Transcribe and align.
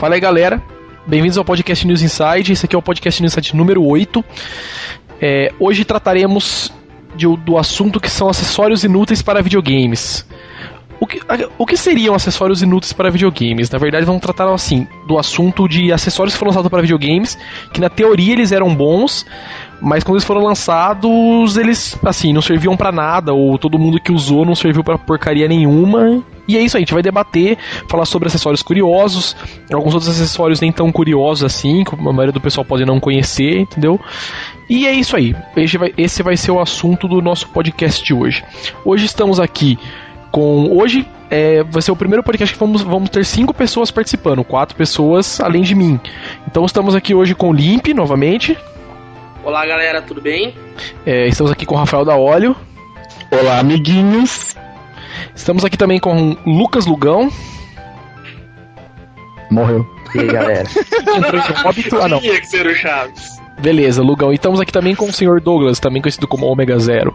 Fala 0.00 0.14
aí, 0.14 0.20
galera. 0.20 0.62
Bem-vindos 1.06 1.36
ao 1.36 1.44
podcast 1.44 1.86
News 1.86 2.00
Inside. 2.00 2.54
Esse 2.54 2.64
aqui 2.64 2.74
é 2.74 2.78
o 2.78 2.80
podcast 2.80 3.20
News 3.20 3.36
Inside 3.36 3.54
número 3.54 3.84
8. 3.84 4.24
É, 5.20 5.52
hoje 5.60 5.84
trataremos 5.84 6.72
de, 7.14 7.26
do 7.36 7.58
assunto 7.58 8.00
que 8.00 8.10
são 8.10 8.26
acessórios 8.26 8.82
inúteis 8.82 9.20
para 9.20 9.42
videogames. 9.42 10.26
O 10.98 11.06
que, 11.06 11.20
o 11.58 11.66
que 11.66 11.76
seriam 11.76 12.14
acessórios 12.14 12.62
inúteis 12.62 12.94
para 12.94 13.10
videogames? 13.10 13.68
Na 13.68 13.78
verdade, 13.78 14.06
vamos 14.06 14.22
tratar 14.22 14.50
assim 14.50 14.88
do 15.06 15.18
assunto 15.18 15.68
de 15.68 15.92
acessórios 15.92 16.32
que 16.32 16.38
foram 16.38 16.48
lançados 16.48 16.70
para 16.70 16.80
videogames, 16.80 17.36
que 17.70 17.78
na 17.78 17.90
teoria 17.90 18.32
eles 18.32 18.52
eram 18.52 18.74
bons, 18.74 19.26
mas 19.82 20.02
quando 20.02 20.16
eles 20.16 20.24
foram 20.24 20.42
lançados, 20.42 21.58
eles 21.58 21.98
assim 22.02 22.32
não 22.32 22.40
serviam 22.40 22.74
para 22.74 22.90
nada, 22.90 23.34
ou 23.34 23.58
todo 23.58 23.78
mundo 23.78 24.00
que 24.00 24.12
usou 24.12 24.46
não 24.46 24.54
serviu 24.54 24.82
para 24.82 24.96
porcaria 24.96 25.46
nenhuma. 25.46 26.24
E 26.50 26.56
é 26.56 26.62
isso 26.62 26.76
aí, 26.76 26.80
a 26.80 26.84
gente 26.84 26.92
vai 26.92 27.02
debater, 27.02 27.56
falar 27.88 28.04
sobre 28.04 28.26
acessórios 28.26 28.60
curiosos, 28.60 29.36
alguns 29.72 29.94
outros 29.94 30.10
acessórios 30.10 30.60
nem 30.60 30.72
tão 30.72 30.90
curiosos 30.90 31.44
assim, 31.44 31.84
que 31.84 31.94
a 31.94 31.98
maioria 31.98 32.32
do 32.32 32.40
pessoal 32.40 32.64
pode 32.64 32.84
não 32.84 32.98
conhecer, 32.98 33.60
entendeu? 33.60 34.00
E 34.68 34.84
é 34.84 34.90
isso 34.90 35.14
aí. 35.14 35.32
Esse 35.56 35.78
vai, 35.78 35.94
esse 35.96 36.22
vai 36.24 36.36
ser 36.36 36.50
o 36.50 36.58
assunto 36.58 37.06
do 37.06 37.22
nosso 37.22 37.48
podcast 37.50 38.04
de 38.04 38.12
hoje. 38.12 38.42
Hoje 38.84 39.04
estamos 39.04 39.38
aqui 39.38 39.78
com. 40.32 40.76
Hoje 40.76 41.06
é, 41.30 41.62
vai 41.62 41.82
ser 41.82 41.92
o 41.92 41.96
primeiro 41.96 42.24
podcast 42.24 42.52
que 42.52 42.58
vamos, 42.58 42.82
vamos 42.82 43.10
ter 43.10 43.24
cinco 43.24 43.54
pessoas 43.54 43.92
participando, 43.92 44.42
quatro 44.42 44.74
pessoas 44.74 45.40
além 45.40 45.62
de 45.62 45.76
mim. 45.76 46.00
Então 46.48 46.64
estamos 46.64 46.96
aqui 46.96 47.14
hoje 47.14 47.32
com 47.32 47.50
o 47.50 47.52
Limp 47.52 47.86
novamente. 47.94 48.58
Olá 49.44 49.64
galera, 49.64 50.02
tudo 50.02 50.20
bem? 50.20 50.52
É, 51.06 51.28
estamos 51.28 51.52
aqui 51.52 51.64
com 51.64 51.76
o 51.76 51.78
Rafael 51.78 52.04
da 52.04 52.16
Óleo. 52.16 52.56
Olá, 53.30 53.60
amiguinhos. 53.60 54.56
Estamos 55.34 55.64
aqui 55.64 55.76
também 55.76 55.98
com 55.98 56.36
o 56.44 56.50
Lucas 56.50 56.86
Lugão. 56.86 57.30
Morreu. 59.50 59.86
E 60.14 60.20
aí, 60.20 60.26
galera? 60.26 60.68
Entrou 61.16 61.42
em 61.42 61.66
óbito. 61.66 61.96
Ah, 61.96 62.08
não. 62.08 62.20
Tinha 62.20 62.40
que 62.40 62.46
ser 62.46 62.66
o 62.66 62.74
Chaves. 62.74 63.40
Beleza, 63.60 64.02
Lugão. 64.02 64.32
E 64.32 64.36
estamos 64.36 64.60
aqui 64.60 64.72
também 64.72 64.94
com 64.94 65.06
o 65.06 65.12
Sr. 65.12 65.40
Douglas, 65.40 65.78
também 65.78 66.00
conhecido 66.00 66.26
como 66.26 66.46
Omega 66.46 66.78
Zero. 66.78 67.14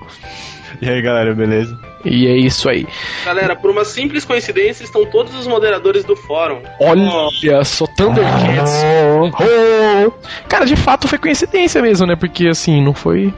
E 0.82 0.90
aí, 0.90 1.02
galera, 1.02 1.34
beleza? 1.34 1.78
E 2.04 2.28
é 2.28 2.36
isso 2.38 2.70
aí. 2.70 2.86
Galera, 3.24 3.56
por 3.56 3.72
uma 3.72 3.84
simples 3.84 4.26
coincidência, 4.26 4.84
estão 4.84 5.06
todos 5.06 5.34
os 5.34 5.48
moderadores 5.48 6.04
do 6.04 6.16
fórum. 6.16 6.62
Olha 6.80 7.64
só, 7.64 7.88
Thundercats. 7.88 8.84
Cara, 10.48 10.66
de 10.66 10.76
fato 10.76 11.08
foi 11.08 11.18
coincidência 11.18 11.82
mesmo, 11.82 12.06
né? 12.06 12.16
Porque 12.16 12.48
assim, 12.48 12.84
não 12.84 12.94
foi. 12.94 13.34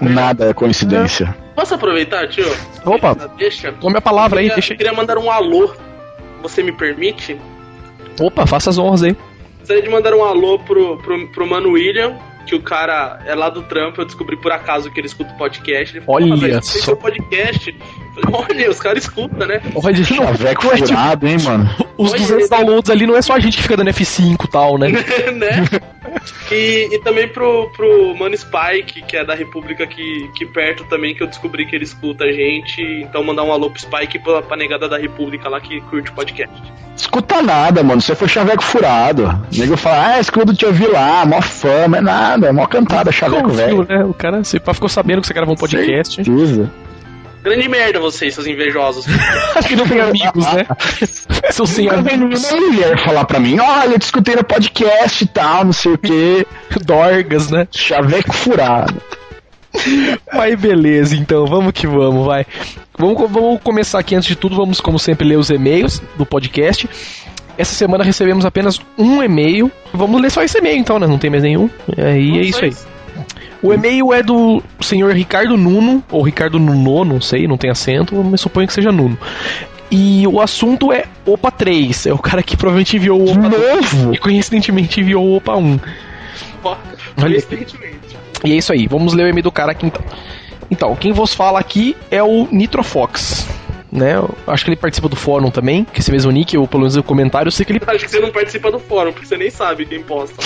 Nada 0.00 0.50
é 0.50 0.54
coincidência. 0.54 1.34
Posso 1.54 1.74
aproveitar, 1.74 2.28
tio? 2.28 2.46
Opa. 2.84 3.14
Deixa. 3.36 3.72
Tome 3.72 3.98
a 3.98 4.00
palavra 4.00 4.38
aí, 4.40 4.44
queria, 4.44 4.54
deixa 4.54 4.72
aí. 4.72 4.76
queria 4.76 4.92
mandar 4.92 5.18
um 5.18 5.30
alô. 5.30 5.74
Você 6.42 6.62
me 6.62 6.72
permite? 6.72 7.38
Opa, 8.20 8.46
faça 8.46 8.70
as 8.70 8.78
honras 8.78 9.02
aí. 9.02 9.16
Gostaria 9.58 9.82
de 9.82 9.88
mandar 9.88 10.14
um 10.14 10.24
alô 10.24 10.58
pro, 10.60 10.96
pro, 10.98 11.28
pro 11.28 11.46
Mano 11.46 11.72
William, 11.72 12.16
que 12.48 12.54
o 12.54 12.62
cara 12.62 13.20
é 13.26 13.34
lá 13.34 13.50
do 13.50 13.62
trampo. 13.62 14.00
Eu 14.00 14.06
descobri 14.06 14.36
por 14.36 14.50
acaso 14.50 14.90
que 14.90 14.98
ele 14.98 15.06
escuta 15.06 15.32
o 15.32 15.36
podcast. 15.36 15.96
Ele 15.96 16.04
Olha 16.06 16.32
"Ah, 16.32 16.36
velho, 16.36 16.64
só." 16.64 16.78
Seu 16.78 16.96
podcast. 16.96 17.76
Eu 18.16 18.22
falei, 18.22 18.58
olha, 18.62 18.70
os 18.70 18.80
caras 18.80 19.02
escutam, 19.04 19.46
né? 19.46 19.60
Olha, 19.74 20.02
Chaveco 20.02 20.66
é 20.66 20.74
tipo, 20.76 20.88
furado, 20.88 21.28
hein, 21.28 21.36
mano? 21.44 21.70
os 21.98 22.10
Olha 22.10 22.20
200 22.20 22.30
ele. 22.30 22.48
downloads 22.48 22.90
ali 22.90 23.06
não 23.06 23.16
é 23.16 23.22
só 23.22 23.34
a 23.34 23.38
gente 23.38 23.58
que 23.58 23.62
fica 23.62 23.76
dando 23.76 23.90
F5 23.90 24.44
e 24.44 24.50
tal, 24.50 24.78
né? 24.78 24.88
né? 25.36 25.66
E, 26.50 26.88
e 26.92 26.98
também 27.00 27.28
pro, 27.28 27.70
pro 27.76 28.14
Mano 28.16 28.36
Spike, 28.36 29.02
que 29.02 29.16
é 29.16 29.24
da 29.24 29.34
República 29.34 29.84
aqui, 29.84 30.28
aqui 30.30 30.46
perto 30.46 30.84
também, 30.84 31.14
que 31.14 31.22
eu 31.22 31.26
descobri 31.26 31.66
que 31.66 31.76
ele 31.76 31.84
escuta 31.84 32.24
a 32.24 32.32
gente. 32.32 32.80
Então 33.02 33.22
mandar 33.22 33.44
um 33.44 33.52
alô 33.52 33.70
pro 33.70 33.80
Spike 33.80 34.16
e 34.16 34.20
pra, 34.20 34.40
pra 34.42 34.56
negada 34.56 34.88
da 34.88 34.96
República 34.96 35.48
lá 35.48 35.60
que 35.60 35.80
curte 35.82 36.10
o 36.10 36.14
podcast. 36.14 36.62
Escuta 36.98 37.40
nada, 37.40 37.82
mano. 37.84 38.00
Você 38.00 38.14
foi 38.14 38.26
chaveco 38.28 38.62
furado. 38.62 39.24
O 39.24 39.58
nego 39.58 39.76
fala, 39.76 40.14
ah, 40.14 40.20
escudo 40.20 40.52
te 40.52 40.66
ouvi 40.66 40.86
lá, 40.86 41.24
mó 41.24 41.40
fama, 41.40 41.98
é 41.98 42.00
nada, 42.00 42.48
é 42.48 42.52
mó 42.52 42.66
cantada, 42.66 43.12
chaveco 43.12 43.48
velho. 43.50 43.86
né? 43.88 44.04
O 44.04 44.12
cara 44.12 44.42
você 44.42 44.58
pá, 44.58 44.74
ficou 44.74 44.88
sabendo 44.88 45.20
que 45.20 45.28
você 45.28 45.32
gravou 45.34 45.54
um 45.54 45.58
podcast. 45.58 46.16
Certeza. 46.16 46.70
Grande 47.42 47.68
merda 47.68 48.00
vocês, 48.00 48.34
seus 48.34 48.48
invejosos. 48.48 49.06
Acho 49.54 49.68
que 49.68 49.76
não 49.76 49.86
tem 49.86 50.00
amigos, 50.00 50.44
né? 50.52 50.66
Vem 51.66 51.88
amigos. 51.88 52.42
nenhuma 52.50 52.66
mulher 52.72 52.98
falar 53.04 53.24
pra 53.24 53.38
mim, 53.38 53.58
olha, 53.60 53.92
eu 53.94 53.98
te 53.98 54.02
escutei 54.02 54.34
no 54.34 54.44
podcast 54.44 55.22
e 55.22 55.26
tal, 55.28 55.64
não 55.64 55.72
sei 55.72 55.92
o 55.92 55.98
que. 55.98 56.46
Dorgas, 56.84 57.50
né? 57.50 57.68
Chaveco 57.70 58.34
furado. 58.34 59.00
Mas 60.32 60.58
beleza, 60.58 61.14
então, 61.16 61.46
vamos 61.46 61.72
que 61.72 61.86
vamos, 61.86 62.26
vai. 62.26 62.46
Vamos, 62.96 63.30
vamos 63.30 63.60
começar 63.62 63.98
aqui, 63.98 64.14
antes 64.14 64.28
de 64.28 64.36
tudo, 64.36 64.56
vamos, 64.56 64.80
como 64.80 64.98
sempre, 64.98 65.26
ler 65.26 65.38
os 65.38 65.50
e-mails 65.50 66.02
do 66.16 66.26
podcast. 66.26 66.88
Essa 67.56 67.74
semana 67.74 68.04
recebemos 68.04 68.44
apenas 68.44 68.80
um 68.96 69.22
e-mail. 69.22 69.70
Vamos 69.92 70.20
ler 70.20 70.30
só 70.30 70.42
esse 70.42 70.58
e-mail, 70.58 70.78
então, 70.78 70.98
né? 70.98 71.06
Não 71.06 71.18
tem 71.18 71.28
mais 71.28 71.42
nenhum. 71.42 71.68
E 71.96 72.00
aí 72.00 72.38
é 72.38 72.42
isso 72.42 72.64
aí. 72.64 72.72
O 73.60 73.72
e-mail 73.72 74.12
é 74.12 74.22
do 74.22 74.62
senhor 74.80 75.12
Ricardo 75.12 75.56
Nuno, 75.56 76.02
ou 76.10 76.22
Ricardo 76.22 76.60
Nuno, 76.60 77.04
não 77.04 77.20
sei, 77.20 77.48
não 77.48 77.56
tem 77.56 77.70
acento, 77.70 78.14
mas 78.22 78.40
suponho 78.40 78.68
que 78.68 78.72
seja 78.72 78.92
Nuno. 78.92 79.18
E 79.90 80.26
o 80.28 80.40
assunto 80.40 80.92
é 80.92 81.06
Opa 81.26 81.50
3. 81.50 82.06
É 82.06 82.12
o 82.12 82.18
cara 82.18 82.42
que 82.42 82.56
provavelmente 82.56 82.96
enviou 82.96 83.20
o 83.20 83.32
Opa 83.32 83.48
2 83.48 83.92
novo? 83.92 84.14
e 84.14 84.18
coincidentemente 84.18 85.00
enviou 85.00 85.24
o 85.24 85.36
Opa 85.36 85.56
1. 85.56 85.80
Ó, 86.62 86.76
Olha. 87.20 87.42
Coincidentemente. 87.42 88.17
E 88.44 88.52
é 88.52 88.56
isso 88.56 88.72
aí, 88.72 88.86
vamos 88.86 89.14
ler 89.14 89.24
o 89.24 89.28
e-mail 89.28 89.42
do 89.42 89.52
cara 89.52 89.72
aqui 89.72 89.86
então. 89.86 90.02
Então, 90.70 90.94
quem 90.96 91.12
vos 91.12 91.32
fala 91.32 91.58
aqui 91.58 91.96
é 92.10 92.22
o 92.22 92.46
Nitrofox. 92.50 93.46
Né? 93.90 94.16
Eu 94.16 94.34
acho 94.46 94.64
que 94.64 94.70
ele 94.70 94.76
participa 94.76 95.08
do 95.08 95.16
fórum 95.16 95.50
também, 95.50 95.82
que 95.82 96.00
esse 96.00 96.12
mesmo 96.12 96.30
nick, 96.30 96.56
ou 96.58 96.68
pelo 96.68 96.82
menos 96.82 96.94
o 96.94 97.02
comentário, 97.02 97.48
eu 97.48 97.50
sei 97.50 97.64
que 97.64 97.72
ele. 97.72 97.80
Acho 97.86 98.04
que 98.04 98.10
você 98.10 98.20
não 98.20 98.30
participa 98.30 98.70
do 98.70 98.78
fórum, 98.78 99.12
porque 99.12 99.26
você 99.26 99.38
nem 99.38 99.48
sabe 99.48 99.86
quem 99.86 100.02
posta. 100.02 100.36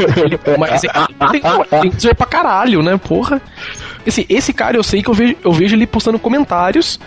Mas 0.58 0.82
é 0.82 0.88
que 0.88 1.40
tem, 1.40 1.80
tem 1.82 1.90
que 1.90 2.00
ser 2.00 2.14
pra 2.14 2.24
caralho, 2.24 2.82
né? 2.82 2.96
Porra. 2.96 3.42
Assim, 4.06 4.24
esse 4.30 4.50
cara 4.52 4.78
eu 4.78 4.82
sei 4.82 5.02
que 5.02 5.10
eu 5.10 5.14
vejo, 5.14 5.36
eu 5.44 5.52
vejo 5.52 5.74
ele 5.74 5.86
postando 5.86 6.18
comentários 6.18 6.98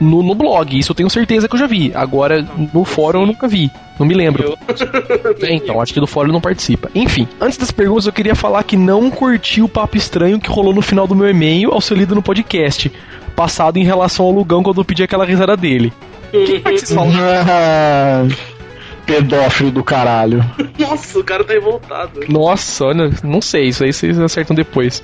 no, 0.00 0.22
no 0.22 0.34
blog, 0.34 0.78
isso 0.78 0.90
eu 0.92 0.96
tenho 0.96 1.10
certeza 1.10 1.46
que 1.46 1.54
eu 1.54 1.58
já 1.58 1.66
vi. 1.66 1.92
Agora, 1.94 2.44
no 2.72 2.84
fórum 2.84 3.20
eu 3.20 3.26
nunca 3.26 3.46
vi. 3.46 3.70
Não 3.98 4.06
me 4.06 4.14
lembro. 4.14 4.42
Eu- 4.42 4.58
É, 5.46 5.54
então, 5.54 5.80
acho 5.80 5.92
que 5.94 6.00
do 6.00 6.06
fórum 6.06 6.26
ele 6.28 6.32
não 6.32 6.40
participa. 6.40 6.90
Enfim, 6.94 7.28
antes 7.40 7.58
das 7.58 7.70
perguntas, 7.70 8.06
eu 8.06 8.12
queria 8.12 8.34
falar 8.34 8.62
que 8.64 8.76
não 8.76 9.10
curti 9.10 9.60
o 9.62 9.68
papo 9.68 9.96
estranho 9.96 10.40
que 10.40 10.48
rolou 10.50 10.72
no 10.74 10.82
final 10.82 11.06
do 11.06 11.14
meu 11.14 11.28
e-mail 11.28 11.70
ao 11.72 11.80
ser 11.80 11.96
lido 11.96 12.14
no 12.14 12.22
podcast. 12.22 12.90
Passado 13.36 13.76
em 13.78 13.84
relação 13.84 14.26
ao 14.26 14.32
Lugão 14.32 14.62
quando 14.62 14.80
eu 14.80 14.84
pedi 14.84 15.02
aquela 15.02 15.24
risada 15.24 15.56
dele. 15.56 15.92
O 16.28 16.30
que, 16.44 16.60
que 16.60 16.70
vocês 16.78 16.92
falam? 16.92 17.12
Ah, 19.10 19.20
pedófilo 19.20 19.70
do 19.70 19.82
caralho. 19.82 20.44
Nossa, 20.78 21.18
o 21.18 21.24
cara 21.24 21.44
tá 21.44 21.52
revoltado. 21.52 22.20
Nossa, 22.28 22.84
olha, 22.86 23.10
não 23.22 23.40
sei, 23.42 23.68
isso 23.68 23.84
aí 23.84 23.92
vocês 23.92 24.18
acertam 24.18 24.54
depois. 24.54 25.02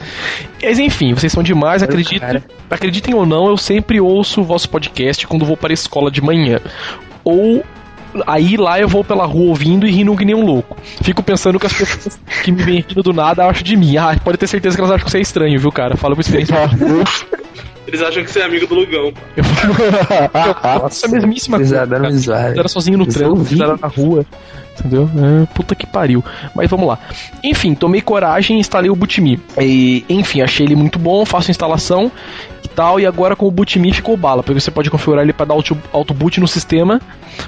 Mas 0.63 0.79
enfim, 0.79 1.15
vocês 1.15 1.33
são 1.33 1.43
demais, 1.43 1.83
acreditem, 1.83 2.21
cara. 2.21 2.45
acreditem 2.71 3.15
ou 3.15 3.27
não, 3.27 3.49
eu 3.49 3.57
sempre 3.57 4.01
ouço 4.01 4.41
o 4.41 4.45
vosso 4.45 4.69
podcast 4.69 5.27
quando 5.27 5.45
vou 5.45 5.57
para 5.57 5.73
a 5.73 5.75
escola 5.75 6.11
de 6.11 6.21
manhã. 6.21 6.61
Ou 7.25 7.65
aí 8.27 8.57
lá 8.57 8.81
eu 8.81 8.89
vou 8.89 9.05
pela 9.05 9.27
rua 9.27 9.51
ouvindo 9.51 9.87
e 9.87 9.91
rindo 9.91 10.17
que 10.17 10.25
nem 10.25 10.35
um 10.35 10.45
louco. 10.45 10.77
Fico 11.03 11.23
pensando 11.23 11.59
que 11.59 11.67
as 11.67 11.73
pessoas 11.73 12.19
que 12.43 12.53
me 12.53 12.63
veem 12.63 12.85
rindo 12.89 13.03
do 13.03 13.13
nada 13.13 13.47
acham 13.47 13.63
de 13.63 13.77
mim. 13.77 13.97
Ah, 13.97 14.17
pode 14.23 14.39
ter 14.39 14.47
certeza 14.47 14.77
que 14.77 14.81
elas 14.81 14.93
acham 14.93 15.05
que 15.05 15.11
você 15.11 15.19
é 15.19 15.23
estranho, 15.23 15.59
viu, 15.59 15.73
cara? 15.73 15.97
Fala 15.97 16.15
por 16.15 16.21
experiência. 16.21 16.57
Eles 17.87 18.03
acham 18.03 18.25
que 18.25 18.31
você 18.31 18.41
é 18.41 18.45
amigo 18.45 18.67
do 18.67 18.75
Lugão. 18.75 19.13
pô. 19.13 19.21
Nossa, 20.83 21.07
a 21.07 21.11
mesmíssima 21.11 21.57
coisa. 21.59 21.87
Visual. 22.11 22.39
Era 22.39 22.69
sozinho 22.69 22.99
no 22.99 23.05
Eu 23.05 23.13
trânsito, 23.13 23.63
era 23.63 23.77
na 23.77 23.87
rua. 23.87 24.27
Entendeu? 24.79 25.09
É, 25.17 25.47
puta 25.55 25.75
que 25.75 25.87
pariu. 25.87 26.25
Mas 26.55 26.71
vamos 26.71 26.87
lá. 26.87 26.99
Enfim, 27.43 27.75
tomei 27.75 28.01
coragem 28.01 28.57
e 28.57 28.61
instalei 28.61 28.91
o 28.91 28.97
Bootme. 28.97 29.41
E, 29.59 30.05
enfim, 30.09 30.41
achei 30.41 30.67
ele 30.67 30.77
muito 30.77 30.99
bom, 30.99 31.25
faço 31.25 31.51
a 31.51 31.53
instalação 31.53 32.11
e 32.63 32.69
tal. 32.69 33.01
E 33.01 33.07
agora 33.07 33.35
com 33.35 33.47
o 33.47 33.51
Bootme 33.51 33.93
ficou 33.93 34.17
bala, 34.17 34.43
porque 34.43 34.61
você 34.61 34.71
pode 34.71 34.91
configurar 34.91 35.25
ele 35.25 35.33
para 35.33 35.47
dar 35.47 35.55
auto, 35.55 35.77
auto 35.93 36.15
boot 36.15 36.41
no 36.41 36.49
sistema 36.49 37.01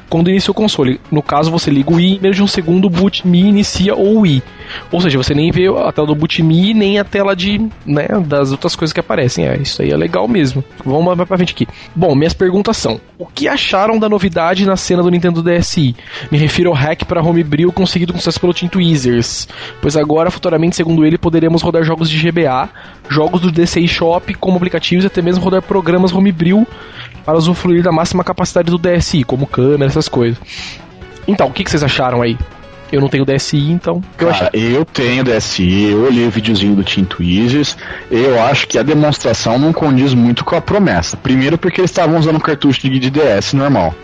quando 0.09 0.31
inicia 0.31 0.51
o 0.51 0.55
console. 0.55 1.01
No 1.11 1.23
caso, 1.23 1.51
você 1.51 1.71
liga 1.71 1.93
o 1.93 2.01
i, 2.01 2.17
em 2.17 2.21
menos 2.21 2.37
de 2.37 2.43
um 2.43 2.47
segundo 2.47 2.87
o 2.87 2.91
Bootme 2.91 3.41
inicia 3.41 3.95
o 3.95 4.27
i. 4.27 4.43
Ou 4.93 5.01
seja, 5.01 5.17
você 5.17 5.35
nem 5.35 5.51
vê 5.51 5.67
a 5.69 5.93
tela 5.93 6.07
do 6.07 6.15
Bootme 6.15 6.75
nem 6.75 6.99
a 6.99 7.05
tela 7.05 7.35
de, 7.35 7.59
né, 7.87 8.07
das 8.27 8.53
outras 8.53 8.77
coisas 8.77 8.93
que 8.93 9.01
aparecem. 9.01 9.47
É, 9.47 9.57
isso 9.57 9.83
aí 9.83 9.91
é 9.91 9.97
legal 9.97 10.29
mesmo. 10.29 10.63
Vamos 10.85 11.17
mais 11.17 11.29
pra 11.29 11.37
frente 11.37 11.53
aqui. 11.53 11.67
Bom, 11.95 12.15
minhas 12.15 12.35
perguntas 12.35 12.77
são: 12.77 13.01
o 13.19 13.27
que 13.27 13.49
acharam 13.49 13.99
da 13.99 14.09
novidade 14.09 14.67
na 14.67 14.77
cena 14.77 15.03
do 15.03 15.11
Nintendo 15.11 15.43
DSi? 15.43 15.95
Me 16.31 16.39
refiro 16.39 16.71
ao 16.71 16.77
hack 16.77 17.05
para 17.05 17.18
homebrew 17.23 17.73
conseguido 17.73 18.13
com 18.13 18.19
sucesso 18.19 18.41
pelo 18.41 18.55
Team 18.55 18.69
Tweezers, 18.69 19.49
pois 19.81 19.97
agora, 19.97 20.31
futuramente, 20.31 20.77
segundo 20.77 21.05
ele, 21.05 21.19
poderemos 21.19 21.63
rodar 21.63 21.83
jogos 21.85 22.09
de 22.09 22.19
GBA, 22.19 22.69
jogos 23.09 23.41
do 23.41 23.51
DCI 23.51 23.89
Shop 23.89 24.33
como 24.35 24.57
aplicativos 24.57 25.05
e 25.05 25.07
até 25.07 25.23
mesmo 25.23 25.43
rodar 25.43 25.63
programas 25.63 26.13
homebrew 26.13 26.67
para 27.25 27.37
usufruir 27.37 27.83
da 27.83 27.93
máxima 27.93 28.25
capacidade 28.25 28.71
do 28.71 28.79
DSi, 28.79 29.25
como 29.25 29.47
câmera, 29.47 29.87
essas 29.87 30.09
coisas. 30.09 30.39
Então, 31.27 31.49
o 31.49 31.53
que, 31.53 31.63
que 31.63 31.71
vocês 31.71 31.85
acharam 31.85 32.23
aí? 32.23 32.39
Eu 32.91 33.01
não 33.01 33.09
tenho 33.09 33.25
DSi, 33.25 33.59
então. 33.71 34.03
Eu 34.19 34.31
achei. 34.31 34.49
Eu 34.55 34.85
tenho 34.85 35.23
DSi, 35.23 35.91
eu 35.91 36.05
olhei 36.05 36.27
o 36.27 36.31
videozinho 36.31 36.75
do 36.75 36.83
Team 36.83 37.05
Tweezers, 37.05 37.77
eu 38.11 38.43
acho 38.43 38.67
que 38.67 38.79
a 38.79 38.83
demonstração 38.83 39.59
não 39.59 39.73
condiz 39.73 40.15
muito 40.15 40.45
com 40.45 40.57
a 40.57 40.61
promessa. 40.61 41.17
Primeiro 41.17 41.59
porque 41.59 41.81
eles 41.81 41.91
estavam 41.91 42.19
usando 42.19 42.37
um 42.37 42.41
cartucho 42.41 42.81
de 42.81 42.99
de 42.99 43.11
DS 43.11 43.53
normal. 43.53 43.95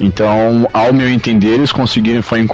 Então, 0.00 0.68
ao 0.72 0.92
meu 0.92 1.08
entender, 1.08 1.54
eles 1.54 1.72
conseguiram 1.72 2.22
foi, 2.22 2.46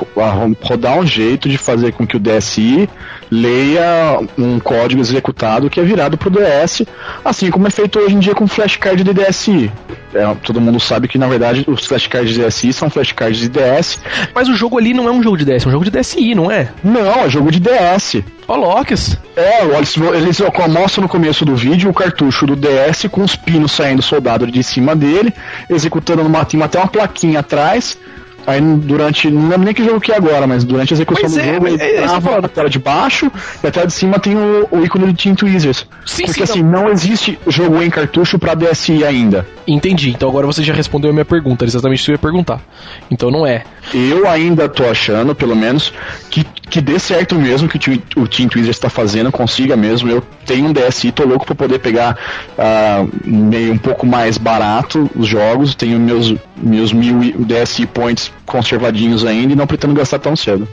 rodar 0.63 0.99
um 0.99 1.07
jeito 1.07 1.49
de 1.49 1.59
fazer 1.59 1.93
com 1.93 2.07
que 2.07 2.17
o 2.17 2.21
DSI 2.21 2.89
leia 3.31 4.21
um 4.39 4.61
código 4.61 5.01
executado 5.01 5.69
que 5.71 5.81
é 5.81 5.83
virado 5.83 6.17
para 6.17 6.29
o 6.29 6.31
DS, 6.31 6.83
assim 7.25 7.51
como 7.51 7.67
é 7.67 7.71
feito 7.71 7.99
hoje 7.99 8.15
em 8.15 8.19
dia 8.19 8.35
com 8.35 8.47
flashcard 8.47 9.03
de 9.03 9.13
DSI. 9.13 9.73
É, 10.15 10.35
todo 10.43 10.61
mundo 10.61 10.79
sabe 10.79 11.09
que 11.09 11.17
na 11.17 11.27
verdade 11.27 11.65
os 11.67 11.87
flashcards 11.87 12.35
de 12.35 12.45
DSI 12.45 12.73
são 12.73 12.91
flashcards 12.91 13.41
de 13.41 13.49
DS. 13.49 13.99
Mas 14.35 14.49
o 14.49 14.55
jogo 14.55 14.79
ali 14.79 14.93
não 14.93 15.09
é 15.09 15.11
um 15.11 15.23
jogo 15.23 15.39
de 15.39 15.45
DS, 15.45 15.65
é 15.65 15.69
um 15.69 15.73
jogo 15.73 15.85
de 15.85 15.91
DSI, 15.91 16.35
não 16.35 16.51
é? 16.51 16.69
Não, 16.85 17.25
é 17.25 17.31
jogo 17.31 17.51
de 17.51 17.59
DS. 17.59 18.23
Ó, 18.49 18.57
Locks. 18.57 19.17
É, 19.37 19.65
eles, 19.65 19.97
eles 19.97 20.39
mostram 20.69 21.03
no 21.03 21.09
começo 21.09 21.45
do 21.45 21.57
vídeo 21.57 21.91
o 21.91 21.95
cartucho 21.95 22.47
do 22.47 22.57
DS 22.57 23.07
com 23.11 23.23
os 23.23 23.37
pinos 23.37 23.73
saindo 23.73 24.03
soldado 24.03 24.47
de 24.47 24.63
cima 24.63 24.95
dele, 24.95 25.33
executando 25.71 26.23
numa, 26.23 26.45
tem 26.45 26.63
até 26.63 26.79
uma 26.79 26.89
plaquinha 26.89 27.41
atrás 27.41 27.97
Aí 28.47 28.61
durante. 28.61 29.31
Não 29.31 29.49
lembro 29.49 29.65
nem 29.65 29.75
que 29.75 29.85
jogo 29.85 30.01
que 30.01 30.13
é 30.13 30.17
agora, 30.17 30.47
mas 30.47 30.65
durante 30.65 30.93
a 30.93 30.97
execução 30.97 31.31
pois 31.31 31.35
do 31.35 31.41
é, 31.41 31.55
jogo 31.55 31.69
ele 31.69 31.83
é, 31.83 32.03
trava 32.03 32.39
a 32.39 32.49
tela 32.49 32.69
de 32.69 32.79
baixo 32.79 33.31
e 33.63 33.67
a 33.67 33.71
tela 33.71 33.87
de 33.87 33.93
cima 33.93 34.19
tem 34.19 34.37
o, 34.37 34.69
o 34.71 34.85
ícone 34.85 35.13
de 35.13 35.23
Team 35.23 35.35
Tweezers. 35.35 35.87
Sim, 36.05 36.25
Porque 36.27 36.45
sim, 36.47 36.53
assim, 36.53 36.63
não. 36.63 36.85
não 36.85 36.91
existe 36.91 37.39
jogo 37.47 37.81
em 37.83 37.91
cartucho 37.91 38.39
pra 38.39 38.55
DSI 38.55 39.05
ainda. 39.05 39.47
Entendi, 39.67 40.11
então 40.11 40.29
agora 40.29 40.47
você 40.47 40.63
já 40.63 40.75
respondeu 40.75 41.11
a 41.11 41.13
minha 41.13 41.25
pergunta, 41.25 41.65
exatamente 41.65 42.03
o 42.03 42.05
que 42.05 42.11
eu 42.11 42.15
ia 42.15 42.19
perguntar. 42.19 42.61
Então 43.11 43.31
não 43.31 43.47
é. 43.47 43.63
Eu 43.95 44.29
ainda 44.29 44.69
tô 44.69 44.85
achando, 44.85 45.35
pelo 45.35 45.55
menos, 45.55 45.93
que, 46.31 46.45
que 46.45 46.81
dê 46.81 46.99
certo 46.99 47.37
mesmo 47.37 47.69
que 47.69 47.79
o 48.17 48.27
Team 48.27 48.49
Tweezers 48.49 48.77
está 48.77 48.89
fazendo, 48.89 49.31
consiga 49.31 49.77
mesmo. 49.77 50.11
Eu 50.11 50.23
tenho 50.45 50.67
um 50.67 50.73
DSI, 50.73 51.13
tô 51.13 51.25
louco 51.25 51.47
pra 51.47 51.55
poder 51.55 51.79
pegar 51.79 52.19
uh, 52.59 53.09
meio 53.25 53.73
um 53.73 53.79
pouco 53.79 54.07
mais 54.07 54.37
barato 54.39 55.09
os 55.15 55.29
jogos. 55.29 55.75
Tenho 55.75 56.01
meus, 56.01 56.35
meus 56.57 56.93
mil 56.93 57.21
DSI 57.39 57.87
points 57.87 58.32
conservadinhos 58.47 59.25
ainda 59.25 59.53
e 59.53 59.57
não 59.57 59.67
pretendo 59.67 59.95
gastar 59.95 60.19
tão 60.19 60.37
cedo. 60.37 60.69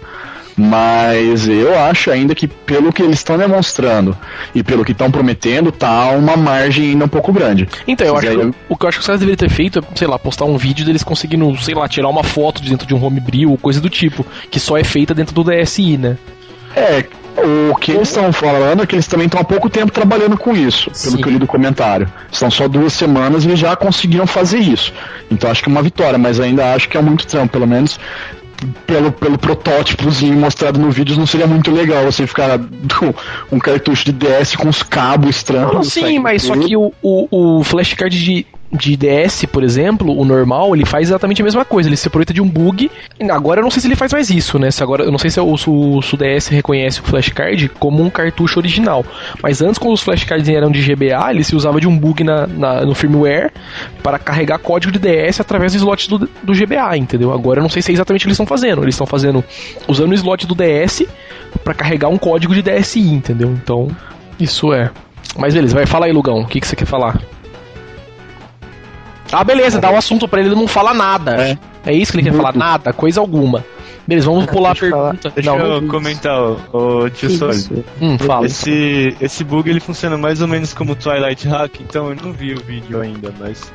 Mas 0.59 1.47
eu 1.47 1.79
acho 1.79 2.11
ainda 2.11 2.35
que 2.35 2.45
pelo 2.45 2.91
que 2.91 3.01
eles 3.01 3.19
estão 3.19 3.37
demonstrando 3.37 4.17
e 4.53 4.61
pelo 4.61 4.83
que 4.83 4.91
estão 4.91 5.09
prometendo, 5.09 5.71
tá 5.71 6.09
uma 6.09 6.35
margem 6.35 6.89
ainda 6.89 7.05
um 7.05 7.07
pouco 7.09 7.31
grande. 7.31 7.67
Então, 7.87 8.07
eu 8.07 8.17
acho 8.17 8.27
que, 8.27 8.53
o 8.67 8.75
que 8.75 8.85
eu 8.85 8.89
acho 8.89 8.97
que 8.97 9.01
os 9.01 9.07
caras 9.07 9.21
deveriam 9.21 9.37
ter 9.37 9.49
feito 9.49 9.79
é, 9.79 9.81
sei 9.95 10.07
lá, 10.07 10.19
postar 10.19 10.43
um 10.43 10.57
vídeo 10.57 10.85
deles 10.85 11.01
conseguindo, 11.01 11.55
sei 11.61 11.73
lá, 11.73 11.87
tirar 11.87 12.09
uma 12.09 12.23
foto 12.23 12.61
de 12.61 12.69
dentro 12.69 12.85
de 12.85 12.93
um 12.93 13.01
homebrew 13.01 13.51
ou 13.51 13.57
coisa 13.57 13.79
do 13.79 13.89
tipo, 13.89 14.25
que 14.51 14.59
só 14.59 14.77
é 14.77 14.83
feita 14.83 15.13
dentro 15.13 15.33
do 15.33 15.45
DSI, 15.45 15.97
né? 15.97 16.17
É, 16.75 17.05
o 17.37 17.75
que 17.75 17.91
eles 17.91 18.09
estão 18.09 18.31
falando 18.33 18.83
é 18.83 18.85
que 18.85 18.95
eles 18.95 19.07
também 19.07 19.25
estão 19.25 19.39
há 19.39 19.43
pouco 19.43 19.69
tempo 19.69 19.91
trabalhando 19.91 20.37
com 20.37 20.55
isso, 20.55 20.85
pelo 20.85 20.95
Sim. 20.95 21.17
que 21.17 21.27
eu 21.27 21.31
li 21.33 21.39
do 21.39 21.47
comentário. 21.47 22.11
Estão 22.31 22.49
só 22.49 22.67
duas 22.67 22.93
semanas 22.93 23.43
e 23.43 23.47
eles 23.47 23.59
já 23.59 23.75
conseguiram 23.75 24.27
fazer 24.27 24.59
isso. 24.59 24.93
Então 25.31 25.49
acho 25.49 25.63
que 25.63 25.69
é 25.69 25.71
uma 25.71 25.81
vitória, 25.81 26.17
mas 26.17 26.39
ainda 26.39 26.73
acho 26.73 26.89
que 26.89 26.97
é 26.97 27.01
muito 27.01 27.25
trampo, 27.27 27.53
pelo 27.53 27.67
menos 27.67 27.99
pelo, 28.85 29.11
pelo 29.11 29.37
protótipozinho 29.37 30.37
mostrado 30.37 30.79
no 30.79 30.91
vídeo, 30.91 31.15
não 31.17 31.25
seria 31.25 31.47
muito 31.47 31.71
legal 31.71 32.03
você 32.03 32.27
ficar 32.27 32.59
com 32.59 33.13
um 33.55 33.59
cartucho 33.59 34.05
de 34.05 34.11
DS 34.11 34.55
com 34.55 34.67
os 34.67 34.83
cabos 34.83 35.29
estranhos. 35.29 35.73
Não, 35.73 35.83
sim, 35.83 36.19
mas 36.19 36.43
só 36.43 36.55
que 36.55 36.75
o, 36.75 36.91
o, 37.01 37.59
o 37.59 37.63
flashcard 37.63 38.17
de 38.17 38.45
de 38.71 38.95
DS, 38.95 39.45
por 39.45 39.63
exemplo, 39.63 40.15
o 40.15 40.23
normal, 40.23 40.75
ele 40.75 40.85
faz 40.85 41.09
exatamente 41.09 41.41
a 41.41 41.45
mesma 41.45 41.65
coisa. 41.65 41.89
Ele 41.89 41.97
se 41.97 42.07
aproveita 42.07 42.33
de 42.33 42.41
um 42.41 42.47
bug. 42.47 42.89
Agora 43.29 43.59
eu 43.59 43.63
não 43.63 43.71
sei 43.71 43.81
se 43.81 43.87
ele 43.87 43.95
faz 43.95 44.13
mais 44.13 44.29
isso, 44.29 44.59
né? 44.59 44.69
Se 44.69 44.83
agora, 44.83 45.03
eu 45.03 45.11
não 45.11 45.17
sei 45.17 45.29
se 45.29 45.39
o, 45.39 45.57
se 45.57 45.69
o, 45.69 46.01
se 46.01 46.13
o 46.13 46.17
DS 46.17 46.47
reconhece 46.47 46.99
o 46.99 47.03
flashcard 47.03 47.69
como 47.79 48.03
um 48.03 48.09
cartucho 48.09 48.59
original. 48.59 49.03
Mas 49.41 49.61
antes, 49.61 49.79
quando 49.79 49.93
os 49.93 50.01
flashcards 50.01 50.47
eram 50.47 50.69
de 50.69 50.81
GBA, 50.81 51.31
ele 51.31 51.43
se 51.43 51.55
usava 51.55 51.81
de 51.81 51.87
um 51.87 51.97
bug 51.97 52.23
na, 52.23 52.45
na 52.45 52.85
no 52.85 52.93
firmware 52.93 53.51
para 54.03 54.19
carregar 54.19 54.59
código 54.59 54.91
de 54.91 54.99
DS 54.99 55.39
através 55.39 55.73
do 55.73 55.77
slot 55.77 56.09
do, 56.09 56.19
do 56.19 56.53
GBA, 56.53 56.95
entendeu? 56.97 57.33
Agora 57.33 57.59
eu 57.59 57.63
não 57.63 57.69
sei 57.69 57.81
se 57.81 57.91
é 57.91 57.93
exatamente 57.93 58.21
o 58.21 58.23
que 58.25 58.27
eles 58.27 58.35
estão 58.35 58.45
fazendo. 58.45 58.83
Eles 58.83 58.93
estão 58.93 59.07
fazendo 59.07 59.43
usando 59.87 60.11
o 60.11 60.15
slot 60.15 60.45
do 60.45 60.55
DS 60.55 61.05
para 61.63 61.73
carregar 61.73 62.09
um 62.09 62.17
código 62.17 62.53
de 62.53 62.61
DSI, 62.61 63.01
entendeu? 63.01 63.49
Então, 63.49 63.87
isso 64.39 64.71
é. 64.73 64.91
Mas 65.37 65.53
beleza, 65.53 65.75
vai, 65.75 65.85
fala 65.85 66.05
aí, 66.05 66.11
Lugão, 66.11 66.41
o 66.41 66.45
que, 66.45 66.59
que 66.59 66.67
você 66.67 66.75
quer 66.75 66.85
falar? 66.85 67.19
Ah, 69.31 69.43
beleza, 69.43 69.79
dá 69.79 69.89
o 69.89 69.93
um 69.93 69.97
assunto 69.97 70.27
pra 70.27 70.39
ele, 70.39 70.49
ele 70.49 70.55
não 70.55 70.67
fala 70.67 70.93
nada. 70.93 71.35
É, 71.35 71.57
é 71.85 71.93
isso 71.93 72.11
que 72.11 72.19
ele 72.19 72.29
quer 72.29 72.35
falar, 72.35 72.55
nada, 72.55 72.91
coisa 72.93 73.19
alguma. 73.19 73.63
Beleza, 74.09 74.25
vamos 74.25 74.47
pular 74.47 74.71
a 74.71 74.75
pergunta. 74.75 75.29
Deixa 75.29 75.55
não, 75.55 75.59
eu 75.59 75.87
comentar, 75.87 76.41
o 76.73 77.07
tio 77.11 77.29
Sólido. 77.29 77.85
Hum, 78.01 78.17
fala. 78.17 78.47
Esse, 78.47 79.15
esse 79.21 79.43
bug 79.43 79.69
ele 79.69 79.79
funciona 79.79 80.17
mais 80.17 80.41
ou 80.41 80.47
menos 80.47 80.73
como 80.73 80.95
Twilight 80.95 81.47
Hack, 81.47 81.79
então 81.81 82.09
eu 82.09 82.15
não 82.15 82.33
vi 82.33 82.55
o 82.55 82.59
vídeo 82.59 82.99
ainda, 82.99 83.31
mas. 83.39 83.71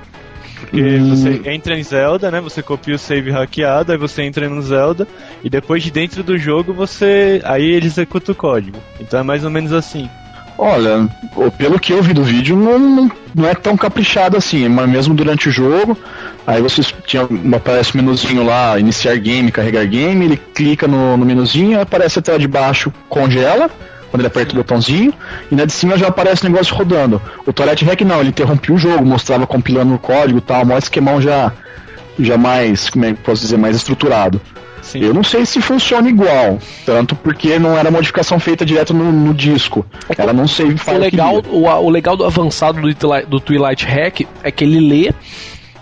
Porque 0.59 0.83
hum. 0.83 1.11
você 1.11 1.41
entra 1.49 1.79
em 1.79 1.85
Zelda, 1.85 2.33
né? 2.33 2.41
Você 2.41 2.63
copia 2.63 2.97
o 2.97 2.99
save 2.99 3.31
hackeado, 3.31 3.93
aí 3.93 3.99
você 3.99 4.23
entra 4.23 4.49
no 4.49 4.61
Zelda, 4.61 5.07
e 5.45 5.49
depois 5.49 5.85
de 5.85 5.93
dentro 5.93 6.25
do 6.25 6.37
jogo 6.37 6.73
você. 6.73 7.41
Aí 7.45 7.71
ele 7.71 7.87
executa 7.87 8.33
o 8.33 8.35
código. 8.35 8.79
Então 8.99 9.21
é 9.21 9.23
mais 9.23 9.45
ou 9.45 9.51
menos 9.51 9.73
assim. 9.73 10.11
Olha, 10.57 11.09
pelo 11.59 11.81
que 11.81 11.93
eu 11.93 12.03
vi 12.03 12.13
do 12.13 12.23
vídeo, 12.23 12.57
não, 12.57 13.11
não, 13.35 13.49
é 13.49 13.55
tão 13.55 13.77
caprichado 13.77 14.37
assim, 14.37 14.69
mas 14.69 14.89
mesmo 14.89 15.13
durante 15.13 15.49
o 15.49 15.53
jogo, 15.53 15.99
aí 16.47 16.63
você 16.63 16.81
tinha, 17.05 17.27
aparece 17.55 17.95
o 17.95 17.97
menuzinho 17.97 18.45
lá, 18.45 18.79
iniciar 18.79 19.17
game, 19.17 19.51
carregar 19.51 19.85
game, 19.85 20.25
ele 20.25 20.37
clica 20.37 20.87
no, 20.87 21.17
no 21.17 21.27
menuzinho, 21.27 21.81
aparece 21.81 22.21
a 22.21 22.23
tela 22.23 22.39
de 22.39 22.47
baixo, 22.47 22.93
congela, 23.09 23.69
quando 24.11 24.21
ele 24.21 24.29
aperta 24.29 24.53
o 24.53 24.57
botãozinho, 24.57 25.13
e 25.51 25.57
na 25.57 25.65
de 25.65 25.73
cima 25.73 25.99
já 25.99 26.07
aparece 26.07 26.47
o 26.47 26.49
negócio 26.49 26.73
rodando. 26.73 27.21
O 27.45 27.53
Toilet 27.53 27.85
Hack 27.85 28.03
não, 28.03 28.21
ele 28.21 28.29
interrompia 28.29 28.73
o 28.73 28.79
jogo, 28.79 29.05
mostrava 29.05 29.49
compilando 29.49 29.93
o 29.93 29.99
código 29.99 30.39
e 30.39 30.43
tal, 30.43 30.65
maior 30.65 30.79
esquemão 30.79 31.21
já, 31.21 31.53
já 32.21 32.39
mais, 32.39 32.89
como 32.89 33.07
é 33.07 33.13
que 33.13 33.23
posso 33.23 33.43
dizer, 33.43 33.57
mais 33.57 33.75
estruturado. 33.75 34.41
Sim. 34.85 35.01
Eu 35.03 35.15
não 35.15 35.25
sei 35.25 35.47
se 35.47 35.61
funciona 35.63 36.09
igual, 36.09 36.59
tanto 36.85 37.17
porque 37.17 37.59
não 37.59 37.77
era 37.77 37.91
modificação 37.91 38.39
feita 38.39 38.67
direto 38.67 38.93
no, 38.93 39.11
no 39.11 39.33
disco. 39.33 39.85
Ela 40.17 40.33
não 40.33 40.47
sei 40.47 40.67
o 40.67 40.99
legal, 40.99 41.43
o, 41.49 41.65
o, 41.65 41.91
legal 41.91 42.17
do 42.17 42.25
avançado 42.25 42.81
do, 42.81 43.27
do 43.27 43.41
Twilight 43.41 43.87
Hack 43.87 44.27
é 44.43 44.51
que 44.51 44.63
ele 44.63 44.81
lê 44.81 45.13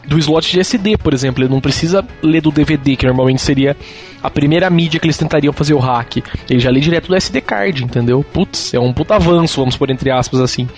do 0.07 0.19
slot 0.19 0.51
de 0.51 0.61
SD, 0.61 0.97
por 0.99 1.15
exemplo. 1.15 1.43
Ele 1.43 1.51
não 1.51 1.61
precisa 1.61 2.05
ler 2.23 2.41
do 2.41 2.51
DVD, 2.51 2.97
que 2.97 3.07
normalmente 3.07 3.41
seria 3.41 3.77
a 4.23 4.31
primeira 4.31 4.71
mídia 4.71 5.01
que 5.01 5.07
eles 5.07 5.19
tentariam 5.19 5.53
fazer 5.53 5.75
o 5.75 5.79
hack. 5.79 6.19
Ele 6.49 6.61
já 6.61 6.71
lê 6.71 6.81
direto 6.81 7.09
do 7.09 7.15
SD 7.17 7.41
card, 7.41 7.85
entendeu? 7.85 8.25
Putz, 8.25 8.73
é 8.73 8.79
um 8.79 8.93
puta 8.93 9.17
avanço, 9.17 9.61
vamos 9.61 9.77
por 9.77 9.91
entre 9.91 10.11
aspas 10.11 10.41
assim. 10.41 10.69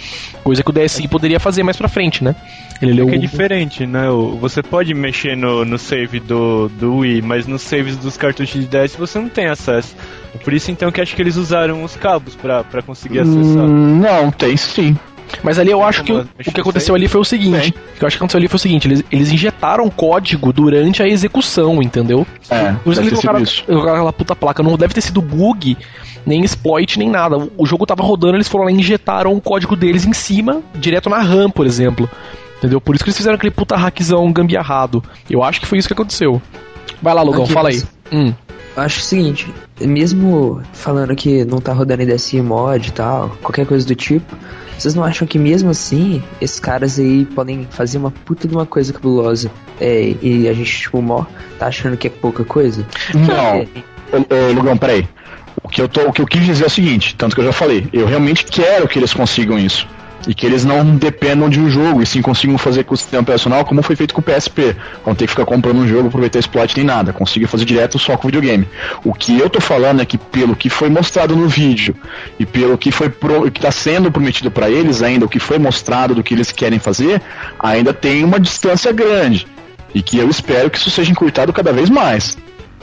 Coisa 0.42 0.62
que 0.62 0.70
o 0.70 0.72
DSi 0.72 1.06
poderia 1.08 1.38
fazer 1.38 1.62
mais 1.62 1.76
pra 1.76 1.88
frente, 1.88 2.24
né? 2.24 2.34
Ele 2.80 2.92
leu 2.92 3.06
é 3.06 3.10
que 3.10 3.16
é 3.16 3.18
diferente, 3.18 3.86
né? 3.86 4.06
Você 4.40 4.62
pode 4.62 4.94
mexer 4.94 5.36
no, 5.36 5.64
no 5.64 5.78
save 5.78 6.20
do, 6.20 6.68
do 6.68 6.96
Wii, 6.96 7.22
mas 7.22 7.46
nos 7.46 7.62
saves 7.62 7.96
dos 7.96 8.16
cartuchos 8.16 8.60
de 8.60 8.66
DS 8.66 8.96
você 8.96 9.18
não 9.18 9.28
tem 9.28 9.46
acesso. 9.46 9.94
Por 10.42 10.52
isso 10.52 10.70
então 10.70 10.90
que 10.90 11.00
acho 11.00 11.14
que 11.14 11.22
eles 11.22 11.36
usaram 11.36 11.82
os 11.84 11.96
cabos 11.96 12.34
para 12.34 12.82
conseguir 12.82 13.20
acessar. 13.20 13.64
Hum, 13.64 14.00
não, 14.00 14.30
tem 14.30 14.56
sim. 14.56 14.96
Mas 15.42 15.58
ali 15.58 15.70
eu 15.70 15.82
acho 15.82 16.02
que 16.04 16.12
o, 16.12 16.20
o 16.20 16.52
que 16.52 16.60
aconteceu 16.60 16.94
ali 16.94 17.08
foi 17.08 17.20
o 17.20 17.24
seguinte: 17.24 17.70
o 17.70 17.98
que 17.98 18.04
eu 18.04 18.06
acho 18.06 18.16
que 18.16 18.22
aconteceu 18.22 18.38
ali 18.38 18.48
foi 18.48 18.56
o 18.56 18.60
seguinte, 18.60 18.88
eles, 18.88 19.04
eles 19.10 19.32
injetaram 19.32 19.88
código 19.90 20.52
durante 20.52 21.02
a 21.02 21.08
execução, 21.08 21.82
entendeu? 21.82 22.26
É, 22.50 22.72
Por 22.72 22.92
isso 22.92 23.00
eles 23.00 23.10
colocaram, 23.12 23.44
colocaram 23.66 23.94
aquela 23.94 24.12
puta 24.12 24.36
placa. 24.36 24.62
Não 24.62 24.76
deve 24.76 24.94
ter 24.94 25.00
sido 25.00 25.20
bug, 25.20 25.76
nem 26.24 26.42
exploit, 26.42 26.98
nem 26.98 27.10
nada. 27.10 27.36
O 27.56 27.66
jogo 27.66 27.86
tava 27.86 28.02
rodando, 28.02 28.36
eles 28.36 28.48
foram 28.48 28.64
lá 28.64 28.70
e 28.70 28.74
injetaram 28.74 29.32
o 29.32 29.40
código 29.40 29.76
deles 29.76 30.06
em 30.06 30.12
cima, 30.12 30.62
direto 30.74 31.10
na 31.10 31.18
RAM, 31.18 31.50
por 31.50 31.66
exemplo. 31.66 32.08
Entendeu? 32.58 32.80
Por 32.80 32.94
isso 32.94 33.04
que 33.04 33.10
eles 33.10 33.16
fizeram 33.16 33.36
aquele 33.36 33.50
puta 33.50 33.76
hackzão 33.76 34.32
gambiarrado. 34.32 35.02
Eu 35.28 35.42
acho 35.42 35.60
que 35.60 35.66
foi 35.66 35.78
isso 35.78 35.88
que 35.88 35.92
aconteceu. 35.92 36.40
Vai 37.02 37.12
lá, 37.12 37.22
Lugão, 37.22 37.44
Aqui, 37.44 37.52
fala 37.52 37.68
aí. 37.68 37.82
Hum. 38.10 38.32
Acho 38.76 38.98
o 38.98 39.02
seguinte, 39.02 39.54
mesmo 39.80 40.60
falando 40.72 41.14
que 41.14 41.44
não 41.44 41.58
tá 41.60 41.72
rodando 41.72 42.04
DSI 42.04 42.42
mod 42.42 42.88
e 42.88 42.90
tal, 42.90 43.30
qualquer 43.40 43.66
coisa 43.66 43.86
do 43.86 43.94
tipo, 43.94 44.36
vocês 44.78 44.94
não 44.94 45.04
acham 45.04 45.26
que 45.26 45.38
mesmo 45.38 45.70
assim, 45.70 46.22
esses 46.40 46.58
caras 46.58 46.98
aí 46.98 47.24
podem 47.24 47.66
fazer 47.70 47.98
uma 47.98 48.10
puta 48.10 48.48
de 48.48 48.54
uma 48.54 48.66
coisa 48.66 48.92
cabulosa 48.92 49.50
é, 49.80 50.14
e 50.20 50.48
a 50.48 50.52
gente, 50.52 50.80
tipo, 50.80 51.00
mó, 51.00 51.24
tá 51.58 51.66
achando 51.66 51.96
que 51.96 52.06
é 52.06 52.10
pouca 52.10 52.44
coisa? 52.44 52.86
Não. 53.14 53.56
É, 53.56 54.50
ô, 54.50 54.52
Lugão, 54.52 54.76
peraí. 54.76 55.08
O 55.62 55.68
que, 55.68 55.80
eu 55.80 55.88
tô, 55.88 56.08
o 56.08 56.12
que 56.12 56.20
eu 56.20 56.26
quis 56.26 56.44
dizer 56.44 56.64
é 56.64 56.66
o 56.66 56.70
seguinte, 56.70 57.14
tanto 57.16 57.34
que 57.34 57.40
eu 57.40 57.46
já 57.46 57.52
falei, 57.52 57.88
eu 57.92 58.06
realmente 58.06 58.44
quero 58.44 58.86
que 58.86 58.98
eles 58.98 59.14
consigam 59.14 59.58
isso. 59.58 59.88
E 60.26 60.34
que 60.34 60.46
eles 60.46 60.64
não 60.64 60.96
dependam 60.96 61.48
de 61.48 61.60
um 61.60 61.68
jogo, 61.68 62.02
e 62.02 62.06
sim 62.06 62.22
consigam 62.22 62.56
fazer 62.56 62.84
com 62.84 62.94
o 62.94 62.96
sistema 62.96 63.22
operacional 63.22 63.64
como 63.64 63.82
foi 63.82 63.94
feito 63.94 64.14
com 64.14 64.20
o 64.20 64.24
PSP. 64.24 64.74
Vão 65.04 65.14
ter 65.14 65.26
que 65.26 65.30
ficar 65.32 65.44
comprando 65.44 65.78
um 65.78 65.86
jogo, 65.86 66.08
aproveitar 66.08 66.38
exploit 66.38 66.76
nem 66.76 66.86
nada. 66.86 67.12
Consiga 67.12 67.46
fazer 67.46 67.64
direto 67.64 67.98
só 67.98 68.16
com 68.16 68.26
o 68.26 68.30
videogame. 68.30 68.66
O 69.04 69.12
que 69.12 69.38
eu 69.38 69.50
tô 69.50 69.60
falando 69.60 70.00
é 70.00 70.04
que 70.04 70.16
pelo 70.16 70.56
que 70.56 70.70
foi 70.70 70.88
mostrado 70.88 71.36
no 71.36 71.48
vídeo 71.48 71.94
e 72.38 72.46
pelo 72.46 72.78
que 72.78 72.90
foi 72.90 73.08
pro, 73.08 73.50
que 73.50 73.58
está 73.58 73.70
sendo 73.70 74.10
prometido 74.10 74.50
para 74.50 74.70
eles 74.70 75.02
ainda, 75.02 75.26
o 75.26 75.28
que 75.28 75.38
foi 75.38 75.58
mostrado 75.58 76.14
do 76.14 76.22
que 76.22 76.34
eles 76.34 76.50
querem 76.50 76.78
fazer, 76.78 77.20
ainda 77.58 77.92
tem 77.92 78.24
uma 78.24 78.40
distância 78.40 78.92
grande. 78.92 79.46
E 79.94 80.02
que 80.02 80.18
eu 80.18 80.28
espero 80.28 80.70
que 80.70 80.78
isso 80.78 80.90
seja 80.90 81.10
encurtado 81.10 81.52
cada 81.52 81.72
vez 81.72 81.88
mais. 81.88 82.36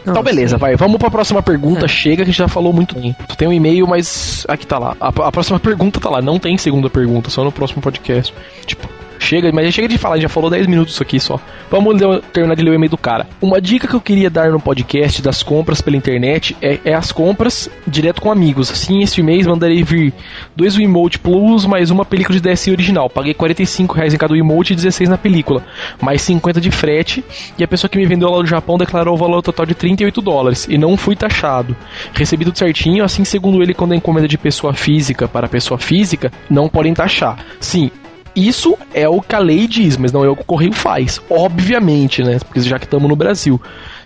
Não, 0.05 0.13
então, 0.13 0.23
beleza, 0.23 0.55
sim. 0.55 0.59
vai. 0.59 0.75
Vamos 0.75 0.97
pra 0.97 1.11
próxima 1.11 1.41
pergunta. 1.41 1.85
É. 1.85 1.87
Chega 1.87 2.17
que 2.17 2.21
a 2.23 2.25
gente 2.25 2.37
já 2.37 2.47
falou 2.47 2.73
muito. 2.73 2.95
Tu 2.95 3.37
tem 3.37 3.47
um 3.47 3.53
e-mail, 3.53 3.87
mas 3.87 4.45
aqui 4.47 4.65
tá 4.65 4.79
lá. 4.79 4.95
A, 4.99 5.07
a, 5.07 5.31
próxima 5.31 5.59
pergunta 5.59 5.99
tá 5.99 6.09
lá. 6.09 6.21
Não 6.21 6.39
tem 6.39 6.57
segunda 6.57 6.89
pergunta, 6.89 7.29
só 7.29 7.43
no 7.43 7.51
próximo 7.51 7.81
podcast. 7.81 8.33
Tipo, 8.65 8.89
chega, 9.21 9.51
mas 9.53 9.73
chega 9.73 9.87
de 9.87 9.97
falar, 9.97 10.19
já 10.19 10.27
falou 10.27 10.49
10 10.49 10.67
minutos 10.67 10.93
isso 10.95 11.03
aqui 11.03 11.19
só. 11.19 11.39
Vamos 11.69 11.99
ler, 12.01 12.21
terminar 12.33 12.55
de 12.55 12.63
ler 12.63 12.71
o 12.71 12.73
e-mail 12.73 12.89
do 12.89 12.97
cara. 12.97 13.27
Uma 13.41 13.61
dica 13.61 13.87
que 13.87 13.93
eu 13.93 14.01
queria 14.01 14.29
dar 14.29 14.51
no 14.51 14.59
podcast 14.59 15.21
das 15.21 15.43
compras 15.43 15.79
pela 15.79 15.95
internet 15.95 16.57
é, 16.61 16.79
é 16.83 16.93
as 16.93 17.11
compras 17.11 17.69
direto 17.87 18.21
com 18.21 18.31
amigos. 18.31 18.71
Assim, 18.71 19.01
este 19.01 19.21
mês 19.21 19.45
mandarei 19.45 19.83
vir 19.83 20.13
dois 20.55 20.75
Wiimote 20.75 21.19
Plus 21.19 21.65
mais 21.65 21.91
uma 21.91 22.03
película 22.03 22.37
de 22.37 22.41
DSi 22.41 22.71
original. 22.71 23.09
Paguei 23.09 23.33
45 23.33 23.93
reais 23.93 24.13
em 24.13 24.17
cada 24.17 24.33
Wiimote 24.33 24.73
e 24.73 24.75
16 24.75 25.09
na 25.09 25.17
película, 25.17 25.63
mais 26.01 26.21
50 26.23 26.59
de 26.59 26.71
frete. 26.71 27.23
E 27.57 27.63
a 27.63 27.67
pessoa 27.67 27.89
que 27.89 27.97
me 27.97 28.05
vendeu 28.05 28.29
lá 28.29 28.39
do 28.39 28.47
Japão 28.47 28.77
declarou 28.77 29.13
o 29.13 29.17
valor 29.17 29.41
total 29.41 29.65
de 29.65 29.75
38 29.75 30.21
dólares 30.21 30.67
e 30.67 30.77
não 30.77 30.97
fui 30.97 31.15
taxado. 31.15 31.75
Recebi 32.13 32.43
tudo 32.43 32.57
certinho, 32.57 33.03
assim, 33.03 33.23
segundo 33.23 33.61
ele, 33.61 33.73
quando 33.73 33.91
a 33.91 33.95
encomenda 33.95 34.27
de 34.27 34.37
pessoa 34.37 34.73
física 34.73 35.27
para 35.27 35.47
pessoa 35.47 35.77
física, 35.77 36.31
não 36.49 36.67
podem 36.67 36.93
taxar. 36.93 37.37
Sim, 37.59 37.91
isso 38.35 38.77
é 38.93 39.07
o 39.07 39.21
que 39.21 39.35
a 39.35 39.39
lei 39.39 39.67
diz, 39.67 39.97
mas 39.97 40.11
não 40.11 40.23
é 40.23 40.29
o 40.29 40.35
que 40.35 40.41
o 40.41 40.45
correio 40.45 40.73
faz. 40.73 41.21
Obviamente, 41.29 42.23
né? 42.23 42.39
Porque 42.39 42.61
já 42.61 42.79
que 42.79 42.85
estamos 42.85 43.09
no 43.09 43.15
Brasil. 43.15 43.61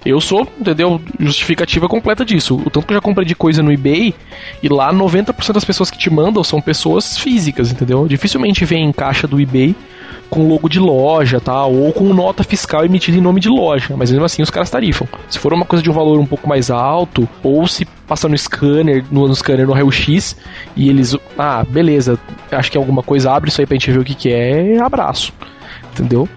Eu 0.06 0.22
sou, 0.22 0.48
entendeu? 0.60 1.02
Justificativa 1.20 1.88
completa 1.88 2.24
disso. 2.24 2.56
O 2.56 2.70
tanto 2.70 2.86
que 2.86 2.94
eu 2.94 2.98
já 2.98 3.02
comprei 3.02 3.26
de 3.26 3.36
coisa 3.36 3.64
no 3.64 3.72
eBay 3.72 4.14
e 4.62 4.70
lá 4.70 4.94
90% 4.94 5.54
das 5.54 5.66
pessoas 5.66 5.90
que 5.90 5.98
te 5.98 6.12
mandam 6.12 6.44
são 6.44 6.62
pessoas 6.62 7.18
físicas, 7.18 7.72
entendeu? 7.72 8.08
Dificilmente 8.08 8.66
vem 8.66 8.86
em 8.86 8.92
caixa 8.92 9.28
do 9.28 9.42
eBay 9.42 9.76
com 10.30 10.48
logo 10.48 10.68
de 10.68 10.80
loja, 10.80 11.40
tá? 11.40 11.66
Ou 11.66 11.92
com 11.94 12.14
nota 12.14 12.44
fiscal 12.44 12.86
emitida 12.86 13.18
em 13.18 13.22
nome 13.22 13.40
de 13.40 13.50
loja, 13.50 13.96
mas 13.96 14.12
mesmo 14.12 14.26
assim 14.26 14.42
os 14.42 14.50
caras 14.50 14.70
tarifam. 14.70 15.08
Se 15.30 15.40
for 15.40 15.54
uma 15.54 15.66
coisa 15.66 15.84
de 15.84 15.90
um 15.90 15.94
valor 15.94 16.20
um 16.20 16.26
pouco 16.26 16.48
mais 16.48 16.70
alto, 16.70 17.28
ou 17.44 17.68
se 17.68 17.86
passar 18.08 18.30
no 18.30 18.38
scanner, 18.38 19.04
no, 19.12 19.28
no 19.28 19.36
scanner 19.36 19.66
no 19.66 19.74
raio-x, 19.74 20.36
e 20.76 20.90
eles, 20.90 21.16
ah, 21.38 21.64
beleza, 21.68 22.20
acho 22.52 22.72
que 22.72 22.78
é 22.78 22.80
alguma 22.80 23.04
coisa, 23.04 23.32
abre 23.32 23.50
isso 23.50 23.62
aí 23.62 23.68
pra 23.68 23.76
gente 23.76 23.92
ver 23.92 24.00
o 24.00 24.04
que 24.04 24.16
que 24.16 24.32
é, 24.32 24.80
abraço. 24.80 25.34
Entendeu? 25.94 26.28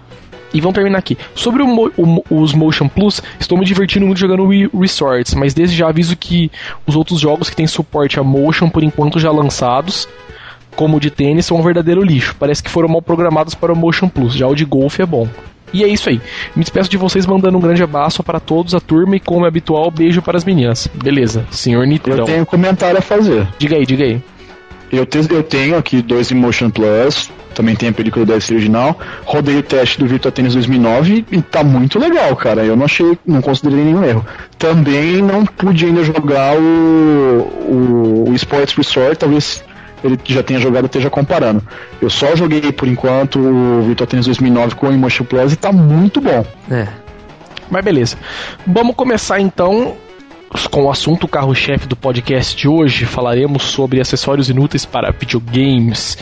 E 0.53 0.59
vamos 0.59 0.73
terminar 0.73 0.97
aqui. 0.97 1.17
Sobre 1.35 1.61
o, 1.61 1.91
o, 1.95 2.23
os 2.29 2.53
Motion 2.53 2.87
Plus, 2.87 3.21
estou 3.39 3.57
me 3.57 3.65
divertindo 3.65 4.05
muito 4.05 4.19
jogando 4.19 4.45
Wii 4.45 4.69
Resorts, 4.73 5.35
mas 5.35 5.53
desde 5.53 5.75
já 5.75 5.89
aviso 5.89 6.17
que 6.17 6.51
os 6.87 6.95
outros 6.95 7.19
jogos 7.19 7.49
que 7.49 7.55
têm 7.55 7.67
suporte 7.67 8.19
a 8.19 8.23
Motion, 8.23 8.69
por 8.69 8.83
enquanto 8.83 9.19
já 9.19 9.31
lançados, 9.31 10.07
como 10.79 10.95
o 10.95 10.99
de 10.99 11.11
tênis, 11.11 11.45
são 11.45 11.57
um 11.57 11.61
verdadeiro 11.61 12.01
lixo. 12.01 12.33
Parece 12.39 12.63
que 12.63 12.69
foram 12.69 12.87
mal 12.87 13.01
programados 13.01 13.53
para 13.53 13.73
o 13.73 13.75
Motion 13.75 14.07
Plus. 14.07 14.33
Já 14.33 14.47
o 14.47 14.55
de 14.55 14.63
golfe 14.63 15.01
é 15.01 15.05
bom. 15.05 15.27
E 15.73 15.83
é 15.83 15.87
isso 15.89 16.07
aí. 16.07 16.21
Me 16.55 16.63
despeço 16.63 16.89
de 16.89 16.95
vocês 16.95 17.25
mandando 17.25 17.57
um 17.57 17.59
grande 17.59 17.83
abraço 17.83 18.23
para 18.23 18.39
todos, 18.39 18.73
a 18.73 18.79
turma, 18.79 19.17
e 19.17 19.19
como 19.19 19.43
é 19.43 19.49
habitual, 19.49 19.91
beijo 19.91 20.21
para 20.21 20.37
as 20.37 20.45
meninas. 20.45 20.87
Beleza, 20.93 21.45
senhor 21.51 21.85
Nitrão. 21.85 22.19
Eu 22.19 22.23
tenho 22.23 22.41
um 22.43 22.45
comentário 22.45 22.97
a 22.97 23.01
fazer. 23.01 23.45
Diga 23.57 23.75
aí, 23.75 23.85
diga 23.85 24.05
aí. 24.05 24.21
Eu, 24.89 25.05
te, 25.05 25.17
eu 25.29 25.43
tenho 25.43 25.77
aqui 25.77 26.01
dois 26.01 26.31
Emotion 26.31 26.69
Plus, 26.69 27.29
também 27.53 27.75
tem 27.75 27.89
a 27.89 27.93
película 27.93 28.25
da 28.25 28.35
original. 28.35 28.97
Rodei 29.25 29.57
o 29.57 29.63
teste 29.63 29.99
do 29.99 30.07
Virtua 30.07 30.31
Tennis 30.31 30.53
2009 30.53 31.25
e 31.29 31.41
tá 31.41 31.61
muito 31.61 31.99
legal, 31.99 32.33
cara. 32.37 32.63
Eu 32.63 32.77
não 32.77 32.85
achei, 32.85 33.17
não 33.27 33.41
considerei 33.41 33.83
nenhum 33.83 34.03
erro. 34.03 34.25
Também 34.57 35.21
não 35.21 35.45
pude 35.45 35.85
ainda 35.85 36.05
jogar 36.05 36.57
o, 36.57 36.61
o, 36.61 38.29
o 38.29 38.33
Sports 38.33 38.73
Resort, 38.73 39.17
talvez 39.17 39.61
ele 40.03 40.19
já 40.25 40.43
tenha 40.43 40.59
jogado 40.59 40.85
esteja 40.85 41.09
comparando. 41.09 41.63
Eu 42.01 42.09
só 42.09 42.35
joguei 42.35 42.71
por 42.71 42.87
enquanto 42.87 43.39
o 43.39 43.83
Virtua 43.83 44.07
Tennis 44.07 44.25
2009 44.25 44.75
com 44.75 44.87
o 44.87 44.91
Emotion 44.91 45.25
Plus 45.25 45.53
e 45.53 45.55
tá 45.55 45.71
muito 45.71 46.21
bom. 46.21 46.45
É. 46.69 46.87
Mas 47.69 47.83
beleza. 47.83 48.17
Vamos 48.65 48.95
começar 48.95 49.39
então 49.39 49.95
com 50.71 50.85
o 50.85 50.89
assunto 50.89 51.27
carro-chefe 51.27 51.87
do 51.87 51.95
podcast 51.95 52.55
de 52.55 52.67
hoje. 52.67 53.05
Falaremos 53.05 53.63
sobre 53.63 54.01
acessórios 54.01 54.49
inúteis 54.49 54.85
para 54.85 55.11
videogames. 55.11 56.17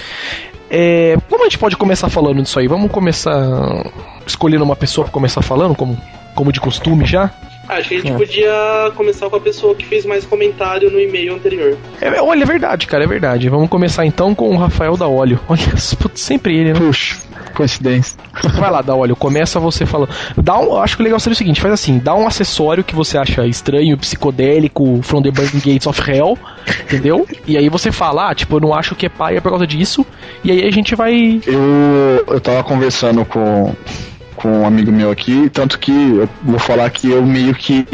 É, 0.70 1.18
como 1.30 1.44
a 1.44 1.46
gente 1.46 1.58
pode 1.58 1.78
começar 1.78 2.10
falando 2.10 2.42
disso 2.42 2.60
aí? 2.60 2.68
Vamos 2.68 2.92
começar 2.92 3.86
escolhendo 4.26 4.64
uma 4.64 4.76
pessoa 4.76 5.06
para 5.06 5.14
começar 5.14 5.42
falando, 5.42 5.76
como, 5.76 5.98
como 6.36 6.52
de 6.52 6.60
costume 6.60 7.06
já? 7.06 7.32
Acho 7.68 7.90
que 7.90 7.96
a 7.96 8.00
gente 8.00 8.12
é. 8.12 8.16
podia 8.16 8.92
começar 8.96 9.30
com 9.30 9.36
a 9.36 9.40
pessoa 9.40 9.76
que 9.76 9.86
fez 9.86 10.06
mais 10.06 10.26
comentário 10.26 10.90
no 10.90 11.00
e-mail 11.00 11.36
anterior. 11.36 11.78
É, 12.00 12.22
olha, 12.22 12.44
é 12.44 12.46
verdade, 12.46 12.88
cara, 12.88 13.04
é 13.04 13.08
verdade. 13.08 13.50
Vamos 13.50 13.70
começar 13.70 14.06
então 14.06 14.34
com 14.34 14.50
o 14.50 14.58
Rafael 14.58 14.96
da 14.96 15.08
Olho. 15.08 15.40
Olha, 15.50 15.62
putz, 16.00 16.22
sempre 16.22 16.58
ele, 16.58 16.74
né? 16.74 16.80
Puxa, 16.80 17.18
coincidência. 17.54 18.18
Vai 18.58 18.72
lá, 18.72 18.82
da 18.82 18.96
Olho, 18.96 19.16
começa 19.16 19.60
você 19.60 19.86
falando. 19.86 20.10
Dá 20.38 20.58
um, 20.60 20.78
acho 20.78 20.96
que 20.96 21.02
o 21.02 21.04
legal 21.04 21.20
seria 21.20 21.34
o 21.34 21.38
seguinte: 21.38 21.60
faz 21.60 21.74
assim, 21.74 22.00
dá 22.00 22.16
um 22.16 22.28
acessório 22.28 22.84
que 22.84 22.96
você 22.96 23.18
acha 23.18 23.46
estranho, 23.46 23.98
psicodélico, 23.98 25.02
from 25.02 25.22
the 25.22 25.32
burning 25.32 25.60
gates 25.60 25.88
of 25.88 26.00
hell, 26.10 26.38
entendeu? 26.84 27.28
E 27.46 27.58
aí 27.58 27.70
você 27.70 27.92
fala, 27.92 28.32
ah, 28.32 28.36
tipo, 28.36 28.56
eu 28.56 28.62
não 28.62 28.74
acho 28.74 28.96
que 28.96 29.06
é 29.06 29.10
pai 29.10 29.38
é 29.38 29.42
por 29.42 29.50
causa 29.50 29.68
disso. 29.68 30.06
E 30.44 30.52
aí 30.52 30.68
a 30.68 30.72
gente 30.72 30.96
vai. 30.96 31.42
Eu, 31.46 32.26
eu 32.28 32.40
tava 32.40 32.64
conversando 32.64 33.26
com 33.26 33.74
com 34.38 34.62
um 34.62 34.68
amigo 34.68 34.92
meu 34.92 35.12
aqui, 35.12 35.50
tanto 35.50 35.80
que 35.80 35.92
eu 35.92 36.30
vou 36.44 36.60
falar 36.60 36.90
que 36.92 37.10
eu 37.10 37.26
meio 37.26 37.54
que 37.56 37.86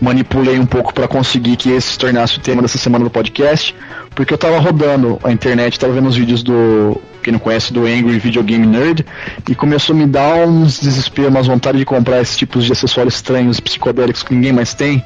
manipulei 0.00 0.58
um 0.58 0.64
pouco 0.64 0.92
para 0.92 1.06
conseguir 1.06 1.56
que 1.56 1.70
esse 1.70 1.92
se 1.92 1.98
tornasse 1.98 2.38
o 2.38 2.40
tema 2.40 2.62
dessa 2.62 2.78
semana 2.78 3.04
do 3.04 3.10
podcast, 3.10 3.76
porque 4.14 4.32
eu 4.32 4.38
tava 4.38 4.58
rodando 4.58 5.20
a 5.22 5.30
internet, 5.30 5.78
tava 5.78 5.92
vendo 5.92 6.08
os 6.08 6.16
vídeos 6.16 6.42
do, 6.42 6.98
quem 7.22 7.34
não 7.34 7.38
conhece, 7.38 7.72
do 7.72 7.82
Angry 7.82 8.18
Video 8.18 8.42
Game 8.42 8.66
Nerd, 8.66 9.04
e 9.48 9.54
começou 9.54 9.94
a 9.94 9.98
me 9.98 10.06
dar 10.06 10.48
uns 10.48 10.80
desesperos, 10.80 11.30
umas 11.30 11.46
vontade 11.46 11.76
de 11.76 11.84
comprar 11.84 12.20
esses 12.22 12.36
tipos 12.36 12.64
de 12.64 12.72
acessórios 12.72 13.16
estranhos, 13.16 13.60
psicodélicos 13.60 14.22
que 14.22 14.34
ninguém 14.34 14.52
mais 14.52 14.72
tem. 14.72 15.04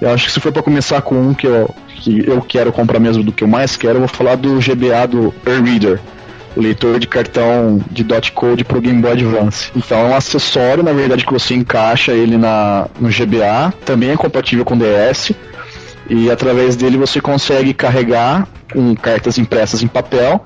Eu 0.00 0.10
acho 0.10 0.26
que 0.26 0.32
se 0.32 0.40
for 0.40 0.50
para 0.50 0.62
começar 0.62 1.00
com 1.02 1.14
um 1.14 1.34
que 1.34 1.46
eu, 1.46 1.72
que 1.86 2.26
eu 2.26 2.42
quero 2.42 2.72
comprar 2.72 2.98
mesmo 2.98 3.22
do 3.22 3.30
que 3.30 3.44
eu 3.44 3.48
mais 3.48 3.76
quero, 3.76 3.94
eu 3.94 4.00
vou 4.00 4.08
falar 4.08 4.34
do 4.34 4.58
GBA 4.58 5.06
do 5.06 5.32
Reader 5.46 6.00
leitor 6.56 6.98
de 6.98 7.06
cartão 7.06 7.80
de 7.90 8.02
dot 8.02 8.32
code 8.32 8.64
para 8.64 8.78
o 8.78 8.80
Game 8.80 9.00
Boy 9.00 9.12
Advance. 9.12 9.70
Então 9.74 9.98
é 9.98 10.04
um 10.04 10.14
acessório, 10.14 10.82
na 10.82 10.92
verdade, 10.92 11.24
que 11.24 11.32
você 11.32 11.54
encaixa 11.54 12.12
ele 12.12 12.36
na, 12.36 12.88
no 12.98 13.08
GBA, 13.08 13.72
também 13.84 14.10
é 14.10 14.16
compatível 14.16 14.64
com 14.64 14.76
DS, 14.76 15.32
e 16.08 16.30
através 16.30 16.76
dele 16.76 16.96
você 16.96 17.20
consegue 17.20 17.72
carregar 17.72 18.48
com 18.72 18.94
cartas 18.96 19.38
impressas 19.38 19.82
em 19.82 19.86
papel. 19.86 20.44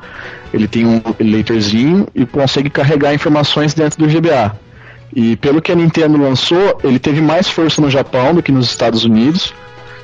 Ele 0.52 0.68
tem 0.68 0.86
um 0.86 1.00
leitorzinho 1.18 2.06
e 2.14 2.26
consegue 2.26 2.70
carregar 2.70 3.14
informações 3.14 3.74
dentro 3.74 3.98
do 3.98 4.06
GBA. 4.06 4.56
E 5.14 5.36
pelo 5.36 5.62
que 5.62 5.72
a 5.72 5.74
Nintendo 5.74 6.18
lançou, 6.18 6.78
ele 6.82 6.98
teve 6.98 7.20
mais 7.20 7.48
força 7.48 7.80
no 7.80 7.90
Japão 7.90 8.34
do 8.34 8.42
que 8.42 8.52
nos 8.52 8.66
Estados 8.66 9.04
Unidos. 9.04 9.54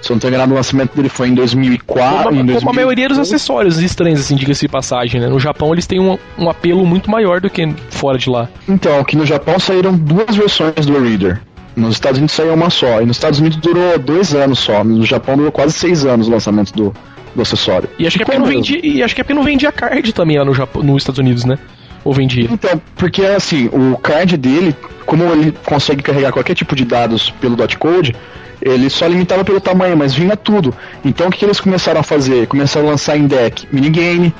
Se 0.01 0.11
eu 0.11 0.15
não 0.15 0.21
tô 0.21 0.29
enganado, 0.29 0.53
o 0.53 0.55
lançamento 0.55 0.95
dele 0.95 1.09
foi 1.09 1.29
em 1.29 1.35
2004. 1.35 2.25
Como, 2.25 2.41
em 2.41 2.47
2000... 2.47 2.59
como 2.59 2.71
a 2.71 2.73
maioria 2.73 3.09
dos 3.09 3.19
acessórios 3.19 3.79
estranhos, 3.79 4.21
assim, 4.21 4.35
diga-se 4.35 4.63
de 4.63 4.69
passagem, 4.69 5.21
né? 5.21 5.29
No 5.29 5.39
Japão 5.39 5.73
eles 5.73 5.87
têm 5.87 6.01
um, 6.01 6.19
um 6.39 6.49
apelo 6.49 6.87
muito 6.87 7.11
maior 7.11 7.41
do 7.41 7.51
que 7.51 7.69
fora 7.91 8.17
de 8.17 8.31
lá. 8.31 8.49
Então, 8.69 8.99
aqui 8.99 9.17
no 9.17 9.27
Japão 9.27 9.59
saíram 9.59 9.95
duas 9.95 10.35
versões 10.35 10.87
do 10.87 10.99
Reader. 10.99 11.41
Nos 11.77 11.95
Estados 11.95 12.19
Unidos 12.19 12.35
saiu 12.35 12.55
uma 12.55 12.71
só. 12.71 13.01
E 13.03 13.07
nos 13.07 13.17
Estados 13.17 13.41
Unidos 13.41 13.59
durou 13.59 13.99
dois 13.99 14.35
anos 14.35 14.59
só. 14.59 14.83
No 14.83 15.05
Japão 15.05 15.37
durou 15.37 15.53
quase 15.53 15.75
seis 15.75 16.05
anos 16.05 16.29
o 16.29 16.31
lançamento 16.31 16.73
do, 16.73 16.95
do 17.35 17.43
acessório. 17.43 17.89
E 17.99 18.07
acho, 18.07 18.17
que 18.17 18.23
é 18.23 18.27
porque 18.27 18.39
não 18.39 18.47
vendia, 18.47 18.81
e 18.83 19.03
acho 19.03 19.15
que 19.15 19.21
é 19.21 19.25
porque 19.25 19.35
não 19.35 19.45
vendia 19.45 19.71
card 19.71 20.13
também 20.13 20.39
lá 20.39 20.45
no 20.45 20.55
Japão, 20.55 20.83
nos 20.83 21.03
Estados 21.03 21.19
Unidos, 21.19 21.45
né? 21.45 21.59
Ou 22.05 22.13
vendia? 22.13 22.49
Então, 22.51 22.81
porque 22.97 23.25
assim, 23.25 23.69
o 23.73 23.97
card 23.99 24.37
dele, 24.37 24.75
como 25.05 25.25
ele 25.25 25.53
consegue 25.65 26.03
carregar 26.03 26.33
qualquer 26.33 26.55
tipo 26.55 26.75
de 26.75 26.85
dados 26.85 27.31
pelo 27.31 27.57
dot 27.57 27.77
code, 27.79 28.15
ele 28.63 28.91
só 28.91 29.07
limitava 29.07 29.45
pelo 29.45 29.61
tamanho, 29.61 29.97
mas 29.97 30.15
vinha 30.15 30.37
tudo. 30.37 30.75
Então 31.05 31.29
o 31.29 31.31
que, 31.31 31.45
eles 31.45 31.61
começaram 31.61 32.01
a 32.01 32.03
fazer? 32.03 32.47
Começaram 32.47 32.89
a 32.89 32.91
lançar 32.91 33.17
em 33.17 33.27
deck 33.27 33.67
minigame. 33.73 34.35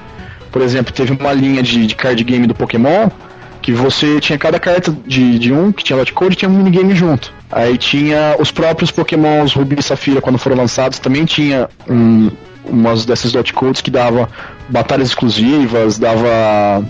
Por 0.51 0.63
exemplo, 0.63 0.93
teve 0.93 1.13
uma 1.13 1.33
linha 1.33 1.63
de, 1.63 1.87
de 1.87 1.95
card 1.95 2.23
game 2.25 2.47
do 2.47 2.55
Pokémon 2.55 3.09
que 3.63 3.73
você 3.73 4.19
tinha 4.21 4.39
cada 4.39 4.59
carta 4.59 4.95
de, 5.07 5.39
de 5.39 5.53
um 5.53 5.71
que 5.71 5.85
tinha 5.85 5.97
lot 5.99 6.13
code 6.13 6.35
tinha 6.35 6.51
um 6.51 6.55
minigame 6.55 6.95
junto. 6.95 7.33
Aí 7.53 7.77
tinha 7.77 8.37
os 8.39 8.51
próprios 8.51 8.91
Pokémons 8.91 9.53
Ruby 9.53 9.77
e 9.79 9.83
Safira 9.83 10.21
quando 10.21 10.39
foram 10.39 10.57
lançados 10.57 10.99
também 10.99 11.25
tinha 11.25 11.69
um, 11.89 12.31
umas 12.65 13.05
dessas 13.05 13.33
dot 13.33 13.53
codes 13.53 13.81
que 13.81 13.91
dava 13.91 14.29
batalhas 14.69 15.09
exclusivas, 15.09 15.99
dava 15.99 16.85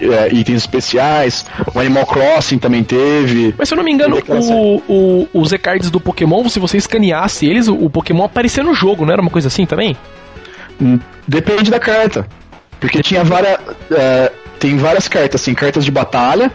é, 0.00 0.32
itens 0.32 0.58
especiais. 0.62 1.46
O 1.74 1.78
Animal 1.78 2.06
Crossing 2.06 2.58
também 2.58 2.82
teve. 2.82 3.54
Mas 3.56 3.68
se 3.68 3.74
eu 3.74 3.76
não 3.76 3.84
me 3.84 3.92
engano, 3.92 4.18
o, 4.28 4.82
o, 4.88 5.28
os 5.32 5.52
e-cards 5.52 5.90
do 5.90 6.00
Pokémon, 6.00 6.48
se 6.48 6.58
você 6.58 6.76
escaneasse 6.76 7.46
eles, 7.46 7.68
o, 7.68 7.74
o 7.74 7.90
Pokémon 7.90 8.24
aparecia 8.24 8.62
no 8.62 8.74
jogo, 8.74 9.04
não 9.04 9.12
era 9.12 9.22
uma 9.22 9.30
coisa 9.30 9.48
assim 9.48 9.66
também? 9.66 9.96
Hum, 10.80 10.98
depende 11.26 11.70
da 11.70 11.78
carta. 11.78 12.26
Porque 12.80 13.02
tinha 13.02 13.24
várias. 13.24 13.58
É, 13.90 14.32
tem 14.58 14.76
várias 14.76 15.08
cartas, 15.08 15.40
assim, 15.40 15.54
cartas 15.54 15.84
de 15.84 15.90
batalha, 15.90 16.50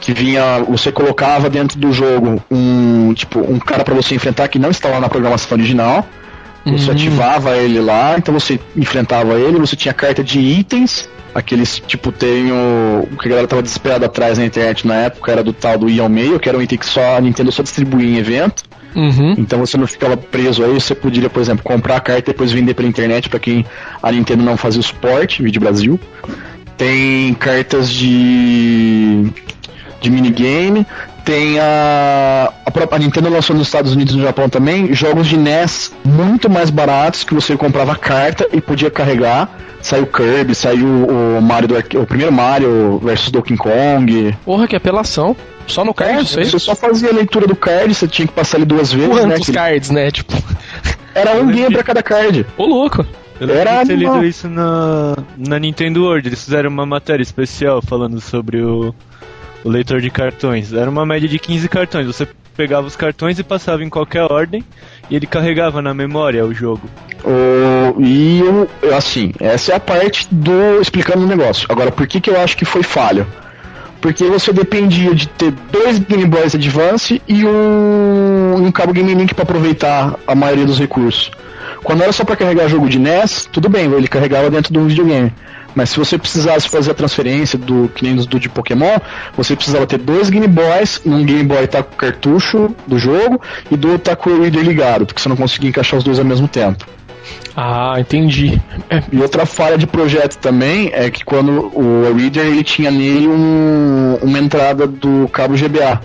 que 0.00 0.12
vinha. 0.12 0.60
Você 0.68 0.92
colocava 0.92 1.48
dentro 1.48 1.78
do 1.78 1.92
jogo 1.92 2.42
um. 2.50 3.14
Tipo, 3.14 3.40
um 3.40 3.58
cara 3.58 3.84
para 3.84 3.94
você 3.94 4.14
enfrentar 4.14 4.48
que 4.48 4.58
não 4.58 4.70
estava 4.70 5.00
na 5.00 5.08
programação 5.08 5.56
original. 5.56 6.06
Você 6.64 6.86
uhum. 6.86 6.92
ativava 6.92 7.56
ele 7.56 7.80
lá, 7.80 8.16
então 8.18 8.34
você 8.34 8.60
enfrentava 8.76 9.38
ele, 9.38 9.58
você 9.58 9.74
tinha 9.74 9.94
carta 9.94 10.22
de 10.22 10.38
itens 10.38 11.08
Aqueles, 11.34 11.80
tipo, 11.86 12.10
tem 12.10 12.50
o. 12.50 13.08
O 13.12 13.16
que 13.16 13.26
a 13.26 13.30
galera 13.30 13.46
tava 13.46 13.62
desesperada 13.62 14.06
atrás 14.06 14.36
na 14.36 14.44
internet 14.44 14.86
na 14.86 14.96
época 14.96 15.30
era 15.30 15.44
do 15.44 15.52
tal 15.52 15.78
do 15.78 15.88
Ian 15.88 16.08
Mail, 16.08 16.40
que 16.40 16.48
era 16.48 16.58
um 16.58 16.62
item 16.62 16.78
que 16.78 16.86
só 16.86 17.16
a 17.16 17.20
Nintendo 17.20 17.52
só 17.52 17.62
distribuía 17.62 18.08
em 18.08 18.18
evento. 18.18 18.64
Uhum. 18.96 19.36
Então 19.38 19.60
você 19.60 19.76
não 19.76 19.86
ficava 19.86 20.16
preso 20.16 20.64
aí, 20.64 20.72
você 20.74 20.92
poderia, 20.92 21.30
por 21.30 21.40
exemplo, 21.40 21.62
comprar 21.62 21.96
a 21.96 22.00
carta 22.00 22.30
e 22.30 22.32
depois 22.32 22.50
vender 22.50 22.74
pela 22.74 22.88
internet 22.88 23.28
para 23.28 23.38
quem 23.38 23.64
a 24.02 24.10
Nintendo 24.10 24.42
não 24.42 24.56
fazia 24.56 24.80
o 24.80 24.82
suporte, 24.82 25.40
vídeo 25.40 25.60
Brasil. 25.60 26.00
tem 26.76 27.32
cartas 27.34 27.88
de 27.88 29.32
de 30.00 30.10
minigame, 30.10 30.86
tem 31.30 31.60
a, 31.60 32.52
a 32.66 32.70
própria 32.72 32.96
a 32.96 32.98
Nintendo 32.98 33.28
lançou 33.30 33.54
nos 33.54 33.68
Estados 33.68 33.92
Unidos 33.92 34.14
e 34.14 34.16
no 34.16 34.24
Japão 34.24 34.48
também 34.48 34.92
jogos 34.92 35.28
de 35.28 35.36
NES 35.36 35.92
muito 36.04 36.50
mais 36.50 36.70
baratos 36.70 37.22
que 37.22 37.32
você 37.32 37.56
comprava 37.56 37.94
carta 37.94 38.48
e 38.52 38.60
podia 38.60 38.90
carregar. 38.90 39.48
Saiu 39.80 40.06
Kirby, 40.08 40.54
saiu 40.56 40.86
o 40.88 41.40
Mario 41.40 41.68
do, 41.68 42.00
o 42.00 42.04
primeiro 42.06 42.32
Mario 42.32 42.98
versus 43.02 43.30
Donkey 43.30 43.56
Kong. 43.56 44.36
Porra, 44.44 44.66
que 44.66 44.74
apelação. 44.74 45.36
Só 45.68 45.84
no 45.84 45.94
card, 45.94 46.18
É, 46.18 46.22
isso 46.22 46.38
aí? 46.40 46.44
você 46.50 46.58
só 46.58 46.74
fazia 46.74 47.10
a 47.10 47.12
leitura 47.14 47.46
do 47.46 47.54
card, 47.54 47.94
você 47.94 48.08
tinha 48.08 48.26
que 48.26 48.34
passar 48.34 48.56
ele 48.58 48.66
duas 48.66 48.92
vezes, 48.92 49.08
né? 49.14 49.22
Quantos 49.22 49.46
que 49.46 49.52
cards, 49.52 49.90
né? 49.90 50.10
Tipo, 50.10 50.32
Era 51.14 51.40
um 51.40 51.46
game 51.46 51.72
pra 51.72 51.84
cada 51.84 52.02
card. 52.02 52.44
ô 52.58 52.66
louco. 52.66 53.06
Eu 53.40 53.46
lembro 53.46 53.60
Era 53.62 53.82
de 53.82 53.88
ter 53.90 53.96
lido 53.96 54.24
isso 54.24 54.48
na, 54.48 55.16
na 55.38 55.58
Nintendo 55.60 56.02
World. 56.02 56.28
Eles 56.28 56.44
fizeram 56.44 56.68
uma 56.68 56.84
matéria 56.84 57.22
especial 57.22 57.80
falando 57.80 58.20
sobre 58.20 58.60
o, 58.60 58.92
o 59.64 59.68
leitor 59.68 60.00
de 60.00 60.10
cartões. 60.10 60.72
Era 60.72 60.90
uma 60.90 61.04
média 61.06 61.28
de 61.28 61.38
15 61.38 61.68
cartões. 61.68 62.06
Você 62.06 62.26
pegava 62.56 62.86
os 62.86 62.96
cartões 62.96 63.38
e 63.38 63.42
passava 63.44 63.82
em 63.82 63.88
qualquer 63.88 64.22
ordem 64.30 64.62
e 65.08 65.16
ele 65.16 65.26
carregava 65.26 65.80
na 65.80 65.94
memória 65.94 66.44
o 66.44 66.52
jogo. 66.52 66.82
O- 67.24 68.00
e 68.00 68.40
eu, 68.40 68.68
assim, 68.96 69.32
essa 69.40 69.72
é 69.72 69.76
a 69.76 69.80
parte 69.80 70.26
do 70.30 70.80
explicando 70.80 71.24
o 71.24 71.26
negócio. 71.26 71.66
Agora, 71.70 71.90
por 71.90 72.06
que, 72.06 72.20
que 72.20 72.30
eu 72.30 72.40
acho 72.40 72.56
que 72.56 72.64
foi 72.64 72.82
falho? 72.82 73.26
Porque 74.00 74.24
você 74.24 74.50
dependia 74.52 75.14
de 75.14 75.28
ter 75.28 75.50
dois 75.70 75.98
Game 75.98 76.24
Boys 76.24 76.54
Advance 76.54 77.20
e 77.28 77.44
um, 77.44 78.54
um 78.66 78.72
cabo 78.72 78.92
Game 78.94 79.12
Link 79.14 79.34
para 79.34 79.42
aproveitar 79.42 80.16
a 80.26 80.34
maioria 80.34 80.64
dos 80.64 80.78
recursos. 80.78 81.30
Quando 81.82 82.02
era 82.02 82.12
só 82.12 82.24
para 82.24 82.36
carregar 82.36 82.68
jogo 82.68 82.88
de 82.88 82.98
NES, 82.98 83.48
tudo 83.50 83.68
bem, 83.68 83.84
ele 83.92 84.08
carregava 84.08 84.50
dentro 84.50 84.72
de 84.72 84.78
um 84.78 84.86
videogame. 84.86 85.32
Mas 85.74 85.90
se 85.90 85.98
você 85.98 86.18
precisasse 86.18 86.68
fazer 86.68 86.90
a 86.90 86.94
transferência 86.94 87.56
do 87.56 87.88
que 87.94 88.02
nem 88.04 88.16
do 88.16 88.40
de 88.40 88.48
Pokémon, 88.48 88.98
você 89.36 89.54
precisava 89.54 89.86
ter 89.86 89.98
dois 89.98 90.28
Game 90.28 90.46
Boys, 90.48 91.00
um 91.06 91.24
Game 91.24 91.44
Boy 91.44 91.66
tá 91.68 91.82
com 91.82 91.94
o 91.94 91.96
cartucho 91.96 92.74
do 92.86 92.98
jogo 92.98 93.40
e 93.70 93.76
do 93.76 93.92
outro 93.92 94.10
tá 94.10 94.16
com 94.16 94.30
o 94.30 94.42
reader 94.42 94.62
ligado, 94.64 95.06
porque 95.06 95.20
você 95.22 95.28
não 95.28 95.36
conseguia 95.36 95.70
encaixar 95.70 95.98
os 95.98 96.04
dois 96.04 96.18
ao 96.18 96.24
mesmo 96.24 96.48
tempo. 96.48 96.84
Ah, 97.56 97.94
entendi. 97.98 98.60
E 99.12 99.20
outra 99.20 99.46
falha 99.46 99.76
de 99.78 99.86
projeto 99.86 100.36
também 100.38 100.90
é 100.92 101.10
que 101.10 101.24
quando 101.24 101.70
o 101.74 102.12
Reader 102.16 102.46
ele 102.46 102.64
tinha 102.64 102.90
nele 102.90 103.28
um- 103.28 104.18
uma 104.22 104.38
entrada 104.38 104.86
do 104.86 105.28
cabo 105.32 105.56
GBA. 105.56 106.00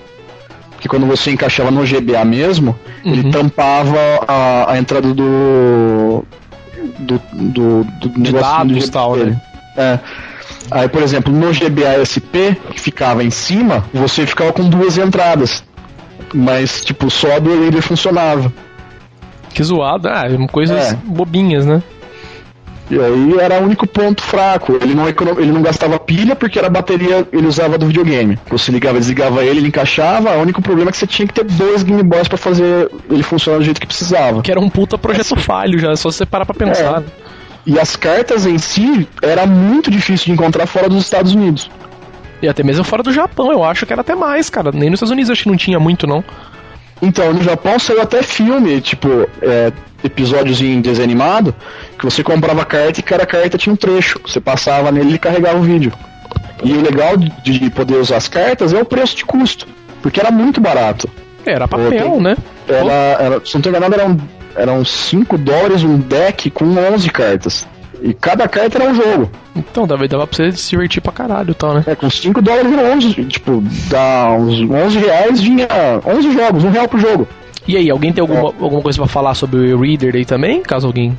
Porque 0.85 0.89
quando 0.99 1.07
você 1.07 1.31
encaixava 1.31 1.71
no 1.71 1.83
GBA 1.83 2.23
mesmo, 2.23 2.75
Uhum. 3.03 3.11
ele 3.13 3.31
tampava 3.31 3.97
a, 4.27 4.73
a 4.73 4.77
entrada 4.77 5.11
do. 5.13 6.23
do. 6.99 7.19
do, 7.33 7.83
do 7.83 8.09
negocinho 8.19 8.33
dados 8.41 8.77
do 8.77 8.85
e 8.85 8.89
tal, 8.91 9.15
dele. 9.15 9.31
né? 9.31 9.41
É. 9.77 9.99
Aí, 10.69 10.87
por 10.87 11.01
exemplo, 11.01 11.33
no 11.33 11.51
GBA 11.51 12.05
SP, 12.05 12.53
que 12.71 12.79
ficava 12.79 13.23
em 13.23 13.29
cima, 13.31 13.83
você 13.93 14.25
ficava 14.27 14.53
com 14.53 14.69
duas 14.69 14.97
entradas. 14.97 15.63
Mas, 16.33 16.83
tipo, 16.85 17.09
só 17.09 17.35
a 17.35 17.39
do 17.39 17.59
Reader 17.61 17.81
funcionava. 17.81 18.51
que 19.53 19.63
zoado. 19.63 20.07
Ah, 20.09 20.23
coisas 20.51 20.91
É. 20.93 20.97
bobinhas, 21.03 21.65
né? 21.65 21.81
E 22.89 22.99
aí 22.99 23.39
era 23.39 23.59
o 23.59 23.63
único 23.63 23.87
ponto 23.87 24.21
fraco. 24.21 24.77
Ele 24.81 24.93
não, 24.93 25.07
ele 25.07 25.51
não 25.51 25.61
gastava 25.61 25.97
pilha 25.99 26.35
porque 26.35 26.59
era 26.59 26.67
a 26.67 26.71
bateria 26.71 27.27
ele 27.31 27.47
usava 27.47 27.77
do 27.77 27.87
videogame. 27.87 28.37
Você 28.49 28.71
ligava, 28.71 28.99
desligava 28.99 29.43
ele, 29.43 29.59
ele 29.59 29.67
encaixava. 29.67 30.31
O 30.37 30.41
único 30.41 30.61
problema 30.61 30.89
é 30.89 30.91
que 30.91 30.97
você 30.97 31.07
tinha 31.07 31.27
que 31.27 31.33
ter 31.33 31.43
dois 31.43 31.83
Game 31.83 32.03
Boys 32.03 32.27
pra 32.27 32.37
fazer 32.37 32.89
ele 33.09 33.23
funcionar 33.23 33.57
do 33.59 33.63
jeito 33.63 33.81
que 33.81 33.87
precisava. 33.87 34.41
Que 34.41 34.51
era 34.51 34.59
um 34.59 34.69
puta 34.69 34.97
projeto 34.97 35.35
falho 35.35 35.79
já, 35.79 35.91
é 35.91 35.95
só 35.95 36.11
você 36.11 36.25
parar 36.25 36.45
pra 36.45 36.53
pensar. 36.53 37.01
É. 37.01 37.25
E 37.65 37.79
as 37.79 37.95
cartas 37.95 38.45
em 38.45 38.59
si 38.59 39.07
era 39.21 39.47
muito 39.47 39.89
difícil 39.89 40.27
de 40.27 40.31
encontrar 40.33 40.67
fora 40.67 40.87
dos 40.87 40.99
Estados 40.99 41.33
Unidos. 41.33 41.69
E 42.41 42.47
até 42.47 42.61
mesmo 42.61 42.83
fora 42.83 43.01
do 43.01 43.11
Japão, 43.11 43.51
eu 43.51 43.63
acho 43.63 43.85
que 43.85 43.93
era 43.93 44.01
até 44.01 44.13
mais, 44.13 44.49
cara. 44.49 44.71
Nem 44.71 44.89
nos 44.89 44.97
Estados 44.97 45.11
Unidos 45.11 45.31
acho 45.31 45.43
que 45.43 45.49
não 45.49 45.57
tinha 45.57 45.79
muito, 45.79 46.05
não. 46.05 46.23
Então, 47.01 47.33
no 47.33 47.43
Japão 47.43 47.77
saiu 47.77 48.01
até 48.01 48.23
filme, 48.23 48.79
tipo, 48.81 49.07
é, 49.41 49.71
episódios 50.03 50.61
em 50.61 50.81
desenho 50.81 51.05
animado, 51.05 51.53
que 51.97 52.05
você 52.05 52.23
comprava 52.23 52.63
carta 52.63 52.99
e 52.99 53.03
cada 53.03 53.25
carta 53.25 53.57
tinha 53.57 53.73
um 53.73 53.75
trecho. 53.75 54.19
Você 54.25 54.39
passava 54.39 54.91
nele 54.91 55.15
e 55.15 55.19
carregava 55.19 55.59
o 55.59 55.63
vídeo. 55.63 55.91
E 56.63 56.71
o 56.73 56.81
legal 56.81 57.17
de 57.17 57.29
de 57.43 57.69
poder 57.69 57.97
usar 57.97 58.17
as 58.17 58.27
cartas 58.27 58.73
é 58.73 58.81
o 58.81 58.85
preço 58.85 59.17
de 59.17 59.25
custo, 59.25 59.67
porque 60.01 60.19
era 60.19 60.31
muito 60.31 60.61
barato. 60.61 61.09
Era 61.45 61.67
papel, 61.67 62.19
né? 62.19 62.35
Era, 62.67 62.93
era, 62.93 63.45
se 63.45 63.53
não 63.53 63.61
tô 63.61 63.69
enganado, 63.69 63.93
eram, 63.93 64.17
eram 64.55 64.85
5 64.85 65.37
dólares 65.37 65.83
um 65.83 65.99
deck 65.99 66.49
com 66.49 66.65
11 66.65 67.09
cartas. 67.09 67.67
E 68.01 68.13
cada 68.13 68.47
carta 68.47 68.77
era 68.81 68.91
um 68.91 68.95
jogo. 68.95 69.29
Então, 69.55 69.87
dava, 69.87 70.07
dava 70.07 70.27
pra 70.27 70.35
você 70.35 70.51
se 70.51 70.69
divertir 70.69 71.01
pra 71.01 71.11
caralho 71.11 71.51
e 71.51 71.53
tal, 71.53 71.73
né? 71.75 71.83
É, 71.87 71.95
com 71.95 72.09
5 72.09 72.41
dólares 72.41 72.71
eram 72.71 72.93
11, 72.97 73.25
tipo, 73.25 73.63
dá 73.89 74.31
uns 74.37 74.61
11 74.69 74.97
reais, 74.99 75.41
vinha 75.41 75.67
11 76.05 76.31
jogos, 76.33 76.63
um 76.63 76.69
real 76.71 76.87
por 76.87 76.99
jogo. 76.99 77.27
E 77.67 77.75
aí, 77.77 77.89
alguém 77.89 78.13
tem 78.13 78.21
alguma, 78.21 78.41
alguma 78.41 78.81
coisa 78.81 78.99
pra 78.99 79.07
falar 79.07 79.33
sobre 79.33 79.73
o 79.73 79.79
Reader 79.81 80.15
aí 80.15 80.25
também? 80.25 80.61
Caso 80.61 80.85
alguém 80.87 81.17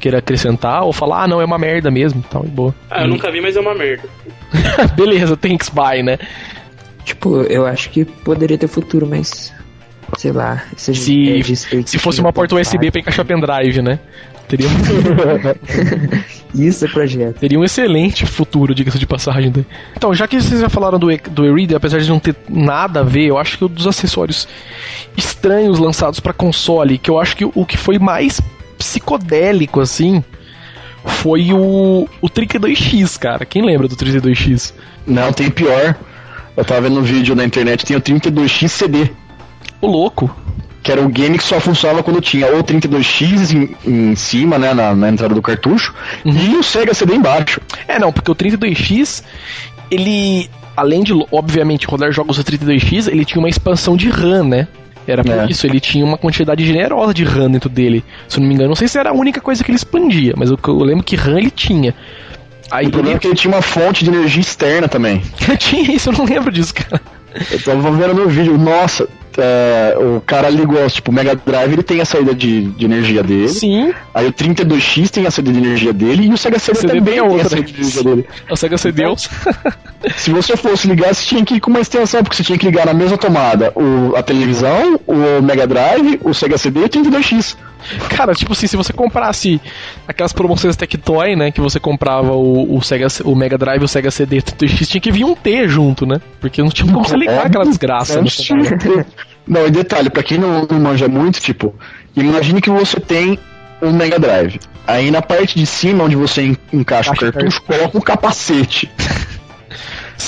queira 0.00 0.18
acrescentar 0.18 0.82
ou 0.84 0.92
falar, 0.92 1.24
ah, 1.24 1.28
não, 1.28 1.40
é 1.40 1.44
uma 1.44 1.58
merda 1.58 1.90
mesmo, 1.90 2.24
tal, 2.30 2.44
e 2.44 2.48
boa. 2.48 2.74
Ah, 2.90 3.02
eu 3.02 3.08
nunca 3.08 3.30
vi, 3.30 3.40
mas 3.40 3.56
é 3.56 3.60
uma 3.60 3.74
merda. 3.74 4.08
Beleza, 4.96 5.36
thanks, 5.36 5.68
bye, 5.68 6.02
né? 6.02 6.18
Tipo, 7.04 7.42
eu 7.42 7.64
acho 7.66 7.90
que 7.90 8.04
poderia 8.04 8.58
ter 8.58 8.68
futuro, 8.68 9.06
mas. 9.06 9.52
Sei 10.16 10.32
lá. 10.32 10.62
Se, 10.76 10.94
Se- 10.94 11.38
é, 11.76 11.82
Se 11.84 11.98
fosse 11.98 12.20
uma 12.20 12.32
porta 12.32 12.54
USB 12.56 12.90
pra 12.90 13.00
encaixar 13.00 13.24
pendrive, 13.24 13.82
né? 13.82 13.98
Teria 14.48 14.66
um, 14.66 14.72
Isso 16.54 16.84
é 16.84 16.88
projeto. 16.88 17.38
teria 17.38 17.58
um 17.58 17.64
excelente 17.64 18.24
futuro, 18.24 18.74
diga-se 18.74 18.98
de 18.98 19.06
passagem. 19.06 19.50
daí. 19.50 19.66
Então, 19.96 20.14
já 20.14 20.26
que 20.26 20.40
vocês 20.40 20.60
já 20.60 20.68
falaram 20.70 20.98
do, 20.98 21.10
e- 21.12 21.18
do 21.18 21.44
e-reader, 21.44 21.76
apesar 21.76 21.98
de 21.98 22.08
não 22.08 22.18
ter 22.18 22.34
nada 22.48 23.00
a 23.00 23.02
ver, 23.02 23.26
eu 23.26 23.36
acho 23.38 23.58
que 23.58 23.64
um 23.64 23.68
dos 23.68 23.86
acessórios 23.86 24.48
estranhos 25.16 25.78
lançados 25.78 26.18
pra 26.20 26.32
console, 26.32 26.96
que 26.98 27.10
eu 27.10 27.20
acho 27.20 27.36
que 27.36 27.44
o 27.44 27.66
que 27.66 27.76
foi 27.76 27.98
mais 27.98 28.40
psicodélico, 28.78 29.80
assim, 29.80 30.24
foi 31.04 31.52
o, 31.52 32.08
o 32.20 32.28
32X, 32.28 33.18
cara. 33.18 33.44
Quem 33.44 33.64
lembra 33.64 33.86
do 33.88 33.96
32X? 33.96 34.72
Não, 35.06 35.32
tem 35.32 35.50
pior. 35.50 35.94
Eu 36.56 36.64
tava 36.64 36.82
vendo 36.82 36.98
um 36.98 37.02
vídeo 37.02 37.34
na 37.36 37.44
internet, 37.44 37.84
tem 37.84 37.96
o 37.96 38.00
32X 38.00 38.68
CD. 38.68 39.10
O 39.80 39.86
louco. 39.86 40.34
Que 40.88 40.92
era 40.92 41.02
um 41.02 41.10
game 41.10 41.36
que 41.36 41.44
só 41.44 41.60
funcionava 41.60 42.02
quando 42.02 42.18
tinha 42.18 42.46
ou 42.46 42.64
32X 42.64 43.52
em, 43.54 43.76
em 43.86 44.16
cima, 44.16 44.58
né, 44.58 44.72
na, 44.72 44.94
na 44.94 45.10
entrada 45.10 45.34
do 45.34 45.42
cartucho, 45.42 45.94
e 46.24 46.56
o 46.56 46.62
Sega 46.62 46.94
CD 46.94 47.14
embaixo. 47.14 47.60
É, 47.86 47.98
não, 47.98 48.10
porque 48.10 48.30
o 48.30 48.34
32X, 48.34 49.22
ele, 49.90 50.48
além 50.74 51.02
de, 51.02 51.12
obviamente, 51.30 51.86
rodar 51.86 52.10
jogos 52.10 52.38
do 52.38 52.44
32X, 52.44 53.06
ele 53.06 53.26
tinha 53.26 53.38
uma 53.38 53.50
expansão 53.50 53.98
de 53.98 54.08
RAM, 54.08 54.44
né? 54.44 54.66
Era 55.06 55.22
por 55.22 55.30
É. 55.30 55.46
isso, 55.50 55.66
ele 55.66 55.78
tinha 55.78 56.02
uma 56.02 56.16
quantidade 56.16 56.64
generosa 56.64 57.12
de 57.12 57.22
RAM 57.22 57.50
dentro 57.50 57.68
dele. 57.68 58.02
Se 58.26 58.38
eu 58.38 58.40
não 58.40 58.48
me 58.48 58.54
engano, 58.54 58.68
não 58.70 58.76
sei 58.76 58.88
se 58.88 58.98
era 58.98 59.10
a 59.10 59.12
única 59.12 59.42
coisa 59.42 59.62
que 59.62 59.70
ele 59.70 59.76
expandia, 59.76 60.32
mas 60.38 60.48
eu, 60.48 60.58
eu 60.68 60.78
lembro 60.78 61.04
que 61.04 61.16
RAM 61.16 61.36
ele 61.36 61.50
tinha. 61.50 61.94
Aí 62.70 62.86
o 62.86 62.90
problema 62.90 63.10
é 63.10 63.12
ele... 63.12 63.20
que 63.20 63.26
ele 63.26 63.34
tinha 63.34 63.52
uma 63.52 63.60
fonte 63.60 64.04
de 64.04 64.10
energia 64.10 64.40
externa 64.40 64.88
também. 64.88 65.20
tinha 65.60 65.94
isso, 65.94 66.08
eu 66.08 66.14
não 66.14 66.24
lembro 66.24 66.50
disso, 66.50 66.72
cara. 66.72 66.98
Eu 67.50 67.62
tava 67.62 67.90
vendo 67.90 68.14
no 68.14 68.26
vídeo, 68.26 68.56
nossa, 68.56 69.06
é, 69.36 69.96
o 69.98 70.20
cara 70.20 70.48
ligou, 70.48 70.88
tipo, 70.88 71.10
o 71.10 71.14
Mega 71.14 71.34
Drive 71.34 71.72
ele 71.72 71.82
tem 71.82 72.00
a 72.00 72.04
saída 72.04 72.34
de, 72.34 72.62
de 72.62 72.84
energia 72.84 73.22
dele, 73.22 73.48
Sim, 73.48 73.92
aí 74.14 74.26
o 74.26 74.32
32X 74.32 75.10
tem 75.10 75.26
a 75.26 75.30
saída 75.30 75.52
de 75.52 75.58
energia 75.58 75.92
dele, 75.92 76.26
e 76.26 76.32
o 76.32 76.38
Sega 76.38 76.58
CD, 76.58 76.78
CD 76.78 76.88
também 76.88 77.04
tem 77.04 77.18
a 77.18 77.22
tem 77.22 77.30
a 77.30 77.32
outra. 77.32 77.48
saída 77.48 77.66
de 77.66 77.74
energia 77.74 78.04
dele. 78.04 78.26
a 78.50 78.56
Sega 78.56 78.78
CD. 78.78 79.02
Se 80.16 80.30
você 80.30 80.56
fosse 80.56 80.86
ligar, 80.86 81.14
você 81.14 81.24
tinha 81.24 81.44
que 81.44 81.54
ir 81.54 81.60
com 81.60 81.70
uma 81.70 81.80
extensão, 81.80 82.22
porque 82.22 82.36
você 82.36 82.44
tinha 82.44 82.58
que 82.58 82.66
ligar 82.66 82.86
na 82.86 82.94
mesma 82.94 83.18
tomada 83.18 83.72
o, 83.74 84.14
a 84.16 84.22
televisão, 84.22 85.00
o 85.06 85.42
Mega 85.42 85.66
Drive, 85.66 86.20
o 86.22 86.32
Sega 86.32 86.56
CD 86.56 86.80
e 86.80 86.84
o 86.84 86.88
32X. 86.88 87.56
Cara, 88.10 88.34
tipo 88.34 88.52
assim, 88.52 88.66
se 88.66 88.76
você 88.76 88.92
comprasse 88.92 89.60
aquelas 90.06 90.32
promoções 90.32 90.76
Tectoy, 90.76 91.36
né, 91.36 91.50
que 91.50 91.60
você 91.60 91.78
comprava 91.80 92.32
o, 92.32 92.76
o, 92.76 92.82
Sega, 92.82 93.06
o 93.24 93.34
Mega 93.34 93.56
Drive 93.56 93.82
e 93.82 93.84
o 93.84 93.88
Sega 93.88 94.10
CD 94.10 94.38
32X, 94.42 94.86
tinha 94.88 95.00
que 95.00 95.12
vir 95.12 95.24
um 95.24 95.34
T 95.34 95.68
junto, 95.68 96.04
né? 96.06 96.20
Porque 96.40 96.62
não 96.62 96.70
tinha 96.70 96.90
como 96.90 97.04
você 97.04 97.16
ligar 97.16 97.46
aquela 97.46 97.64
desgraça. 97.64 98.18
É, 98.18 98.22
né? 98.22 99.06
Não, 99.46 99.66
e 99.66 99.70
detalhe, 99.70 100.10
pra 100.10 100.22
quem 100.22 100.38
não, 100.38 100.66
não 100.70 100.78
manja 100.80 101.08
muito, 101.08 101.40
tipo, 101.40 101.74
imagine 102.16 102.60
que 102.60 102.70
você 102.70 103.00
tem 103.00 103.38
um 103.80 103.92
Mega 103.92 104.18
Drive. 104.18 104.58
Aí 104.86 105.10
na 105.10 105.22
parte 105.22 105.58
de 105.58 105.66
cima, 105.66 106.04
onde 106.04 106.16
você 106.16 106.42
en- 106.42 106.56
encaixa 106.72 107.12
o 107.12 107.16
cartucho, 107.16 107.62
coloca 107.62 107.96
um 107.96 108.00
capacete. 108.00 108.90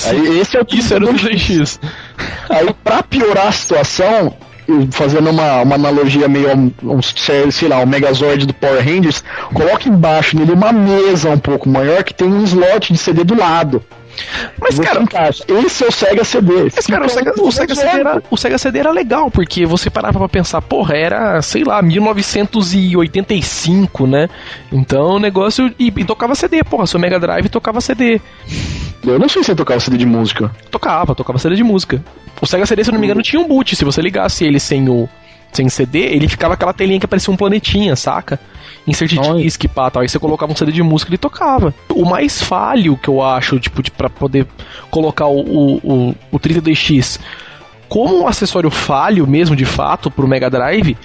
Aí 0.05 0.39
esse 0.39 0.55
é 0.57 0.61
o 0.61 0.65
Isso 0.71 0.93
era 0.93 1.03
o 1.03 1.09
32X. 1.13 1.77
32X. 1.77 1.79
Aí 2.49 2.73
pra 2.83 3.03
piorar 3.03 3.47
a 3.47 3.51
situação, 3.51 4.33
fazendo 4.91 5.29
uma, 5.29 5.61
uma 5.61 5.75
analogia 5.75 6.27
meio 6.27 6.49
um, 6.53 7.01
sei 7.01 7.67
lá, 7.67 7.79
um 7.79 7.85
Megazord 7.85 8.45
do 8.45 8.53
Power 8.53 8.83
Rangers, 8.83 9.23
coloca 9.53 9.89
embaixo 9.89 10.37
nele 10.37 10.51
uma 10.51 10.71
mesa 10.71 11.29
um 11.29 11.39
pouco 11.39 11.69
maior 11.69 12.03
que 12.03 12.13
tem 12.13 12.27
um 12.27 12.43
slot 12.43 12.93
de 12.93 12.99
CD 12.99 13.23
do 13.23 13.37
lado. 13.37 13.83
Mas, 14.59 14.75
Você 14.75 14.83
cara, 14.83 15.01
encaixa. 15.01 15.43
Esse 15.47 15.83
é 15.83 15.87
o 15.87 15.91
Sega 15.91 16.23
CD. 16.23 16.71
Mas, 16.75 16.87
cara, 16.87 17.05
o 17.05 17.09
Sega, 17.09 17.33
o, 17.39 17.51
Sega 17.51 17.75
CD 17.75 17.89
era, 17.89 18.23
o 18.29 18.37
Sega 18.37 18.57
CD 18.57 18.79
era 18.79 18.91
legal, 18.91 19.29
porque 19.31 19.65
você 19.65 19.89
parava 19.89 20.19
pra 20.19 20.29
pensar, 20.29 20.61
porra, 20.61 20.95
era, 20.95 21.41
sei 21.41 21.63
lá, 21.63 21.81
1985, 21.81 24.07
né? 24.07 24.29
Então 24.71 25.15
o 25.15 25.19
negócio. 25.19 25.73
E, 25.79 25.87
e 25.87 26.05
tocava 26.05 26.35
CD, 26.35 26.63
porra, 26.63 26.85
seu 26.85 26.99
Mega 26.99 27.19
Drive 27.19 27.49
tocava 27.49 27.81
CD. 27.81 28.21
Eu 29.05 29.17
não 29.17 29.27
sei 29.27 29.43
se 29.43 29.55
tocava 29.55 29.79
CD 29.79 29.97
de 29.97 30.05
música. 30.05 30.51
Tocava, 30.69 31.15
tocava 31.15 31.39
CD 31.39 31.55
de 31.55 31.63
música. 31.63 32.03
O 32.39 32.45
Sega 32.45 32.65
CD, 32.65 32.83
se 32.83 32.89
eu 32.89 32.93
não 32.93 32.99
me 32.99 33.07
engano, 33.07 33.21
tinha 33.21 33.41
um 33.41 33.47
boot. 33.47 33.75
Se 33.75 33.83
você 33.83 34.01
ligasse 34.01 34.45
ele 34.45 34.59
sem 34.59 34.87
o. 34.89 35.09
Sem 35.51 35.67
CD, 35.67 35.99
ele 35.99 36.27
ficava 36.29 36.53
aquela 36.53 36.73
telinha 36.73 36.99
que 36.99 37.07
parecia 37.07 37.33
um 37.33 37.37
planetinha, 37.37 37.95
saca? 37.95 38.39
Insert 38.87 39.11
disc, 39.37 39.63
pá, 39.67 39.89
tal. 39.91 40.01
Aí 40.01 40.09
você 40.09 40.17
colocava 40.17 40.51
um 40.51 40.55
CD 40.55 40.71
de 40.71 40.81
música 40.81 41.09
e 41.09 41.11
ele 41.11 41.17
tocava. 41.17 41.73
O 41.93 42.05
mais 42.05 42.41
falho 42.41 42.97
que 42.97 43.09
eu 43.09 43.21
acho, 43.21 43.59
tipo, 43.59 43.83
de, 43.83 43.91
pra 43.91 44.09
poder 44.09 44.47
colocar 44.89 45.27
o, 45.27 45.39
o, 45.39 45.75
o, 45.77 46.15
o 46.31 46.39
32X 46.39 47.19
como 47.91 48.21
um 48.21 48.27
acessório 48.27 48.71
falho 48.71 49.27
mesmo, 49.27 49.53
de 49.53 49.65
fato, 49.65 50.09
pro 50.09 50.25
Mega 50.25 50.49
Drive, 50.49 50.95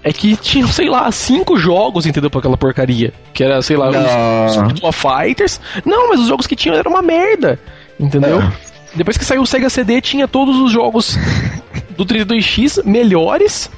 é 0.00 0.12
que 0.12 0.36
tinham, 0.36 0.68
sei 0.68 0.88
lá, 0.88 1.10
cinco 1.10 1.56
jogos, 1.56 2.06
entendeu, 2.06 2.30
pra 2.30 2.38
aquela 2.38 2.56
porcaria. 2.56 3.12
Que 3.34 3.42
era, 3.42 3.60
sei 3.60 3.76
lá, 3.76 3.88
os. 3.88 4.56
Virtua 4.56 4.92
Fighters. 4.92 5.60
Não, 5.84 6.08
mas 6.08 6.20
os 6.20 6.28
jogos 6.28 6.46
que 6.46 6.54
tinham 6.54 6.76
eram 6.76 6.92
uma 6.92 7.02
merda, 7.02 7.58
entendeu? 7.98 8.40
É. 8.40 8.69
Depois 8.94 9.16
que 9.16 9.24
saiu 9.24 9.42
o 9.42 9.46
Sega 9.46 9.70
CD, 9.70 10.00
tinha 10.00 10.26
todos 10.26 10.56
os 10.58 10.72
jogos 10.72 11.16
do 11.96 12.04
32X 12.04 12.84
melhores, 12.84 13.70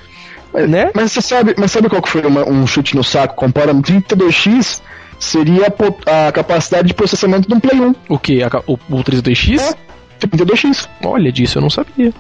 né? 0.68 0.90
Mas 0.94 1.12
você 1.12 1.20
sabe, 1.22 1.54
mas 1.58 1.70
sabe 1.70 1.88
qual 1.88 2.00
que 2.02 2.08
foi 2.08 2.22
uma- 2.26 2.48
um 2.48 2.66
chute 2.66 2.96
no 2.96 3.04
saco? 3.04 3.34
Compara 3.34 3.72
32X 3.74 4.80
seria 5.18 5.66
a, 6.06 6.28
a 6.28 6.32
capacidade 6.32 6.88
de 6.88 6.94
processamento 6.94 7.46
de 7.48 7.54
um 7.54 7.60
Play 7.60 7.80
1. 7.80 7.94
O 8.08 8.18
que? 8.18 8.40
O, 8.66 8.74
o 8.74 9.04
32X? 9.04 9.60
É. 9.60 10.26
32X. 10.26 10.88
Olha 11.04 11.30
disso, 11.32 11.58
eu 11.58 11.62
não 11.62 11.70
sabia. 11.70 12.12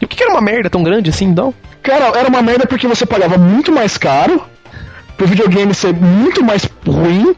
E 0.00 0.04
o 0.04 0.08
que, 0.08 0.16
que 0.16 0.22
era 0.22 0.32
uma 0.32 0.40
merda 0.40 0.68
tão 0.68 0.82
grande 0.82 1.10
assim, 1.10 1.26
então? 1.26 1.54
Cara, 1.82 2.16
era 2.18 2.28
uma 2.28 2.42
merda 2.42 2.66
porque 2.66 2.86
você 2.86 3.06
pagava 3.06 3.38
muito 3.38 3.72
mais 3.72 3.96
caro, 3.98 4.42
pro 5.16 5.26
videogame 5.26 5.72
ser 5.74 5.92
muito 5.94 6.44
mais 6.44 6.68
ruim. 6.86 7.34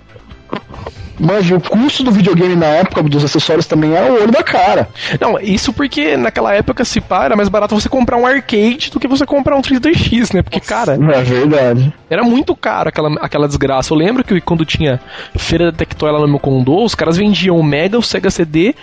Mas 1.18 1.50
o 1.50 1.60
custo 1.60 2.02
do 2.02 2.10
videogame 2.10 2.56
na 2.56 2.66
época 2.66 3.02
dos 3.02 3.24
acessórios 3.24 3.66
também 3.66 3.94
era 3.94 4.12
o 4.12 4.16
olho 4.22 4.30
da 4.32 4.42
cara. 4.42 4.88
Não, 5.20 5.38
isso 5.38 5.72
porque 5.72 6.16
naquela 6.16 6.52
época, 6.54 6.84
se 6.84 7.00
pá, 7.00 7.24
era 7.24 7.36
mais 7.36 7.48
barato 7.48 7.74
você 7.74 7.88
comprar 7.88 8.16
um 8.16 8.26
arcade 8.26 8.90
do 8.90 8.98
que 8.98 9.06
você 9.06 9.24
comprar 9.24 9.56
um 9.56 9.62
32X, 9.62 10.34
né? 10.34 10.42
Porque, 10.42 10.60
cara, 10.60 10.94
É 10.94 11.22
verdade. 11.22 11.92
era 12.10 12.22
muito 12.22 12.54
caro 12.56 12.88
aquela, 12.88 13.14
aquela 13.20 13.46
desgraça. 13.46 13.92
Eu 13.92 13.98
lembro 13.98 14.24
que 14.24 14.40
quando 14.40 14.64
tinha 14.64 15.00
feira 15.36 15.70
da 15.70 15.78
Tectoy 15.78 16.10
lá 16.10 16.18
no 16.20 16.28
meu 16.28 16.38
condô, 16.40 16.84
os 16.84 16.94
caras 16.94 17.16
vendiam 17.16 17.56
o 17.56 17.62
Mega, 17.62 17.98
o 17.98 18.02
Sega 18.02 18.30
CD 18.30 18.74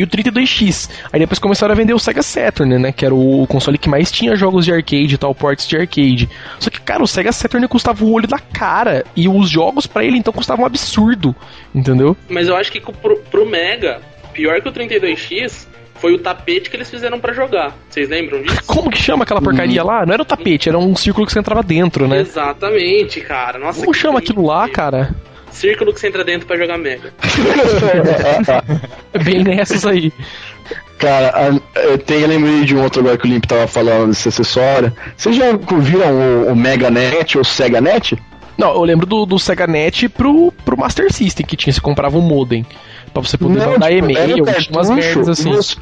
e 0.00 0.02
o 0.02 0.06
32X. 0.06 0.88
Aí 1.12 1.20
depois 1.20 1.38
começaram 1.38 1.72
a 1.72 1.76
vender 1.76 1.92
o 1.92 1.98
Sega 1.98 2.22
Saturn, 2.22 2.78
né? 2.78 2.90
Que 2.90 3.04
era 3.04 3.14
o 3.14 3.46
console 3.46 3.76
que 3.76 3.88
mais 3.88 4.10
tinha 4.10 4.34
jogos 4.34 4.64
de 4.64 4.72
arcade 4.72 5.14
e 5.14 5.18
tal, 5.18 5.34
ports 5.34 5.68
de 5.68 5.76
arcade. 5.76 6.26
Só 6.58 6.70
que, 6.70 6.80
cara, 6.80 7.02
o 7.02 7.06
Sega 7.06 7.30
Saturn 7.32 7.68
custava 7.68 8.02
o 8.02 8.10
olho 8.10 8.26
da 8.26 8.38
cara. 8.38 9.04
E 9.14 9.28
os 9.28 9.50
jogos 9.50 9.86
pra 9.86 10.02
ele, 10.02 10.16
então, 10.16 10.32
custavam 10.32 10.62
um 10.62 10.66
absurdo. 10.66 11.36
Entendeu? 11.74 12.16
Mas 12.30 12.48
eu 12.48 12.56
acho 12.56 12.72
que 12.72 12.80
pro, 12.80 13.18
pro 13.30 13.44
Mega, 13.46 14.00
pior 14.32 14.62
que 14.62 14.68
o 14.70 14.72
32X, 14.72 15.66
foi 15.96 16.14
o 16.14 16.18
tapete 16.18 16.70
que 16.70 16.76
eles 16.76 16.88
fizeram 16.88 17.20
pra 17.20 17.34
jogar. 17.34 17.76
Vocês 17.90 18.08
lembram 18.08 18.42
disso? 18.42 18.62
Como 18.66 18.90
que 18.90 18.98
chama 18.98 19.24
aquela 19.24 19.42
porcaria 19.42 19.84
lá? 19.84 20.06
Não 20.06 20.14
era 20.14 20.22
o 20.22 20.24
tapete, 20.24 20.70
era 20.70 20.78
um 20.78 20.96
círculo 20.96 21.26
que 21.26 21.32
você 21.32 21.38
entrava 21.38 21.62
dentro, 21.62 22.08
né? 22.08 22.20
Exatamente, 22.20 23.20
cara. 23.20 23.58
Nossa, 23.58 23.80
Como 23.80 23.92
que 23.92 23.98
chama 23.98 24.18
aquilo 24.18 24.46
lá, 24.46 24.66
cara? 24.66 25.14
Círculo 25.50 25.92
que 25.92 26.00
você 26.00 26.08
entra 26.08 26.24
dentro 26.24 26.46
pra 26.46 26.56
jogar 26.56 26.78
Mega. 26.78 27.12
É 29.12 29.18
bem 29.18 29.42
nessas 29.42 29.84
aí. 29.84 30.12
Cara, 30.98 31.28
a- 31.34 31.80
eu 31.80 31.98
tenho, 31.98 32.20
eu 32.22 32.28
lembrei 32.28 32.64
de 32.64 32.74
um 32.76 32.82
outro 32.82 33.00
agora 33.00 33.16
que 33.16 33.26
o 33.26 33.30
Limp 33.30 33.44
tava 33.46 33.66
falando 33.66 34.08
desse 34.10 34.28
acessório. 34.28 34.92
Vocês 35.16 35.34
já 35.36 35.52
viram 35.78 36.12
o, 36.46 36.52
o 36.52 36.56
Mega 36.56 36.90
Net 36.90 37.36
ou 37.38 37.42
o 37.42 37.44
Sega 37.44 37.80
Net? 37.80 38.16
Não, 38.58 38.74
eu 38.74 38.82
lembro 38.82 39.06
do, 39.06 39.24
do 39.24 39.38
Sega 39.38 39.66
Net 39.66 40.08
pro, 40.10 40.52
pro 40.64 40.76
Master 40.78 41.10
System 41.12 41.46
que 41.46 41.56
tinha, 41.56 41.72
você 41.72 41.80
comprava 41.80 42.18
um 42.18 42.20
modem. 42.20 42.64
Pra 43.12 43.22
você 43.22 43.36
poder 43.38 43.58
Não, 43.58 43.72
mandar 43.72 43.90
tipo, 43.90 44.10
e-mail, 44.10 44.44
umas 44.70 44.90
merdas 44.90 45.28
assim. 45.28 45.50
você- 45.50 45.76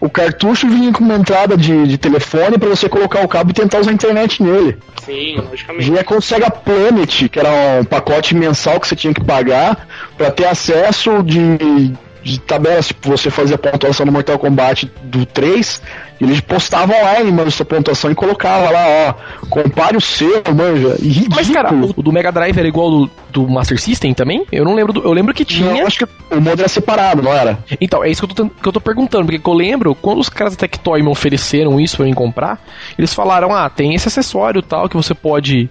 O 0.00 0.08
cartucho 0.08 0.68
vinha 0.68 0.92
com 0.92 1.04
uma 1.04 1.16
entrada 1.16 1.56
de, 1.56 1.86
de 1.86 1.98
telefone 1.98 2.58
pra 2.58 2.68
você 2.68 2.88
colocar 2.88 3.24
o 3.24 3.28
cabo 3.28 3.50
e 3.50 3.54
tentar 3.54 3.80
usar 3.80 3.90
a 3.90 3.94
internet 3.94 4.42
nele. 4.42 4.78
Sim, 5.04 5.36
logicamente. 5.36 5.90
Vinha 5.90 6.04
com 6.04 6.16
o 6.16 6.22
Sega 6.22 6.50
Planet, 6.50 7.28
que 7.28 7.38
era 7.38 7.80
um 7.80 7.84
pacote 7.84 8.34
mensal 8.34 8.80
que 8.80 8.88
você 8.88 8.96
tinha 8.96 9.12
que 9.12 9.22
pagar 9.22 9.86
pra 10.16 10.30
ter 10.30 10.46
acesso 10.46 11.22
de, 11.22 11.92
de 12.24 12.40
tabelas. 12.40 12.88
Tipo, 12.88 13.10
você 13.10 13.30
fazia 13.30 13.58
pontuação 13.58 14.06
no 14.06 14.10
Mortal 14.10 14.38
Kombat 14.38 14.90
do 15.04 15.24
3, 15.26 15.82
e 16.20 16.24
eles 16.24 16.40
postavam 16.40 16.96
online, 16.96 17.30
mano, 17.30 17.50
sua 17.50 17.66
pontuação 17.66 18.10
e 18.10 18.14
colocava 18.14 18.70
lá, 18.70 18.86
ó, 18.86 19.46
compare 19.48 19.96
o 19.96 20.00
seu, 20.00 20.42
manja. 20.54 20.96
E 21.00 21.08
ridículo. 21.08 21.36
Mas, 21.36 21.50
cara, 21.50 21.74
o 21.74 22.02
do 22.02 22.12
Mega 22.12 22.32
Drive 22.32 22.56
era 22.56 22.66
igual 22.66 22.90
do, 22.90 23.10
do 23.30 23.48
Master 23.48 23.80
System 23.80 24.14
também? 24.14 24.46
Eu 24.50 24.64
não 24.64 24.74
lembro. 24.74 24.92
Do, 24.92 25.02
eu 25.02 25.12
lembro 25.12 25.34
que 25.34 25.42
Não, 25.42 25.68
tinha. 25.68 25.82
eu 25.82 25.86
acho 25.86 25.98
que 25.98 26.04
o 26.34 26.40
modo 26.40 26.60
era 26.60 26.68
separado, 26.68 27.22
não 27.22 27.32
era? 27.32 27.58
Então, 27.80 28.02
é 28.02 28.10
isso 28.10 28.26
que 28.26 28.32
eu, 28.32 28.36
tô, 28.36 28.48
que 28.48 28.68
eu 28.68 28.72
tô 28.72 28.80
perguntando, 28.80 29.26
porque 29.26 29.48
eu 29.48 29.54
lembro, 29.54 29.94
quando 29.94 30.20
os 30.20 30.28
caras 30.28 30.54
da 30.54 30.60
Tectoy 30.60 31.02
me 31.02 31.08
ofereceram 31.08 31.78
isso 31.80 31.96
pra 31.96 32.06
mim 32.06 32.14
comprar, 32.14 32.58
eles 32.98 33.12
falaram, 33.12 33.54
ah, 33.54 33.68
tem 33.68 33.94
esse 33.94 34.08
acessório 34.08 34.62
tal, 34.62 34.88
que 34.88 34.96
você 34.96 35.14
pode 35.14 35.68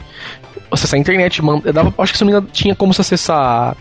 acessar 0.69 0.97
a 0.97 1.01
internet, 1.01 1.41
manda, 1.41 1.71
dava, 1.71 1.93
acho 1.97 2.11
que 2.11 2.17
se 2.17 2.23
não 2.23 2.31
me 2.31 2.37
engano, 2.37 2.49
tinha 2.51 2.75
como 2.75 2.93
você 2.93 3.01
acessar 3.01 3.75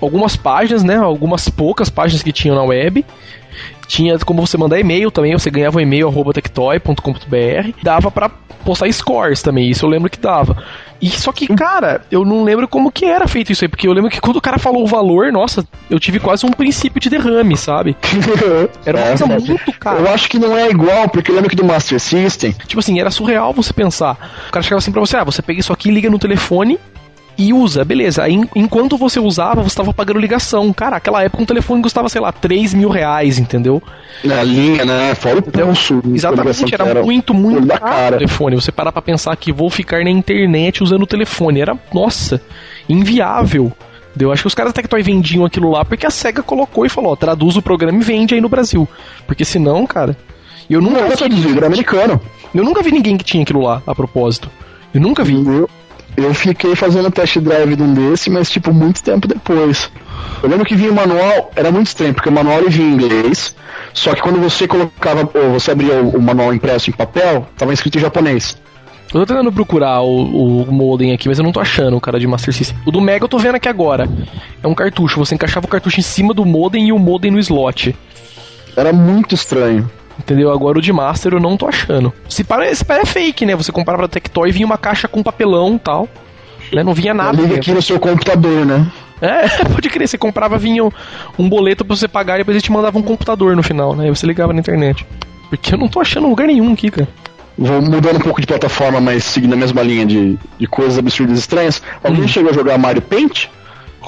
algumas 0.00 0.36
páginas, 0.36 0.82
né, 0.84 0.96
algumas 0.96 1.48
poucas 1.48 1.88
páginas 1.90 2.22
que 2.22 2.32
tinham 2.32 2.56
na 2.56 2.62
web, 2.62 3.04
tinha 3.86 4.18
como 4.18 4.46
você 4.46 4.56
mandar 4.56 4.78
e-mail 4.78 5.10
também, 5.10 5.32
você 5.32 5.50
ganhava 5.50 5.78
um 5.78 5.80
e-mail 5.80 6.08
arroba 6.08 6.32
tectoy.com.br, 6.32 7.72
dava 7.82 8.10
pra 8.10 8.28
postar 8.64 8.92
scores 8.92 9.40
também, 9.40 9.70
isso 9.70 9.84
eu 9.86 9.88
lembro 9.90 10.10
que 10.10 10.18
dava. 10.18 10.62
E 11.00 11.08
só 11.10 11.32
que, 11.32 11.46
cara, 11.54 12.02
eu 12.10 12.24
não 12.24 12.42
lembro 12.42 12.66
como 12.66 12.90
que 12.90 13.04
era 13.04 13.26
feito 13.28 13.52
isso 13.52 13.64
aí, 13.64 13.68
porque 13.68 13.86
eu 13.86 13.92
lembro 13.92 14.10
que 14.10 14.20
quando 14.20 14.36
o 14.36 14.40
cara 14.40 14.58
falou 14.58 14.82
o 14.82 14.86
valor, 14.86 15.32
nossa, 15.32 15.64
eu 15.88 15.98
tive 15.98 16.18
quase 16.18 16.44
um 16.44 16.50
princípio 16.50 17.00
de 17.00 17.08
derrame, 17.08 17.56
sabe? 17.56 17.96
Era 18.84 18.98
uma 18.98 19.06
É, 19.06 19.08
coisa 19.16 19.26
muito 19.26 19.72
cara. 19.78 20.00
Eu 20.00 20.08
acho 20.12 20.28
que 20.28 20.38
não 20.40 20.56
é 20.56 20.68
igual, 20.68 21.08
porque 21.08 21.30
eu 21.30 21.36
lembro 21.36 21.48
que 21.48 21.54
do 21.56 21.64
Master 21.64 22.00
System, 22.00 22.52
Tipo 22.66 22.80
assim, 22.80 22.98
era 22.98 23.10
surreal 23.12 23.52
você 23.52 23.72
pensar. 23.72 24.44
O 24.48 24.50
cara 24.50 24.62
chegava 24.62 24.78
assim 24.78 24.90
pra 24.90 25.00
você, 25.00 25.16
ah, 25.16 25.24
você 25.24 25.40
pega 25.40 25.60
isso 25.60 25.72
aqui, 25.72 25.90
liga 25.90 26.10
no 26.10 26.18
telefone 26.18 26.78
e 27.38 27.52
usa, 27.52 27.84
beleza. 27.84 28.24
Aí, 28.24 28.34
en- 28.34 28.48
enquanto 28.56 28.96
você 28.98 29.20
usava, 29.20 29.62
você 29.62 29.76
tava 29.76 29.94
pagando 29.94 30.18
ligação. 30.18 30.72
Cara, 30.72 30.96
aquela 30.96 31.22
época 31.22 31.42
um 31.42 31.46
telefone 31.46 31.80
custava, 31.80 32.08
sei 32.08 32.20
lá, 32.20 32.32
3 32.32 32.74
mil 32.74 32.88
reais, 32.88 33.38
entendeu? 33.38 33.80
na 34.24 34.42
linha, 34.42 34.84
né? 34.84 35.14
Fora 35.14 35.38
o 35.38 35.42
pulso. 35.42 36.02
Exatamente, 36.12 36.64
que 36.64 36.74
era 36.74 37.02
muito, 37.04 37.32
muito 37.32 37.66
caro 37.68 37.76
o 37.76 37.80
cara. 37.88 38.16
telefone. 38.18 38.56
Você 38.56 38.72
parar 38.72 38.90
pra 38.90 39.00
pensar 39.00 39.36
que 39.36 39.52
vou 39.52 39.70
ficar 39.70 40.02
na 40.02 40.10
internet 40.10 40.82
usando 40.82 41.02
o 41.02 41.06
telefone. 41.06 41.60
Era, 41.60 41.78
nossa, 41.94 42.40
inviável. 42.88 43.72
Eu 44.18 44.32
acho 44.32 44.42
que 44.42 44.48
os 44.48 44.54
caras 44.54 44.72
da 44.72 44.82
Tectoy 44.82 45.00
vendiam 45.02 45.44
aquilo 45.44 45.70
lá 45.70 45.84
porque 45.84 46.04
a 46.04 46.10
SEGA 46.10 46.42
colocou 46.42 46.84
e 46.84 46.88
falou, 46.88 47.12
ó, 47.12 47.16
traduz 47.16 47.56
o 47.56 47.62
programa 47.62 47.98
e 47.98 48.02
vende 48.02 48.34
aí 48.34 48.40
no 48.40 48.48
Brasil. 48.48 48.88
Porque 49.26 49.44
senão, 49.44 49.86
cara. 49.86 50.16
Eu 50.68 50.80
Não 50.82 50.90
nunca, 50.90 51.04
era 51.04 51.16
traduzido, 51.16 51.56
era 51.56 51.66
americano. 51.66 52.20
eu 52.54 52.64
nunca 52.64 52.82
vi 52.82 52.90
ninguém 52.90 53.16
que 53.16 53.24
tinha 53.24 53.42
aquilo 53.44 53.62
lá, 53.62 53.80
a 53.86 53.94
propósito. 53.94 54.50
Eu 54.92 55.00
nunca 55.00 55.22
vi. 55.22 55.34
Eu, 55.46 55.70
eu 56.24 56.34
fiquei 56.34 56.74
fazendo 56.74 57.10
test 57.10 57.38
drive 57.38 57.76
de 57.76 57.82
um 57.82 57.94
desse, 57.94 58.30
mas 58.30 58.50
tipo, 58.50 58.72
muito 58.72 59.02
tempo 59.02 59.28
depois. 59.28 59.90
Eu 60.42 60.48
lembro 60.48 60.64
que 60.64 60.74
vinha 60.74 60.90
o 60.90 60.94
manual, 60.94 61.50
era 61.54 61.70
muito 61.70 61.88
estranho, 61.88 62.14
porque 62.14 62.28
o 62.28 62.32
manual 62.32 62.58
ele 62.58 62.70
vinha 62.70 62.88
em 62.88 62.92
inglês, 62.94 63.54
só 63.92 64.14
que 64.14 64.22
quando 64.22 64.40
você 64.40 64.66
colocava, 64.66 65.28
ou 65.34 65.52
você 65.52 65.70
abria 65.70 65.94
o, 65.94 66.16
o 66.16 66.22
manual 66.22 66.52
impresso 66.52 66.90
em 66.90 66.92
papel, 66.92 67.46
tava 67.56 67.72
escrito 67.72 67.98
em 67.98 68.00
japonês. 68.00 68.56
Eu 69.12 69.20
tô 69.20 69.26
tentando 69.26 69.50
procurar 69.50 70.02
o, 70.02 70.62
o 70.62 70.72
modem 70.72 71.12
aqui, 71.12 71.28
mas 71.28 71.38
eu 71.38 71.44
não 71.44 71.52
tô 71.52 71.60
achando 71.60 71.96
o 71.96 72.00
cara 72.00 72.20
de 72.20 72.26
Master 72.26 72.52
System. 72.52 72.76
O 72.84 72.90
do 72.90 73.00
Mega 73.00 73.24
eu 73.24 73.28
tô 73.28 73.38
vendo 73.38 73.54
aqui 73.54 73.68
agora. 73.68 74.06
É 74.62 74.68
um 74.68 74.74
cartucho, 74.74 75.18
você 75.18 75.34
encaixava 75.34 75.64
o 75.64 75.68
cartucho 75.68 75.98
em 75.98 76.02
cima 76.02 76.34
do 76.34 76.44
modem 76.44 76.88
e 76.88 76.92
o 76.92 76.98
modem 76.98 77.30
no 77.30 77.38
slot. 77.38 77.96
Era 78.76 78.92
muito 78.92 79.34
estranho. 79.34 79.90
Entendeu? 80.18 80.50
Agora 80.50 80.78
o 80.78 80.82
de 80.82 80.92
Master 80.92 81.34
eu 81.34 81.40
não 81.40 81.56
tô 81.56 81.66
achando. 81.66 82.12
Se 82.28 82.42
para, 82.44 82.74
se 82.74 82.84
para 82.84 83.02
é 83.02 83.06
fake, 83.06 83.46
né? 83.46 83.54
Você 83.56 83.70
comprava 83.72 84.02
da 84.02 84.08
Tectoy 84.08 84.48
e 84.48 84.52
vinha 84.52 84.66
uma 84.66 84.76
caixa 84.78 85.06
com 85.08 85.22
papelão 85.22 85.76
e 85.76 85.78
tal. 85.78 86.08
Né? 86.72 86.82
Não 86.82 86.92
vinha 86.92 87.14
nada. 87.14 87.40
Liga 87.40 87.56
aqui 87.56 87.72
no 87.72 87.80
seu 87.80 87.98
computador, 87.98 88.66
né? 88.66 88.86
É, 89.20 89.48
pode 89.72 89.88
crer, 89.88 90.06
você 90.06 90.18
comprava, 90.18 90.58
vinha 90.58 90.84
um, 90.84 90.90
um 91.38 91.48
boleto 91.48 91.84
pra 91.84 91.96
você 91.96 92.06
pagar 92.06 92.34
e 92.36 92.38
depois 92.38 92.56
ele 92.56 92.62
te 92.62 92.70
mandava 92.72 92.98
um 92.98 93.02
computador 93.02 93.56
no 93.56 93.62
final, 93.62 93.94
né? 93.96 94.04
Aí 94.04 94.10
você 94.10 94.26
ligava 94.26 94.52
na 94.52 94.60
internet. 94.60 95.06
Porque 95.48 95.74
eu 95.74 95.78
não 95.78 95.88
tô 95.88 96.00
achando 96.00 96.28
lugar 96.28 96.46
nenhum 96.46 96.72
aqui, 96.72 96.90
cara. 96.90 97.08
Vou 97.56 97.80
mudando 97.82 98.16
um 98.16 98.20
pouco 98.20 98.40
de 98.40 98.46
plataforma, 98.46 99.00
mas 99.00 99.24
seguindo 99.24 99.54
a 99.54 99.56
mesma 99.56 99.82
linha 99.82 100.06
de, 100.06 100.38
de 100.58 100.66
coisas 100.68 100.98
absurdas 100.98 101.36
e 101.38 101.40
estranhas. 101.40 101.82
Alguém 102.04 102.24
Hum. 102.24 102.28
chegou 102.28 102.50
a 102.50 102.54
jogar 102.54 102.78
Mario 102.78 103.02
Paint? 103.02 103.46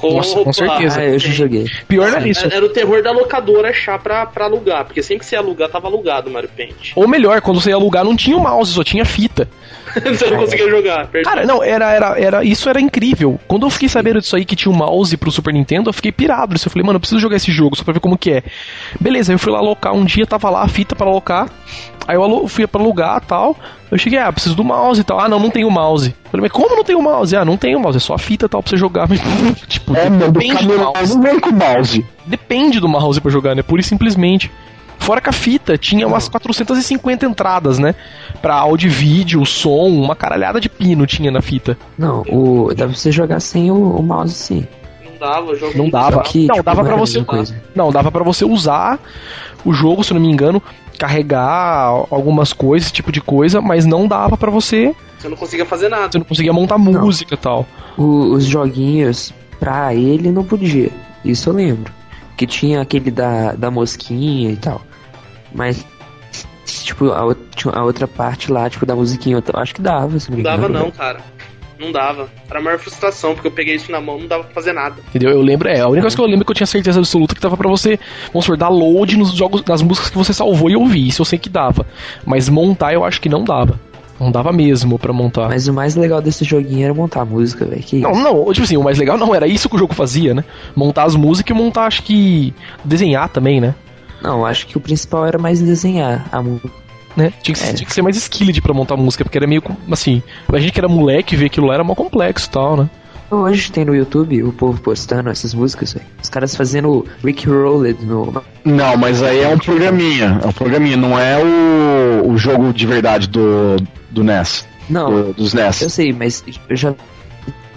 Nossa, 0.03 0.43
com 0.43 0.53
certeza. 0.53 0.99
Ah, 0.99 1.05
eu 1.05 1.19
já 1.19 1.29
joguei. 1.29 1.65
Pior 1.87 2.11
não 2.11 2.19
é 2.19 2.29
isso. 2.29 2.45
Era, 2.45 2.55
era 2.55 2.65
o 2.65 2.69
terror 2.69 3.01
da 3.01 3.11
locadora 3.11 3.69
achar 3.69 3.99
pra, 3.99 4.25
pra 4.25 4.45
alugar, 4.45 4.85
porque 4.85 5.01
sempre 5.01 5.19
que 5.19 5.25
você 5.25 5.35
ia 5.35 5.39
alugar, 5.39 5.69
tava 5.69 5.87
alugado 5.87 6.29
o 6.29 6.33
Mario 6.33 6.49
Paint. 6.55 6.91
Ou 6.95 7.07
melhor, 7.07 7.41
quando 7.41 7.61
você 7.61 7.69
ia 7.69 7.75
alugar 7.75 8.03
não 8.03 8.15
tinha 8.15 8.37
o 8.37 8.39
mouse, 8.39 8.73
só 8.73 8.83
tinha 8.83 9.05
fita. 9.05 9.47
você 10.03 10.29
não 10.29 10.39
conseguia 10.39 10.69
jogar. 10.69 11.07
perdi. 11.07 11.29
Cara, 11.29 11.45
não, 11.45 11.63
era, 11.63 11.91
era, 11.91 12.19
era, 12.19 12.43
isso 12.43 12.69
era 12.69 12.79
incrível. 12.79 13.39
Quando 13.47 13.65
eu 13.65 13.69
fiquei 13.69 13.89
sabendo 13.89 14.21
disso 14.21 14.35
aí 14.35 14.45
que 14.45 14.55
tinha 14.55 14.71
um 14.71 14.75
mouse 14.75 15.15
pro 15.17 15.31
Super 15.31 15.53
Nintendo, 15.53 15.89
eu 15.89 15.93
fiquei 15.93 16.11
pirado. 16.11 16.55
Eu 16.55 16.69
falei, 16.69 16.85
mano, 16.85 16.97
eu 16.97 16.99
preciso 16.99 17.19
jogar 17.19 17.35
esse 17.35 17.51
jogo 17.51 17.75
só 17.75 17.83
pra 17.83 17.93
ver 17.93 17.99
como 17.99 18.17
que 18.17 18.31
é. 18.31 18.43
Beleza, 18.99 19.33
eu 19.33 19.39
fui 19.39 19.51
lá 19.51 19.59
alocar 19.59 19.93
um 19.93 20.05
dia, 20.05 20.25
tava 20.25 20.49
lá 20.49 20.61
a 20.63 20.67
fita 20.67 20.95
pra 20.95 21.07
alocar. 21.07 21.49
Aí 22.07 22.15
eu 22.15 22.47
fui 22.47 22.65
pra 22.67 22.81
alugar 22.81 23.21
e 23.23 23.27
tal. 23.27 23.57
Eu 23.91 23.97
cheguei, 23.97 24.17
ah, 24.19 24.31
preciso 24.31 24.55
do 24.55 24.63
mouse 24.63 25.01
e 25.01 25.03
tal. 25.03 25.19
Ah, 25.19 25.27
não, 25.27 25.37
não 25.37 25.49
tem 25.49 25.65
o 25.65 25.69
mouse. 25.69 26.15
Eu 26.23 26.31
falei, 26.31 26.41
mas 26.43 26.51
como 26.51 26.75
não 26.75 26.83
tem 26.83 26.95
o 26.95 27.01
mouse? 27.01 27.35
Ah, 27.35 27.43
não 27.43 27.57
tem 27.57 27.75
o 27.75 27.79
mouse, 27.79 27.97
é 27.97 27.99
só 27.99 28.13
a 28.13 28.17
fita 28.17 28.45
e 28.45 28.49
tal 28.49 28.63
pra 28.63 28.69
você 28.69 28.77
jogar. 28.77 29.07
Mas, 29.09 29.19
tipo, 29.67 29.93
É, 29.95 30.09
mano, 30.09 30.31
do 30.31 30.39
depende 30.39 30.65
do 30.65 30.77
mouse. 30.79 31.19
vem 31.19 31.39
com 31.39 31.49
o 31.49 31.53
mouse. 31.53 32.05
Depende 32.25 32.79
do 32.79 32.87
mouse 32.87 33.19
pra 33.19 33.29
jogar, 33.29 33.53
né? 33.55 33.61
Pura 33.61 33.81
e 33.81 33.83
simplesmente. 33.83 34.49
Fora 34.97 35.19
que 35.19 35.29
a 35.29 35.33
fita 35.33 35.77
tinha 35.79 36.07
umas 36.07 36.29
450 36.29 37.25
entradas, 37.25 37.79
né? 37.79 37.95
Pra 38.39 38.53
áudio 38.55 38.89
vídeo, 38.89 39.43
som, 39.47 39.87
uma 39.87 40.15
caralhada 40.15 40.61
de 40.61 40.69
pino 40.69 41.07
tinha 41.07 41.31
na 41.31 41.41
fita. 41.41 41.75
Não, 41.97 42.21
o, 42.29 42.71
dá 42.75 42.85
pra 42.85 42.95
você 42.95 43.11
jogar 43.11 43.39
sem 43.39 43.71
o, 43.71 43.95
o 43.97 44.03
mouse 44.03 44.35
sim. 44.35 44.65
Não 45.21 45.27
dava, 45.29 45.51
o 45.51 45.55
jogo 45.55 45.77
Não 45.77 45.89
dava. 45.89 46.21
Que, 46.23 46.47
não, 46.47 46.55
tipo, 46.55 46.63
dava 46.65 46.77
não 46.77 46.83
pra 46.83 46.93
era 46.93 47.01
a 47.01 47.05
você. 47.05 47.53
Não, 47.75 47.91
dava 47.91 48.11
pra 48.11 48.23
você 48.23 48.43
usar 48.43 48.99
o 49.63 49.71
jogo, 49.71 50.03
se 50.03 50.11
eu 50.11 50.15
não 50.15 50.21
me 50.25 50.31
engano, 50.31 50.61
carregar 50.97 51.87
algumas 52.09 52.53
coisas, 52.53 52.87
esse 52.87 52.93
tipo 52.93 53.11
de 53.11 53.21
coisa, 53.21 53.61
mas 53.61 53.85
não 53.85 54.07
dava 54.07 54.35
pra 54.37 54.49
você. 54.49 54.95
Você 55.19 55.29
não 55.29 55.37
conseguia 55.37 55.65
fazer 55.65 55.89
nada. 55.89 56.11
Você 56.11 56.17
não 56.17 56.25
conseguia 56.25 56.51
montar 56.53 56.77
música 56.79 57.35
e 57.35 57.37
tal. 57.37 57.67
O- 57.97 58.33
os 58.33 58.45
joguinhos 58.45 59.31
pra 59.59 59.93
ele 59.93 60.31
não 60.31 60.43
podia. 60.43 60.89
Isso 61.23 61.49
eu 61.49 61.53
lembro. 61.53 61.93
Que 62.35 62.47
tinha 62.47 62.81
aquele 62.81 63.11
da, 63.11 63.53
da 63.53 63.69
mosquinha 63.69 64.49
e 64.51 64.55
tal. 64.57 64.81
Mas, 65.53 65.85
tipo, 66.65 67.11
a, 67.11 67.19
a 67.19 67.83
outra 67.83 68.07
parte 68.07 68.51
lá, 68.51 68.67
tipo, 68.69 68.83
da 68.85 68.95
musiquinha, 68.95 69.35
eu 69.37 69.59
acho 69.59 69.75
que 69.75 69.81
dava, 69.81 70.19
se 70.19 70.31
não 70.31 70.37
Não 70.37 70.37
me 70.37 70.43
dava 70.43 70.65
engano. 70.67 70.85
não, 70.85 70.91
cara. 70.91 71.19
Não 71.81 71.91
dava. 71.91 72.29
Era 72.47 72.59
a 72.59 72.61
maior 72.61 72.77
frustração, 72.77 73.33
porque 73.33 73.47
eu 73.47 73.51
peguei 73.51 73.73
isso 73.73 73.91
na 73.91 73.99
mão, 73.99 74.19
não 74.19 74.27
dava 74.27 74.43
pra 74.43 74.53
fazer 74.53 74.71
nada. 74.71 74.97
Entendeu? 75.09 75.31
Eu 75.31 75.41
lembro, 75.41 75.67
é, 75.67 75.79
a 75.79 75.87
única 75.87 76.01
coisa 76.01 76.15
que 76.15 76.21
eu 76.21 76.27
lembro 76.27 76.43
é 76.43 76.45
que 76.45 76.51
eu 76.51 76.55
tinha 76.55 76.67
certeza 76.67 76.99
absoluta 76.99 77.33
que 77.33 77.41
dava 77.41 77.57
pra 77.57 77.67
você, 77.67 77.99
vamos 78.31 78.45
supor, 78.45 78.55
dar 78.55 78.69
load 78.69 79.17
nos 79.17 79.33
jogos, 79.33 79.63
nas 79.65 79.81
músicas 79.81 80.11
que 80.11 80.17
você 80.17 80.31
salvou 80.31 80.69
e 80.69 80.75
ouvir. 80.75 81.07
Isso 81.07 81.23
eu 81.23 81.25
sei 81.25 81.39
que 81.39 81.49
dava. 81.49 81.85
Mas 82.23 82.47
montar 82.47 82.93
eu 82.93 83.03
acho 83.03 83.19
que 83.19 83.27
não 83.27 83.43
dava. 83.43 83.79
Não 84.19 84.31
dava 84.31 84.53
mesmo 84.53 84.99
pra 84.99 85.11
montar. 85.11 85.49
Mas 85.49 85.67
o 85.67 85.73
mais 85.73 85.95
legal 85.95 86.21
desse 86.21 86.45
joguinho 86.45 86.85
era 86.85 86.93
montar 86.93 87.21
a 87.21 87.25
música, 87.25 87.65
velho. 87.65 87.83
Não, 87.93 88.21
não, 88.21 88.53
tipo 88.53 88.63
assim, 88.63 88.77
o 88.77 88.83
mais 88.83 88.99
legal 88.99 89.17
não 89.17 89.33
era 89.33 89.47
isso 89.47 89.67
que 89.67 89.75
o 89.75 89.79
jogo 89.79 89.95
fazia, 89.95 90.35
né? 90.35 90.45
Montar 90.75 91.05
as 91.05 91.15
músicas 91.15 91.57
e 91.57 91.59
montar, 91.59 91.85
acho 91.85 92.03
que. 92.03 92.53
desenhar 92.85 93.29
também, 93.29 93.59
né? 93.59 93.73
Não, 94.21 94.39
eu 94.39 94.45
acho 94.45 94.67
que 94.67 94.77
o 94.77 94.79
principal 94.79 95.25
era 95.25 95.39
mais 95.39 95.59
desenhar 95.59 96.27
a 96.31 96.39
música. 96.39 96.69
Né? 97.15 97.31
Tinha, 97.41 97.55
que, 97.55 97.63
É. 97.63 97.73
tinha 97.73 97.85
que 97.87 97.93
ser 97.93 98.01
mais 98.01 98.15
skilled 98.17 98.61
pra 98.61 98.73
montar 98.73 98.95
música, 98.97 99.23
porque 99.23 99.37
era 99.37 99.47
meio. 99.47 99.61
assim, 99.91 100.21
a 100.51 100.59
gente 100.59 100.71
que 100.71 100.79
era 100.79 100.87
moleque 100.87 101.35
ver 101.35 101.45
aquilo 101.47 101.67
lá 101.67 101.75
era 101.75 101.83
mó 101.83 101.93
complexo 101.95 102.47
e 102.47 102.51
tal, 102.51 102.77
né? 102.77 102.89
Hoje 103.29 103.71
tem 103.71 103.85
no 103.85 103.95
YouTube 103.95 104.43
o 104.43 104.51
povo 104.51 104.81
postando 104.81 105.29
essas 105.29 105.53
músicas. 105.53 105.95
Os 106.21 106.27
caras 106.29 106.53
fazendo 106.53 107.05
Rick 107.23 107.47
Rolled 107.47 108.05
no. 108.05 108.43
Não, 108.65 108.97
mas 108.97 109.23
aí 109.23 109.39
é 109.39 109.47
um 109.47 109.57
programinha. 109.57 110.41
É 110.43 110.47
um 110.47 110.51
programinha, 110.51 110.97
não 110.97 111.17
é 111.17 111.37
o, 111.41 112.29
o 112.29 112.37
jogo 112.37 112.73
de 112.73 112.85
verdade 112.85 113.27
do, 113.29 113.77
do 114.09 114.21
NES. 114.21 114.67
Não, 114.89 115.09
do- 115.09 115.33
dos 115.33 115.53
NES. 115.53 115.81
eu 115.81 115.89
sei, 115.89 116.11
mas 116.11 116.43
eu 116.69 116.75
já 116.75 116.93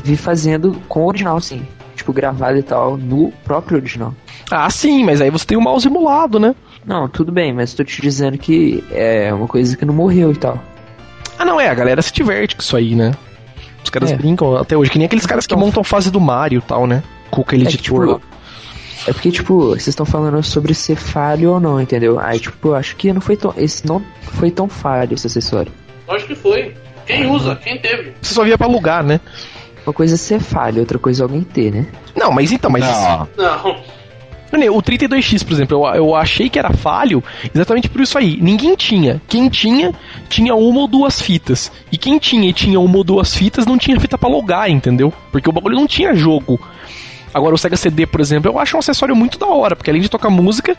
vi 0.02 0.16
fazendo 0.16 0.76
com 0.88 1.02
o 1.04 1.06
original, 1.06 1.40
sim. 1.40 1.62
Tipo, 1.94 2.12
gravado 2.12 2.58
e 2.58 2.62
tal, 2.62 2.96
no 2.96 3.30
próprio 3.44 3.78
original. 3.78 4.12
Ah, 4.50 4.68
sim, 4.68 5.04
mas 5.04 5.20
aí 5.20 5.30
você 5.30 5.46
tem 5.46 5.56
o 5.56 5.60
mouse 5.62 5.86
emulado, 5.86 6.40
né? 6.40 6.52
Não, 6.86 7.08
tudo 7.08 7.32
bem, 7.32 7.52
mas 7.52 7.72
tô 7.74 7.82
te 7.82 8.00
dizendo 8.02 8.36
que 8.36 8.84
é 8.90 9.32
uma 9.32 9.46
coisa 9.48 9.76
que 9.76 9.84
não 9.84 9.94
morreu 9.94 10.32
e 10.32 10.36
tal. 10.36 10.62
Ah, 11.38 11.44
não, 11.44 11.60
é, 11.60 11.68
a 11.68 11.74
galera 11.74 12.02
se 12.02 12.12
diverte 12.12 12.54
com 12.56 12.62
isso 12.62 12.76
aí, 12.76 12.94
né? 12.94 13.12
Os 13.82 13.90
caras 13.90 14.12
É. 14.12 14.16
brincam 14.16 14.56
até 14.56 14.76
hoje, 14.76 14.90
que 14.90 14.98
nem 14.98 15.06
aqueles 15.06 15.26
caras 15.26 15.46
que 15.46 15.56
montam 15.56 15.80
a 15.80 15.84
fase 15.84 16.10
do 16.10 16.20
Mario 16.20 16.58
e 16.58 16.62
tal, 16.62 16.86
né? 16.86 17.02
Com 17.30 17.40
aquele 17.42 17.64
É 17.64 17.66
que, 17.68 17.74
editor 17.74 18.06
lá. 18.06 18.14
tipo, 18.14 18.26
é 19.06 19.12
porque, 19.12 19.30
tipo, 19.30 19.68
vocês 19.70 19.88
estão 19.88 20.06
falando 20.06 20.42
sobre 20.42 20.72
ser 20.74 20.96
falho 20.96 21.52
ou 21.52 21.60
não, 21.60 21.80
entendeu? 21.80 22.18
Aí, 22.18 22.38
tipo, 22.38 22.68
eu 22.68 22.74
acho 22.74 22.96
que 22.96 23.12
não 23.12 23.20
foi 23.20 23.36
tão. 23.36 23.52
Esse 23.56 23.86
não 23.86 24.02
foi 24.22 24.50
tão 24.50 24.68
falho 24.68 25.14
esse 25.14 25.26
acessório. 25.26 25.72
Lógico 26.06 26.28
que 26.34 26.34
foi. 26.40 26.74
Quem 27.06 27.26
usa? 27.30 27.56
Quem 27.56 27.78
teve? 27.78 28.12
Você 28.22 28.32
só 28.34 28.44
via 28.44 28.56
pra 28.56 28.66
alugar, 28.66 29.02
né? 29.04 29.20
Uma 29.86 29.92
coisa 29.92 30.14
é 30.14 30.18
ser 30.18 30.40
falho, 30.40 30.80
outra 30.80 30.98
coisa 30.98 31.22
é 31.22 31.24
alguém 31.24 31.42
ter, 31.42 31.70
né? 31.70 31.86
Não, 32.16 32.30
mas 32.32 32.50
então, 32.52 32.70
mas. 32.70 32.82
Não, 32.84 33.28
Não. 33.36 33.76
O 34.52 34.83
32X, 34.83 35.44
por 35.44 35.52
exemplo, 35.52 35.87
eu, 35.88 35.94
eu 35.94 36.14
achei 36.14 36.48
que 36.48 36.59
era 36.59 36.72
falho 36.72 37.22
exatamente 37.52 37.88
por 37.88 38.00
isso 38.00 38.16
aí. 38.16 38.38
Ninguém 38.40 38.76
tinha. 38.76 39.20
Quem 39.26 39.48
tinha, 39.48 39.92
tinha 40.28 40.54
uma 40.54 40.80
ou 40.80 40.87
duas 40.87 41.20
fitas. 41.20 41.72
E 41.90 41.98
quem 41.98 42.18
tinha 42.18 42.48
e 42.48 42.52
tinha 42.52 42.78
uma 42.78 42.96
ou 42.98 43.04
duas 43.04 43.35
fitas, 43.35 43.66
não 43.66 43.76
tinha 43.76 43.98
fita 43.98 44.16
pra 44.16 44.28
logar, 44.28 44.70
entendeu? 44.70 45.12
Porque 45.33 45.48
o 45.48 45.52
bagulho 45.52 45.74
não 45.74 45.87
tinha 45.87 46.14
jogo. 46.14 46.61
Agora, 47.35 47.52
o 47.52 47.59
Sega 47.59 47.76
CD, 47.76 48.07
por 48.07 48.20
exemplo, 48.20 48.48
eu 48.48 48.61
acho 48.61 48.76
um 48.76 48.78
acessório 48.78 49.16
muito 49.16 49.40
da 49.40 49.46
hora, 49.48 49.74
porque 49.74 49.90
além 49.90 50.00
de 50.00 50.09
tocar 50.09 50.30
música, 50.30 50.76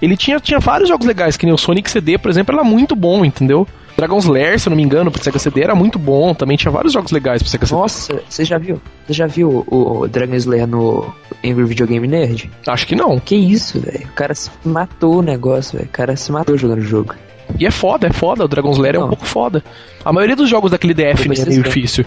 ele 0.00 0.16
tinha, 0.16 0.38
tinha 0.40 0.58
vários 0.58 0.88
jogos 0.88 1.06
legais, 1.06 1.36
que 1.36 1.46
nem 1.46 1.54
o 1.54 1.58
Sonic 1.58 1.90
CD, 1.90 2.18
por 2.18 2.30
exemplo, 2.30 2.54
era 2.54 2.64
muito 2.64 2.94
bom, 2.94 3.24
entendeu? 3.24 3.66
Dragon's 3.96 4.26
Lair, 4.26 4.60
se 4.60 4.68
eu 4.68 4.70
não 4.70 4.76
me 4.76 4.82
engano, 4.82 5.10
pro 5.10 5.22
Sega 5.22 5.38
CD 5.38 5.62
era 5.62 5.74
muito 5.74 5.98
bom, 5.98 6.34
também 6.34 6.56
tinha 6.56 6.70
vários 6.70 6.92
jogos 6.92 7.10
legais 7.10 7.42
pro 7.42 7.50
Sega 7.50 7.64
CD. 7.64 7.80
Nossa, 7.80 8.20
você 8.28 8.44
já 8.44 8.58
viu? 8.58 8.80
Você 9.06 9.14
já 9.14 9.26
viu 9.26 9.64
o, 9.66 10.00
o 10.00 10.08
Dragon 10.08 10.34
Slayer 10.34 10.66
no 10.66 11.14
Angry 11.42 11.64
Video 11.64 11.86
Game 11.86 12.06
Nerd? 12.06 12.50
Acho 12.66 12.86
que 12.86 12.94
não. 12.94 13.18
Que 13.18 13.34
isso, 13.34 13.80
velho? 13.80 14.04
O 14.04 14.12
cara 14.12 14.34
se 14.34 14.50
matou 14.64 15.16
o 15.16 15.22
negócio, 15.22 15.78
velho. 15.78 15.88
O 15.88 15.92
cara 15.92 16.14
se 16.14 16.30
matou 16.30 16.58
jogando 16.58 16.80
o 16.80 16.82
jogo. 16.82 17.14
E 17.58 17.64
é 17.66 17.70
foda, 17.70 18.06
é 18.08 18.12
foda, 18.12 18.44
o 18.44 18.48
Dragon's 18.48 18.76
Lair 18.76 18.96
é 18.96 18.98
um 18.98 19.02
Não. 19.02 19.08
pouco 19.08 19.24
foda. 19.24 19.64
A 20.04 20.12
maioria 20.12 20.36
dos 20.36 20.48
jogos 20.50 20.72
daquele 20.72 20.92
DF 20.92 21.28
né, 21.28 21.34
é 21.38 21.46
meio 21.46 21.62
difícil. 21.62 22.04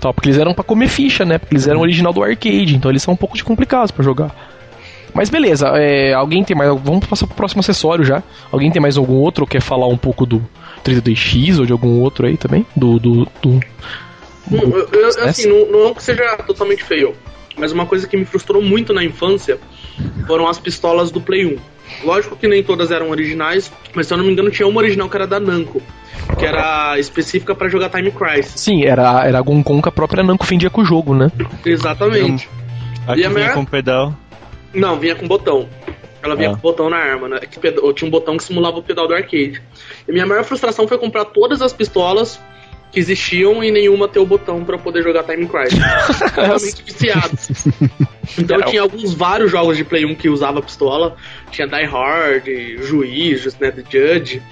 Tá, 0.00 0.12
porque 0.12 0.28
eles 0.28 0.38
eram 0.38 0.52
pra 0.52 0.64
comer 0.64 0.88
ficha, 0.88 1.24
né? 1.24 1.38
Porque 1.38 1.54
eles 1.54 1.66
eram 1.66 1.80
original 1.80 2.12
do 2.12 2.22
arcade, 2.22 2.74
então 2.76 2.90
eles 2.90 3.02
são 3.02 3.14
um 3.14 3.16
pouco 3.16 3.36
de 3.36 3.44
complicados 3.44 3.90
pra 3.90 4.04
jogar. 4.04 4.53
Mas 5.14 5.30
beleza, 5.30 5.68
é, 5.76 6.12
alguém 6.12 6.42
tem 6.42 6.56
mais. 6.56 6.68
Vamos 6.82 7.06
passar 7.06 7.26
pro 7.26 7.36
próximo 7.36 7.60
acessório 7.60 8.04
já. 8.04 8.22
Alguém 8.50 8.70
tem 8.70 8.82
mais 8.82 8.96
algum 8.96 9.14
outro 9.14 9.44
ou 9.44 9.48
quer 9.48 9.60
falar 9.62 9.86
um 9.86 9.96
pouco 9.96 10.26
do 10.26 10.42
32X 10.84 11.58
ou 11.60 11.66
de 11.66 11.72
algum 11.72 12.00
outro 12.00 12.26
aí 12.26 12.36
também? 12.36 12.66
Do. 12.74 12.98
do, 12.98 13.24
do- 13.40 13.60
Não, 14.50 14.60
eu, 14.62 14.88
eu- 14.92 15.08
assim, 15.24 15.48
não, 15.48 15.70
não 15.86 15.94
que 15.94 16.02
seja 16.02 16.36
totalmente 16.46 16.82
feio, 16.82 17.14
mas 17.56 17.70
uma 17.72 17.86
coisa 17.86 18.06
que 18.08 18.16
me 18.16 18.24
frustrou 18.24 18.60
muito 18.60 18.92
na 18.92 19.04
infância 19.04 19.58
foram 20.26 20.48
as 20.48 20.58
pistolas 20.58 21.10
do 21.10 21.20
Play 21.20 21.46
1. 21.46 21.56
Lógico 22.02 22.34
que 22.34 22.48
nem 22.48 22.62
todas 22.62 22.90
eram 22.90 23.10
originais, 23.10 23.70
mas 23.94 24.06
se 24.06 24.12
eu 24.14 24.18
não 24.18 24.24
me 24.24 24.32
engano 24.32 24.50
tinha 24.50 24.66
uma 24.66 24.80
original 24.80 25.08
que 25.08 25.16
era 25.16 25.26
da 25.26 25.38
Namco, 25.38 25.80
que 26.38 26.44
era 26.44 26.98
específica 26.98 27.54
pra 27.54 27.68
jogar 27.68 27.88
Time 27.90 28.10
Crisis. 28.10 28.52
Sim, 28.60 28.84
era, 28.84 29.24
era 29.26 29.38
a 29.38 29.42
Gon 29.42 29.62
que 29.62 29.88
a 29.88 29.92
própria 29.92 30.22
Namco 30.24 30.44
vendia 30.44 30.70
com 30.70 30.80
o 30.80 30.84
jogo, 30.84 31.14
né? 31.14 31.30
Exatamente. 31.64 32.48
Aqui 33.06 33.20
E 33.20 33.24
a 33.24 33.28
vinha 33.28 33.40
minha- 33.40 33.52
com 33.52 33.64
pedal. 33.66 34.14
Não, 34.74 34.98
vinha 34.98 35.14
com 35.14 35.26
botão. 35.26 35.68
Ela 36.22 36.34
vinha 36.34 36.50
Ah. 36.50 36.54
com 36.54 36.60
botão 36.60 36.88
na 36.90 36.96
arma, 36.96 37.28
né? 37.28 37.40
Que 37.40 37.58
peda- 37.58 37.80
tinha 37.92 38.08
um 38.08 38.10
botão 38.10 38.36
que 38.36 38.44
simulava 38.44 38.78
o 38.78 38.82
pedal 38.82 39.06
do 39.06 39.14
arcade. 39.14 39.62
E 40.08 40.12
minha 40.12 40.26
maior 40.26 40.42
frustração 40.44 40.88
foi 40.88 40.96
comprar 40.98 41.26
todas 41.26 41.60
as 41.60 41.72
pistolas 41.72 42.40
que 42.90 42.98
existiam 43.00 43.62
e 43.62 43.70
nenhuma 43.72 44.06
ter 44.08 44.20
o 44.20 44.24
botão 44.26 44.64
pra 44.64 44.76
eu 44.76 44.78
poder 44.78 45.02
jogar 45.02 45.24
Time 45.24 45.46
Crisis. 45.46 45.78
Realmente 46.34 46.82
viciado. 46.82 47.36
Então 48.38 48.58
eu 48.58 48.64
tinha 48.66 48.82
alguns 48.82 49.12
vários 49.12 49.50
jogos 49.50 49.76
de 49.76 49.84
Play 49.84 50.04
1 50.06 50.14
que 50.14 50.28
usava 50.28 50.62
pistola. 50.62 51.16
Tinha 51.50 51.66
Die 51.66 51.84
Hard, 51.84 52.46
Juiz, 52.82 53.58
né, 53.58 53.70
The 53.70 53.82
Judge. 53.90 54.42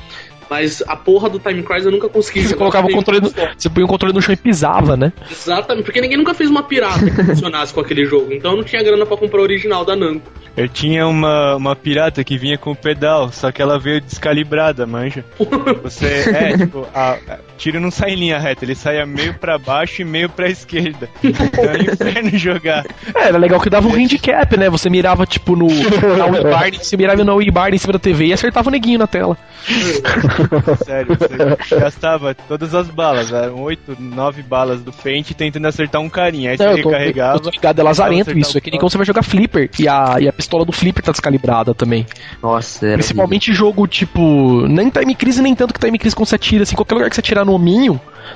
Mas 0.53 0.83
a 0.87 0.95
porra 0.95 1.31
do 1.31 1.39
Time 1.39 1.63
Crisis 1.63 1.87
eu 1.87 1.93
nunca 1.93 2.11
consegui 2.11 2.43
Você 2.43 2.55
colocava 2.55 2.85
o 2.87 2.91
Play 2.91 2.95
1 2.95 2.99
controle 2.99 3.21
no. 3.23 3.31
Você 3.57 3.71
põe 3.71 3.83
o 3.83 3.87
controle 3.87 4.15
no 4.15 4.21
chão 4.21 4.35
e 4.35 4.37
pisava, 4.37 4.99
né? 4.99 5.11
Exatamente, 5.31 5.87
porque 5.87 5.99
ninguém 5.99 6.19
nunca 6.19 6.35
fez 6.35 6.51
uma 6.51 6.63
pirata 6.63 7.11
que 7.11 7.11
funcionasse 7.25 7.73
com 7.73 7.81
aquele 7.81 8.05
jogo. 8.05 8.31
Então 8.35 8.51
eu 8.51 8.59
não 8.59 8.65
tinha 8.65 8.83
grana 8.83 9.07
pra 9.07 9.17
comprar 9.17 9.41
o 9.41 9.43
original 9.45 9.83
da 9.83 9.97
Namco. 9.97 10.31
Eu 10.55 10.69
tinha 10.69 11.07
uma, 11.07 11.57
uma 11.57 11.75
pirata 11.75 12.23
que 12.23 12.37
vinha 12.37 12.59
com 12.59 12.75
pedal, 12.75 13.33
só 13.33 13.51
que 13.51 13.63
ela 13.63 13.79
veio 13.79 14.03
descalibrada, 14.03 14.85
manja. 14.87 15.25
Você, 15.83 16.07
é, 16.29 16.59
tipo, 16.59 16.87
a- 16.95 17.17
tiro 17.63 17.79
não 17.79 17.93
sai 17.93 18.11
em 18.11 18.17
linha 18.17 18.39
reta, 18.41 18.65
ele 18.65 18.75
saia 18.75 19.07
meio 19.07 19.35
pra 19.35 19.57
baixo 19.57 20.03
e 20.03 20.05
meio 20.05 20.29
pra 20.29 20.49
esquerda. 20.49 21.09
Então 21.23 21.65
é 21.65 21.79
um 21.79 21.83
inferno 21.93 22.37
jogar. 22.37 22.85
É, 23.15 23.29
era 23.29 23.39
legal 23.39 23.61
que 23.61 23.71
dava 23.71 23.87
um 23.87 23.95
handicap, 23.95 24.57
né? 24.57 24.69
Você 24.69 24.91
mirava, 24.91 25.25
tipo, 25.25 25.55
no. 25.55 25.69
Na 26.17 26.27
Wii 26.27 26.43
Bar, 26.43 26.73
você 26.75 26.97
mirava 26.97 27.23
na 27.23 27.35
Wii 27.35 27.51
Bar 27.53 27.73
em 27.73 27.79
cima 27.79 27.93
da 27.93 28.01
TV 28.01 28.27
e 28.27 28.33
acertava 28.33 28.69
o 28.69 28.73
neguinho 28.73 28.99
na 28.99 29.07
tela. 29.07 29.39
Sério, 30.85 31.17
você 31.17 31.77
gastava 31.77 32.35
todas 32.35 32.75
as 32.75 32.89
balas, 32.89 33.33
eram 33.33 33.61
8, 33.61 33.97
9 33.99 34.43
balas 34.43 34.83
do 34.83 34.93
pente 34.93 35.33
tentando 35.35 35.67
acertar 35.67 36.01
um 36.01 36.09
carinha. 36.09 36.51
Aí 36.51 36.57
você 36.57 36.65
Não, 36.65 36.73
eu 36.73 36.83
tô, 36.83 36.89
eu 36.89 36.93
recarregava. 36.93 37.39
tô 37.41 37.51
ligado, 37.51 37.79
é 37.79 37.83
lazarento 37.83 38.37
isso. 38.37 38.59
É 38.59 38.61
que 38.61 38.71
nem 38.73 38.81
quando 38.81 38.91
você 38.91 38.99
vai 38.99 39.07
jogar 39.07 39.23
Flipper 39.23 39.71
e 39.79 39.87
a, 39.87 40.17
e 40.19 40.29
a 40.29 40.33
pistola 40.33 40.65
do 40.65 40.73
Flipper 40.73 41.05
tá 41.05 41.13
descalibrada 41.13 41.73
também. 41.75 42.05
Nossa, 42.43 42.87
era. 42.87 42.95
Principalmente 42.97 43.53
jogo 43.53 43.87
tipo. 43.87 44.67
Nem 44.67 44.91
Time 44.91 45.15
Crisis, 45.15 45.41
nem 45.41 45.55
tanto 45.55 45.73
que 45.73 45.81
Time 45.81 45.97
Crisis 45.97 46.15
quando 46.15 46.27
você 46.27 46.35
atira, 46.35 46.65
assim, 46.65 46.75
qualquer 46.75 46.95
lugar 46.95 47.09
que 47.09 47.15
você 47.15 47.21
atirar 47.21 47.45
no 47.45 47.52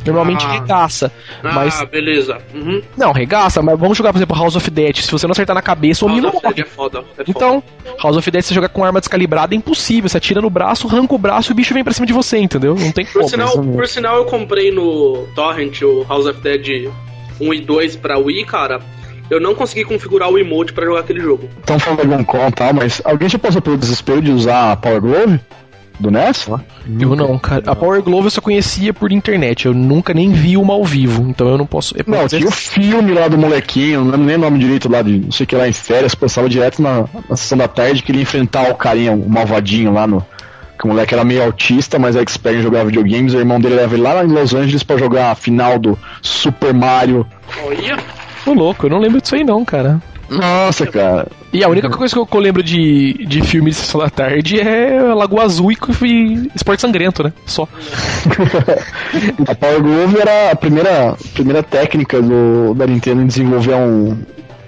Normalmente 0.04 0.44
Ah. 0.44 0.52
regaça. 0.52 1.12
Ah, 1.42 1.52
Mas- 1.54 1.82
beleza. 1.90 2.38
Uhum. 2.52 2.82
Não, 2.96 3.12
regaça, 3.12 3.62
mas 3.62 3.78
vamos 3.78 3.96
jogar, 3.96 4.12
por 4.12 4.18
exemplo, 4.18 4.36
House 4.36 4.56
of 4.56 4.70
Dead. 4.70 4.96
Se 4.96 5.10
você 5.10 5.26
não 5.26 5.32
acertar 5.32 5.54
na 5.54 5.62
cabeça, 5.62 6.04
o 6.04 6.08
Dead 6.08 6.22
morre. 6.22 6.60
é 6.60 6.64
foda. 6.64 6.98
é 6.98 7.04
foda. 7.04 7.24
Então, 7.26 7.62
House 8.02 8.16
of 8.16 8.30
Dead, 8.30 8.42
você 8.42 8.52
jogar 8.54 8.68
com 8.68 8.84
arma 8.84 8.98
descalibrada 9.00 9.54
é 9.54 9.56
impossível. 9.56 10.08
Você 10.08 10.18
atira 10.18 10.40
no 10.40 10.50
braço, 10.50 10.86
arranca 10.88 11.14
o 11.14 11.18
braço 11.18 11.50
e 11.50 11.52
o 11.52 11.54
bicho 11.54 11.72
vem 11.72 11.84
pra 11.84 11.92
cima 11.94 12.06
de 12.06 12.12
você, 12.12 12.36
entendeu? 12.38 12.74
Não 12.74 12.90
tem 12.92 13.06
Por 13.06 13.14
como. 13.14 13.28
sinal, 13.28 13.58
por 13.58 13.86
sinal, 13.88 14.16
eu 14.16 14.24
comprei 14.26 14.70
no 14.70 15.26
Torrent 15.34 15.80
o 15.82 16.04
House 16.08 16.26
of 16.26 16.40
Dead 16.40 16.90
1 17.40 17.54
e 17.54 17.60
2 17.60 17.96
pra 17.96 18.18
Wii, 18.18 18.44
cara. 18.44 18.80
Eu 19.30 19.40
não 19.40 19.54
consegui 19.56 19.84
configurar 19.84 20.30
o 20.30 20.38
emote 20.38 20.72
pra 20.72 20.84
jogar 20.84 21.00
aquele 21.00 21.20
jogo. 21.20 21.48
Estão 21.58 21.78
falando 21.80 22.16
de 22.16 22.22
e 22.22 22.52
tal, 22.52 22.72
mas 22.74 23.02
alguém 23.04 23.28
já 23.28 23.38
passou 23.38 23.60
pelo 23.60 23.76
desespero 23.76 24.20
de 24.22 24.30
usar 24.30 24.72
a 24.72 24.76
Power 24.76 25.00
Glove 25.00 25.40
do 25.98 26.10
NES? 26.10 26.48
Eu 27.00 27.16
não, 27.16 27.38
cara. 27.38 27.62
A 27.66 27.74
Power 27.74 28.02
Glove 28.02 28.26
eu 28.26 28.30
só 28.30 28.40
conhecia 28.40 28.92
por 28.92 29.12
internet. 29.12 29.66
Eu 29.66 29.74
nunca 29.74 30.12
nem 30.12 30.32
vi 30.32 30.56
uma 30.56 30.74
ao 30.74 30.84
vivo. 30.84 31.22
Então 31.28 31.48
eu 31.48 31.58
não 31.58 31.66
posso. 31.66 31.94
é 31.98 32.02
Não, 32.06 32.26
tinha 32.28 32.46
o 32.46 32.50
filme 32.50 33.12
lá 33.12 33.28
do 33.28 33.38
molequinho, 33.38 34.00
não 34.04 34.10
lembro 34.12 34.26
nem 34.26 34.36
o 34.36 34.40
nome 34.40 34.58
direito 34.58 34.90
lá 34.90 35.02
de 35.02 35.18
não 35.18 35.32
sei 35.32 35.44
o 35.44 35.46
que 35.46 35.56
lá 35.56 35.68
em 35.68 35.72
férias, 35.72 36.14
passava 36.14 36.48
direto 36.48 36.80
na, 36.82 37.04
na 37.28 37.36
sessão 37.36 37.58
da 37.58 37.68
tarde 37.68 38.02
que 38.02 38.10
ele 38.12 38.18
ia 38.18 38.22
enfrentar 38.22 38.70
o 38.70 38.74
carinha, 38.74 39.12
o 39.12 39.28
malvadinho 39.28 39.92
lá 39.92 40.06
no. 40.06 40.24
Que 40.78 40.84
o 40.84 40.88
moleque 40.88 41.14
era 41.14 41.24
meio 41.24 41.42
autista, 41.42 41.98
mas 41.98 42.16
é 42.16 42.20
expert 42.20 42.58
em 42.58 42.62
jogar 42.62 42.84
videogames. 42.84 43.32
O 43.32 43.38
irmão 43.38 43.58
dele 43.58 43.76
leva 43.76 43.94
ele 43.94 44.02
lá 44.02 44.22
em 44.22 44.28
Los 44.28 44.54
Angeles 44.54 44.82
pra 44.82 44.98
jogar 44.98 45.30
a 45.30 45.34
final 45.34 45.78
do 45.78 45.98
Super 46.20 46.74
Mario. 46.74 47.26
Olha, 47.64 47.96
Ô, 48.46 48.52
louco, 48.52 48.86
eu 48.86 48.90
não 48.90 48.98
lembro 48.98 49.20
disso 49.20 49.34
aí 49.34 49.42
não, 49.42 49.64
cara. 49.64 50.00
Nossa, 50.28 50.86
cara. 50.86 51.28
E 51.52 51.62
a 51.64 51.68
única 51.68 51.88
coisa 51.88 52.14
que 52.14 52.36
eu, 52.36 52.40
lembro 52.40 52.62
de, 52.62 53.14
de 53.26 53.42
filme 53.42 53.70
de 53.70 53.76
sessão 53.76 54.00
da 54.00 54.10
tarde 54.10 54.60
é 54.60 55.00
Lagoa 55.14 55.44
Azul 55.44 55.72
e, 55.72 55.76
e 56.04 56.50
Esporte 56.54 56.80
Sangrento, 56.80 57.22
né? 57.22 57.32
Só. 57.46 57.66
A 59.46 59.54
Power 59.54 59.82
Glove 59.82 60.18
era 60.20 60.50
a 60.50 60.56
primeira, 60.56 61.16
primeira 61.32 61.62
técnica 61.62 62.20
do, 62.20 62.74
da 62.74 62.86
Nintendo 62.86 63.22
em 63.22 63.26
desenvolver 63.26 63.74
um 63.74 64.18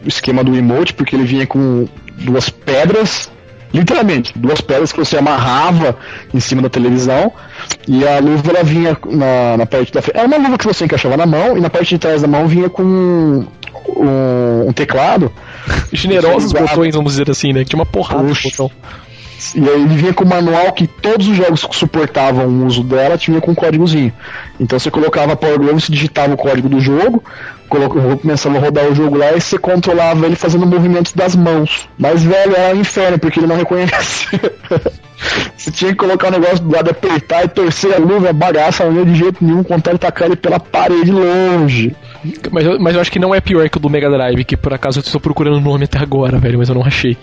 esquema 0.05 0.44
do 0.44 0.55
emote, 0.57 0.94
porque 0.94 1.16
ele 1.16 1.25
vinha 1.25 1.47
com 1.47 1.87
duas 2.14 2.49
pedras, 2.49 3.31
literalmente, 3.73 4.33
duas 4.37 4.61
pedras 4.61 4.92
que 4.92 4.99
você 4.99 5.18
amarrava 5.18 5.97
em 6.33 6.40
cima 6.40 6.62
da 6.62 6.71
televisão, 6.71 7.33
e 7.87 8.07
a 8.07 8.18
luva 8.18 8.51
ela 8.51 8.62
vinha 8.62 8.97
na, 9.11 9.57
na 9.59 9.66
parte 9.66 9.92
da 9.92 10.01
frente. 10.01 10.16
Era 10.16 10.27
uma 10.27 10.37
luva 10.37 10.57
que 10.57 10.66
você 10.66 10.85
encaixava 10.85 11.16
na 11.16 11.27
mão, 11.27 11.57
e 11.57 11.61
na 11.61 11.68
parte 11.68 11.90
de 11.90 11.99
trás 11.99 12.23
da 12.23 12.29
mão 12.29 12.47
vinha 12.47 12.71
com 12.71 13.47
um, 13.96 14.68
um 14.68 14.72
teclado, 14.72 15.33
Generosos 15.92 16.53
botões, 16.53 16.94
vamos 16.94 17.12
dizer 17.12 17.31
assim, 17.31 17.53
né? 17.53 17.61
Que 17.61 17.70
tinha 17.70 17.79
uma 17.79 17.87
porrada 17.87 18.33
de 18.33 18.42
botão. 18.42 18.70
E 19.55 19.61
aí 19.61 19.83
ele 19.83 19.96
vinha 19.96 20.12
com 20.12 20.24
um 20.24 20.29
manual 20.29 20.72
que 20.72 20.87
todos 20.87 21.29
os 21.29 21.37
jogos 21.37 21.64
que 21.64 21.77
suportavam 21.77 22.46
o 22.46 22.66
uso 22.66 22.83
dela 22.83 23.16
tinha 23.16 23.40
com 23.40 23.53
um 23.53 23.55
códigozinho. 23.55 24.12
Então 24.59 24.79
você 24.79 24.90
colocava 24.90 25.33
a 25.33 25.37
Power 25.37 25.59
Glove, 25.59 25.81
você 25.81 25.92
digitava 25.92 26.35
o 26.35 26.37
código 26.37 26.68
do 26.68 26.81
jogo, 26.81 27.22
começava 27.68 28.57
a 28.57 28.61
rodar 28.61 28.87
o 28.87 28.94
jogo 28.94 29.16
lá 29.16 29.33
e 29.33 29.40
você 29.40 29.59
controlava 29.59 30.26
ele 30.26 30.37
fazendo 30.37 30.66
movimentos 30.66 31.12
das 31.12 31.37
mãos. 31.37 31.88
Mas 31.98 32.22
velho, 32.22 32.57
era 32.57 32.74
um 32.74 32.81
inferno, 32.81 33.18
porque 33.18 33.38
ele 33.38 33.46
não 33.46 33.57
reconhecia. 33.57 34.40
você 35.57 35.70
tinha 35.70 35.90
que 35.90 35.96
colocar 35.96 36.28
o 36.28 36.31
negócio 36.33 36.61
do 36.61 36.74
lado, 36.74 36.90
apertar 36.90 37.44
e 37.44 37.48
torcer 37.48 37.94
a 37.94 37.98
luva, 37.98 38.33
bagaça, 38.33 38.85
não 38.85 38.98
ia 39.00 39.04
de 39.04 39.14
jeito 39.14 39.44
nenhum, 39.44 39.62
contar 39.62 39.90
ele 39.90 39.98
tacar 39.98 40.26
ele 40.26 40.37
pela 40.37 40.59
parede 40.59 41.12
longe. 41.12 41.94
Mas 42.50 42.64
eu, 42.64 42.81
mas 42.81 42.94
eu 42.94 43.00
acho 43.00 43.12
que 43.12 43.18
não 43.18 43.35
é 43.35 43.40
pior 43.40 43.68
que 43.68 43.76
o 43.76 43.81
do 43.81 43.90
Mega 43.90 44.11
Drive, 44.11 44.44
que 44.44 44.57
por 44.57 44.72
acaso 44.72 44.98
eu 44.98 45.02
estou 45.02 45.20
procurando 45.20 45.57
o 45.57 45.61
nome 45.61 45.85
até 45.85 45.98
agora, 45.98 46.38
velho, 46.38 46.59
mas 46.59 46.68
eu 46.68 46.74
não 46.74 46.85
achei. 46.85 47.16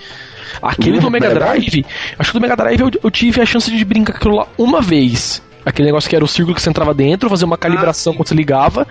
Aquele 0.62 1.00
Do 1.00 1.12
Mega 1.12 1.34
Drive, 1.34 1.86
acho 2.18 2.32
que 2.32 2.38
do 2.38 2.42
Mega 2.42 2.56
Drive 2.56 2.80
eu, 2.80 2.92
eu 3.04 3.12
tive 3.12 3.42
a 3.42 3.46
chance 3.46 3.70
de 3.70 3.86
brincar 3.86 4.14
com 4.14 4.20
aquilo 4.20 4.36
lá 4.36 4.48
uma 4.58 4.82
vez. 4.82 5.42
Aquele 5.66 5.88
negócio 5.88 6.10
que 6.10 6.16
era 6.16 6.24
o 6.24 6.28
círculo 6.28 6.56
que 6.56 6.62
você 6.62 6.70
entrava 6.70 6.94
dentro, 6.94 7.30
fazer 7.30 7.46
uma 7.46 7.58
calibração 7.58 8.14
sim. 8.14 8.18
quando 8.18 8.28
você 8.28 8.36
ligava. 8.36 8.88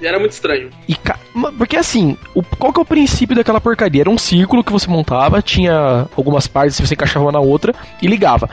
e 0.00 0.06
era 0.06 0.18
muito 0.18 0.32
estranho. 0.32 0.68
E 0.88 0.94
ca- 0.94 1.18
porque 1.56 1.76
assim, 1.76 2.16
o- 2.34 2.42
qual 2.42 2.72
que 2.72 2.80
é 2.80 2.82
o 2.82 2.86
princípio 2.86 3.36
daquela 3.36 3.60
porcaria? 3.60 4.02
Era 4.02 4.10
um 4.10 4.18
círculo 4.18 4.64
que 4.64 4.72
você 4.72 4.88
montava, 4.88 5.40
tinha 5.40 6.08
algumas 6.16 6.46
partes 6.46 6.76
que 6.80 6.86
você 6.86 6.94
encaixava 6.94 7.24
uma 7.26 7.32
na 7.32 7.40
outra 7.40 7.72
e 8.02 8.06
ligava. 8.06 8.50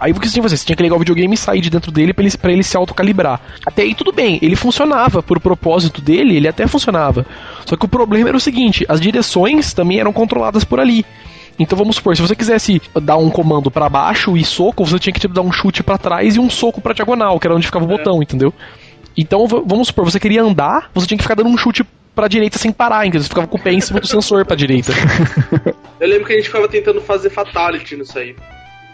Aí 0.00 0.12
o 0.12 0.14
que 0.14 0.26
você 0.28 0.32
tinha 0.34 0.42
que 0.42 0.48
fazer? 0.48 0.56
Você 0.58 0.64
tinha 0.66 0.76
que 0.76 0.82
ligar 0.82 0.94
o 0.94 0.98
videogame 1.00 1.34
e 1.34 1.36
sair 1.36 1.60
de 1.60 1.70
dentro 1.70 1.90
dele 1.90 2.12
pra 2.12 2.24
ele, 2.24 2.36
pra 2.38 2.52
ele 2.52 2.62
se 2.62 2.76
autocalibrar. 2.76 3.40
Até 3.66 3.82
aí 3.82 3.94
tudo 3.96 4.12
bem, 4.12 4.38
ele 4.40 4.54
funcionava, 4.54 5.20
por 5.22 5.40
propósito 5.40 6.00
dele, 6.00 6.36
ele 6.36 6.46
até 6.46 6.66
funcionava. 6.68 7.26
Só 7.66 7.76
que 7.76 7.84
o 7.84 7.88
problema 7.88 8.28
era 8.28 8.36
o 8.36 8.40
seguinte, 8.40 8.86
as 8.88 9.00
direções 9.00 9.72
também 9.72 9.98
eram 9.98 10.12
controladas 10.12 10.62
por 10.62 10.78
ali. 10.78 11.04
Então 11.58 11.76
vamos 11.76 11.96
supor, 11.96 12.14
se 12.16 12.22
você 12.22 12.36
quisesse 12.36 12.80
dar 13.02 13.16
um 13.16 13.30
comando 13.30 13.70
pra 13.70 13.88
baixo 13.88 14.36
e 14.36 14.44
soco, 14.44 14.84
você 14.84 14.98
tinha 14.98 15.12
que 15.12 15.20
tipo, 15.20 15.34
dar 15.34 15.42
um 15.42 15.50
chute 15.50 15.82
pra 15.82 15.98
trás 15.98 16.36
e 16.36 16.40
um 16.40 16.48
soco 16.48 16.80
pra 16.80 16.94
diagonal, 16.94 17.38
que 17.40 17.46
era 17.46 17.56
onde 17.56 17.66
ficava 17.66 17.84
o 17.84 17.88
botão, 17.88 18.22
entendeu? 18.22 18.54
Então 19.16 19.46
vamos 19.46 19.88
supor, 19.88 20.04
você 20.04 20.20
queria 20.20 20.42
andar, 20.42 20.90
você 20.94 21.06
tinha 21.06 21.18
que 21.18 21.24
ficar 21.24 21.34
dando 21.34 21.50
um 21.50 21.58
chute 21.58 21.84
pra 22.14 22.28
direita 22.28 22.58
sem 22.58 22.72
parar, 22.72 23.06
entendeu? 23.06 23.22
Você 23.22 23.28
ficava 23.28 23.46
com 23.46 23.56
o 23.56 23.60
pé 23.60 23.72
em 23.72 23.80
cima 23.80 24.00
do 24.00 24.06
sensor 24.06 24.44
pra 24.44 24.56
direita. 24.56 24.92
Eu 25.98 26.08
lembro 26.08 26.26
que 26.26 26.32
a 26.32 26.36
gente 26.36 26.46
ficava 26.46 26.68
tentando 26.68 27.00
fazer 27.00 27.30
Fatality 27.30 27.96
nisso 27.96 28.18
aí. 28.18 28.36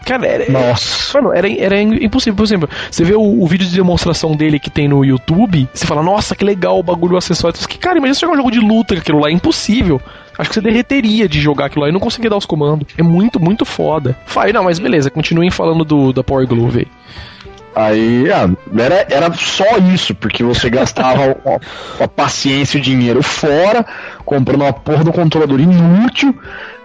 Cara, 0.05 0.27
era, 0.27 0.51
Nossa. 0.51 1.19
Mano, 1.19 1.33
era, 1.35 1.51
era 1.51 1.81
impossível. 1.81 2.35
Por 2.35 2.43
exemplo, 2.43 2.69
você 2.91 3.03
vê 3.03 3.15
o, 3.15 3.41
o 3.41 3.47
vídeo 3.47 3.67
de 3.67 3.75
demonstração 3.75 4.35
dele 4.35 4.59
que 4.59 4.69
tem 4.69 4.87
no 4.87 5.03
YouTube, 5.03 5.67
você 5.73 5.85
fala, 5.87 6.03
nossa, 6.03 6.35
que 6.35 6.45
legal 6.45 6.79
o 6.79 6.83
bagulho, 6.83 7.15
o 7.15 7.17
acessório. 7.17 7.57
Que, 7.67 7.79
cara, 7.79 7.97
imagina 7.97 8.13
você 8.13 8.21
jogar 8.21 8.33
um 8.33 8.37
jogo 8.37 8.51
de 8.51 8.59
luta 8.59 8.93
com 8.93 9.01
aquilo 9.01 9.19
lá, 9.19 9.29
é 9.29 9.31
impossível. 9.31 9.99
Acho 10.37 10.49
que 10.49 10.53
você 10.53 10.61
derreteria 10.61 11.27
de 11.27 11.41
jogar 11.41 11.65
aquilo 11.65 11.81
lá 11.83 11.89
e 11.89 11.91
não 11.91 11.99
conseguir 11.99 12.29
dar 12.29 12.37
os 12.37 12.45
comandos. 12.45 12.87
É 12.95 13.01
muito, 13.01 13.39
muito 13.39 13.65
foda. 13.65 14.15
Fai, 14.25 14.53
não, 14.53 14.63
mas 14.63 14.77
beleza, 14.77 15.09
continuem 15.09 15.49
falando 15.49 15.83
do, 15.83 16.13
da 16.13 16.23
Power 16.23 16.45
Glove 16.47 16.79
aí. 16.79 16.87
Aí, 17.75 18.31
ah, 18.31 18.49
era, 18.77 19.05
era 19.09 19.33
só 19.33 19.77
isso, 19.93 20.15
porque 20.15 20.43
você 20.43 20.69
gastava 20.69 21.35
a, 21.99 22.03
a 22.03 22.07
paciência 22.07 22.77
e 22.77 22.79
o 22.79 22.83
dinheiro 22.83 23.21
fora, 23.21 23.85
comprando 24.23 24.61
uma 24.61 24.71
porra 24.71 25.03
do 25.03 25.11
controlador 25.11 25.59
inútil, 25.59 26.33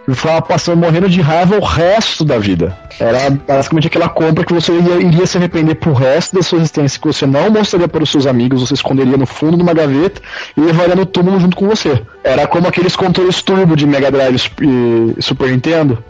e 0.08 0.14
ficava 0.14 0.42
passando, 0.42 0.78
morrendo 0.78 1.08
de 1.08 1.20
raiva 1.20 1.56
o 1.56 1.64
resto 1.64 2.24
da 2.24 2.38
vida. 2.38 2.76
Era 2.98 3.30
basicamente 3.30 3.86
aquela 3.86 4.08
compra 4.08 4.44
que 4.44 4.52
você 4.52 4.72
iria, 4.72 4.96
iria 4.96 5.26
se 5.26 5.36
arrepender 5.36 5.76
pro 5.76 5.92
resto 5.92 6.36
da 6.36 6.42
sua 6.42 6.58
existência, 6.58 7.00
que 7.00 7.06
você 7.06 7.26
não 7.26 7.50
mostraria 7.50 7.88
para 7.88 8.02
os 8.02 8.10
seus 8.10 8.26
amigos, 8.26 8.60
você 8.60 8.74
esconderia 8.74 9.16
no 9.16 9.26
fundo 9.26 9.56
de 9.56 9.62
uma 9.62 9.74
gaveta 9.74 10.20
e 10.56 10.60
levaria 10.60 10.94
no 10.94 11.06
túmulo 11.06 11.38
junto 11.40 11.56
com 11.56 11.68
você. 11.68 12.02
Era 12.24 12.46
como 12.46 12.66
aqueles 12.66 12.96
controles 12.96 13.42
turbo 13.42 13.76
de 13.76 13.86
Mega 13.86 14.10
Drive 14.10 14.50
e 14.60 15.22
Super 15.22 15.50
Nintendo. 15.50 16.02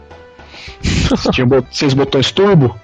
Tinha 1.31 1.47
seis 1.71 1.93
botões 1.93 2.31
turbo. 2.31 2.75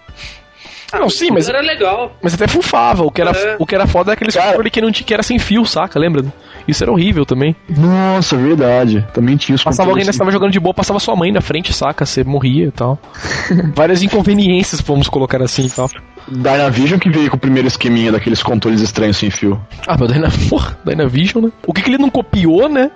Ah, 0.92 1.00
não, 1.00 1.10
sim, 1.10 1.30
mas, 1.32 1.50
Era 1.50 1.60
legal. 1.62 2.16
mas 2.22 2.34
até 2.34 2.48
fufava. 2.48 3.04
O 3.04 3.12
que 3.12 3.22
era, 3.22 3.32
É. 3.32 3.56
o 3.60 3.66
que 3.66 3.76
era 3.76 3.86
foda 3.86 4.12
era 4.12 4.14
aqueles 4.14 4.34
Cara- 4.36 4.48
controle 4.48 4.70
que, 4.70 4.80
não 4.82 4.92
tinha, 4.92 5.06
que 5.06 5.14
era 5.14 5.22
sem 5.24 5.38
fio, 5.38 5.66
saca? 5.66 6.00
Lembra? 6.00 6.24
Isso 6.68 6.84
era 6.84 6.92
horrível 6.92 7.26
também. 7.26 7.56
Nossa, 7.70 8.36
verdade. 8.38 9.06
Também 9.14 9.36
tinha 9.38 9.56
os 9.56 9.64
Passava 9.64 9.90
alguém, 9.90 10.04
controles 10.04 10.08
né, 10.08 10.12
você 10.14 10.20
tava 10.20 10.32
jogando 10.32 10.52
de 10.52 10.60
boa, 10.60 10.74
passava 10.74 11.00
sua 11.00 11.16
mãe 11.16 11.32
na 11.32 11.42
frente, 11.42 11.74
saca? 11.74 12.06
Você 12.06 12.24
morria 12.24 12.68
e 12.68 12.72
tal. 12.72 12.98
Várias 13.76 14.02
inconveniências, 14.02 14.80
vamos 14.82 15.10
colocar 15.10 15.42
assim 15.42 15.66
e 15.66 15.70
tal. 15.70 15.90
Dynavision 16.30 17.00
que 17.00 17.10
veio 17.10 17.30
com 17.30 17.38
o 17.38 17.40
primeiro 17.40 17.68
esqueminha 17.68 18.12
daqueles 18.12 18.44
controles 18.44 18.82
estranhos 18.82 19.18
sem 19.18 19.30
fio. 19.30 19.60
Ah, 19.88 19.96
mas 20.00 20.12
Dyna, 20.12 20.30
porra, 20.50 20.78
Dynavision, 20.86 21.46
né? 21.46 21.52
O 21.66 21.74
que, 21.74 21.82
que 21.82 21.90
ele 21.90 21.98
não 21.98 22.10
copiou, 22.10 22.68
né? 22.70 22.92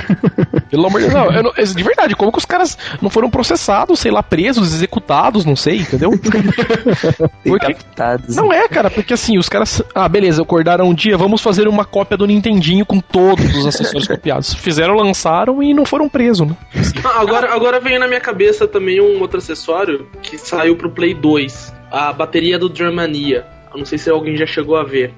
Pelo 0.70 0.86
amor 0.86 1.00
de 1.00 1.08
Deus. 1.08 1.14
Não, 1.14 1.30
eu 1.32 1.42
não- 1.42 1.52
de 1.52 1.82
verdade, 1.82 2.14
como 2.16 2.32
que 2.32 2.38
os 2.38 2.44
caras 2.44 2.78
não 3.00 3.10
foram 3.10 3.28
processados, 3.30 3.98
sei 4.00 4.10
lá, 4.10 4.22
presos, 4.22 4.72
executados, 4.74 5.44
não 5.44 5.54
sei, 5.54 5.80
entendeu? 5.80 6.10
Decapitados. 7.44 8.36
não 8.36 8.52
é, 8.52 8.66
cara, 8.68 8.90
porque 8.90 9.14
assim, 9.14 9.38
os 9.38 9.48
caras. 9.48 9.82
Ah, 9.94 10.08
beleza, 10.08 10.42
acordaram 10.42 10.86
um 10.88 10.94
dia, 10.94 11.16
vamos 11.16 11.40
fazer 11.42 11.68
uma 11.68 11.84
cópia 11.84 12.16
do 12.16 12.26
Nintendinho 12.26 12.84
com 12.86 13.00
todos 13.00 13.44
os 13.56 13.66
acessórios 13.66 14.08
copiados. 14.08 14.54
Fizeram, 14.54 14.94
lançaram 14.94 15.62
e 15.62 15.74
não 15.74 15.84
foram 15.84 16.08
presos, 16.08 16.46
né? 16.48 16.56
Ah, 17.04 17.20
agora, 17.20 17.52
agora 17.54 17.80
veio 17.80 17.98
na 18.00 18.08
minha 18.08 18.20
cabeça 18.20 18.66
também 18.66 19.00
um 19.00 19.20
outro 19.20 19.38
acessório 19.38 20.08
que 20.22 20.38
saiu 20.38 20.76
pro 20.76 20.90
Play 20.90 21.14
2. 21.14 21.72
A 21.92 22.12
bateria 22.12 22.58
do 22.58 22.68
Dramania. 22.68 23.44
Eu 23.70 23.78
não 23.78 23.84
sei 23.84 23.98
se 23.98 24.10
alguém 24.10 24.36
já 24.36 24.46
chegou 24.46 24.76
a 24.76 24.82
ver. 24.82 25.12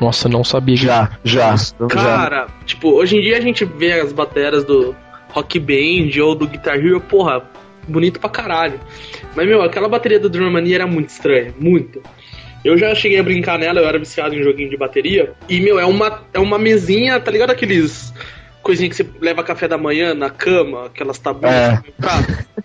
Nossa, 0.00 0.28
não 0.28 0.42
sabia. 0.42 0.76
Já, 0.76 1.10
já. 1.22 1.54
Cara, 1.88 2.48
tipo, 2.66 2.90
hoje 2.90 3.16
em 3.16 3.20
dia 3.20 3.36
a 3.36 3.40
gente 3.40 3.64
vê 3.64 3.92
as 3.92 4.12
baterias 4.12 4.64
do 4.64 4.94
Rock 5.28 5.58
Band 5.60 6.20
ou 6.22 6.34
do 6.34 6.48
Guitar 6.48 6.76
Hero, 6.76 7.00
porra, 7.00 7.42
bonito 7.86 8.18
pra 8.18 8.28
caralho. 8.28 8.80
Mas, 9.36 9.46
meu, 9.46 9.62
aquela 9.62 9.88
bateria 9.88 10.18
do 10.18 10.28
Dramania 10.28 10.76
era 10.76 10.86
muito 10.86 11.10
estranha, 11.10 11.54
muito. 11.58 12.02
Eu 12.64 12.76
já 12.76 12.94
cheguei 12.94 13.18
a 13.18 13.22
brincar 13.22 13.58
nela, 13.58 13.80
eu 13.80 13.86
era 13.86 13.98
viciado 13.98 14.34
em 14.34 14.42
joguinho 14.42 14.68
de 14.68 14.76
bateria. 14.76 15.32
E, 15.48 15.60
meu, 15.60 15.78
é 15.78 15.84
uma, 15.84 16.22
é 16.34 16.38
uma 16.38 16.58
mesinha, 16.58 17.20
tá 17.20 17.30
ligado 17.30 17.50
aqueles 17.50 18.12
coisinha 18.62 18.88
que 18.88 18.96
você 18.96 19.06
leva 19.20 19.42
café 19.42 19.66
da 19.66 19.78
manhã 19.78 20.14
na 20.14 20.30
cama, 20.30 20.86
aquelas 20.86 21.18
tabuinhas. 21.18 21.80
É. 21.80 21.82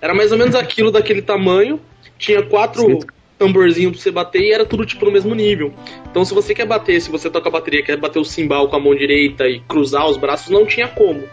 Era 0.01 0.13
mais 0.13 0.31
ou 0.31 0.37
menos 0.37 0.55
aquilo 0.55 0.91
daquele 0.91 1.21
tamanho. 1.21 1.79
Tinha 2.17 2.43
quatro 2.43 2.99
tamborzinhos 3.37 3.93
pra 3.93 4.01
você 4.01 4.11
bater 4.11 4.41
e 4.41 4.51
era 4.53 4.65
tudo 4.65 4.85
tipo 4.85 5.05
no 5.05 5.11
mesmo 5.11 5.33
nível. 5.35 5.73
Então 6.09 6.23
se 6.25 6.33
você 6.33 6.53
quer 6.53 6.65
bater, 6.65 6.99
se 7.01 7.09
você 7.11 7.29
toca 7.29 7.49
a 7.49 7.51
bateria, 7.51 7.83
quer 7.83 7.97
bater 7.97 8.19
o 8.19 8.25
cimbal 8.25 8.67
com 8.69 8.75
a 8.75 8.79
mão 8.79 8.95
direita 8.95 9.47
e 9.47 9.59
cruzar 9.61 10.07
os 10.07 10.17
braços, 10.17 10.49
não 10.49 10.65
tinha 10.65 10.87
como. 10.87 11.23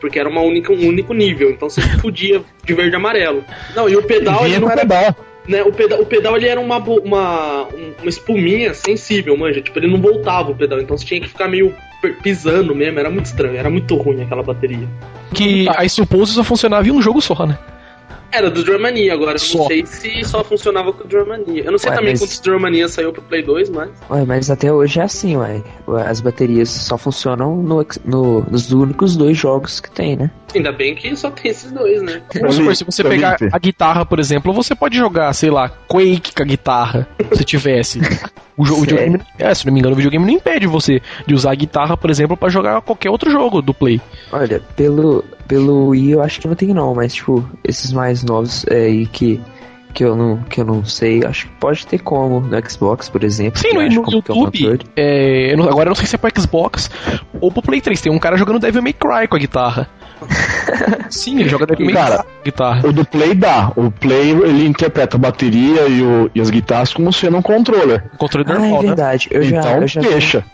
Porque 0.00 0.18
era 0.18 0.28
uma 0.28 0.40
única, 0.40 0.72
um 0.72 0.86
único 0.88 1.12
nível. 1.12 1.50
Então 1.50 1.68
você 1.68 1.82
podia 2.00 2.42
de 2.64 2.74
verde 2.74 2.92
e 2.92 2.96
amarelo. 2.96 3.44
Não, 3.76 3.88
e 3.88 3.96
o 3.96 4.02
pedal 4.02 4.46
ele 4.46 4.58
não 4.58 4.70
era. 4.70 4.80
pedal. 4.80 5.16
né, 5.46 5.62
o 5.62 5.72
pedal, 5.72 6.00
o 6.00 6.06
pedal 6.06 6.36
ele 6.36 6.46
era 6.48 6.60
uma, 6.60 6.78
uma, 6.78 7.64
um- 7.64 7.92
uma 8.00 8.08
espuminha 8.08 8.72
sensível, 8.72 9.36
manja. 9.36 9.60
Tipo, 9.60 9.78
ele 9.78 9.88
não 9.88 10.00
voltava 10.00 10.52
o 10.52 10.54
pedal, 10.54 10.80
então 10.80 10.96
você 10.96 11.04
tinha 11.04 11.20
que 11.20 11.28
ficar 11.28 11.48
meio 11.48 11.74
pisando 12.22 12.74
mesmo. 12.74 12.98
Era 12.98 13.10
muito 13.10 13.26
estranho, 13.26 13.56
era 13.56 13.68
muito 13.68 13.94
ruim 13.96 14.22
aquela 14.22 14.42
bateria. 14.42 14.88
Que 15.34 15.68
a 15.68 15.86
Suppose 15.88 16.32
só 16.32 16.42
funcionava 16.44 16.88
em 16.88 16.92
um 16.92 17.02
jogo 17.02 17.20
só, 17.20 17.44
né? 17.46 17.58
Era 18.32 18.50
do 18.50 18.62
Drumania, 18.62 19.12
agora 19.12 19.34
eu 19.34 19.38
Só. 19.38 19.58
não 19.58 19.66
sei 19.66 19.84
se 19.86 20.24
só 20.24 20.44
funcionava 20.44 20.92
com 20.92 21.04
o 21.04 21.06
Drumania. 21.06 21.64
Eu 21.64 21.72
não 21.72 21.78
sei 21.78 21.90
Ué, 21.90 21.96
também 21.96 22.12
mas- 22.12 22.20
quantos 22.20 22.38
Drumania 22.40 22.88
saiu 22.88 23.12
pro 23.12 23.22
Play 23.22 23.42
2, 23.42 23.70
mas. 23.70 23.90
Ué, 24.08 24.24
mas 24.24 24.50
até 24.50 24.72
hoje 24.72 25.00
é 25.00 25.02
assim, 25.02 25.36
ué. 25.36 25.62
As 26.06 26.20
baterias 26.20 26.68
só 26.68 26.96
funcionam 26.96 27.56
no, 27.56 27.84
no- 28.04 28.40
nos 28.50 28.70
únicos 28.72 29.16
dois 29.16 29.36
jogos 29.36 29.80
que 29.80 29.90
tem, 29.90 30.16
né? 30.16 30.30
Ainda 30.54 30.72
bem 30.72 30.94
que 30.94 31.14
só 31.16 31.30
tem 31.30 31.50
esses 31.50 31.70
dois, 31.72 32.02
né? 32.02 32.22
Vamos 32.40 32.56
supor, 32.56 32.76
se 32.76 32.84
você 32.84 33.02
pegar 33.04 33.36
a 33.52 33.58
guitarra, 33.58 34.04
por 34.06 34.18
exemplo, 34.18 34.52
você 34.52 34.74
pode 34.74 34.96
jogar, 34.96 35.32
sei 35.32 35.50
lá, 35.50 35.68
Quake 35.88 36.32
com 36.34 36.42
a 36.42 36.46
guitarra, 36.46 37.08
se 37.32 37.44
tivesse. 37.44 38.00
O, 38.60 38.64
jo- 38.64 38.74
o 38.74 38.78
Sério? 38.80 38.96
videogame, 38.98 39.22
é, 39.38 39.54
se 39.54 39.64
não 39.66 39.72
me 39.72 39.80
engano, 39.80 39.94
o 39.94 39.96
videogame 39.96 40.24
não 40.26 40.32
impede 40.32 40.66
você 40.66 41.00
de 41.26 41.34
usar 41.34 41.52
a 41.52 41.54
guitarra, 41.54 41.96
por 41.96 42.10
exemplo, 42.10 42.36
pra 42.36 42.48
jogar 42.48 42.80
qualquer 42.82 43.10
outro 43.10 43.30
jogo 43.30 43.62
do 43.62 43.72
Play. 43.72 44.00
Olha, 44.32 44.60
pelo, 44.76 45.24
pelo 45.48 45.88
Wii 45.88 46.10
eu 46.10 46.22
acho 46.22 46.40
que 46.40 46.46
não 46.48 46.54
tem 46.54 46.68
não, 46.74 46.94
mas 46.94 47.14
tipo, 47.14 47.48
esses 47.64 47.92
mais 47.92 48.22
novos 48.22 48.66
é, 48.68 48.84
aí 48.86 49.06
que, 49.06 49.40
que, 49.94 50.04
eu 50.04 50.14
não, 50.14 50.36
que 50.42 50.60
eu 50.60 50.64
não 50.64 50.84
sei, 50.84 51.24
acho 51.24 51.46
que 51.46 51.52
pode 51.54 51.86
ter 51.86 51.98
como 52.00 52.40
no 52.40 52.70
Xbox, 52.70 53.08
por 53.08 53.24
exemplo. 53.24 53.58
Sim, 53.58 53.68
no, 53.72 53.80
no 53.80 53.82
é 53.82 53.86
YouTube, 53.86 54.80
é, 54.96 55.52
eu 55.52 55.56
não- 55.56 55.64
agora 55.68 55.86
eu 55.86 55.90
não 55.90 55.94
sei 55.96 56.06
se 56.06 56.14
é 56.14 56.18
pro 56.18 56.30
Xbox 56.40 56.90
ou 57.40 57.50
pro 57.50 57.62
Play 57.62 57.80
3, 57.80 58.00
tem 58.00 58.12
um 58.12 58.18
cara 58.18 58.36
jogando 58.36 58.58
Devil 58.58 58.82
May 58.82 58.92
Cry 58.92 59.26
com 59.28 59.36
a 59.36 59.38
guitarra. 59.38 59.88
Sim, 61.10 61.40
ele 61.40 61.48
joga 61.48 61.66
May 61.78 61.92
Cara, 61.92 62.24
guitarra. 62.44 62.86
O 62.88 62.92
do 62.92 63.04
Play 63.04 63.34
dá. 63.34 63.72
O 63.76 63.90
Play 63.90 64.30
ele 64.30 64.66
interpreta 64.66 65.16
a 65.16 65.20
bateria 65.20 65.86
e, 65.88 66.02
o- 66.02 66.30
e 66.34 66.40
as 66.40 66.50
guitarras 66.50 66.92
como 66.92 67.12
sendo 67.12 67.36
um 67.36 67.42
controller. 67.42 68.04
O 68.14 68.16
controle 68.18 68.46
Ah, 68.48 68.54
é 68.54 68.58
normal, 68.58 68.82
né? 68.82 68.86
verdade. 68.88 69.28
Eu 69.30 69.42
já, 69.42 69.58
então 69.58 69.82
eu 69.82 69.88
já 69.88 70.00
vi- 70.00 70.08
deixa. 70.08 70.44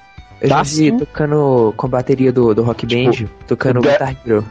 Eu 0.40 0.48
já 0.48 0.56
Dá 0.56 0.62
vi 0.62 0.92
tocando 0.92 1.74
com 1.76 1.86
a 1.86 1.90
bateria 1.90 2.32
do, 2.32 2.54
do 2.54 2.62
Rock 2.62 2.86
Band, 2.86 3.26
tocando 3.46 3.78
o 3.78 3.82
de- 3.82 3.88
Guitar 3.88 4.14
Hero. 4.26 4.44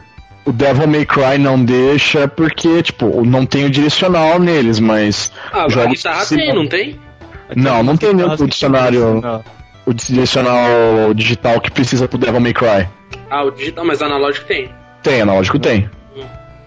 O 0.44 0.52
Devil 0.52 0.86
May 0.86 1.04
Cry 1.04 1.38
não 1.38 1.64
deixa 1.64 2.28
porque, 2.28 2.80
tipo, 2.82 3.24
não 3.24 3.44
tem 3.44 3.64
o 3.64 3.70
direcional 3.70 4.38
neles, 4.38 4.78
mas. 4.78 5.32
Ah, 5.52 5.64
a 5.64 5.86
guitarra 5.86 6.24
se- 6.24 6.36
tem, 6.36 6.54
não 6.54 6.66
tem? 6.68 7.00
Não, 7.56 7.82
não 7.82 7.96
tem 7.96 8.14
nenhum 8.14 8.34
dicionário. 8.46 9.22
O 9.84 9.92
direcional 9.94 11.14
digital 11.14 11.60
que 11.60 11.70
precisa 11.70 12.08
pro 12.08 12.18
Devil 12.18 12.40
May 12.40 12.52
Cry. 12.52 12.88
Ah, 13.30 13.44
o 13.44 13.50
digital, 13.52 13.84
mas 13.84 14.02
analógico 14.02 14.46
tem. 14.46 14.68
Tem, 15.06 15.20
analógico 15.20 15.56
tem. 15.60 15.88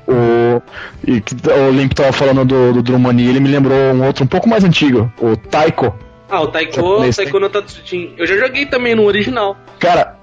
O, 0.08 0.62
e 1.06 1.22
o 1.68 1.72
Limp 1.72 1.92
tava 1.92 2.14
falando 2.14 2.46
do, 2.46 2.72
do 2.72 2.82
Drumania, 2.82 3.30
ele 3.30 3.42
me 3.42 3.50
lembrou 3.50 3.78
um 3.94 4.06
outro 4.06 4.24
um 4.24 4.28
pouco 4.28 4.48
mais 4.48 4.64
antigo, 4.64 5.12
o 5.20 5.36
Taiko. 5.36 5.94
Ah, 6.30 6.42
o 6.42 6.48
Taiko, 6.48 6.74
Japonês, 6.74 7.18
Taiko 7.18 7.38
no 7.38 7.50
Tatsujin. 7.50 8.14
Eu 8.18 8.26
já 8.26 8.38
joguei 8.38 8.66
também 8.66 8.96
no 8.96 9.04
original. 9.04 9.58
Cara, 9.78 10.18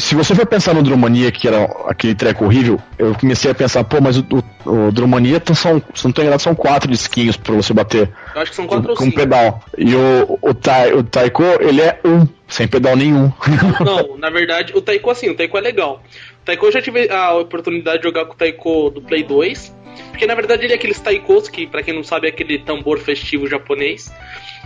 se 0.00 0.14
você 0.14 0.34
for 0.34 0.46
pensar 0.46 0.74
no 0.74 0.82
Drumania, 0.82 1.30
que 1.30 1.46
era 1.46 1.64
aquele 1.86 2.14
treco 2.14 2.44
horrível, 2.44 2.80
eu 2.98 3.14
comecei 3.14 3.50
a 3.50 3.54
pensar, 3.54 3.84
pô, 3.84 4.00
mas 4.00 4.18
o, 4.18 4.24
o, 4.64 4.86
o 4.86 4.92
Drumania 4.92 5.40
são, 5.54 5.82
se 5.94 6.04
não 6.04 6.12
tô 6.12 6.22
enganado, 6.22 6.42
são 6.42 6.54
quatro 6.54 6.90
disquinhos 6.90 7.36
pra 7.36 7.54
você 7.54 7.72
bater 7.72 8.10
Eu 8.34 8.40
acho 8.42 8.50
que 8.50 8.56
são 8.56 8.66
quatro 8.66 8.90
ou 8.90 8.96
com 8.96 9.04
cinco. 9.04 9.16
pedal. 9.16 9.62
E 9.76 9.94
o, 9.94 10.38
o, 10.40 10.54
tai, 10.54 10.92
o 10.92 11.02
Taiko, 11.02 11.42
ele 11.60 11.82
é 11.82 12.00
um, 12.04 12.26
sem 12.48 12.66
pedal 12.66 12.96
nenhum. 12.96 13.32
Não, 13.84 14.16
na 14.16 14.30
verdade, 14.30 14.72
o 14.74 14.80
Taiko 14.80 15.10
assim, 15.10 15.28
o 15.28 15.36
Taiko 15.36 15.58
é 15.58 15.60
legal. 15.60 16.02
O 16.42 16.44
Taiko 16.44 16.66
eu 16.66 16.72
já 16.72 16.82
tive 16.82 17.10
a 17.10 17.34
oportunidade 17.34 17.98
de 17.98 18.04
jogar 18.04 18.24
com 18.24 18.32
o 18.32 18.36
Taiko 18.36 18.90
do 18.90 19.02
Play 19.02 19.22
2. 19.22 19.80
Porque 20.10 20.26
na 20.26 20.34
verdade 20.34 20.64
ele 20.64 20.72
é 20.72 20.76
aqueles 20.76 21.00
Taikos, 21.00 21.48
que 21.48 21.66
pra 21.66 21.82
quem 21.82 21.94
não 21.94 22.04
sabe 22.04 22.26
é 22.26 22.30
aquele 22.30 22.58
tambor 22.58 22.98
festivo 22.98 23.48
japonês. 23.48 24.12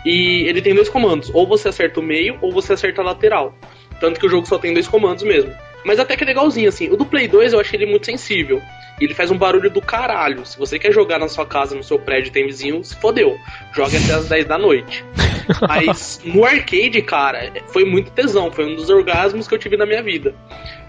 E 0.04 0.44
ele 0.46 0.60
tem 0.60 0.74
dois 0.74 0.88
comandos, 0.88 1.30
ou 1.32 1.46
você 1.46 1.68
acerta 1.68 1.98
o 1.98 2.02
meio 2.02 2.36
ou 2.42 2.52
você 2.52 2.74
acerta 2.74 3.00
a 3.00 3.04
lateral. 3.04 3.54
Tanto 4.00 4.20
que 4.20 4.26
o 4.26 4.28
jogo 4.28 4.46
só 4.46 4.58
tem 4.58 4.72
dois 4.72 4.88
comandos 4.88 5.22
mesmo. 5.22 5.52
Mas 5.84 6.00
até 6.00 6.16
que 6.16 6.24
é 6.24 6.26
legalzinho, 6.26 6.68
assim. 6.68 6.90
O 6.90 6.96
do 6.96 7.04
Play 7.04 7.28
2 7.28 7.52
eu 7.52 7.60
achei 7.60 7.78
ele 7.78 7.90
muito 7.90 8.06
sensível. 8.06 8.62
E 9.00 9.04
ele 9.04 9.14
faz 9.14 9.30
um 9.30 9.36
barulho 9.36 9.70
do 9.70 9.80
caralho. 9.80 10.46
Se 10.46 10.58
você 10.58 10.78
quer 10.78 10.92
jogar 10.92 11.18
na 11.18 11.28
sua 11.28 11.44
casa, 11.44 11.74
no 11.74 11.82
seu 11.82 11.98
prédio, 11.98 12.32
tem 12.32 12.46
vizinho, 12.46 12.82
se 12.82 12.96
fodeu. 12.96 13.36
Joga 13.74 13.98
até 13.98 14.14
as 14.14 14.28
10 14.28 14.46
da 14.46 14.56
noite. 14.56 15.04
Mas 15.68 16.20
no 16.24 16.44
arcade, 16.44 17.02
cara, 17.02 17.52
foi 17.68 17.84
muito 17.84 18.10
tesão. 18.12 18.50
Foi 18.50 18.64
um 18.64 18.74
dos 18.74 18.88
orgasmos 18.88 19.46
que 19.46 19.54
eu 19.54 19.58
tive 19.58 19.76
na 19.76 19.84
minha 19.84 20.02
vida. 20.02 20.34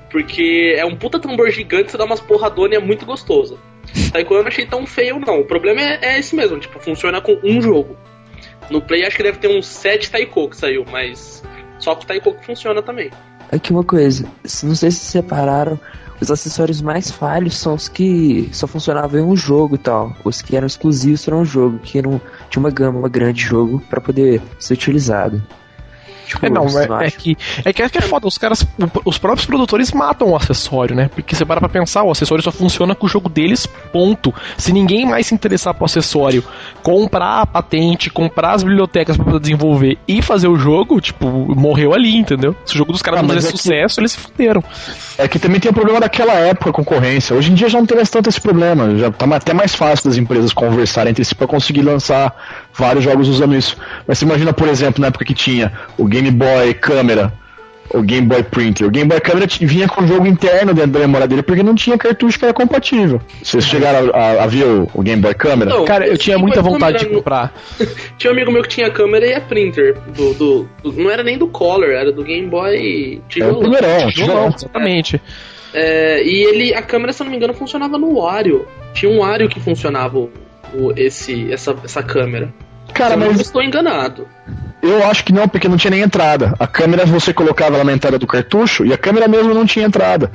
Porque 0.10 0.76
é 0.78 0.86
um 0.86 0.96
puta 0.96 1.20
tambor 1.20 1.50
gigante, 1.52 1.92
você 1.92 1.98
dá 1.98 2.06
umas 2.06 2.22
porradonas 2.22 2.74
e 2.74 2.76
é 2.76 2.80
muito 2.80 3.06
gostoso. 3.06 3.60
Taiko 4.12 4.34
eu 4.34 4.42
não 4.42 4.48
achei 4.48 4.66
tão 4.66 4.86
feio, 4.86 5.20
não. 5.20 5.42
O 5.42 5.46
problema 5.46 5.82
é, 5.82 6.00
é 6.02 6.20
esse 6.20 6.36
mesmo, 6.36 6.58
tipo, 6.60 6.80
funciona 6.80 7.20
com 7.20 7.38
um 7.44 7.62
jogo. 7.62 7.98
No 8.70 8.82
Play 8.82 9.06
acho 9.06 9.18
que 9.18 9.24
deve 9.24 9.40
ter 9.40 9.48
uns 9.48 9.68
7 9.68 10.10
Taiko 10.10 10.50
que 10.50 10.58
saiu, 10.58 10.86
mas 10.90 11.44
só 11.86 11.96
com 11.96 12.02
o 12.02 12.06
Taiko 12.06 12.34
que 12.34 12.46
funciona 12.48 12.82
também. 12.82 13.12
Aqui 13.52 13.72
uma 13.72 13.84
coisa, 13.84 14.26
não 14.64 14.74
sei 14.74 14.90
se 14.90 15.06
separaram, 15.06 15.80
os 16.20 16.32
acessórios 16.32 16.82
mais 16.82 17.12
falhos 17.12 17.58
são 17.58 17.76
os 17.76 17.88
que 17.88 18.50
só 18.52 18.66
funcionavam 18.66 19.20
em 19.20 19.24
um 19.24 19.36
jogo 19.36 19.76
e 19.76 19.78
tal. 19.78 20.16
Os 20.24 20.42
que 20.42 20.58
eram 20.58 20.66
exclusivos 20.66 21.24
para 21.24 21.36
um 21.36 21.46
jogo, 21.46 21.78
que 21.78 22.02
não 22.02 22.20
tinha 22.50 22.60
uma 22.60 22.72
gama 22.72 23.08
grande 23.08 23.44
de 23.44 23.50
jogo 23.50 23.80
para 23.88 24.02
poder 24.02 24.42
ser 24.58 24.74
utilizado. 24.74 25.44
Tipo, 26.26 26.46
É, 26.46 26.50
não, 26.50 26.66
é, 26.80 27.08
é 27.08 27.12
que, 27.12 27.38
é 27.64 27.72
que 27.74 27.82
é 27.84 27.90
que 27.90 27.98
é 27.98 28.02
foda, 28.02 28.28
os 28.28 28.38
caras, 28.38 28.66
os 29.06 29.18
próprios 29.18 29.46
produtores 29.46 29.92
matam 29.92 30.30
o 30.30 30.36
acessório, 30.36 30.96
né? 30.96 31.10
Porque 31.14 31.36
você 31.36 31.46
para 31.46 31.60
pra 31.60 31.70
pensar, 31.70 32.04
o 32.04 32.12
acessório 32.12 32.44
só 32.44 32.52
funciona 32.52 32.96
com 32.96 33.06
o 33.06 33.10
jogo 33.10 33.30
deles, 33.30 33.66
ponto. 33.92 34.34
Se 34.58 34.74
ninguém 34.74 35.06
mais 35.06 35.28
se 35.28 35.34
interessar 35.36 35.74
pro 35.74 35.86
acessório, 35.86 36.44
comprar 36.84 37.42
a 37.42 37.46
patente, 37.46 38.10
comprar 38.10 38.54
as 38.54 38.64
bibliotecas 38.64 39.16
pra 39.16 39.26
poder 39.26 39.40
desenvolver 39.40 39.98
e 40.08 40.22
fazer 40.22 40.48
o 40.48 40.56
jogo, 40.58 41.00
tipo, 41.00 41.28
morreu 41.56 41.94
ali, 41.94 42.16
entendeu? 42.18 42.56
Se 42.66 42.74
o 42.76 42.78
jogo 42.78 42.92
dos 42.92 43.02
caras 43.02 43.20
Ah, 43.20 43.24
não 43.24 43.30
fizer 43.36 43.48
é 43.48 43.52
que- 43.52 43.58
sucesso, 43.58 44.00
eles 44.00 44.12
se 44.14 44.20
fuderam. 44.20 44.64
É 45.18 45.28
que 45.28 45.40
também 45.40 45.60
tem 45.60 45.70
o 45.72 45.74
problema 45.74 46.00
daquela 46.00 46.34
época, 46.34 46.70
a 46.70 46.74
concorrência. 46.74 47.36
Hoje 47.36 47.52
em 47.52 47.56
dia 47.56 47.70
já 47.70 47.78
não 47.80 47.86
tem 47.86 47.96
mais 47.98 48.10
tanto 48.10 48.30
esse 48.30 48.40
problema. 48.42 48.98
Já 48.98 49.12
tá 49.12 49.26
até 49.36 49.54
mais 49.54 49.74
fácil 49.76 50.10
das 50.10 50.18
empresas 50.18 50.52
conversarem 50.54 51.12
entre 51.12 51.24
si 51.24 51.34
pra 51.36 51.48
conseguir 51.48 51.82
lançar 51.82 52.34
vários 52.78 53.04
jogos 53.04 53.28
usando 53.28 53.56
isso. 53.56 53.78
Mas 54.08 54.18
você 54.18 54.26
imagina, 54.26 54.54
por 54.54 54.68
exemplo, 54.68 55.02
na 55.02 55.08
época 55.08 55.26
que 55.26 55.34
tinha 55.34 55.72
o 55.98 56.06
Game 56.06 56.30
Boy 56.32 56.74
Câmera, 56.74 57.34
o 57.94 58.02
Game 58.02 58.26
Boy 58.28 58.42
Printer. 58.44 58.88
O 58.88 58.90
Game 58.90 59.08
Boy 59.08 59.22
Câmera 59.22 59.46
vinha 59.62 59.88
com 59.88 60.04
o 60.04 60.08
jogo 60.08 60.26
interno 60.26 60.74
dentro 60.74 60.92
da 60.92 61.00
memória 61.00 61.28
dele 61.28 61.44
porque 61.44 61.62
não 61.62 61.76
tinha 61.76 61.98
cartucho 61.98 62.38
que 62.40 62.44
era 62.46 62.54
compatível. 62.54 63.22
Vocês 63.44 63.64
chegaram 63.64 64.10
a, 64.14 64.18
a- 64.18 64.44
a 64.44 64.48
ver 64.48 64.66
o, 64.66 64.90
o 64.94 65.02
Game 65.04 65.22
Boy 65.22 65.34
Câmera? 65.36 65.70
Não, 65.70 65.86
Cara, 65.86 66.08
eu 66.08 66.18
tinha 66.18 66.36
Game 66.36 66.46
muita 66.48 66.62
Boy 66.64 66.74
vontade 66.74 66.98
de 66.98 67.06
Câmera 67.06 67.20
comprar. 67.22 67.54
Tinha 68.18 68.32
um 68.32 68.36
amigo 68.36 68.52
meu 68.52 68.64
que 68.64 68.70
tinha 68.70 68.90
câmera 68.90 69.26
e 69.28 69.34
a 69.36 69.42
printer. 69.42 69.96
Do, 70.16 70.34
do, 70.34 70.70
do- 70.84 70.94
não 70.94 71.12
era 71.12 71.24
nem 71.24 71.38
do 71.38 71.48
Color, 71.48 71.90
era 71.92 72.12
do 72.12 72.24
Game 72.24 72.48
Boy 72.48 72.76
É 72.76 73.18
o 73.20 73.22
tijolão. 73.30 73.60
primeirão, 73.60 74.00
Não, 74.02 74.10
tijolão. 74.12 74.54
exatamente. 74.56 75.22
É, 75.74 76.24
e 76.24 76.44
ele, 76.44 76.74
a 76.74 76.82
câmera, 76.82 77.14
se 77.14 77.22
eu 77.22 77.26
não 77.26 77.32
me 77.32 77.38
engano, 77.38 77.54
funcionava 77.54 77.98
no 77.98 78.16
Wario. 78.20 78.66
Tinha 78.94 79.12
um 79.12 79.20
Wario 79.20 79.48
que 79.50 79.60
funcionava 79.60 80.18
o, 80.74 80.92
esse, 80.96 81.52
essa, 81.52 81.76
essa 81.84 82.04
câmera. 82.04 82.54
Cara, 82.94 83.14
eu 83.16 83.18
mas 83.18 83.42
estou 83.42 83.62
enganado. 83.62 84.28
eu 84.82 85.06
acho 85.06 85.26
que 85.26 85.34
não, 85.34 85.48
porque 85.48 85.68
não 85.68 85.78
tinha 85.78 85.92
nem 85.92 86.02
entrada. 86.02 86.54
A 86.60 86.68
câmera 86.68 87.06
você 87.06 87.34
colocava 87.34 87.76
ela 87.76 87.84
na 87.84 87.94
entrada 87.94 88.18
do 88.18 88.28
cartucho 88.28 88.86
e 88.86 88.94
a 88.94 88.98
câmera 88.98 89.28
mesmo 89.28 89.54
não 89.54 89.66
tinha 89.66 89.86
entrada. 89.86 90.32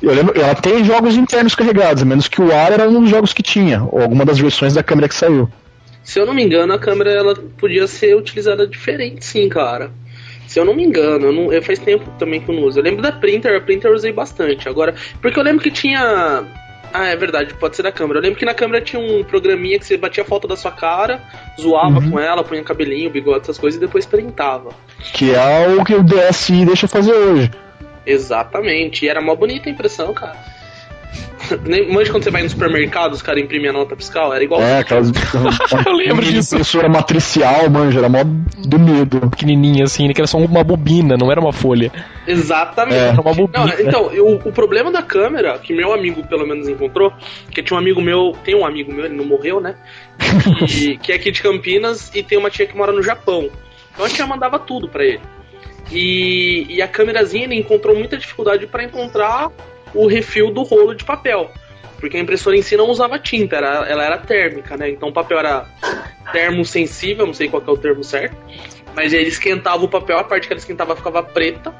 Eu 0.00 0.14
lembro, 0.14 0.40
ela 0.40 0.54
tem 0.54 0.84
jogos 0.84 1.16
internos 1.16 1.54
carregados, 1.54 2.02
a 2.02 2.06
menos 2.06 2.28
que 2.28 2.40
o 2.40 2.54
ar 2.54 2.72
era 2.72 2.88
um 2.88 3.00
dos 3.00 3.10
jogos 3.10 3.32
que 3.32 3.42
tinha, 3.42 3.82
ou 3.82 4.00
alguma 4.00 4.24
das 4.24 4.38
versões 4.38 4.74
da 4.74 4.82
câmera 4.82 5.08
que 5.08 5.14
saiu. 5.14 5.50
Se 6.04 6.18
eu 6.18 6.24
não 6.24 6.32
me 6.32 6.42
engano, 6.42 6.72
a 6.72 6.78
câmera 6.78 7.10
ela 7.10 7.34
podia 7.34 7.86
ser 7.86 8.16
utilizada 8.16 8.66
diferente, 8.66 9.24
sim, 9.24 9.48
cara. 9.48 9.90
Se 10.46 10.58
eu 10.58 10.64
não 10.64 10.74
me 10.74 10.82
engano, 10.82 11.26
eu 11.26 11.32
não, 11.32 11.52
eu 11.52 11.62
faz 11.62 11.78
tempo 11.78 12.10
também 12.18 12.40
que 12.40 12.50
eu 12.50 12.54
não 12.54 12.62
uso. 12.62 12.78
Eu 12.78 12.82
lembro 12.82 13.02
da 13.02 13.12
printer, 13.12 13.54
a 13.54 13.60
printer 13.60 13.90
eu 13.90 13.94
usei 13.94 14.12
bastante. 14.12 14.66
Agora, 14.66 14.94
porque 15.20 15.38
eu 15.38 15.42
lembro 15.42 15.62
que 15.62 15.70
tinha. 15.70 16.44
Ah, 16.92 17.06
é 17.06 17.16
verdade, 17.16 17.54
pode 17.54 17.76
ser 17.76 17.82
da 17.82 17.92
câmera. 17.92 18.18
Eu 18.18 18.22
lembro 18.22 18.38
que 18.38 18.44
na 18.44 18.54
câmera 18.54 18.82
tinha 18.84 19.00
um 19.00 19.22
programinha 19.24 19.78
que 19.78 19.84
você 19.86 19.96
batia 19.96 20.22
a 20.22 20.26
foto 20.26 20.48
da 20.48 20.56
sua 20.56 20.70
cara, 20.70 21.20
zoava 21.60 21.98
Uhum. 22.00 22.10
com 22.12 22.18
ela, 22.20 22.42
punha 22.42 22.62
cabelinho, 22.64 23.10
bigode, 23.10 23.40
essas 23.42 23.58
coisas 23.58 23.76
e 23.80 23.84
depois 23.84 24.06
printava. 24.06 24.70
Que 25.12 25.34
é 25.34 25.68
o 25.68 25.84
que 25.84 25.94
o 25.94 26.02
DSi 26.02 26.64
deixa 26.64 26.88
fazer 26.88 27.12
hoje. 27.12 27.50
Exatamente. 28.06 29.04
E 29.04 29.08
era 29.08 29.20
mó 29.20 29.34
bonita 29.34 29.68
a 29.68 29.72
impressão, 29.72 30.12
cara. 30.14 30.36
Manja 31.90 32.10
quando 32.10 32.24
você 32.24 32.30
vai 32.30 32.42
no 32.42 32.50
supermercado, 32.50 33.12
os 33.14 33.22
caras 33.22 33.42
imprimem 33.42 33.70
a 33.70 33.72
nota 33.72 33.96
fiscal, 33.96 34.34
era 34.34 34.44
igual. 34.44 34.60
É, 34.60 34.80
aquelas. 34.80 35.10
Eu 35.86 35.92
lembro 35.92 36.24
disso. 36.24 36.54
Impressora 36.54 36.88
matricial, 36.88 37.70
manja, 37.70 38.00
era 38.00 38.08
mó 38.08 38.18
do 38.22 38.78
medo. 38.78 39.30
Pequenininha 39.30 39.84
assim, 39.84 40.12
que 40.12 40.20
era 40.20 40.26
só 40.26 40.36
uma 40.38 40.62
bobina, 40.62 41.16
não 41.16 41.30
era 41.32 41.40
uma 41.40 41.52
folha. 41.52 41.90
Exatamente. 42.26 42.96
É. 42.96 43.08
Era 43.08 43.20
uma 43.20 43.32
bobina. 43.32 43.64
Não, 43.66 43.80
então, 43.80 44.12
eu- 44.12 44.40
o 44.44 44.52
problema 44.52 44.90
da 44.92 45.02
câmera, 45.02 45.58
que 45.58 45.72
meu 45.72 45.92
amigo 45.92 46.26
pelo 46.26 46.46
menos 46.46 46.68
encontrou, 46.68 47.12
que 47.50 47.62
tinha 47.62 47.76
um 47.76 47.80
amigo 47.80 48.02
meu, 48.02 48.36
tem 48.44 48.54
um 48.54 48.66
amigo 48.66 48.92
meu, 48.92 49.06
ele 49.06 49.16
não 49.16 49.24
morreu, 49.24 49.60
né? 49.60 49.76
Que, 50.66 50.98
que 50.98 51.12
é 51.12 51.14
aqui 51.14 51.30
de 51.30 51.40
Campinas 51.40 52.10
e 52.14 52.22
tem 52.22 52.36
uma 52.36 52.50
tia 52.50 52.66
que 52.66 52.76
mora 52.76 52.92
no 52.92 53.02
Japão. 53.02 53.48
Então 53.94 54.04
a 54.04 54.08
tia 54.08 54.26
mandava 54.26 54.58
tudo 54.58 54.88
pra 54.88 55.04
ele. 55.04 55.20
E, 55.90 56.66
e 56.68 56.82
a 56.82 56.88
câmerazinha 56.88 57.44
ele 57.44 57.54
encontrou 57.54 57.96
muita 57.96 58.16
dificuldade 58.18 58.66
pra 58.66 58.84
encontrar 58.84 59.50
o 59.94 60.06
refil 60.06 60.50
do 60.50 60.62
rolo 60.62 60.94
de 60.94 61.04
papel. 61.04 61.50
Porque 61.98 62.16
a 62.16 62.20
impressora 62.20 62.56
em 62.56 62.62
si 62.62 62.76
não 62.76 62.88
usava 62.88 63.18
tinta, 63.18 63.56
era, 63.56 63.86
ela 63.88 64.04
era 64.04 64.18
térmica, 64.18 64.76
né? 64.76 64.90
Então 64.90 65.08
o 65.08 65.12
papel 65.12 65.38
era 65.40 65.66
termosensível, 66.32 67.26
não 67.26 67.34
sei 67.34 67.48
qual 67.48 67.60
que 67.60 67.68
é 67.68 67.72
o 67.72 67.76
termo 67.76 68.04
certo. 68.04 68.36
Mas 68.94 69.12
ele 69.12 69.28
esquentava 69.28 69.84
o 69.84 69.88
papel, 69.88 70.18
a 70.18 70.24
parte 70.24 70.46
que 70.46 70.52
ele 70.52 70.60
esquentava 70.60 70.94
ficava 70.94 71.22
preta. 71.22 71.74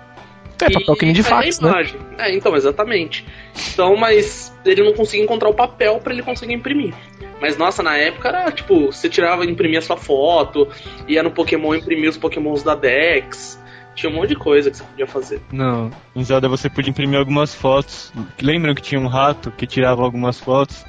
É, 0.61 0.71
papel 0.71 0.97
que 0.97 1.05
nem 1.05 1.15
de 1.15 1.23
fax, 1.23 1.61
né? 1.61 1.71
É, 2.19 2.35
então, 2.35 2.57
exatamente. 2.57 3.25
Então, 3.73 3.97
mas 3.97 4.53
ele 4.65 4.83
não 4.83 4.93
conseguia 4.93 5.25
encontrar 5.25 5.49
o 5.49 5.55
papel 5.55 6.01
pra 6.01 6.13
ele 6.13 6.23
conseguir 6.23 6.55
imprimir. 6.55 6.95
Mas 7.41 7.57
nossa, 7.57 7.83
na 7.83 7.97
época 7.97 8.29
era 8.29 8.51
tipo, 8.51 8.87
você 8.87 9.09
tirava, 9.09 9.45
imprimia 9.45 9.81
sua 9.81 9.97
foto, 9.97 10.69
ia 11.07 11.23
no 11.23 11.31
Pokémon 11.31 11.75
imprimir 11.75 12.11
os 12.11 12.17
Pokémons 12.17 12.65
da 12.65 12.75
Dex. 12.75 13.59
Tinha 13.99 14.13
um 14.13 14.15
monte 14.15 14.29
de 14.29 14.37
coisa 14.37 14.71
que 14.71 14.77
você 14.77 14.85
podia 14.85 15.07
fazer. 15.09 15.41
Não, 15.53 15.91
em 16.15 16.23
Zelda 16.23 16.49
você 16.49 16.71
podia 16.71 16.91
imprimir 16.91 17.19
algumas 17.19 17.53
fotos. 17.53 18.13
Lembram 18.41 18.73
que 18.73 18.81
tinha 18.81 19.01
um 19.01 19.09
rato 19.09 19.51
que 19.51 19.67
tirava 19.67 20.03
algumas 20.05 20.39
fotos? 20.39 20.85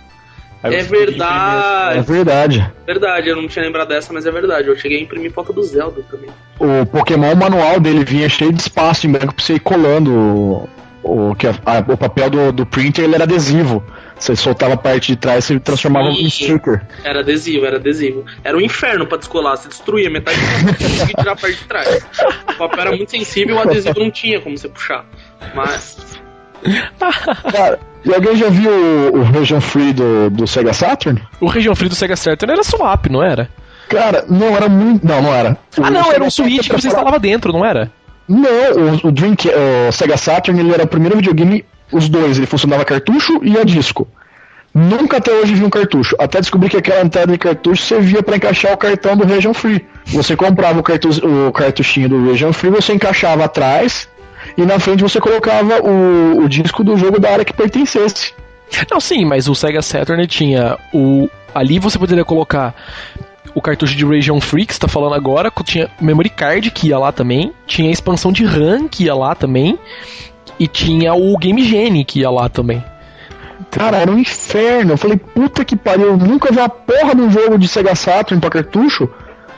Aí 0.61 0.75
É 0.75 0.77
as 0.79 0.85
É 0.85 0.89
verdade. 0.89 2.01
verdade. 2.01 2.71
Verdade, 2.85 3.29
eu 3.29 3.35
não 3.35 3.47
tinha 3.47 3.65
lembrado 3.65 3.87
dessa, 3.87 4.13
mas 4.13 4.27
é 4.27 4.31
verdade. 4.31 4.67
Eu 4.67 4.75
cheguei 4.77 4.99
a 4.99 5.01
imprimir 5.01 5.31
foto 5.31 5.51
do 5.51 5.63
Zelda 5.63 6.03
também. 6.03 6.29
O 6.59 6.85
Pokémon 6.85 7.33
manual 7.35 7.79
dele 7.79 8.05
vinha 8.05 8.29
cheio 8.29 8.53
de 8.53 8.61
espaço 8.61 9.07
em 9.07 9.11
branco 9.11 9.33
pra 9.33 9.43
você 9.43 9.53
ir 9.55 9.59
colando 9.59 10.69
o, 11.31 11.35
que 11.35 11.47
a- 11.47 11.55
a- 11.65 11.79
o 11.91 11.97
papel 11.97 12.29
do, 12.29 12.51
do 12.51 12.65
printer 12.65 13.05
ele 13.05 13.15
era 13.15 13.23
adesivo. 13.23 13.83
Você 14.17 14.35
soltava 14.35 14.73
a 14.73 14.77
parte 14.77 15.07
de 15.13 15.15
trás 15.15 15.49
e 15.49 15.59
transformava 15.59 16.11
Sim. 16.11 16.23
em 16.25 16.29
sticker. 16.29 16.81
Era 17.05 17.21
adesivo, 17.21 17.65
era 17.65 17.77
adesivo. 17.77 18.25
Era 18.43 18.57
um 18.57 18.61
inferno 18.61 19.05
pra 19.07 19.17
descolar, 19.17 19.55
você 19.57 19.69
destruía 19.69 20.09
metade 20.09 20.37
do 20.37 20.45
papel, 20.45 20.73
você 20.77 20.83
conseguia 20.83 21.15
tirar 21.15 21.31
a 21.31 21.35
parte 21.35 21.55
de 21.57 21.63
trás. 21.63 22.07
O 22.49 22.53
papel 22.57 22.79
era 22.81 22.91
muito 22.95 23.09
sensível 23.11 23.55
e 23.55 23.59
o 23.59 23.61
adesivo 23.61 23.99
não 23.99 24.11
tinha 24.11 24.41
como 24.41 24.57
você 24.57 24.67
puxar. 24.67 25.05
Mas. 25.55 25.97
Cara, 27.51 27.79
e 28.03 28.13
alguém 28.13 28.35
já 28.35 28.49
viu 28.49 28.69
o, 28.71 29.19
o 29.19 29.23
Region 29.23 29.61
Free 29.61 29.93
do, 29.93 30.29
do 30.29 30.45
Sega 30.47 30.73
Saturn? 30.73 31.21
O 31.39 31.47
Region 31.47 31.75
Free 31.75 31.89
do 31.89 31.95
Sega 31.95 32.15
Saturn 32.15 32.51
era 32.53 32.63
swap, 32.63 33.05
não 33.09 33.23
era? 33.23 33.49
Cara, 33.87 34.25
não 34.29 34.55
era 34.55 34.67
muito. 34.69 35.05
Não, 35.07 35.21
não 35.21 35.33
era. 35.33 35.57
Ah, 35.81 35.87
O 35.87 35.89
não, 35.89 36.03
Sega 36.03 36.15
era 36.15 36.23
um 36.25 36.29
Switch 36.29 36.67
que 36.69 36.73
você 36.81 36.87
instalava 36.89 37.17
dentro, 37.19 37.51
não 37.53 37.65
era? 37.65 37.89
Não, 38.29 39.01
o, 39.03 39.07
o, 39.07 39.11
Dreamca- 39.11 39.51
o 39.89 39.91
Sega 39.91 40.15
Saturn 40.15 40.59
ele 40.59 40.71
era 40.71 40.83
o 40.83 40.87
primeiro 40.87 41.15
videogame, 41.15 41.65
os 41.91 42.07
dois, 42.07 42.37
ele 42.37 42.45
funcionava 42.45 42.85
cartucho 42.85 43.39
e 43.43 43.57
a 43.57 43.63
disco. 43.63 44.07
Nunca 44.71 45.17
até 45.17 45.31
hoje 45.31 45.55
vi 45.55 45.65
um 45.65 45.69
cartucho. 45.69 46.15
Até 46.19 46.39
descobri 46.39 46.69
que 46.69 46.77
aquela 46.77 47.01
entrada 47.01 47.31
de 47.31 47.39
cartucho 47.39 47.81
servia 47.81 48.21
para 48.21 48.35
encaixar 48.35 48.71
o 48.71 48.77
cartão 48.77 49.17
do 49.17 49.25
Region 49.25 49.51
Free. 49.51 49.83
Você 50.05 50.35
comprava 50.35 50.79
o, 50.79 50.83
cartu 50.83 51.09
o 51.09 51.51
cartuchinho 51.51 52.07
do 52.07 52.29
Region 52.29 52.53
Free, 52.53 52.69
você 52.69 52.93
encaixava 52.93 53.45
atrás 53.45 54.07
e 54.55 54.61
na 54.61 54.77
frente 54.79 55.01
você 55.01 55.19
colocava 55.19 55.81
o, 55.81 56.43
o 56.43 56.47
disco 56.47 56.83
do 56.83 56.95
jogo 56.95 57.19
da 57.19 57.31
área 57.31 57.43
que 57.43 57.51
pertencesse. 57.53 58.33
Não, 58.91 58.99
sim, 58.99 59.25
mas 59.25 59.49
o 59.49 59.55
Sega 59.55 59.81
Saturn 59.81 60.27
tinha 60.27 60.77
o. 60.93 61.27
Ali 61.55 61.79
você 61.79 61.97
poderia 61.97 62.23
colocar 62.23 62.75
o 63.53 63.61
cartucho 63.61 63.95
de 63.95 64.05
Region 64.05 64.39
Free 64.39 64.65
que 64.65 64.73
você 64.73 64.79
tá 64.79 64.87
falando 64.87 65.15
agora, 65.15 65.51
que 65.51 65.63
tinha 65.63 65.89
memory 65.99 66.29
card 66.29 66.71
que 66.71 66.89
ia 66.89 66.97
lá 66.97 67.11
também, 67.11 67.51
tinha 67.65 67.89
a 67.89 67.91
expansão 67.91 68.31
de 68.31 68.45
RAM 68.45 68.87
que 68.87 69.05
ia 69.05 69.15
lá 69.15 69.35
também, 69.35 69.77
e 70.59 70.67
tinha 70.67 71.13
o 71.13 71.37
Game 71.37 71.63
Genie 71.63 72.05
que 72.05 72.19
ia 72.19 72.29
lá 72.29 72.49
também. 72.49 72.83
Cara, 73.71 73.97
era 73.97 74.11
um 74.11 74.17
inferno. 74.17 74.93
Eu 74.93 74.97
falei, 74.97 75.17
puta 75.17 75.63
que 75.63 75.75
pariu, 75.75 76.07
eu 76.07 76.17
nunca 76.17 76.51
vi 76.51 76.59
uma 76.59 76.69
porra 76.69 77.13
de 77.13 77.21
um 77.21 77.29
jogo 77.29 77.57
de 77.57 77.67
Sega 77.67 77.95
Saturn 77.95 78.41
pra 78.41 78.49
cartucho. 78.49 79.09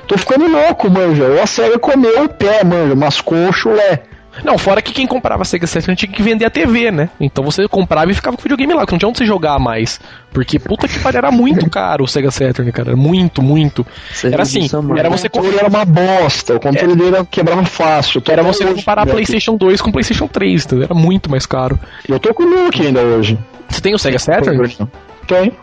Tô 0.08 0.18
ficando 0.18 0.48
louco, 0.48 0.90
manja. 0.90 1.24
Ou 1.24 1.42
a 1.42 1.46
SEGA 1.46 1.80
comeu 1.80 2.26
o 2.26 2.30
pé, 2.30 2.64
manja, 2.64 2.96
mascou 2.96 3.48
o 3.48 3.54
chulé. 3.54 4.04
Não, 4.44 4.58
fora 4.58 4.82
que 4.82 4.94
quem 4.94 5.06
comprava 5.06 5.44
Sega 5.44 5.68
Saturn 5.68 5.96
tinha 5.96 6.12
que 6.12 6.24
vender 6.24 6.46
a 6.46 6.50
TV, 6.50 6.90
né? 6.90 7.10
Então 7.20 7.44
você 7.44 7.68
comprava 7.68 8.12
e 8.12 8.14
ficava 8.14 8.38
com 8.38 8.42
o 8.42 8.44
videogame 8.44 8.74
lá, 8.74 8.86
que 8.86 8.92
não 8.92 9.00
tinha 9.00 9.10
onde 9.10 9.18
você 9.18 9.26
jogar 9.26 9.60
mais. 9.60 10.00
Porque 10.34 10.58
puta 10.58 10.88
que 10.88 10.98
pariu, 11.00 11.18
era 11.18 11.32
muito 11.32 11.70
caro 11.70 12.06
o 12.06 12.08
Sega 12.08 12.32
Saturn, 12.32 12.72
cara. 12.72 12.90
Era 12.90 12.98
muito, 12.98 13.42
muito. 13.42 13.86
Você 14.12 14.28
Era 14.28 14.44
assim, 14.44 14.68
mano? 14.72 14.98
era 14.98 15.10
O 15.10 15.12
você 15.12 15.28
controle 15.28 15.58
era 15.58 15.68
uma 15.68 15.86
bosta, 15.86 16.56
o 16.56 16.60
controle 16.60 16.96
dele 16.96 17.18
quebrava 17.30 17.66
fácil. 17.66 18.24
Era 18.30 18.42
você 18.42 18.66
comparar 18.66 19.04
com 19.04 19.12
o 19.12 19.14
PlayStation 19.14 19.58
2 19.58 19.82
com 19.82 19.92
PlayStation 19.92 20.28
3, 20.28 20.66
entendeu? 20.66 20.86
Era 20.86 20.94
muito 20.94 21.30
mais 21.30 21.46
caro. 21.46 21.78
Eu 22.08 22.20
tô 22.20 22.34
com 22.34 22.44
o 22.44 22.50
meu 22.50 22.68
aqui 22.68 22.88
ainda 22.88 23.02
hoje. 23.02 23.38
Você 23.68 23.82
tem 23.82 23.94
o 23.94 24.00
Sega 24.00 24.20
Saturn? 24.20 24.88
Tem? 25.28 25.54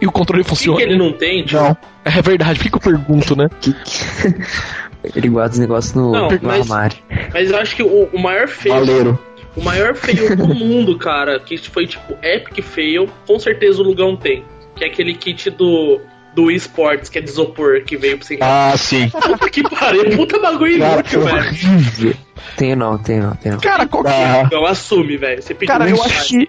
E 0.00 0.06
o 0.06 0.12
controle 0.12 0.42
Por 0.44 0.50
que, 0.50 0.56
funciona? 0.56 0.82
ele 0.82 0.96
não 0.96 1.12
tem? 1.12 1.44
Não. 1.50 1.76
É 2.04 2.22
verdade, 2.22 2.58
por 2.58 2.64
que, 2.64 2.70
que 2.70 2.76
eu 2.76 2.80
pergunto, 2.80 3.34
né? 3.34 3.48
Ele 5.02 5.28
guarda 5.28 5.52
os 5.54 5.58
negócios 5.58 5.94
no, 5.94 6.12
Não, 6.12 6.28
no 6.28 6.38
mas- 6.42 6.60
armário. 6.70 6.96
Mas 7.32 7.50
eu 7.50 7.56
acho 7.58 7.74
que 7.76 7.82
o, 7.82 8.08
o 8.12 8.18
maior 8.18 8.48
fail. 8.48 8.74
Valeiro. 8.74 9.18
O 9.56 9.62
maior 9.62 9.94
fail 9.94 10.36
do 10.36 10.46
mundo, 10.54 10.96
cara, 10.98 11.40
que 11.40 11.56
foi 11.58 11.86
tipo 11.86 12.16
epic 12.22 12.62
fail, 12.64 13.08
com 13.26 13.38
certeza 13.38 13.80
o 13.80 13.84
Lugão 13.84 14.14
tem. 14.16 14.44
Que 14.76 14.84
é 14.84 14.86
aquele 14.88 15.14
kit 15.14 15.50
do. 15.50 16.00
Do 16.32 16.48
eSports, 16.48 17.08
que 17.10 17.18
é 17.18 17.20
de 17.20 17.28
isopor, 17.28 17.82
que 17.82 17.96
veio 17.96 18.16
pra 18.16 18.24
você 18.24 18.38
Ah, 18.40 18.72
sim. 18.76 19.08
Puta 19.08 19.50
que 19.50 19.64
pariu, 19.68 20.16
puta 20.16 20.38
bagulho 20.38 20.78
Cara, 20.78 20.92
inútil, 21.00 21.20
velho. 21.22 21.36
horrível. 21.38 22.14
Tenho 22.56 22.76
não, 22.76 22.96
tenho 22.98 23.22
não, 23.24 23.34
tenho 23.34 23.54
não. 23.56 23.60
Cara, 23.60 23.84
qual 23.88 24.04
que 24.04 24.10
Ah, 24.10 24.42
Então 24.46 24.64
assume, 24.64 25.16
velho. 25.16 25.42
Você 25.42 25.54
pediu 25.54 25.74
Cara, 25.76 25.90
eu 25.90 26.00
acho 26.00 26.28
que. 26.28 26.48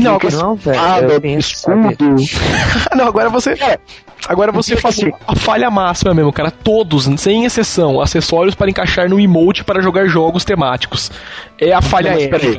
Não, 0.00 0.16
agora, 0.16 0.36
Não, 0.36 0.56
velho, 0.56 0.80
ah, 0.80 0.98
eu 1.00 1.38
escudo. 1.38 2.16
não, 2.96 3.06
agora 3.06 3.28
você. 3.30 3.54
Agora 4.28 4.52
você 4.52 4.76
Tipo 4.76 4.92
falou 4.92 5.18
a 5.26 5.34
falha 5.34 5.70
máxima 5.70 6.14
mesmo, 6.14 6.32
cara. 6.32 6.50
Todos, 6.50 7.08
sem 7.20 7.44
exceção, 7.44 8.00
acessórios 8.00 8.54
para 8.54 8.70
encaixar 8.70 9.08
no 9.08 9.18
emote 9.18 9.64
para 9.64 9.80
jogar 9.80 10.06
jogos 10.06 10.44
temáticos. 10.44 11.10
É 11.58 11.72
a 11.72 11.80
falha 11.80 12.12
Mas 12.12 12.26
peraí. 12.28 12.58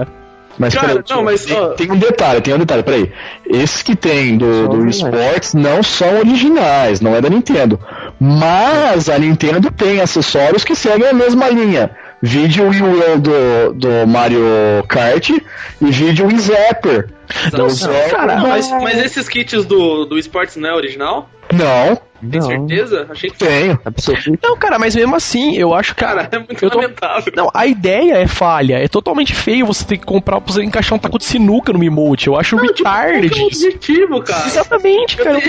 Mas 0.57 0.73
Cara, 0.73 0.87
peraí, 0.87 1.03
não, 1.09 1.23
mas, 1.23 1.45
tem, 1.45 1.59
ó. 1.59 1.69
tem 1.69 1.91
um 1.91 1.97
detalhe, 1.97 2.41
tem 2.41 2.53
um 2.53 2.57
detalhe, 2.59 2.83
peraí. 2.83 3.11
Esses 3.49 3.81
que 3.81 3.95
tem 3.95 4.37
do, 4.37 4.67
do 4.67 4.77
não 4.77 4.89
esportes 4.89 5.53
não 5.53 5.81
são 5.81 6.19
originais, 6.19 6.99
não 7.01 7.15
é 7.15 7.21
da 7.21 7.29
Nintendo. 7.29 7.79
Mas 8.19 9.09
a 9.09 9.17
Nintendo 9.17 9.71
tem 9.71 10.01
acessórios 10.01 10.63
que 10.63 10.75
seguem 10.75 11.07
a 11.07 11.13
mesma 11.13 11.49
linha. 11.49 11.91
Vídeo 12.21 12.67
Wii 12.67 12.81
Wheel 12.83 13.19
do, 13.19 13.73
do 13.73 14.07
Mario 14.07 14.43
Kart 14.87 15.29
e 15.29 15.41
vídeo 15.81 16.27
Wii 16.27 16.39
Zapper. 16.39 17.09
Não, 17.53 17.69
Zelda. 17.69 18.09
cara, 18.09 18.37
Mas, 18.39 18.69
mas 18.71 18.97
esses 19.03 19.27
kits 19.29 19.65
do, 19.65 20.05
do 20.05 20.17
esportes 20.17 20.55
não 20.55 20.69
é 20.69 20.73
original? 20.73 21.29
Não, 21.53 21.95
Tem 22.21 22.39
Não, 22.39 22.47
certeza? 22.47 23.07
Achei 23.09 23.29
que 23.29 23.37
tenho. 23.39 23.77
absoluto. 23.83 24.39
Não, 24.41 24.55
cara, 24.55 24.79
mas 24.79 24.95
mesmo 24.95 25.13
assim, 25.17 25.57
eu 25.57 25.73
acho, 25.73 25.93
cara. 25.95 26.23
Cara, 26.23 26.29
é 26.31 26.37
muito 26.37 26.63
eu 26.63 26.69
tô- 26.69 26.77
lamentável. 26.79 27.33
Não, 27.35 27.49
a 27.53 27.67
ideia 27.67 28.13
é 28.19 28.25
falha. 28.27 28.75
É 28.75 28.87
totalmente 28.87 29.33
feio 29.35 29.65
você 29.65 29.83
ter 29.83 29.97
que 29.97 30.05
comprar 30.05 30.39
pra 30.39 30.53
você 30.53 30.63
encaixar 30.63 30.95
um 30.95 30.99
taco 30.99 31.17
de 31.17 31.25
sinuca 31.25 31.73
no 31.73 31.83
emote. 31.83 32.27
Eu 32.27 32.39
acho 32.39 32.55
Não, 32.55 32.63
tipo, 32.67 32.77
retarded 32.87 33.29
que 33.29 33.41
é 33.41 33.47
isso. 33.49 33.65
objetivo, 33.65 34.21
cara? 34.23 34.45
Exatamente, 34.47 35.17
cara. 35.17 35.39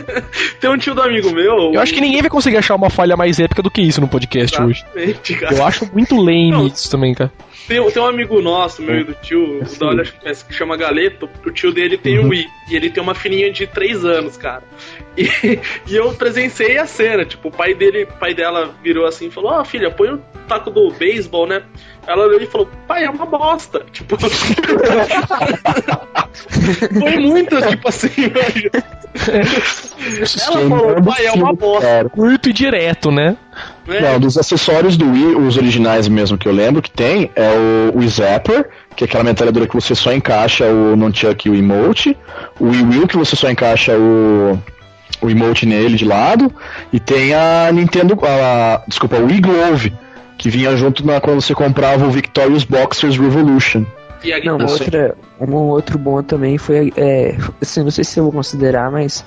Tem 0.60 0.70
um 0.70 0.78
tio 0.78 0.94
do 0.94 1.02
amigo 1.02 1.30
meu. 1.30 1.72
Eu 1.74 1.80
acho 1.80 1.92
que 1.92 2.00
ninguém 2.00 2.22
vai 2.22 2.30
conseguir 2.30 2.56
achar 2.56 2.74
uma 2.74 2.88
falha 2.88 3.16
mais 3.16 3.38
épica 3.38 3.60
do 3.62 3.70
que 3.70 3.82
isso 3.82 4.00
no 4.00 4.08
podcast 4.08 4.62
hoje. 4.62 4.82
Exatamente, 4.94 5.34
cara. 5.34 5.54
Eu 5.54 5.64
acho 5.66 5.90
muito 5.92 6.16
lame 6.16 6.52
Não. 6.52 6.66
isso 6.68 6.90
também, 6.90 7.12
cara. 7.14 7.30
Tem, 7.66 7.90
tem 7.90 8.02
um 8.02 8.06
amigo 8.06 8.40
nosso, 8.40 8.82
meu 8.82 9.00
e 9.00 9.04
do 9.04 9.14
tio, 9.14 9.60
o 9.60 9.78
da 9.78 9.86
Olha, 9.86 10.04
acho 10.24 10.46
que 10.46 10.52
chama 10.52 10.76
Galeto. 10.76 11.28
O 11.44 11.50
tio 11.50 11.72
dele 11.72 11.96
tem 11.96 12.18
um 12.18 12.28
Wii. 12.28 12.46
E 12.70 12.76
ele 12.76 12.90
tem 12.90 13.02
uma 13.02 13.14
filhinha 13.14 13.50
de 13.52 13.66
3 13.66 14.04
anos, 14.04 14.36
cara. 14.36 14.62
E, 15.16 15.28
e 15.86 15.96
eu 15.96 16.12
presenciei 16.14 16.78
a 16.78 16.86
cena. 16.86 17.24
Tipo, 17.24 17.48
o 17.48 17.52
pai 17.52 17.74
dele, 17.74 18.04
o 18.04 18.18
pai 18.18 18.34
dela 18.34 18.74
virou 18.82 19.06
assim 19.06 19.28
e 19.28 19.30
falou: 19.30 19.52
Ó, 19.52 19.64
filha, 19.64 19.90
põe 19.90 20.10
o 20.10 20.18
taco 20.48 20.70
do 20.70 20.90
beisebol, 20.90 21.46
né? 21.46 21.62
Ela 22.06 22.26
olhou 22.26 22.40
e 22.40 22.46
falou: 22.46 22.68
Pai, 22.86 23.04
é 23.04 23.10
uma 23.10 23.26
bosta. 23.26 23.84
Tipo. 23.92 24.16
Foi 26.98 27.16
muito, 27.18 27.60
tipo 27.68 27.88
assim, 27.88 28.08
velho. 28.08 28.70
Ela 30.46 30.68
falou: 30.68 31.02
Pai, 31.02 31.26
é 31.26 31.32
uma 31.32 31.52
bosta. 31.52 31.86
Cara. 31.86 32.08
Curto 32.08 32.48
e 32.48 32.52
direto, 32.52 33.10
né? 33.10 33.36
né? 33.86 34.00
Não, 34.00 34.20
dos 34.20 34.38
acessórios 34.38 34.96
do 34.96 35.10
Wii, 35.10 35.36
os 35.36 35.56
originais 35.56 36.08
mesmo 36.08 36.38
que 36.38 36.46
eu 36.46 36.52
lembro 36.52 36.80
que 36.80 36.90
tem, 36.90 37.30
é 37.34 37.50
o 37.92 37.98
Wii 37.98 38.08
Zapper, 38.08 38.68
que 38.96 39.04
é 39.04 39.06
aquela 39.06 39.24
metralhadora 39.24 39.66
que 39.66 39.74
você 39.74 39.94
só 39.94 40.12
encaixa 40.12 40.66
o 40.66 40.96
Nunchuck 40.96 41.48
e 41.48 41.50
o 41.50 41.54
emote, 41.54 42.16
o 42.58 42.68
Wii 42.68 42.84
Wheel 42.84 43.08
que 43.08 43.16
você 43.16 43.36
só 43.36 43.50
encaixa 43.50 43.96
o, 43.96 44.58
o 45.20 45.30
emote 45.30 45.66
nele 45.66 45.96
de 45.96 46.04
lado, 46.04 46.52
e 46.92 47.00
tem 47.00 47.34
a 47.34 47.70
Nintendo, 47.72 48.18
a, 48.24 48.82
desculpa, 48.86 49.16
o 49.16 49.26
Wii 49.26 49.40
Glove, 49.40 49.92
que 50.40 50.48
vinha 50.48 50.74
junto 50.74 51.04
na, 51.06 51.20
quando 51.20 51.42
você 51.42 51.54
comprava 51.54 52.06
o 52.06 52.10
Victorious 52.10 52.64
Boxers 52.64 53.18
Revolution. 53.18 53.84
E 54.24 54.32
a 54.32 54.42
Não, 54.42 54.56
outra, 54.66 55.14
um 55.38 55.52
outro 55.54 55.98
bom 55.98 56.22
também 56.22 56.56
foi, 56.56 56.90
é, 56.96 57.36
assim, 57.60 57.82
não 57.82 57.90
sei 57.90 58.04
se 58.04 58.18
eu 58.18 58.24
vou 58.24 58.32
considerar, 58.32 58.90
mas, 58.90 59.22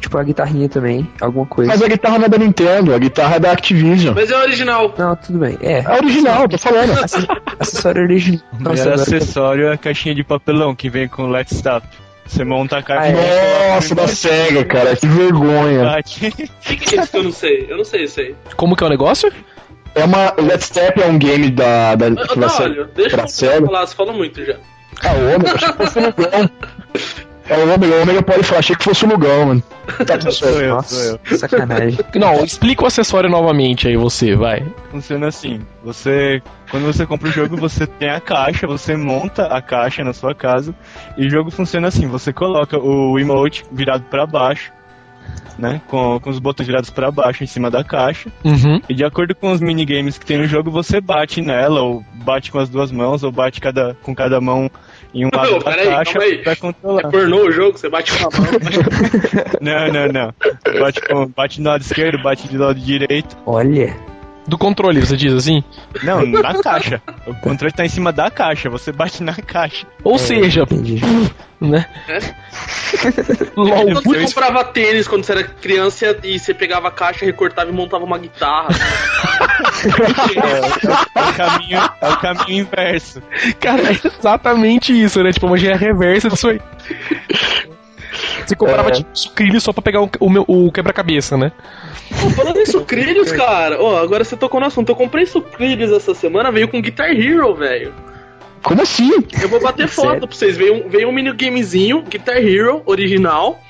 tipo, 0.00 0.16
a 0.16 0.22
guitarrinha 0.22 0.66
também, 0.66 1.06
alguma 1.20 1.44
coisa. 1.44 1.70
Mas 1.70 1.82
a 1.82 1.88
guitarra 1.88 2.18
não 2.18 2.24
é 2.24 2.28
da 2.30 2.38
Nintendo, 2.38 2.94
a 2.94 2.98
guitarra 2.98 3.36
é 3.36 3.38
da 3.38 3.52
Activision. 3.52 4.14
Mas 4.14 4.30
é 4.30 4.36
original. 4.38 4.94
Não, 4.96 5.14
tudo 5.14 5.38
bem, 5.40 5.58
é. 5.60 5.80
É 5.80 5.92
original, 5.94 6.48
tô 6.48 6.56
falando. 6.56 6.92
Acess- 7.04 7.26
Acessório 7.58 8.02
original. 8.02 8.40
O 8.58 8.62
Nossa, 8.62 8.94
acessório 8.94 9.66
é 9.68 9.74
a 9.74 9.78
caixinha 9.78 10.14
de 10.14 10.24
papelão 10.24 10.74
que 10.74 10.88
vem 10.88 11.06
com 11.06 11.24
o 11.24 11.28
Let's 11.28 11.52
Stop. 11.52 11.86
Você 12.26 12.44
monta 12.44 12.78
a 12.78 12.82
caixa 12.82 13.14
Ah, 13.14 13.20
é? 13.20 13.74
Nossa, 13.74 13.94
da 13.94 14.08
SEGA, 14.08 14.64
cara, 14.64 14.96
que 14.96 15.06
vergonha. 15.06 15.98
O 15.98 16.02
que, 16.02 16.76
que 16.76 16.98
é 16.98 17.02
isso 17.02 17.10
que 17.10 17.16
eu 17.18 17.22
não 17.24 17.32
sei? 17.32 17.66
Eu 17.68 17.76
não 17.76 17.84
sei 17.84 18.04
isso 18.04 18.20
aí. 18.20 18.34
Como 18.56 18.74
que 18.74 18.82
é 18.82 18.86
o 18.86 18.90
negócio? 18.90 19.30
É 19.96 20.04
uma. 20.04 20.34
Let's 20.38 20.66
Step 20.66 21.00
é 21.00 21.06
um 21.06 21.18
game 21.18 21.50
da. 21.50 21.94
da 21.94 22.10
que 22.26 22.38
vai 22.38 22.48
ser 22.50 22.62
olha, 22.64 22.84
deixa 22.94 23.16
pra 23.16 23.26
eu 23.56 23.66
falar, 23.66 23.86
você 23.86 23.94
falou 23.96 24.12
muito 24.14 24.44
já. 24.44 24.56
Ah, 25.02 25.12
ô, 25.14 25.38
meu, 25.42 25.54
acho 25.54 25.72
que 25.72 25.78
fosse 25.78 26.00
legal. 26.00 26.50
É 27.48 27.56
o 27.58 27.72
Ômega, 27.74 27.94
o 27.94 28.02
Ômega 28.02 28.22
pode 28.22 28.42
falar, 28.42 28.58
achei 28.58 28.74
que 28.74 28.82
fosse 28.82 29.04
o 29.04 29.08
Lugão, 29.08 29.46
mano. 29.46 29.62
Tá 30.04 30.18
tudo 30.18 30.32
Sou 30.32 30.48
certo. 30.48 30.60
eu, 30.62 30.74
Nossa, 30.74 31.10
sou 31.10 31.20
eu. 31.30 31.38
sacanagem. 31.38 31.98
Não, 32.16 32.44
explica 32.44 32.82
o 32.82 32.86
acessório 32.88 33.30
novamente 33.30 33.86
aí, 33.86 33.96
você, 33.96 34.34
vai. 34.34 34.66
Funciona 34.90 35.28
assim, 35.28 35.60
você 35.84 36.42
quando 36.72 36.86
você 36.86 37.06
compra 37.06 37.28
o 37.28 37.30
jogo, 37.30 37.56
você 37.56 37.86
tem 37.86 38.10
a 38.10 38.20
caixa, 38.20 38.66
você 38.66 38.96
monta 38.96 39.46
a 39.46 39.62
caixa 39.62 40.02
na 40.02 40.12
sua 40.12 40.34
casa 40.34 40.74
e 41.16 41.24
o 41.28 41.30
jogo 41.30 41.52
funciona 41.52 41.86
assim, 41.86 42.08
você 42.08 42.32
coloca 42.32 42.76
o 42.80 43.16
emote 43.16 43.64
virado 43.70 44.02
pra 44.10 44.26
baixo, 44.26 44.72
né, 45.58 45.80
com, 45.88 46.20
com 46.20 46.28
os 46.30 46.38
botões 46.38 46.66
virados 46.66 46.90
pra 46.90 47.10
baixo 47.10 47.42
em 47.42 47.46
cima 47.46 47.70
da 47.70 47.82
caixa 47.82 48.30
Uhum. 48.44 48.80
e 48.88 48.94
de 48.94 49.04
acordo 49.04 49.34
com 49.34 49.52
os 49.52 49.60
minigames 49.60 50.18
que 50.18 50.26
tem 50.26 50.36
no 50.38 50.46
jogo, 50.46 50.70
você 50.70 51.00
bate 51.00 51.40
nela 51.40 51.80
ou 51.80 52.04
bate 52.12 52.52
com 52.52 52.58
as 52.58 52.68
duas 52.68 52.92
mãos 52.92 53.22
ou 53.22 53.32
bate 53.32 53.58
cada, 53.60 53.96
com 54.02 54.14
cada 54.14 54.38
mão 54.40 54.70
em 55.14 55.24
um 55.24 55.30
lado 55.34 55.50
Não, 55.52 55.58
da 55.58 55.64
peraí, 55.70 55.86
caixa 55.88 56.12
calma 56.12 56.26
aí. 56.26 56.38
pra 56.42 56.52
É 56.52 56.56
controlar. 56.56 57.10
pornô 57.10 57.46
o 57.46 57.50
jogo, 57.50 57.78
você 57.78 57.88
bate 57.88 58.12
com 58.12 58.26
a 58.26 58.30
mão. 58.30 58.50
Não, 59.60 59.92
não, 59.92 60.08
não. 60.12 60.34
Bate, 60.80 61.00
com, 61.00 61.26
bate 61.28 61.60
do 61.62 61.68
lado 61.68 61.80
esquerdo, 61.80 62.22
bate 62.22 62.48
do 62.48 62.58
lado 62.62 62.78
direito. 62.78 63.36
Olha, 63.46 63.96
Do 64.46 64.56
controle, 64.56 65.00
você 65.00 65.16
diz 65.16 65.32
assim? 65.32 65.62
Não, 66.02 66.24
na 66.24 66.62
caixa. 66.62 67.02
O 67.26 67.34
controle 67.34 67.72
tá 67.72 67.84
em 67.84 67.88
cima 67.88 68.12
da 68.12 68.30
caixa, 68.30 68.70
você 68.70 68.92
bate 68.92 69.22
na 69.22 69.34
caixa. 69.34 69.86
Ou 70.04 70.18
seja, 70.18 70.62
entendi. 70.62 71.00
né? 71.60 71.86
É? 72.08 72.18
LOL, 73.56 74.02
Quando 74.02 74.04
você 74.04 74.24
comprava 74.26 74.64
tênis 74.64 75.08
quando 75.08 75.24
você 75.24 75.32
era 75.32 75.44
criança 75.44 76.16
e 76.22 76.38
você 76.38 76.54
pegava 76.54 76.88
a 76.88 76.90
caixa, 76.90 77.24
recortava 77.24 77.70
e 77.70 77.72
montava 77.74 78.04
uma 78.04 78.18
guitarra. 78.18 78.68
É, 80.36 81.18
é 81.18 81.28
o 81.28 81.32
caminho, 81.34 81.90
é 82.00 82.08
o 82.08 82.16
caminho 82.18 82.60
inverso. 82.62 83.22
Cara, 83.60 83.82
é 83.82 84.00
exatamente 84.04 84.92
isso, 84.92 85.22
né? 85.22 85.32
Tipo, 85.32 85.46
uma 85.46 85.56
engenharia 85.56 85.88
reversa 85.88 86.28
disso 86.28 86.48
aí. 86.48 86.60
Você 88.46 88.54
comprava 88.56 88.88
É. 88.88 88.92
tipo 88.92 89.08
sucrilhos 89.12 89.62
só 89.62 89.72
pra 89.72 89.82
pegar 89.82 90.02
o, 90.02 90.10
o 90.20 90.30
meu- 90.30 90.44
o 90.48 90.70
quebra-cabeça, 90.72 91.36
né? 91.36 91.52
Pô, 92.20 92.30
falando 92.30 92.58
em 92.58 92.66
sucrilhos, 92.66 93.32
cara, 93.32 93.80
ó, 93.82 93.98
agora 93.98 94.24
você 94.24 94.36
tocou 94.36 94.60
no 94.60 94.66
assunto. 94.66 94.88
Eu 94.90 94.96
comprei 94.96 95.26
sucrilhos 95.26 95.90
essa 95.92 96.14
semana, 96.14 96.50
veio 96.52 96.68
com 96.68 96.80
Guitar 96.80 97.10
Hero, 97.10 97.54
velho. 97.54 97.92
Como 98.62 98.82
assim? 98.82 99.10
Eu 99.40 99.48
vou 99.48 99.60
bater 99.60 99.86
foto 99.88 100.06
Sério? 100.06 100.26
pra 100.26 100.36
vocês. 100.36 100.56
Veio 100.56 100.74
um, 100.86 100.88
veio 100.88 101.08
um 101.08 101.12
minigamezinho, 101.12 102.02
Guitar 102.02 102.36
Hero, 102.38 102.82
original, 102.86 103.60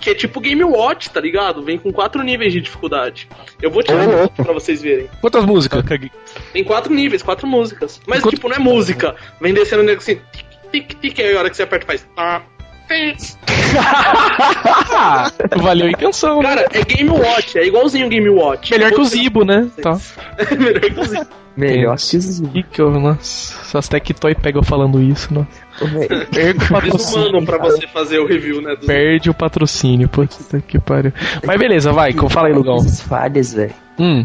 que 0.00 0.10
é 0.10 0.14
tipo 0.14 0.40
Game 0.40 0.62
Watch, 0.64 1.10
tá 1.10 1.20
ligado? 1.20 1.62
Vem 1.62 1.78
com 1.78 1.92
quatro 1.92 2.22
níveis 2.22 2.52
de 2.52 2.60
dificuldade. 2.60 3.28
Eu 3.60 3.70
vou 3.70 3.82
tirar 3.82 4.04
louco. 4.06 4.18
foto 4.36 4.44
pra 4.44 4.52
vocês 4.54 4.80
verem. 4.82 5.08
Quantas 5.20 5.44
músicas? 5.44 5.84
Tem 6.52 6.64
quatro 6.64 6.92
níveis, 6.94 7.22
quatro 7.22 7.46
músicas. 7.46 8.00
Mas, 8.06 8.20
Enquanto- 8.20 8.34
tipo, 8.36 8.48
não 8.48 8.56
é 8.56 8.58
música. 8.58 9.14
Vem 9.40 9.52
descendo 9.52 9.82
o 9.82 9.84
negócio 9.86 10.12
assim, 10.14 10.22
tic, 10.70 10.88
tic, 10.88 11.00
tic, 11.00 11.18
aí 11.20 11.34
a 11.34 11.38
hora 11.38 11.50
que 11.50 11.56
você 11.56 11.62
aperta 11.62 11.86
faz... 11.86 12.06
Ah, 12.16 12.40
valeu 15.62 15.86
a 15.86 15.90
intenção, 15.90 16.42
né? 16.42 16.48
Cara, 16.48 16.66
é 16.72 16.82
Game 16.82 17.10
Watch, 17.10 17.58
é 17.58 17.66
igualzinho 17.66 18.06
o 18.06 18.10
Game 18.10 18.28
Watch. 18.28 18.70
Melhor 18.70 18.92
que 18.92 19.00
o 19.00 19.04
Zibo, 19.04 19.44
né? 19.44 19.68
Tá. 19.82 19.94
Melhor 20.58 20.80
que 20.80 21.00
o 21.00 21.04
Zibo. 21.04 21.26
Melhor 21.56 21.96
que 21.96 22.16
os 22.18 22.38
E 22.54 22.62
que 22.62 22.82
eu, 22.82 22.90
nossa, 22.90 23.54
essas 23.62 23.88
Tectoy 23.88 24.34
pegam 24.34 24.62
falando 24.62 25.02
isso, 25.02 25.32
nossa. 25.32 25.48
Perde 26.30 26.64
o 26.64 26.68
patrocínio. 26.68 27.46
pra 27.46 27.58
você 27.58 27.86
fazer 27.86 28.18
o 28.18 28.26
review, 28.26 28.60
né? 28.60 28.76
dos- 28.76 28.86
Perde 28.86 29.30
o 29.30 29.34
patrocínio, 29.34 30.08
puta 30.08 30.60
que 30.60 30.78
pariu. 30.78 31.12
Mas 31.46 31.58
beleza, 31.58 31.92
vai, 31.92 32.12
fala 32.28 32.48
aí, 32.48 32.52
Lugão. 32.52 32.78
Falhas, 32.88 33.54
velho. 33.54 33.72
Hum. 33.98 34.24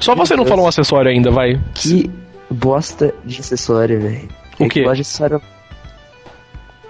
Só 0.00 0.14
você 0.16 0.34
não 0.34 0.44
falou 0.44 0.64
um 0.64 0.68
acessório 0.68 1.10
ainda, 1.10 1.30
vai. 1.30 1.60
Que 1.74 2.10
bosta 2.50 3.14
de 3.24 3.40
acessório, 3.40 4.00
velho. 4.00 4.28
O 4.58 4.64
quê? 4.64 4.68
que 4.68 4.80
bosta 4.82 4.96
de 4.96 5.02
acessório. 5.02 5.40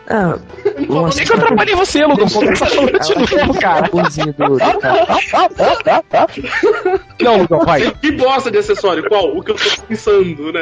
Ah, 0.08 0.38
um 0.78 0.86
falou 0.86 1.10
nem 1.16 1.26
que 1.26 1.32
eu 1.32 1.36
atrapalhei 1.36 1.74
você, 1.74 2.04
Lugão. 2.06 2.28
Por 2.28 2.44
que 2.46 2.56
você 2.56 2.64
tá 2.64 2.70
falando 2.70 3.00
de 3.00 3.36
novo, 3.46 3.60
cara? 3.60 3.90
Não, 7.20 7.38
Lugão, 7.38 7.60
vai. 7.64 7.90
Que 7.90 8.12
bosta 8.12 8.50
de 8.50 8.58
acessório? 8.58 9.08
Qual? 9.08 9.36
O 9.36 9.42
que 9.42 9.50
eu 9.52 9.56
tô 9.56 9.82
pensando, 9.88 10.52
né? 10.52 10.60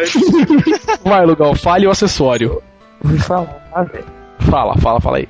Vai, 1.04 1.26
Lugão, 1.26 1.54
fale 1.54 1.86
o 1.86 1.90
acessório. 1.90 2.62
Vou 3.02 3.18
falar, 3.18 3.84
velho. 3.92 4.04
Fala, 4.40 4.76
fala, 4.78 5.00
fala 5.00 5.16
aí. 5.18 5.28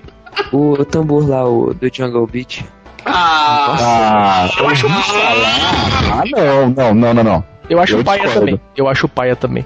O 0.53 0.85
tambor 0.85 1.29
lá, 1.29 1.45
o 1.49 1.73
do 1.75 1.89
Jungle 1.93 2.27
Beat. 2.27 2.63
Ah, 3.07 3.77
Ah, 3.81 4.51
eu 4.59 4.65
ouvi 4.65 4.77
falar. 4.77 6.13
Ah, 6.13 6.25
não, 6.31 6.69
não, 6.71 6.95
não, 6.95 7.15
não, 7.15 7.25
não. 7.25 7.45
Eu 7.69 7.81
acho 7.81 7.97
Eu 7.97 8.01
o 8.01 8.05
paia 8.05 8.23
discordo. 8.23 8.41
também. 8.41 8.61
Eu 8.77 8.89
acho 8.89 9.07
o 9.07 9.09
paia 9.09 9.37
também. 9.37 9.65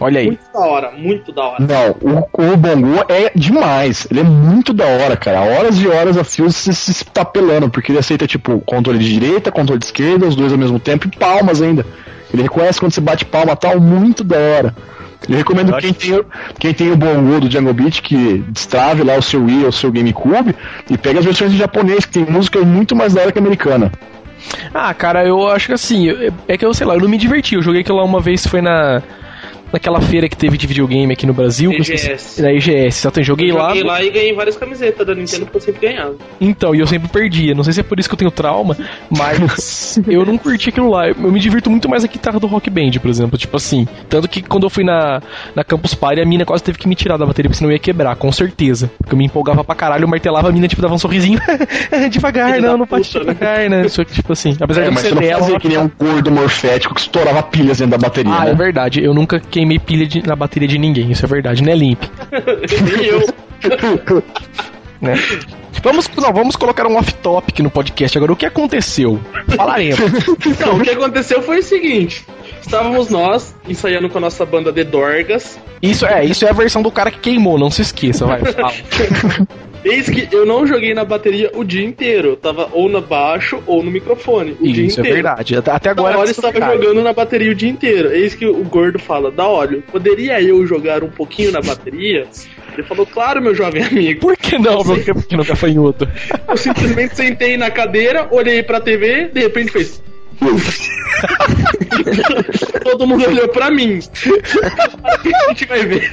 Olha 0.00 0.20
aí. 0.20 0.26
muito 0.28 0.40
da 0.52 0.60
hora, 0.60 0.90
muito 0.92 1.32
da 1.32 1.42
hora. 1.44 1.56
Não, 1.64 1.90
o, 2.00 2.52
o 2.52 2.56
Bongo 2.56 3.04
é 3.08 3.30
demais. 3.34 4.06
Ele 4.10 4.20
é 4.20 4.24
muito 4.24 4.72
da 4.72 4.86
hora, 4.86 5.16
cara. 5.16 5.40
Horas 5.40 5.78
e 5.80 5.86
horas 5.86 6.16
a 6.16 6.24
fio 6.24 6.50
se, 6.50 6.72
se, 6.74 6.94
se 6.94 7.04
tá 7.04 7.24
pelando, 7.24 7.68
porque 7.68 7.92
ele 7.92 7.98
aceita, 7.98 8.26
tipo, 8.26 8.60
controle 8.60 8.98
de 8.98 9.12
direita, 9.12 9.52
controle 9.52 9.78
de 9.78 9.84
esquerda, 9.86 10.26
os 10.26 10.34
dois 10.34 10.52
ao 10.52 10.58
mesmo 10.58 10.78
tempo 10.80 11.06
e 11.06 11.16
palmas 11.16 11.60
ainda. 11.60 11.84
Ele 12.32 12.42
reconhece 12.42 12.80
quando 12.80 12.92
você 12.92 13.00
bate 13.00 13.24
palma 13.24 13.54
tal, 13.54 13.78
muito 13.80 14.24
da 14.24 14.36
hora. 14.38 14.74
Eu 15.28 15.36
recomendo 15.36 15.76
quem 15.76 15.92
tem, 15.92 16.14
o- 16.14 16.24
quem 16.58 16.72
tem 16.72 16.90
o 16.90 16.96
Bongo 16.96 17.40
do 17.40 17.50
Jungle 17.50 17.74
Beat 17.74 18.00
que 18.00 18.38
destrave 18.48 19.02
lá 19.02 19.16
o 19.16 19.22
seu 19.22 19.44
Wii 19.44 19.62
ou 19.64 19.68
o 19.68 19.72
seu 19.72 19.92
GameCube 19.92 20.56
e 20.88 20.96
pega 20.96 21.18
as 21.18 21.24
versões 21.26 21.52
em 21.52 21.58
japonês, 21.58 22.06
que 22.06 22.12
tem 22.12 22.24
música 22.24 22.58
muito 22.60 22.96
mais 22.96 23.12
da 23.12 23.20
hora 23.20 23.30
que 23.32 23.38
a 23.38 23.42
americana. 23.42 23.92
Ah, 24.72 24.94
cara, 24.94 25.26
eu 25.26 25.46
acho 25.48 25.66
que 25.66 25.72
assim, 25.74 26.08
é 26.48 26.56
que 26.56 26.64
eu 26.64 26.72
sei 26.72 26.86
lá, 26.86 26.94
eu 26.94 27.00
não 27.00 27.08
me 27.08 27.18
diverti. 27.18 27.54
Eu 27.54 27.62
joguei 27.62 27.82
aquilo 27.82 27.98
lá 27.98 28.04
uma 28.04 28.20
vez, 28.20 28.46
foi 28.46 28.62
na. 28.62 29.02
Naquela 29.72 30.00
feira 30.00 30.28
que 30.28 30.36
teve 30.36 30.56
de 30.58 30.66
videogame 30.66 31.12
aqui 31.12 31.26
no 31.26 31.32
Brasil. 31.32 31.70
que 31.70 31.76
eu 31.78 31.82
esqueci- 31.82 32.10
EGS. 32.10 32.42
Na 32.42 32.52
IGS, 32.52 32.98
exato. 33.00 33.20
Eu 33.20 33.24
joguei, 33.24 33.50
Eu 33.50 33.56
lá. 33.56 33.68
joguei 33.68 33.82
lá 33.84 34.02
e 34.02 34.10
ganhei 34.10 34.34
várias 34.34 34.56
camisetas 34.56 35.06
da 35.06 35.14
Nintendo 35.14 35.44
porque 35.46 35.58
eu 35.58 35.60
sempre 35.60 35.86
ganhava. 35.88 36.14
Então, 36.40 36.74
e 36.74 36.80
eu 36.80 36.86
sempre 36.86 37.08
perdia. 37.08 37.54
Não 37.54 37.62
sei 37.64 37.72
se 37.72 37.80
é 37.80 37.82
por 37.82 37.98
isso 38.00 38.08
que 38.08 38.14
eu 38.14 38.18
tenho 38.18 38.30
trauma, 38.30 38.76
mas 39.08 39.98
eu 40.08 40.24
não 40.24 40.36
curti 40.38 40.68
aquilo 40.70 40.90
lá. 40.90 41.08
Eu 41.08 41.14
me 41.32 41.38
divirto 41.40 41.70
muito 41.70 41.88
mais 41.88 42.04
a 42.04 42.06
guitarra 42.08 42.38
do 42.40 42.46
Rock 42.46 42.68
Band, 42.70 42.92
por 43.00 43.08
exemplo. 43.08 43.38
Tipo 43.38 43.56
assim. 43.56 43.86
Tanto 44.08 44.28
que 44.28 44.42
quando 44.42 44.64
eu 44.64 44.70
fui 44.70 44.84
na, 44.84 45.20
na 45.54 45.62
Campus 45.64 45.94
Party, 45.94 46.20
a 46.20 46.26
mina 46.26 46.44
quase 46.44 46.62
teve 46.62 46.78
que 46.78 46.88
me 46.88 46.94
tirar 46.94 47.16
da 47.16 47.24
bateria, 47.26 47.48
porque 47.48 47.58
senão 47.58 47.70
eu 47.70 47.74
ia 47.74 47.78
quebrar, 47.78 48.16
com 48.16 48.30
certeza. 48.32 48.90
Porque 48.98 49.14
eu 49.14 49.18
me 49.18 49.24
empolgava 49.26 49.62
pra 49.62 49.74
caralho, 49.74 50.04
eu 50.04 50.08
martelava, 50.08 50.48
a 50.48 50.52
mina, 50.52 50.66
tipo, 50.68 50.82
dava 50.82 50.94
um 50.94 50.98
sorrisinho. 50.98 51.40
devagar, 52.10 52.60
não, 52.60 52.72
da 52.72 52.76
não 52.78 52.86
pode 52.86 53.06
puta, 53.08 53.24
né? 53.24 53.32
devagar, 53.34 53.70
né? 53.70 53.88
Só 53.88 54.04
que, 54.04 54.12
tipo 54.12 54.32
assim, 54.32 54.56
apesar 54.60 54.82
É, 54.82 54.84
de 54.90 54.90
eu 54.90 54.96
ser 55.00 55.08
você 55.10 55.14
não 55.14 55.22
dela. 55.22 55.38
fazia 55.40 55.52
ela- 55.52 55.60
que 55.60 55.68
nem 55.68 55.78
um 55.78 55.90
gordo 55.98 56.30
morfético 56.30 56.94
que 56.94 57.00
estourava 57.00 57.42
pilhas 57.42 57.78
dentro 57.78 57.92
da 57.92 57.98
bateria, 57.98 58.32
Ah, 58.32 58.44
né? 58.46 58.50
é 58.50 58.54
verdade. 58.54 59.02
Eu 59.02 59.14
nunca 59.14 59.40
queimei 59.60 59.78
pilha 59.78 60.06
de- 60.06 60.26
na 60.26 60.34
bateria 60.34 60.66
de 60.68 60.78
ninguém. 60.78 61.10
Isso 61.10 61.24
é 61.24 61.28
verdade, 61.28 61.62
né, 61.62 61.74
Limp? 61.74 62.02
Nem 62.96 63.04
eu. 63.04 63.20
Né? 65.00 65.14
Vamos, 65.82 66.10
não, 66.14 66.30
vamos 66.30 66.56
colocar 66.56 66.86
um 66.86 66.94
off-topic 66.98 67.60
no 67.60 67.70
podcast 67.70 68.18
agora. 68.18 68.32
O 68.32 68.36
que 68.36 68.44
aconteceu? 68.44 69.18
Falaremos. 69.56 69.98
Então, 70.46 70.76
o 70.76 70.82
que 70.82 70.90
aconteceu 70.90 71.40
foi 71.40 71.60
o 71.60 71.62
seguinte. 71.62 72.26
Estávamos 72.60 73.08
nós 73.08 73.54
ensaiando 73.66 74.10
com 74.10 74.18
a 74.18 74.20
nossa 74.20 74.44
banda 74.44 74.70
The 74.70 74.84
Dorgas. 74.84 75.58
Isso 75.80 76.04
é, 76.04 76.22
isso 76.26 76.44
é 76.44 76.50
a 76.50 76.52
versão 76.52 76.82
do 76.82 76.90
cara 76.90 77.10
que 77.10 77.18
queimou, 77.18 77.58
não 77.58 77.70
se 77.70 77.80
esqueça, 77.80 78.26
vai. 78.26 78.40
Eis 79.84 80.08
que 80.08 80.28
eu 80.30 80.44
não 80.44 80.66
joguei 80.66 80.92
na 80.92 81.04
bateria 81.04 81.50
o 81.54 81.64
dia 81.64 81.84
inteiro. 81.84 82.28
Eu 82.30 82.36
tava 82.36 82.68
ou 82.72 82.88
no 82.88 83.00
baixo 83.00 83.62
ou 83.66 83.82
no 83.82 83.90
microfone. 83.90 84.56
O 84.60 84.64
dia 84.70 84.84
Isso 84.84 84.98
é 84.98 85.02
inteiro. 85.02 85.14
verdade. 85.22 85.56
Até, 85.56 85.90
Agora 85.90 86.14
agora. 86.14 86.28
eu 86.28 86.30
estava 86.32 86.60
jogando 86.60 87.02
na 87.02 87.12
bateria 87.12 87.50
o 87.50 87.54
dia 87.54 87.68
inteiro. 87.70 88.10
Eis 88.12 88.34
que 88.34 88.46
o 88.46 88.62
gordo 88.64 88.98
fala: 88.98 89.30
Da 89.30 89.48
olha, 89.48 89.82
poderia 89.90 90.40
eu 90.42 90.66
jogar 90.66 91.02
um 91.02 91.10
pouquinho 91.10 91.50
na 91.52 91.60
bateria? 91.60 92.26
Ele 92.74 92.82
falou: 92.82 93.06
Claro, 93.06 93.40
meu 93.40 93.54
jovem 93.54 93.82
amigo. 93.82 94.20
Por 94.20 94.36
que 94.36 94.58
não, 94.58 94.84
meu 94.84 95.02
pequeno 95.02 95.44
gafanhoto? 95.44 96.06
Eu 96.48 96.56
simplesmente 96.56 97.16
sentei 97.16 97.56
na 97.56 97.70
cadeira, 97.70 98.28
olhei 98.30 98.62
pra 98.62 98.80
TV, 98.80 99.30
de 99.32 99.40
repente 99.40 99.70
fez. 99.72 100.02
Todo 102.82 103.06
mundo 103.06 103.26
olhou 103.26 103.48
pra 103.48 103.70
mim. 103.70 103.98
A 104.00 105.48
gente 105.48 105.66
vai 105.66 105.84
ver 105.84 106.10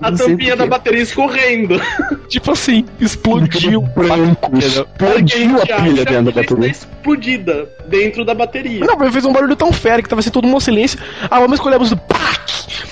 a 0.00 0.10
Não 0.10 0.18
tampinha 0.18 0.56
da 0.56 0.66
bateria 0.66 1.02
escorrendo. 1.02 1.80
Tipo 2.28 2.52
assim, 2.52 2.84
explodiu. 3.00 3.82
branco, 3.82 4.50
explodiu 4.58 5.62
a 5.62 5.82
pilha 5.82 6.04
dentro 6.04 6.32
da 6.32 6.42
bateria. 6.42 6.70
explodida 6.70 7.68
dentro 7.88 8.24
da 8.24 8.34
bateria. 8.34 8.84
Não, 8.84 8.96
mas 8.96 9.12
fez 9.12 9.24
um 9.24 9.32
barulho 9.32 9.56
tão 9.56 9.72
fera 9.72 10.02
que 10.02 10.08
tava 10.08 10.20
assim 10.20 10.30
todo 10.30 10.46
mundo 10.46 10.60
silêncio. 10.60 10.98
Ah, 11.30 11.40
vamos 11.40 11.54
escolher 11.54 11.76
a 11.76 11.78
música 11.78 11.96
do 11.96 12.02
PAC! 12.02 12.46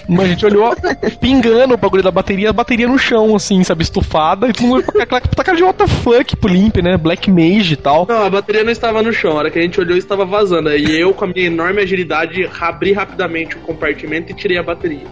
Mas 0.08 0.26
a 0.26 0.28
gente 0.28 0.44
olhou 0.44 0.74
pingando 1.20 1.74
o 1.74 1.76
bagulho 1.76 2.02
da 2.02 2.10
bateria, 2.10 2.50
a 2.50 2.52
bateria 2.52 2.86
no 2.86 2.98
chão, 2.98 3.34
assim, 3.34 3.64
sabe, 3.64 3.82
estufada, 3.82 4.48
e 4.48 4.52
todo 4.52 4.66
mundo 4.66 4.84
com 4.84 5.00
aquela 5.00 5.20
puta 5.20 5.42
cara 5.42 5.56
de 5.56 5.62
what 5.62 5.78
the 5.78 5.86
fuck 5.86 6.36
pro 6.36 6.50
Limp, 6.50 6.76
né? 6.76 6.96
Black 6.96 7.30
Mage 7.30 7.74
e 7.74 7.76
tal. 7.76 8.06
Não, 8.08 8.24
a 8.24 8.30
bateria 8.30 8.62
não 8.62 8.70
estava 8.70 9.02
no 9.02 9.12
chão. 9.12 9.32
A 9.32 9.36
hora 9.36 9.50
que 9.50 9.58
a 9.58 9.62
gente 9.62 9.80
olhou, 9.80 9.96
estava 9.96 10.24
vazando. 10.34 10.68
Aí 10.68 11.00
eu, 11.00 11.14
com 11.14 11.24
a 11.24 11.28
minha 11.28 11.46
enorme 11.46 11.80
agilidade, 11.80 12.48
abri 12.60 12.92
rapidamente 12.92 13.56
o 13.56 13.60
compartimento 13.60 14.32
e 14.32 14.34
tirei 14.34 14.58
a 14.58 14.62
bateria. 14.62 15.06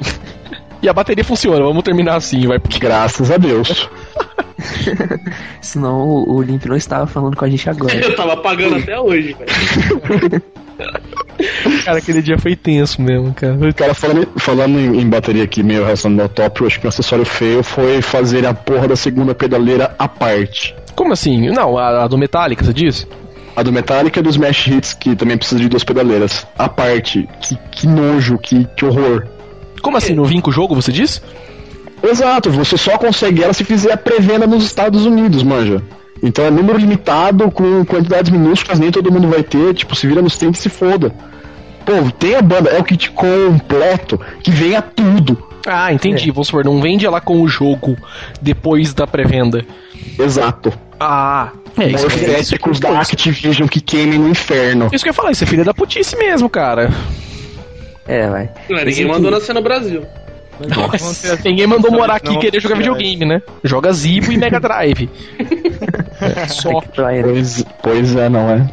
E 0.82 0.90
a 0.90 0.92
bateria 0.92 1.24
funciona, 1.24 1.64
vamos 1.64 1.82
terminar 1.82 2.16
assim, 2.16 2.46
vai. 2.46 2.58
Porque 2.58 2.78
Graças 2.78 3.30
a 3.30 3.38
Deus. 3.38 3.88
Senão 5.60 6.00
o, 6.00 6.36
o 6.36 6.42
Limp 6.42 6.66
não 6.66 6.76
estava 6.76 7.06
falando 7.06 7.34
com 7.34 7.44
a 7.46 7.48
gente 7.48 7.68
agora. 7.68 7.94
Eu 7.94 8.14
tava 8.14 8.36
pagando 8.36 8.76
até 8.76 9.00
hoje, 9.00 9.34
velho. 9.34 10.42
Cara, 11.84 11.98
aquele 11.98 12.22
dia 12.22 12.38
foi 12.38 12.54
tenso 12.54 13.00
mesmo, 13.00 13.32
cara. 13.34 13.72
Cara, 13.72 13.94
falando, 13.94 14.28
falando 14.38 14.78
em, 14.78 15.00
em 15.00 15.08
bateria 15.08 15.44
aqui, 15.44 15.62
meio 15.62 15.82
relacionado 15.82 16.20
ao 16.20 16.28
top, 16.28 16.60
eu 16.60 16.66
acho 16.66 16.78
que 16.78 16.86
um 16.86 16.88
acessório 16.88 17.24
feio 17.24 17.62
foi 17.62 18.02
fazer 18.02 18.46
a 18.46 18.52
porra 18.54 18.86
da 18.86 18.96
segunda 18.96 19.34
pedaleira 19.34 19.94
à 19.98 20.06
parte. 20.06 20.76
Como 20.94 21.12
assim? 21.12 21.48
Não, 21.50 21.76
a, 21.78 22.04
a 22.04 22.08
do 22.08 22.18
Metallica, 22.18 22.64
você 22.64 22.72
disse? 22.72 23.06
A 23.56 23.62
do 23.62 23.72
Metallica 23.72 24.20
e 24.20 24.22
dos 24.22 24.34
Smash 24.34 24.66
Hits, 24.66 24.92
que 24.92 25.16
também 25.16 25.38
precisa 25.38 25.58
de 25.60 25.68
duas 25.68 25.82
pedaleiras. 25.82 26.46
À 26.58 26.68
parte. 26.68 27.26
Que, 27.40 27.56
que 27.72 27.86
nojo, 27.86 28.38
que, 28.38 28.66
que 28.76 28.84
horror. 28.84 29.26
Como 29.80 29.96
assim? 29.96 30.14
Não 30.14 30.24
vim 30.24 30.40
com 30.40 30.50
o 30.50 30.52
jogo, 30.52 30.74
você 30.74 30.92
disse? 30.92 31.22
Exato, 32.02 32.50
você 32.50 32.76
só 32.76 32.98
consegue 32.98 33.42
ela 33.42 33.52
se 33.52 33.64
fizer 33.64 33.92
a 33.92 33.96
pré-venda 33.96 34.46
nos 34.46 34.64
Estados 34.64 35.06
Unidos, 35.06 35.42
manja. 35.42 35.82
Então 36.22 36.44
é 36.44 36.50
número 36.50 36.78
limitado, 36.78 37.50
com 37.50 37.84
quantidades 37.84 38.30
minúsculas, 38.30 38.78
nem 38.78 38.90
todo 38.90 39.10
mundo 39.12 39.28
vai 39.28 39.42
ter, 39.42 39.74
tipo, 39.74 39.94
se 39.94 40.06
vira 40.06 40.22
nos 40.22 40.36
tempos 40.36 40.60
e 40.60 40.62
se 40.64 40.68
foda. 40.68 41.14
Pô, 41.84 42.10
tem 42.18 42.34
a 42.34 42.42
banda, 42.42 42.70
é 42.70 42.78
o 42.78 42.84
kit 42.84 43.10
completo, 43.10 44.20
que 44.42 44.50
venha 44.50 44.82
tudo. 44.82 45.45
Ah, 45.66 45.92
entendi. 45.92 46.30
Vamos 46.30 46.46
supor, 46.46 46.64
não 46.64 46.80
vende 46.80 47.04
ela 47.06 47.20
com 47.20 47.40
o 47.42 47.48
jogo 47.48 47.96
depois 48.40 48.94
da 48.94 49.06
pré-venda. 49.06 49.64
Exato. 50.18 50.72
Ah, 50.98 51.50
é 51.78 51.88
isso. 51.88 52.06
que- 52.08 52.16
Morféticos 52.26 52.80
da 52.80 53.00
Activision 53.00 53.66
que 53.68 53.80
queimem 53.80 54.18
no 54.18 54.28
inferno. 54.28 54.88
Isso 54.92 55.04
que 55.04 55.08
eu 55.08 55.12
ia 55.12 55.14
falar, 55.14 55.32
isso 55.32 55.44
é 55.44 55.46
filha 55.46 55.64
da 55.64 55.74
putice 55.74 56.16
mesmo, 56.16 56.48
cara. 56.48 56.90
É, 58.06 58.28
vai. 58.28 58.50
Não, 58.70 58.78
ninguém 58.84 59.04
Mas, 59.06 59.16
mandou 59.16 59.30
nascer 59.30 59.52
no 59.54 59.60
Brasil. 59.62 60.04
Nossa, 60.74 61.38
ninguém 61.44 61.66
mandou 61.66 61.90
morar 61.90 62.14
aqui 62.16 62.32
e 62.32 62.38
querer 62.38 62.60
jogar 62.60 62.76
videogame, 62.76 63.26
né? 63.26 63.42
Joga 63.62 63.92
Zibo 63.92 64.32
e 64.32 64.38
Mega 64.38 64.58
Drive. 64.58 65.10
É, 66.20 66.46
Só. 66.48 66.80
Pois, 66.80 67.64
pois 67.82 68.16
é, 68.16 68.28
não 68.30 68.48
é? 68.48 68.66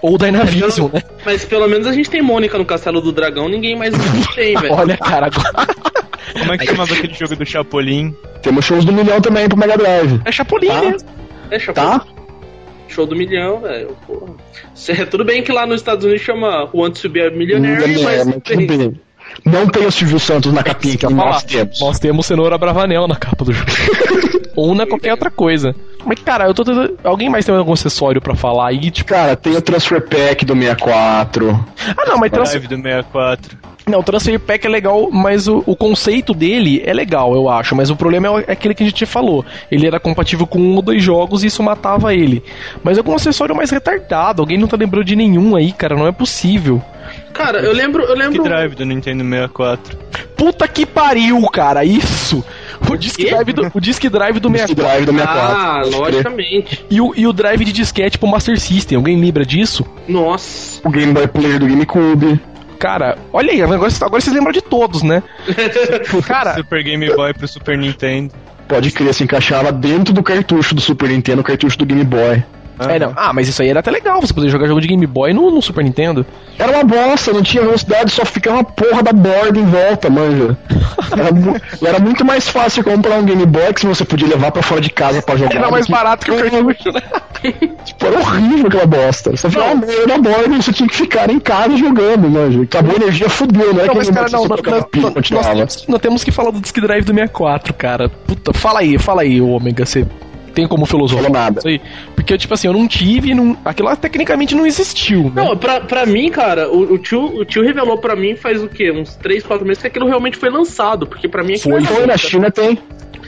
Ou 0.00 0.16
Dynavision, 0.16 0.88
né? 0.92 1.02
Mas 1.24 1.44
pelo 1.44 1.66
menos 1.68 1.86
a 1.86 1.92
gente 1.92 2.08
tem 2.08 2.22
Mônica 2.22 2.56
no 2.56 2.64
Castelo 2.64 3.00
do 3.02 3.10
Dragão, 3.12 3.48
ninguém 3.48 3.76
mais 3.76 3.92
tem, 4.34 4.54
velho. 4.56 4.72
Olha, 4.72 4.96
cara, 4.96 5.26
agora. 5.26 5.74
Como 6.32 6.52
é 6.52 6.58
que 6.58 6.66
chamava 6.66 6.94
aquele 6.94 7.14
jogo 7.14 7.36
do 7.36 7.44
Chapolin? 7.46 8.14
Temos 8.42 8.64
shows 8.64 8.84
do 8.84 8.92
milhão 8.92 9.20
também 9.20 9.48
pro 9.48 9.58
Mega 9.58 9.76
Drive. 9.76 10.20
É 10.24 10.32
Chapolin 10.32 10.68
Tá. 10.68 10.80
mesmo. 10.82 11.08
Deixa 11.50 11.70
eu 11.70 11.74
Tá? 11.74 12.04
Show 12.88 13.06
do 13.06 13.16
milhão, 13.16 13.60
velho. 13.60 13.96
Tudo 15.10 15.24
bem 15.24 15.42
que 15.42 15.50
lá 15.52 15.66
nos 15.66 15.80
Estados 15.80 16.04
Unidos 16.04 16.22
chama 16.22 16.68
Want 16.72 17.00
to 17.00 17.08
be 17.08 17.20
a 17.22 17.30
Millionaire, 17.30 17.82
É, 17.84 17.86
mas 18.02 18.24
mas 18.26 18.34
tudo 18.34 18.40
tem. 18.40 18.66
bem. 18.66 19.00
Não 19.44 19.66
tem 19.66 19.84
o 19.86 19.90
Silvio 19.90 20.20
Santos 20.20 20.52
na 20.52 20.62
capinha 20.62 20.96
que 20.96 21.06
nós 21.12 21.42
temos. 21.42 21.80
Nós 21.80 21.98
temos 21.98 22.26
cenoura 22.26 22.56
Bravanel 22.58 23.08
na 23.08 23.16
capa 23.16 23.44
do 23.44 23.52
jogo. 23.52 23.70
Ou 24.54 24.74
na 24.74 24.86
qualquer 24.86 25.10
outra 25.12 25.30
coisa. 25.30 25.74
Mas, 26.04 26.18
cara, 26.20 26.46
eu 26.46 26.54
tô 26.54 26.64
tentando... 26.64 26.98
Alguém 27.02 27.28
mais 27.28 27.44
tem 27.44 27.54
algum 27.54 27.72
acessório 27.72 28.20
pra 28.20 28.34
falar 28.34 28.68
aí? 28.68 28.90
Tipo, 28.90 29.10
Cara, 29.10 29.36
tem 29.36 29.56
o 29.56 29.62
Transfer 29.62 30.00
Pack 30.00 30.44
do 30.44 30.54
64. 30.54 31.66
ah, 31.96 32.04
não, 32.06 32.18
mas 32.18 32.30
trans... 32.30 32.50
Drive 32.50 32.66
do 32.66 32.76
64. 32.76 33.58
não, 33.86 34.00
o 34.00 34.02
Transfer 34.02 34.38
Pack 34.40 34.66
é 34.66 34.70
legal, 34.70 35.10
mas 35.10 35.46
o, 35.48 35.62
o 35.66 35.76
conceito 35.76 36.32
dele 36.34 36.82
é 36.84 36.92
legal, 36.92 37.34
eu 37.34 37.48
acho. 37.48 37.74
Mas 37.74 37.90
o 37.90 37.96
problema 37.96 38.40
é, 38.40 38.44
é 38.48 38.52
aquele 38.52 38.74
que 38.74 38.82
a 38.82 38.86
gente 38.86 39.06
falou. 39.06 39.44
Ele 39.70 39.86
era 39.86 40.00
compatível 40.00 40.46
com 40.46 40.58
um 40.58 40.76
ou 40.76 40.82
dois 40.82 41.02
jogos 41.02 41.44
e 41.44 41.48
isso 41.48 41.62
matava 41.62 42.14
ele. 42.14 42.42
Mas 42.82 42.98
algum 42.98 43.14
acessório 43.14 43.54
mais 43.54 43.70
retardado. 43.70 44.42
Alguém 44.42 44.58
não 44.58 44.68
tá 44.68 44.76
lembrando 44.76 45.04
de 45.04 45.16
nenhum 45.16 45.56
aí, 45.56 45.72
cara. 45.72 45.96
Não 45.96 46.06
é 46.06 46.12
possível. 46.12 46.82
Cara, 47.32 47.58
eu 47.58 47.72
lembro, 47.72 48.02
eu 48.04 48.14
Que 48.14 48.18
lembro. 48.22 48.42
Drive 48.44 48.74
do 48.74 48.84
Nintendo 48.84 49.24
64. 49.24 49.98
Puta 50.36 50.66
que 50.68 50.86
pariu, 50.86 51.40
cara. 51.48 51.84
Isso! 51.84 52.44
O 52.90 52.96
Disk 52.96 53.16
quê? 53.16 53.30
Drive 53.30 53.52
do, 53.52 53.70
o 53.74 53.80
Disk 53.80 54.04
Drive 54.08 54.40
do 54.40 54.50
Disk 54.50 54.68
64. 54.68 54.74
Drive 54.74 55.06
do 55.06 55.12
64. 55.12 55.56
Ah, 55.56 55.82
logicamente. 55.84 56.84
E 56.90 57.00
o, 57.00 57.12
e 57.16 57.26
o 57.26 57.32
drive 57.32 57.64
de 57.64 57.72
disquete 57.72 58.18
pro 58.18 58.28
Master 58.28 58.58
System. 58.58 58.96
Alguém 58.96 59.20
lembra 59.20 59.44
disso? 59.44 59.84
Nossa. 60.08 60.80
O 60.86 60.90
Game 60.90 61.12
Boy 61.12 61.26
Player 61.26 61.58
do 61.58 61.66
GameCube. 61.66 62.40
Cara, 62.78 63.16
olha 63.32 63.50
aí, 63.50 63.62
agora, 63.62 63.90
agora 64.00 64.20
vocês 64.20 64.34
lembram 64.34 64.52
de 64.52 64.60
todos, 64.60 65.02
né? 65.02 65.22
Cara, 66.26 66.54
Super 66.54 66.82
Game 66.82 67.14
Boy 67.14 67.32
pro 67.32 67.48
Super 67.48 67.78
Nintendo. 67.78 68.32
Pode 68.68 68.90
crer, 68.90 69.14
se 69.14 69.24
encaixava 69.24 69.70
dentro 69.72 70.12
do 70.12 70.22
cartucho 70.22 70.74
do 70.74 70.80
Super 70.80 71.08
Nintendo, 71.08 71.40
o 71.40 71.44
cartucho 71.44 71.78
do 71.78 71.86
Game 71.86 72.04
Boy. 72.04 72.42
É, 72.78 72.98
não. 72.98 73.12
Ah, 73.16 73.32
mas 73.32 73.48
isso 73.48 73.62
aí 73.62 73.68
era 73.68 73.80
até 73.80 73.90
legal, 73.90 74.20
você 74.20 74.32
poder 74.34 74.48
jogar 74.48 74.66
jogo 74.66 74.80
de 74.80 74.88
Game 74.88 75.06
Boy 75.06 75.32
no, 75.32 75.50
no 75.50 75.62
Super 75.62 75.84
Nintendo. 75.84 76.24
Era 76.58 76.72
uma 76.72 76.84
bosta, 76.84 77.32
não 77.32 77.42
tinha 77.42 77.62
velocidade, 77.62 78.10
só 78.10 78.24
ficava 78.24 78.58
uma 78.58 78.64
porra 78.64 79.02
da 79.02 79.12
borda 79.12 79.58
em 79.58 79.64
volta, 79.64 80.08
manja. 80.10 80.56
Era, 81.16 81.32
mu- 81.32 81.60
era 81.86 81.98
muito 82.00 82.24
mais 82.24 82.48
fácil 82.48 82.82
comprar 82.82 83.16
um 83.18 83.24
Game 83.24 83.44
Boy 83.46 83.72
que 83.72 83.80
se 83.82 83.86
você 83.86 84.04
podia 84.04 84.26
levar 84.26 84.50
pra 84.50 84.62
fora 84.62 84.80
de 84.80 84.90
casa 84.90 85.20
pra 85.22 85.36
jogar. 85.36 85.54
Era 85.54 85.70
mais 85.70 85.86
que- 85.86 85.92
barato 85.92 86.24
que 86.24 86.32
o 86.32 86.36
cartucho, 86.36 86.92
né? 86.92 87.02
Tipo, 87.84 88.06
era 88.06 88.18
horrível 88.18 88.66
aquela 88.68 88.86
bosta. 88.86 89.30
Você 89.36 89.50
ficava 89.50 89.74
meio 89.74 90.08
na 90.08 90.16
borda 90.18 90.54
e 90.56 90.62
você 90.62 90.72
tinha 90.72 90.88
que 90.88 90.96
ficar 90.96 91.28
em 91.30 91.38
casa 91.38 91.76
jogando, 91.76 92.28
manja. 92.30 92.62
Acabou 92.62 92.92
a 92.92 92.96
energia, 93.02 93.28
fudeu, 93.28 93.74
né? 93.74 93.84
Não, 93.86 93.94
mas 93.94 94.08
cara, 94.10 94.28
não, 94.32 94.46
nós, 94.48 94.60
nós- 94.62 94.84
nós- 94.96 95.30
nós 95.30 95.46
temos, 95.46 95.86
nós 95.88 96.00
temos 96.00 96.24
que 96.24 96.30
falar 96.32 96.50
do 96.50 96.60
Disk 96.60 96.76
Drive 96.80 97.04
do 97.04 97.12
64, 97.12 97.74
cara. 97.74 98.08
Puta, 98.08 98.52
fala 98.54 98.80
aí, 98.80 98.98
fala 98.98 99.22
aí, 99.22 99.40
ô 99.42 99.50
Omega, 99.50 99.84
você 99.84 100.06
tem 100.54 100.66
como 100.68 100.86
filosofar 100.86 101.30
nada. 101.30 101.58
isso 101.58 101.68
aí? 101.68 101.80
Porque, 102.14 102.38
tipo 102.38 102.54
assim, 102.54 102.66
eu 102.68 102.72
não 102.72 102.86
tive, 102.88 103.34
não, 103.34 103.56
aquilo 103.64 103.88
lá 103.88 103.96
tecnicamente 103.96 104.54
não 104.54 104.66
existiu, 104.66 105.24
né? 105.24 105.42
Não, 105.42 105.56
pra, 105.56 105.80
pra 105.80 106.06
mim, 106.06 106.30
cara, 106.30 106.68
o, 106.70 106.94
o 106.94 106.98
tio, 106.98 107.24
o 107.24 107.44
tio 107.44 107.62
revelou 107.62 107.98
pra 107.98 108.14
mim 108.16 108.36
faz 108.36 108.62
o 108.62 108.68
quê? 108.68 108.90
Uns 108.90 109.14
3, 109.16 109.42
4 109.44 109.66
meses 109.66 109.82
que 109.82 109.88
aquilo 109.88 110.06
realmente 110.06 110.36
foi 110.36 110.48
lançado. 110.50 111.06
Porque 111.06 111.28
pra 111.28 111.42
mim 111.42 111.54
aquilo 111.54 111.74
Foi, 111.74 111.82
era 111.84 111.94
foi, 111.94 112.06
na 112.06 112.16
China 112.16 112.50
tem. 112.50 112.78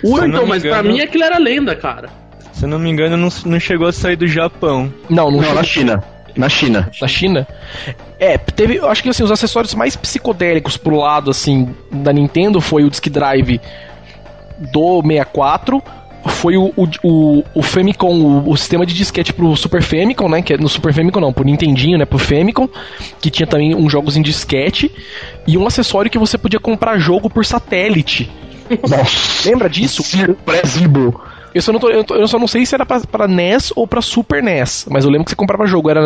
Não 0.03 0.27
então, 0.27 0.43
me 0.43 0.49
mas 0.49 0.62
pra 0.62 0.70
engano- 0.79 0.89
mim 0.91 1.01
aquilo 1.01 1.24
era 1.24 1.39
lenda, 1.39 1.74
cara. 1.74 2.09
Se 2.53 2.64
eu 2.64 2.68
não 2.68 2.79
me 2.79 2.89
engano, 2.91 3.16
não, 3.16 3.29
não 3.45 3.61
chegou 3.61 3.87
a 3.87 3.93
sair 3.93 4.16
do 4.16 4.27
Japão. 4.27 4.93
Não, 5.11 5.31
não, 5.31 5.33
Não, 5.33 5.41
chegou 5.41 5.55
na 5.57 5.62
China. 5.62 6.05
Na 6.37 6.49
China. 6.51 6.91
na 7.01 7.09
China. 7.09 7.49
É, 8.20 8.37
teve, 8.37 8.77
eu 8.77 8.89
acho 8.89 9.03
que 9.03 9.09
assim, 9.09 9.22
os 9.24 9.31
acessórios 9.31 9.74
mais 9.74 9.97
psicodélicos 9.97 10.77
pro 10.77 10.97
lado 10.97 11.31
assim 11.31 11.74
da 11.91 12.12
Nintendo 12.12 12.61
foi 12.61 12.85
o 12.85 12.91
Disk 12.91 13.07
Drive 13.09 13.59
do 14.72 15.03
64, 15.03 15.83
foi 16.27 16.57
o, 16.57 16.73
o, 16.77 16.89
o, 17.03 17.45
o 17.55 17.62
Famicom, 17.62 18.14
o, 18.14 18.51
o 18.51 18.57
sistema 18.57 18.85
de 18.85 18.95
disquete 18.95 19.33
pro 19.33 19.57
Super 19.57 19.83
Famicom, 19.83 20.29
né, 20.29 20.43
que 20.43 20.55
é 20.55 20.57
no 20.57 20.69
Super 20.69 20.93
Famicom 20.93 21.21
não, 21.21 21.33
pro 21.33 21.45
Nintendinho, 21.45 21.99
né, 21.99 22.05
pro 22.05 22.19
Famicom, 22.19 22.69
que 23.21 23.31
tinha 23.31 23.47
também 23.47 23.75
uns 23.75 23.91
jogos 23.91 24.17
em 24.17 24.23
disquete 24.23 24.91
e 25.47 25.57
um 25.57 25.67
acessório 25.67 26.11
que 26.11 26.19
você 26.19 26.37
podia 26.37 26.61
comprar 26.61 26.99
jogo 26.99 27.31
por 27.31 27.45
satélite. 27.45 28.31
Nossa. 28.89 29.49
Lembra 29.49 29.69
disso? 29.69 30.03
Pré-Zibo. 30.45 31.21
Eu 31.57 31.63
só, 31.63 31.73
não 31.73 31.81
tô- 31.81 31.89
eu, 31.89 32.05
tô- 32.05 32.15
eu 32.17 32.29
só 32.29 32.39
não 32.39 32.47
sei 32.47 32.67
se 32.67 32.75
era 32.75 32.85
pra, 32.85 33.01
pra 33.01 33.27
NES 33.27 33.73
ou 33.75 33.87
pra 33.87 34.03
Super 34.03 34.43
NES, 34.43 34.87
mas 34.91 35.05
eu 35.05 35.11
lembro 35.11 35.25
que 35.25 35.31
você 35.31 35.37
comprava 35.37 35.67
jogo, 35.67 35.89
era 35.89 36.01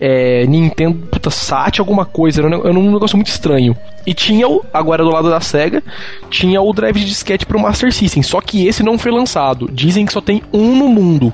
é, 0.00 0.46
Nintendo, 0.46 0.96
puta, 1.10 1.28
SAT, 1.30 1.80
alguma 1.80 2.06
coisa, 2.06 2.40
era 2.40 2.48
um, 2.48 2.60
era 2.66 2.78
um 2.78 2.90
negócio 2.90 3.14
muito 3.16 3.28
estranho. 3.28 3.76
E 4.06 4.14
tinha, 4.14 4.48
o, 4.48 4.64
agora 4.72 5.04
do 5.04 5.10
lado 5.10 5.28
da 5.28 5.38
SEGA, 5.40 5.82
tinha 6.30 6.62
o 6.62 6.72
drive 6.72 6.98
de 6.98 7.04
disquete 7.04 7.44
pro 7.44 7.60
Master 7.60 7.92
System, 7.92 8.22
só 8.22 8.40
que 8.40 8.66
esse 8.66 8.82
não 8.82 8.96
foi 8.98 9.12
lançado. 9.12 9.68
Dizem 9.70 10.06
que 10.06 10.12
só 10.14 10.20
tem 10.22 10.42
um 10.50 10.74
no 10.74 10.88
mundo. 10.88 11.30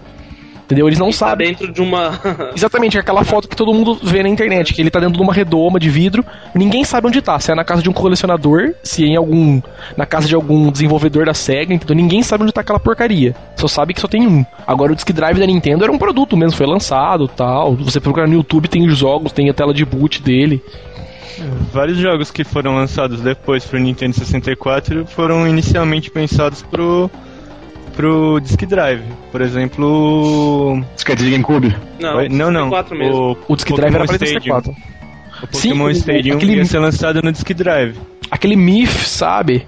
Entendeu? 0.66 0.88
Eles 0.88 0.98
não 0.98 1.06
Tá 1.10 1.12
sabem. 1.16 1.48
dentro 1.48 1.72
de 1.72 1.80
uma. 1.80 2.20
Exatamente, 2.54 2.98
aquela 2.98 3.22
foto 3.24 3.48
que 3.48 3.54
todo 3.54 3.72
mundo 3.72 3.98
vê 4.02 4.20
na 4.22 4.28
internet, 4.28 4.74
que 4.74 4.82
ele 4.82 4.90
tá 4.90 4.98
dentro 4.98 5.16
de 5.16 5.22
uma 5.22 5.32
redoma 5.32 5.78
de 5.78 5.88
vidro, 5.88 6.24
ninguém 6.54 6.82
sabe 6.84 7.06
onde 7.06 7.22
tá, 7.22 7.38
se 7.38 7.52
é 7.52 7.54
na 7.54 7.64
casa 7.64 7.80
de 7.82 7.88
um 7.88 7.92
colecionador, 7.92 8.74
se 8.82 9.04
é 9.04 9.06
em 9.06 9.16
algum. 9.16 9.62
na 9.96 10.04
casa 10.04 10.26
de 10.26 10.34
algum 10.34 10.70
desenvolvedor 10.72 11.24
da 11.26 11.34
SEGA, 11.34 11.72
entendeu? 11.72 11.94
Ninguém 11.94 12.20
sabe 12.22 12.42
onde 12.42 12.52
tá 12.52 12.62
aquela 12.62 12.80
porcaria. 12.80 13.34
Só 13.54 13.68
sabe 13.68 13.94
que 13.94 14.00
só 14.00 14.08
tem 14.08 14.26
um. 14.26 14.44
Agora 14.66 14.92
o 14.92 14.94
Disk 14.96 15.10
Drive 15.12 15.38
da 15.38 15.46
Nintendo 15.46 15.84
era 15.84 15.92
um 15.92 15.98
produto 15.98 16.36
mesmo, 16.36 16.56
foi 16.56 16.66
lançado 16.66 17.28
tal. 17.28 17.76
Você 17.76 18.00
procurar 18.00 18.26
no 18.26 18.34
YouTube, 18.34 18.66
tem 18.66 18.84
os 18.88 18.98
jogos, 18.98 19.30
tem 19.30 19.48
a 19.48 19.54
tela 19.54 19.72
de 19.72 19.84
boot 19.84 20.20
dele. 20.20 20.60
Vários 21.72 21.98
jogos 21.98 22.30
que 22.30 22.42
foram 22.44 22.74
lançados 22.74 23.20
depois 23.20 23.64
pro 23.64 23.78
Nintendo 23.78 24.14
64 24.14 25.06
foram 25.06 25.46
inicialmente 25.46 26.10
pensados 26.10 26.62
pro 26.62 27.10
pro 27.96 28.38
Disk 28.40 28.62
Drive. 28.66 29.02
Por 29.32 29.40
exemplo, 29.40 30.82
Disquete 30.94 31.24
de 31.24 31.30
GameCube. 31.30 31.74
Não, 31.98 32.16
Oi? 32.18 32.28
não, 32.28 32.50
não. 32.50 32.68
64 32.70 32.96
mesmo. 32.98 33.36
O, 33.48 33.52
O 33.52 33.56
Disk 33.56 33.68
Drive 33.72 33.94
era 33.94 34.04
pra 34.04 34.14
Stadium. 34.14 34.40
64. 34.40 34.70
O 34.72 35.56
Sim, 35.56 35.68
Pokémon 35.70 35.84
o- 35.86 35.90
Stadium 35.90 36.36
aquele- 36.36 36.54
ia 36.56 36.64
ser 36.64 36.78
lançado 36.78 37.20
no 37.22 37.32
Disk 37.32 37.50
Drive. 37.52 37.96
Aquele 38.30 38.56
Myth, 38.56 38.90
sabe? 39.06 39.66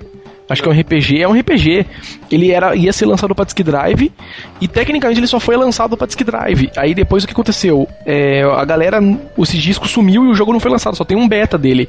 Acho 0.48 0.62
que 0.62 0.68
é 0.68 0.72
um 0.72 0.80
RPG, 0.80 1.22
é 1.22 1.28
um 1.28 1.38
RPG. 1.38 1.84
Ele 2.30 2.50
era, 2.50 2.74
ia 2.74 2.92
ser 2.92 3.04
lançado 3.06 3.34
pra 3.34 3.44
Disk 3.44 3.60
Drive 3.60 4.10
e 4.60 4.66
tecnicamente 4.68 5.20
ele 5.20 5.26
só 5.26 5.38
foi 5.38 5.56
lançado 5.56 5.96
pra 5.96 6.06
Disk 6.06 6.22
Drive. 6.22 6.70
Aí 6.76 6.94
depois 6.94 7.22
o 7.24 7.26
que 7.26 7.32
aconteceu? 7.32 7.86
É, 8.06 8.42
a 8.42 8.64
galera, 8.64 8.98
esse 9.38 9.58
disco 9.58 9.86
sumiu 9.86 10.24
e 10.24 10.28
o 10.28 10.34
jogo 10.34 10.52
não 10.52 10.60
foi 10.60 10.70
lançado, 10.70 10.96
só 10.96 11.04
tem 11.04 11.16
um 11.16 11.28
beta 11.28 11.58
dele. 11.58 11.88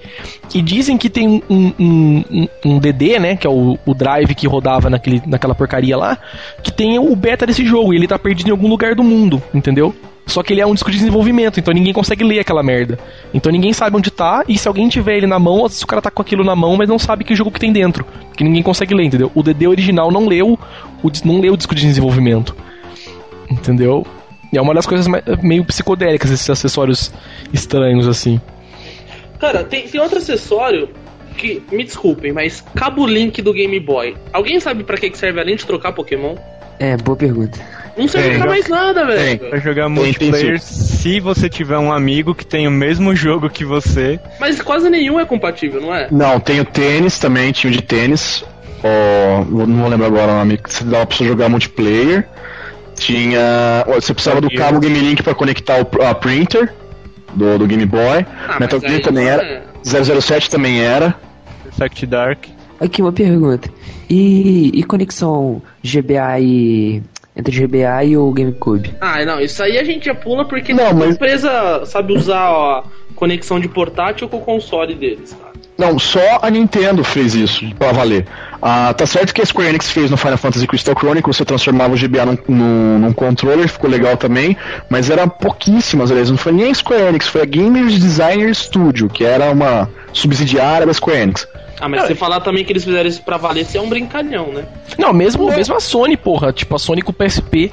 E 0.53 0.62
dizem 0.62 0.97
que 0.97 1.10
tem 1.10 1.28
um, 1.28 1.74
um, 1.80 2.24
um- 2.30 2.47
um 2.66 2.80
DD, 2.80 3.18
né? 3.20 3.36
Que 3.36 3.47
é 3.47 3.49
o, 3.49 3.78
o 3.86 3.93
drive 3.93 4.36
que 4.36 4.47
rodava 4.47 4.89
naquele, 4.89 5.22
naquela 5.26 5.55
porcaria 5.55 5.95
lá, 5.95 6.18
que 6.62 6.72
tem 6.72 6.99
o 6.99 7.16
beta 7.16 7.45
desse 7.45 7.66
jogo 7.66 7.93
e 7.93 7.97
ele 7.97 8.07
tá 8.07 8.20
perdido 8.20 8.47
em 8.49 8.51
algum 8.51 8.68
lugar 8.68 8.93
do 8.95 9.03
mundo, 9.03 9.41
entendeu? 9.53 9.95
Só 10.30 10.43
que 10.43 10.53
ele 10.53 10.61
é 10.61 10.65
um 10.65 10.73
disco 10.73 10.91
de 10.91 10.97
desenvolvimento, 10.97 11.59
então 11.59 11.73
ninguém 11.73 11.91
consegue 11.91 12.23
ler 12.23 12.39
aquela 12.39 12.61
merda. 12.61 12.99
Então 13.34 13.51
ninguém 13.51 13.73
sabe 13.73 13.97
onde 13.97 14.11
tá, 14.11 14.43
e 14.47 14.57
se 14.57 14.67
alguém 14.67 14.88
tiver 14.88 15.17
ele 15.17 15.27
na 15.27 15.39
mão, 15.39 15.63
vezes 15.63 15.82
o 15.82 15.88
cara 15.88 16.01
tá 16.01 16.11
com 16.11 16.21
aquilo 16.21 16.43
na 16.43 16.55
mão, 16.55 16.77
mas 16.77 16.88
não 16.88 16.99
sabe 16.99 17.23
que 17.23 17.36
jogo 17.36 17.51
que 17.51 17.59
tem 17.59 17.73
dentro. 17.73 18.05
Que 18.38 18.43
ninguém 18.43 18.61
consegue 18.61 18.93
ler, 18.93 19.05
entendeu? 19.05 19.32
O 19.34 19.41
DD 19.41 19.67
original 19.67 20.11
não 20.11 20.27
leu 20.27 20.57
o, 21.03 21.11
não 21.25 21.41
leu 21.41 21.53
o 21.53 21.57
disco 21.57 21.73
de 21.73 21.82
desenvolvimento. 21.82 22.55
Entendeu? 23.49 24.05
E 24.53 24.57
é 24.57 24.61
uma 24.61 24.73
das 24.73 24.86
coisas 24.86 25.07
meio 25.41 25.65
psicodélicas, 25.65 26.32
esses 26.32 26.49
acessórios 26.49 27.11
estranhos, 27.51 28.07
assim. 28.07 28.39
Cara, 29.39 29.63
tem, 29.63 29.88
tem 29.88 29.99
outro 29.99 30.17
acessório 30.17 30.89
que, 31.38 31.61
me 31.71 31.84
desculpem, 31.84 32.34
mas 32.34 32.61
cabo 32.75 33.07
link 33.07 33.41
do 33.41 33.53
Game 33.53 33.80
Boy. 33.80 34.15
Alguém 34.34 34.59
sabe 34.59 34.84
que 34.84 35.09
que 35.09 35.17
serve 35.17 35.39
além 35.39 35.55
de 35.55 35.65
trocar 35.65 35.93
Pokémon? 35.93 36.36
É, 36.80 36.95
boa 36.97 37.15
pergunta. 37.17 37.59
Não 37.97 38.07
Tem. 38.07 38.38
pra 38.38 38.47
mais 38.47 38.67
nada, 38.69 39.05
velho. 39.05 39.39
Pra 39.49 39.59
jogar 39.59 39.86
Tem, 39.88 39.95
tem 39.95 40.03
multiplayer, 40.30 40.59
se 40.61 41.19
você 41.19 41.49
tiver 41.49 41.77
um 41.77 41.91
amigo 41.91 42.34
que 42.34 42.45
tem 42.45 42.65
o 42.65 42.71
mesmo 42.71 43.13
jogo 43.13 43.49
que 43.49 43.65
você, 43.65 44.17
Mas 44.39 44.61
quase 44.61 44.89
nenhum 44.89 45.19
é 45.19 45.25
compatível, 45.25 45.82
não 45.82 45.93
é? 45.93 46.07
Não, 46.09 46.39
tem 46.39 46.61
o 46.61 46.65
tênis 46.65 47.19
também, 47.19 47.51
tinha 47.51 47.69
o 47.69 47.73
de 47.75 47.82
tênis. 47.82 48.43
Eu 48.82 49.67
não 49.67 49.82
vou 49.82 49.89
lembrar 49.89 50.07
agora 50.07 50.32
o 50.32 50.36
nome. 50.38 50.57
que 50.57 50.71
Você 50.73 50.86
dava 50.86 51.05
pra 51.05 51.17
você 51.17 51.25
jogar 51.25 51.49
multiplayer. 51.49 52.25
Tinha. 52.95 53.84
Você 53.95 54.13
precisava 54.13 54.39
do 54.39 54.49
cabo 54.49 54.80
Game 54.80 54.97
Link 54.97 55.21
pra 55.21 55.36
conectar 55.36 55.82
o 55.82 56.03
a 56.03 56.15
printer 56.15 56.73
do, 57.34 57.57
do 57.57 57.67
Game 57.67 57.86
Boy. 57.86 58.25
Ah, 58.47 58.57
Metal 58.59 58.80
Gear 58.80 59.01
também 59.01 59.25
não 59.25 59.32
era. 59.32 59.43
é. 59.43 59.61
007 59.84 60.49
também 60.49 60.82
era. 60.82 61.15
Perfect 61.63 62.05
Dark. 62.05 62.45
Aqui 62.80 63.01
uma 63.01 63.11
pergunta. 63.11 63.69
E, 64.09 64.71
e 64.73 64.84
conexão 64.84 65.61
GBA 65.84 66.39
e. 66.39 67.03
Entre 67.36 67.55
GBA 67.57 68.03
e 68.03 68.17
o 68.17 68.32
GameCube? 68.34 68.93
Ah, 68.99 69.23
não, 69.23 69.39
isso 69.39 69.63
aí 69.63 69.77
a 69.77 69.84
gente 69.84 70.05
já 70.07 70.15
pula 70.15 70.45
porque 70.45 70.73
Não, 70.73 70.93
mas- 70.93 71.15
empresa 71.15 71.84
sabe 71.86 72.13
usar 72.13 72.49
ó, 72.51 72.84
conexão 73.15 73.59
de 73.61 73.69
portátil 73.69 74.27
com 74.27 74.38
o 74.38 74.41
console 74.41 74.93
deles, 74.93 75.32
cara. 75.39 75.53
Não, 75.77 75.97
só 75.97 76.39
a 76.41 76.49
Nintendo 76.49 77.01
fez 77.05 77.34
isso, 77.36 77.63
pra 77.75 77.93
valer. 77.93 78.27
Ah, 78.61 78.93
tá 78.93 79.05
certo 79.05 79.34
que 79.34 79.41
a 79.41 79.45
Square 79.45 79.69
Enix 79.69 79.89
fez 79.89 80.11
no 80.11 80.17
Final 80.17 80.38
Fantasy 80.38 80.67
Crystal 80.67 80.93
Chronicles, 80.93 81.38
você 81.38 81.45
transformava 81.45 81.93
o 81.93 81.97
GBA 81.97 82.25
num, 82.25 82.38
num, 82.49 82.99
num 82.99 83.13
controller, 83.13 83.69
ficou 83.69 83.89
legal 83.89 84.17
também, 84.17 84.57
mas 84.89 85.09
era 85.09 85.25
pouquíssimas, 85.25 86.11
aliás, 86.11 86.30
não 86.30 86.38
foi 86.38 86.51
nem 86.51 86.69
a 86.71 86.73
Square 86.73 87.03
Enix, 87.03 87.27
foi 87.30 87.41
a 87.41 87.45
Gamers 87.45 87.97
Designer 87.97 88.53
Studio, 88.53 89.07
que 89.07 89.23
era 89.23 89.49
uma 89.51 89.89
subsidiária 90.11 90.86
da 90.86 90.93
Square 90.93 91.19
Enix. 91.21 91.47
Ah, 91.80 91.88
mas 91.88 92.03
você 92.03 92.15
falar 92.15 92.41
também 92.41 92.63
que 92.63 92.71
eles 92.71 92.84
fizeram 92.84 93.07
isso 93.07 93.21
pra 93.21 93.38
valer, 93.38 93.65
você 93.65 93.77
é 93.77 93.82
um 93.82 93.89
brincalhão, 93.89 94.51
né? 94.51 94.65
Não, 94.97 95.13
mesmo, 95.13 95.47
mesmo 95.47 95.75
a 95.75 95.80
Sony, 95.80 96.17
porra. 96.17 96.51
Tipo, 96.51 96.75
a 96.75 96.80
Sony 96.80 97.01
com 97.01 97.11
o 97.11 97.13
PSP. 97.13 97.71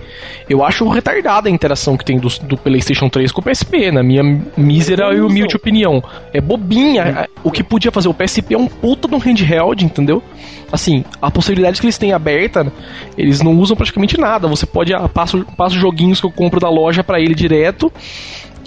Eu 0.49 0.65
acho 0.65 0.89
retardada 0.89 1.49
a 1.49 1.53
interação 1.53 1.97
que 1.97 2.05
tem 2.05 2.19
do, 2.19 2.29
do 2.43 2.57
PlayStation 2.57 3.09
3 3.09 3.33
com 3.33 3.41
o 3.41 3.45
PSP, 3.45 3.91
na 3.91 4.03
minha 4.03 4.23
mísera 4.57 5.13
e 5.13 5.21
humilde 5.21 5.57
opinião. 5.57 6.03
É 6.33 6.41
bobinha. 6.41 7.29
O 7.43 7.51
que 7.51 7.65
podia 7.65 7.91
fazer 7.91 8.09
o 8.09 8.15
PSP 8.15 8.55
é 8.55 8.59
um 8.59 8.69
puta 8.69 9.09
de 9.09 9.15
um 9.15 9.19
handheld, 9.19 9.85
entendeu? 9.85 10.23
Assim, 10.71 11.05
a 11.21 11.31
possibilidade 11.31 11.81
que 11.81 11.87
eles 11.87 11.99
têm 11.99 12.13
aberta, 12.13 12.73
eles 13.17 13.41
não 13.41 13.57
usam 13.59 13.77
praticamente 13.77 14.19
nada. 14.19 14.49
Você 14.49 14.67
pode, 14.67 14.95
ah, 14.95 15.09
passa, 15.09 15.45
passa 15.57 15.75
os 15.75 15.81
joguinhos 15.81 16.21
que 16.21 16.27
eu 16.27 16.31
compro 16.31 16.61
da 16.61 16.69
loja 16.69 17.05
pra 17.05 17.21
ele 17.21 17.35
direto. 17.35 17.93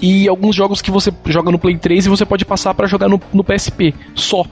E 0.02 0.28
alguns 0.30 0.56
jogos 0.56 0.82
que 0.82 0.92
você 0.92 1.12
joga 1.26 1.52
no 1.52 1.60
Play 1.60 1.78
3 1.78 2.06
e 2.06 2.10
você 2.10 2.26
pode 2.26 2.46
passar 2.46 2.74
pra 2.74 2.88
jogar 2.88 3.10
no, 3.10 3.22
no 3.34 3.44
PSP. 3.44 3.94
Só. 4.16 4.46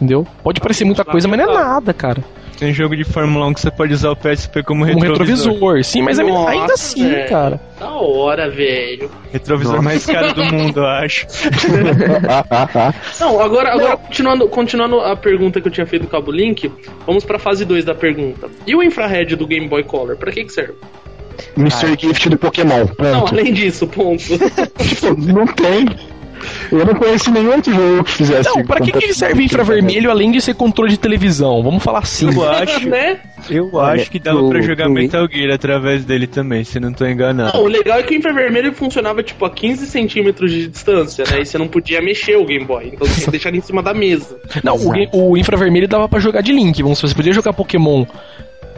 Entendeu? 0.00 0.26
Pode 0.42 0.60
parecer 0.60 0.84
muita 0.84 1.04
coisa, 1.04 1.28
mas 1.28 1.38
não 1.38 1.50
é 1.50 1.54
nada, 1.54 1.92
cara. 1.92 2.24
Tem 2.58 2.72
jogo 2.74 2.94
de 2.94 3.04
Fórmula 3.04 3.46
1 3.46 3.54
que 3.54 3.60
você 3.60 3.70
pode 3.70 3.92
usar 3.94 4.10
o 4.10 4.16
PSP 4.16 4.62
como 4.62 4.82
Um 4.84 4.86
retrovisor. 4.86 5.52
retrovisor. 5.52 5.84
Sim, 5.84 6.02
mas 6.02 6.18
é- 6.18 6.22
Nossa, 6.22 6.50
ainda 6.50 6.74
assim, 6.74 7.08
velho. 7.08 7.28
cara. 7.28 7.60
Da 7.78 7.90
hora, 7.90 8.50
velho. 8.50 9.10
Retrovisor 9.32 9.82
mais 9.82 10.04
caro 10.04 10.34
do 10.34 10.44
mundo, 10.44 10.80
eu 10.80 10.86
acho. 10.86 11.26
Não, 13.20 13.40
agora, 13.40 13.72
agora 13.72 13.96
continuando, 13.96 14.48
continuando 14.48 15.00
a 15.00 15.16
pergunta 15.16 15.60
que 15.60 15.68
eu 15.68 15.72
tinha 15.72 15.86
feito 15.86 16.02
do 16.02 16.08
Cabo 16.08 16.30
Link, 16.30 16.70
vamos 17.06 17.24
pra 17.24 17.38
fase 17.38 17.64
2 17.64 17.84
da 17.84 17.94
pergunta. 17.94 18.48
E 18.66 18.74
o 18.74 18.82
infrared 18.82 19.36
do 19.36 19.46
Game 19.46 19.66
Boy 19.68 19.82
Color, 19.84 20.16
pra 20.16 20.30
que 20.30 20.44
que 20.44 20.52
serve? 20.52 20.74
Mr. 21.56 21.96
Gift 21.98 22.28
do 22.28 22.36
Pokémon, 22.36 22.86
Não, 22.98 23.26
além 23.26 23.52
disso, 23.54 23.86
ponto. 23.86 24.22
Tipo, 24.78 25.18
não 25.32 25.46
tem. 25.46 25.86
Eu 26.70 26.84
não 26.84 26.94
conheço 26.94 27.30
nenhum 27.30 27.52
outro 27.54 27.72
jogo 27.72 28.04
que 28.04 28.12
fizesse. 28.12 28.48
Não, 28.48 28.64
pra 28.64 28.80
que, 28.80 28.92
que 28.92 29.04
ele 29.04 29.14
serve 29.14 29.44
infravermelho 29.44 30.10
além 30.10 30.30
de 30.30 30.40
ser 30.40 30.54
controle 30.54 30.90
de 30.90 30.98
televisão? 30.98 31.62
Vamos 31.62 31.82
falar 31.82 32.00
assim. 32.00 32.32
Eu 32.32 32.48
acho, 32.48 32.86
né? 32.88 33.18
eu 33.48 33.70
Olha, 33.72 34.00
acho 34.00 34.10
que 34.10 34.18
dava 34.18 34.46
pra 34.48 34.60
jogar 34.60 34.88
Metal 34.88 35.26
Gear 35.30 35.54
através 35.54 36.04
dele 36.04 36.26
também, 36.26 36.64
se 36.64 36.78
não 36.78 36.92
tô 36.92 37.06
enganado. 37.06 37.56
Não, 37.56 37.64
o 37.64 37.68
legal 37.68 37.98
é 37.98 38.02
que 38.02 38.14
o 38.14 38.18
infravermelho 38.18 38.72
funcionava 38.72 39.22
tipo 39.22 39.44
a 39.44 39.50
15 39.50 39.86
centímetros 39.86 40.50
de 40.50 40.66
distância, 40.68 41.24
né? 41.30 41.40
E 41.40 41.46
você 41.46 41.58
não 41.58 41.68
podia 41.68 42.00
mexer 42.00 42.36
o 42.36 42.44
Game 42.44 42.64
Boy, 42.64 42.90
então 42.92 43.06
você 43.06 43.14
tinha 43.14 43.24
que 43.26 43.30
deixar 43.32 43.48
ele 43.50 43.58
em 43.58 43.62
cima 43.62 43.82
da 43.82 43.94
mesa. 43.94 44.38
Não, 44.62 44.76
o, 44.76 45.30
o 45.32 45.36
infravermelho 45.36 45.88
dava 45.88 46.08
pra 46.08 46.20
jogar 46.20 46.42
de 46.42 46.52
Link. 46.52 46.82
Vamos, 46.82 46.98
você 47.00 47.14
podia 47.14 47.32
jogar 47.32 47.52
Pokémon 47.52 48.04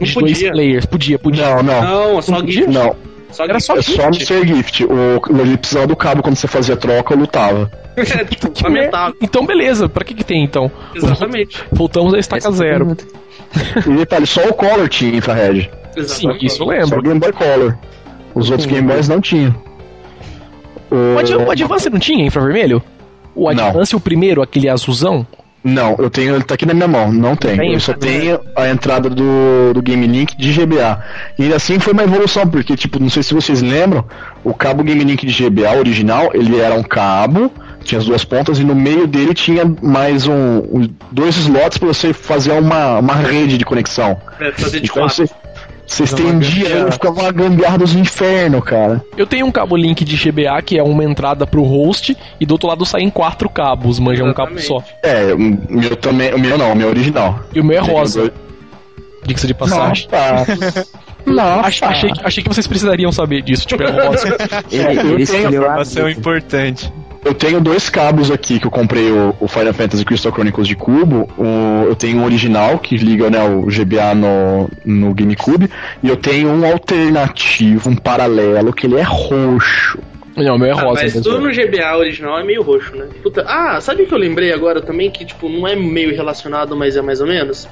Não 0.01 0.07
de 0.07 0.15
dois 0.15 0.33
podia. 0.33 0.51
players. 0.53 0.87
Podia, 0.87 1.19
podia. 1.19 1.57
Não, 1.57 1.63
não. 1.63 1.83
Não, 1.83 2.19
é 2.19 2.23
só 2.23 2.33
Não 2.33 2.47
GIF. 2.47 2.67
Não, 2.69 2.97
Só 3.33 3.45
Era 3.45 3.59
só 3.61 3.77
é 3.77 3.83
só 3.83 4.13
gift. 4.13 4.33
Mr. 4.33 4.47
Gift. 4.47 4.85
O, 4.85 5.41
ele 5.41 5.57
precisava 5.57 5.87
do 5.87 5.97
cabo 5.97 6.23
quando 6.23 6.37
você 6.37 6.47
fazia 6.47 6.77
troca, 6.77 7.15
eu 7.15 7.19
lutava. 7.19 7.71
É, 7.95 8.25
tipo, 8.25 8.51
Que 8.51 8.63
lamentável. 8.65 9.09
merda. 9.11 9.17
Então, 9.21 9.45
beleza. 9.45 9.87
Pra 9.89 10.03
que 10.03 10.15
que 10.15 10.25
tem, 10.25 10.43
então? 10.45 10.71
Exatamente. 10.95 11.63
Voltamos 11.71 12.15
a 12.15 12.19
estaca 12.19 12.39
Essa 12.49 12.53
zero. 12.57 12.97
E 13.87 13.95
detalhe, 13.97 14.27
só 14.27 14.43
o 14.49 14.55
Color 14.55 14.89
tinha 14.89 15.15
infrared. 15.15 15.71
Sim, 15.95 16.01
Exatamente. 16.01 16.47
isso 16.47 16.55
eu 16.55 16.59
Só 16.59 16.65
o 16.65 16.69
lembro. 16.69 17.03
Game 17.03 17.21
Boy 17.21 17.33
Color. 17.33 17.77
Os 18.35 18.49
outros 18.51 18.67
Game 18.67 18.87
Boys 18.89 19.09
não 19.09 19.21
tinham. 19.21 19.55
O, 20.91 21.17
o 21.47 21.51
Advance 21.51 21.91
não 21.91 21.99
tinha 21.99 22.25
infravermelho? 22.27 22.83
O 23.35 23.51
Não. 23.53 23.67
Advance, 23.67 23.95
o 23.97 24.01
primeiro, 24.01 24.41
aquele 24.43 24.69
azulzão? 24.71 25.27
Não, 25.65 25.95
eu 25.99 26.11
tenho, 26.11 26.35
ele 26.35 26.43
tá 26.43 26.55
aqui 26.55 26.67
na 26.67 26.75
minha 26.75 26.89
mão, 26.89 27.13
não 27.13 27.37
tem. 27.37 27.57
Tem? 27.57 27.73
Eu 27.75 27.81
só 27.81 27.93
tenho 27.93 28.41
a 28.57 28.69
entrada 28.69 29.09
do, 29.09 29.73
do 29.73 29.81
Game 29.81 30.05
Link 30.07 30.37
de 30.37 30.53
GBA. 30.53 31.01
E 31.39 31.53
assim 31.53 31.79
foi 31.79 31.93
uma 31.93 32.03
evolução, 32.03 32.47
porque, 32.49 32.77
tipo, 32.77 32.99
não 32.99 33.09
sei 33.09 33.23
se 33.23 33.33
vocês 33.33 33.63
lembram, 33.63 34.05
o 34.43 34.53
cabo 34.53 34.83
Game 34.83 35.03
Link 35.05 35.25
de 35.25 35.33
GBA 35.49 35.73
original, 35.79 36.31
ele 36.35 36.59
era 36.59 36.75
um 36.75 36.83
cabo, 36.83 37.53
tinha 37.85 37.99
as 38.01 38.05
duas 38.05 38.25
pontas, 38.25 38.59
e 38.59 38.65
no 38.65 38.75
meio 38.75 39.07
dele 39.07 39.35
tinha 39.35 39.65
mais 39.81 40.27
um, 40.27 40.35
um- 40.35 40.89
dois 41.13 41.37
slots 41.37 41.79
pra 41.79 41.87
você 41.89 42.13
fazer 42.13 42.53
uma, 42.53 42.99
uma 42.99 43.15
rede 43.15 43.57
de 43.57 43.65
conexão. 43.65 44.17
É, 44.41 44.51
fazer 44.53 44.81
de 44.81 44.87
Então 44.87 45.03
quatro. 45.07 45.27
você, 45.27 45.33
você 45.93 46.05
estendia, 46.05 46.69
ele 46.69 46.91
ficava 46.93 47.21
uma 47.21 47.33
gambiarra 47.33 47.79
dos 47.79 47.95
infernos, 47.95 48.63
cara. 48.65 49.05
Eu 49.17 49.27
tenho 49.27 49.47
um 49.47 49.51
cabo 49.53 49.77
Link 49.77 50.05
de 50.05 50.17
GBA, 50.17 50.61
que 50.63 50.79
é 50.79 50.83
uma 50.83 51.05
entrada 51.05 51.47
pro 51.47 51.63
host, 51.63 52.17
e 52.41 52.47
do 52.47 52.53
outro 52.53 52.69
lado 52.69 52.85
saem 52.87 53.11
quatro 53.11 53.49
cabos, 53.49 53.99
manja, 53.99 54.25
um 54.25 54.33
cabo 54.33 54.59
só. 54.61 54.79
É, 55.03 55.33
o 55.35 55.39
meu 55.39 55.95
também, 55.97 56.33
o 56.35 56.39
meu 56.39 56.57
não, 56.59 56.73
o 56.73 56.77
meu 56.77 56.89
original. 56.89 57.41
E 57.55 57.61
o 57.61 57.65
meu 57.65 57.79
é 57.79 57.81
rosa, 57.81 58.33
diga-se 59.25 59.47
de 59.47 59.55
passagem. 59.55 60.09
Nossa. 60.11 60.87
Nossa. 61.25 61.61
Ach- 61.69 61.83
achei, 61.85 62.11
que- 62.11 62.21
achei 62.27 62.43
que 62.43 62.49
vocês 62.49 62.67
precisariam 62.67 63.13
saber 63.13 63.43
disso, 63.43 63.65
tipo, 63.67 63.83
é 63.85 63.91
rosa. 63.91 64.37
Ele, 64.73 64.83
eu 64.83 64.91
ele 64.91 65.01
tenho 65.03 65.21
escolheu 65.21 65.47
a 65.63 65.65
Informação 65.67 66.09
importante. 66.11 66.93
Eu 67.25 67.33
tenho 67.35 67.61
dois 67.61 67.89
cabos 67.89 68.31
aqui 68.33 68.59
que 68.59 68.67
eu 68.67 68.71
comprei 68.71 69.11
o, 69.13 69.35
o 69.39 69.47
Final 69.47 69.73
Fantasy 69.73 70.05
Crystal 70.05 70.33
Chronicles 70.33 70.67
de 70.67 70.75
cubo. 70.75 71.29
O- 71.39 71.85
eu 71.87 71.95
tenho 71.95 72.19
um 72.19 72.25
original 72.25 72.79
que 72.79 72.97
liga 72.97 73.31
né, 73.31 73.43
o 73.45 73.67
GBA 73.67 74.15
no, 74.15 74.69
no 74.85 75.15
GameCube. 75.15 75.71
E 76.03 76.09
eu 76.09 76.17
tenho 76.17 76.49
um 76.51 76.67
alternativo, 76.67 77.89
um 77.91 77.95
paralelo, 77.97 78.73
que 78.73 78.87
ele 78.87 78.97
é 78.97 79.03
roxo. 79.03 79.99
Não, 80.37 80.57
o 80.57 80.59
meu 80.59 80.69
é 80.69 80.73
Ah, 80.73 80.75
rosa. 80.83 81.03
mas 81.03 81.15
mesmo. 81.15 81.23
tudo 81.23 81.41
no 81.47 81.51
GBA 81.53 81.97
original 81.97 82.39
é 82.41 82.43
meio 82.45 82.63
roxo, 82.63 82.97
né? 82.97 83.07
Puta, 83.23 83.45
ah, 83.47 83.81
sabe 83.81 84.03
o 84.03 84.07
que 84.07 84.15
eu 84.15 84.19
lembrei 84.19 84.53
agora 84.53 84.81
também? 84.81 85.11
Que, 85.11 85.25
tipo, 85.25 85.49
não 85.49 85.69
é 85.69 85.77
meio 85.77 86.15
relacionado, 86.17 86.75
mas 86.77 86.97
é 86.97 87.03
mais 87.03 87.21
ou 87.21 87.27
menos? 87.27 87.69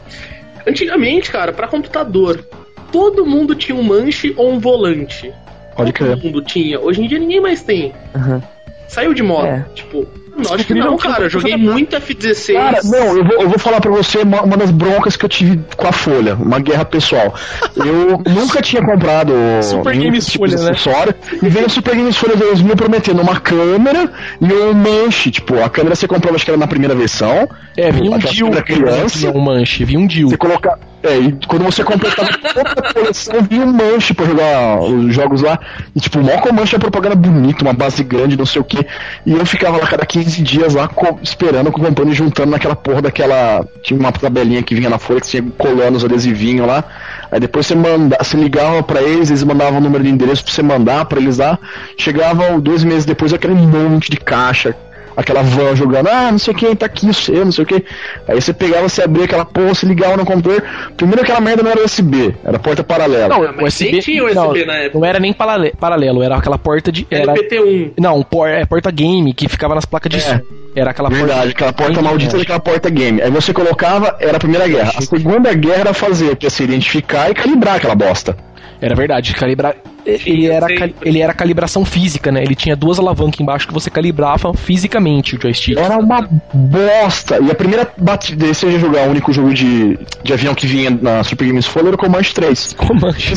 Antigamente, 0.66 1.30
cara, 1.30 1.52
pra 1.52 1.66
computador, 1.66 2.44
todo 2.92 3.26
mundo 3.26 3.54
tinha 3.54 3.76
um 3.76 3.82
manche 3.82 4.32
ou 4.36 4.52
um 4.52 4.58
volante. 4.60 5.32
Pode 5.74 5.92
crer. 5.92 6.10
Todo 6.16 6.24
mundo 6.24 6.42
tinha. 6.42 6.78
Hoje 6.78 7.02
em 7.02 7.08
dia 7.08 7.18
ninguém 7.18 7.40
mais 7.40 7.62
tem. 7.62 7.92
Aham. 8.14 8.42
Saiu 8.90 9.14
de 9.14 9.22
moda. 9.22 9.48
É. 9.48 9.72
Tipo, 9.72 10.04
não, 10.36 10.54
acho 10.54 10.66
que 10.66 10.74
Não, 10.74 10.96
cara. 10.96 11.24
Eu 11.24 11.30
joguei 11.30 11.56
muito 11.56 11.94
F16. 11.96 12.54
Cara, 12.54 12.80
não, 12.82 13.16
eu 13.16 13.24
vou, 13.24 13.42
eu 13.42 13.48
vou 13.48 13.58
falar 13.58 13.80
pra 13.80 13.90
você 13.90 14.18
uma, 14.18 14.42
uma 14.42 14.56
das 14.56 14.72
broncas 14.72 15.16
que 15.16 15.24
eu 15.24 15.28
tive 15.28 15.60
com 15.76 15.86
a 15.86 15.92
Folha, 15.92 16.34
uma 16.34 16.58
guerra 16.58 16.84
pessoal. 16.84 17.32
Eu 17.76 18.20
nunca 18.28 18.60
tinha 18.60 18.84
comprado 18.84 19.32
Super 19.62 19.96
Games 19.96 20.26
tipo 20.26 20.48
de 20.48 20.56
Folha, 20.56 20.64
né? 20.64 20.70
acessório, 20.72 21.14
e 21.40 21.48
veio 21.48 21.66
o 21.66 21.70
Super 21.70 21.94
Games 21.94 22.16
Folha 22.16 22.34
2000 22.36 22.74
prometendo 22.74 23.22
uma 23.22 23.38
câmera 23.38 24.10
e 24.40 24.52
um 24.52 24.74
manche. 24.74 25.30
Tipo, 25.30 25.62
a 25.62 25.70
câmera 25.70 25.94
você 25.94 26.08
comprava, 26.08 26.34
acho 26.34 26.44
que 26.44 26.50
era 26.50 26.58
na 26.58 26.66
primeira 26.66 26.94
versão. 26.94 27.48
É, 27.76 27.92
vinha 27.92 28.10
um 28.10 28.14
Aquela 28.14 28.32
Dio 28.32 28.50
criança. 28.62 29.18
tinha 29.18 29.30
um 29.30 29.40
manche, 29.40 29.84
vinha 29.84 30.00
um 30.00 30.06
Dio. 30.06 30.30
Você 30.30 30.36
colocar. 30.36 30.76
É, 31.02 31.16
e 31.18 31.32
quando 31.46 31.64
você 31.64 31.82
completava 31.82 32.28
toda 32.52 32.70
a 32.72 32.92
coleção, 32.92 33.34
vinha 33.48 33.64
um 33.64 33.72
manche 33.72 34.12
pra 34.12 34.26
jogar 34.26 34.80
os 34.82 35.14
jogos 35.14 35.40
lá. 35.40 35.58
E 35.96 36.00
tipo, 36.00 36.18
mó 36.20 36.36
com 36.38 36.52
manche 36.52 36.76
é 36.76 36.78
propaganda 36.78 37.14
bonita, 37.16 37.64
uma 37.64 37.72
base 37.72 38.04
grande, 38.04 38.36
não 38.36 38.44
sei 38.44 38.60
o 38.60 38.64
que. 38.64 38.84
E 39.24 39.32
eu 39.32 39.46
ficava 39.46 39.78
lá 39.78 39.86
cada 39.86 40.04
15 40.04 40.42
dias 40.42 40.74
lá 40.74 40.88
co- 40.88 41.18
esperando, 41.22 41.72
comprando 41.72 42.10
e 42.10 42.14
juntando 42.14 42.50
naquela 42.50 42.76
porra 42.76 43.00
daquela. 43.00 43.66
Tinha 43.82 43.98
uma 43.98 44.12
tabelinha 44.12 44.62
que 44.62 44.74
vinha 44.74 44.90
na 44.90 44.98
folha 44.98 45.20
que 45.22 45.38
ia 45.38 45.44
colando 45.56 45.96
os 45.96 46.04
adesivinhos 46.04 46.66
lá. 46.66 46.84
Aí 47.32 47.40
depois 47.40 47.66
você 47.66 47.74
manda, 47.74 48.18
você 48.22 48.36
ligava 48.36 48.82
pra 48.82 49.00
eles, 49.00 49.30
eles 49.30 49.42
mandavam 49.42 49.78
o 49.78 49.82
número 49.82 50.04
de 50.04 50.10
endereço 50.10 50.44
pra 50.44 50.52
você 50.52 50.62
mandar 50.62 51.06
pra 51.06 51.18
eles 51.18 51.38
lá. 51.38 51.58
Chegavam 51.96 52.60
dois 52.60 52.84
meses 52.84 53.06
depois 53.06 53.32
aquele 53.32 53.54
monte 53.54 54.10
de 54.10 54.18
caixa 54.18 54.76
aquela 55.16 55.42
van 55.42 55.74
jogando, 55.76 56.08
ah, 56.08 56.30
não 56.32 56.38
sei 56.38 56.54
quem 56.54 56.74
tá 56.74 56.86
aqui, 56.86 57.08
o 57.08 57.14
seu, 57.14 57.44
não 57.44 57.52
sei 57.52 57.64
o 57.64 57.66
que. 57.66 57.84
Aí 58.28 58.40
você 58.40 58.52
pegava, 58.52 58.88
você 58.88 59.02
abria 59.02 59.24
aquela 59.24 59.44
porra, 59.44 59.68
você 59.74 59.86
ligava 59.86 60.16
no 60.16 60.24
computador. 60.24 60.62
Primeiro 60.96 61.22
aquela 61.22 61.40
merda 61.40 61.62
não 61.62 61.70
era 61.70 61.84
USB, 61.84 62.34
era 62.44 62.58
porta 62.58 62.82
paralela. 62.84 63.28
Não, 63.28 63.52
mas 63.60 63.78
nem 63.80 63.98
tinha 64.00 64.24
USB 64.24 64.34
não, 64.60 64.66
na 64.66 64.74
época. 64.78 64.98
não 64.98 65.06
era 65.06 65.18
nem 65.20 65.32
parale- 65.32 65.72
paralelo, 65.78 66.22
era 66.22 66.36
aquela 66.36 66.58
porta 66.58 66.90
de. 66.92 67.06
Era, 67.10 67.32
LPT1. 67.34 67.92
não, 67.98 68.22
por, 68.22 68.48
é 68.48 68.64
porta 68.64 68.90
game 68.90 69.32
que 69.34 69.48
ficava 69.48 69.74
nas 69.74 69.84
placas 69.84 70.10
de 70.10 70.18
É. 70.18 70.20
som. 70.20 70.40
Era 70.74 70.92
aquela 70.92 71.08
Verdade, 71.10 71.50
aquela 71.50 71.72
porta 71.72 71.94
Game, 71.94 72.04
maldita 72.06 72.32
né? 72.34 72.38
daquela 72.38 72.60
porta 72.60 72.88
game. 72.88 73.20
Aí 73.20 73.28
você 73.28 73.52
colocava, 73.52 74.16
era 74.20 74.36
a 74.36 74.38
primeira 74.38 74.68
guerra. 74.68 74.92
A 74.96 75.00
segunda 75.02 75.52
guerra 75.52 75.80
era 75.80 75.92
fazer, 75.94 76.36
que 76.36 76.46
é 76.46 76.50
se 76.50 76.62
identificar 76.62 77.28
e 77.28 77.34
calibrar 77.34 77.74
aquela 77.74 77.96
bosta. 77.96 78.36
Era 78.80 78.94
verdade, 78.94 79.34
calibrar. 79.34 79.74
Ele 80.06 80.46
era, 80.46 80.66
cali- 80.74 80.94
ele 81.02 81.20
era 81.20 81.34
calibração 81.34 81.84
física, 81.84 82.32
né? 82.32 82.42
Ele 82.42 82.54
tinha 82.54 82.74
duas 82.74 82.98
alavancas 82.98 83.38
embaixo 83.38 83.68
que 83.68 83.74
você 83.74 83.90
calibrava 83.90 84.54
fisicamente 84.54 85.36
o 85.36 85.40
joystick. 85.40 85.76
Era 85.78 85.98
uma 85.98 86.26
bosta. 86.54 87.38
E 87.42 87.50
a 87.50 87.54
primeira 87.54 87.86
batida, 87.98 88.52
se 88.54 88.66
ia 88.66 88.78
jogar 88.78 89.06
o 89.06 89.10
único 89.10 89.32
jogo 89.32 89.52
de, 89.52 89.98
de 90.22 90.32
avião 90.32 90.54
que 90.54 90.66
vinha 90.66 90.90
na 90.90 91.22
Super 91.22 91.46
Games 91.46 91.66
Follow 91.66 91.88
era 91.88 91.96
o 91.96 91.98
Command 91.98 92.22
3. 92.34 92.72
Comande. 92.74 93.34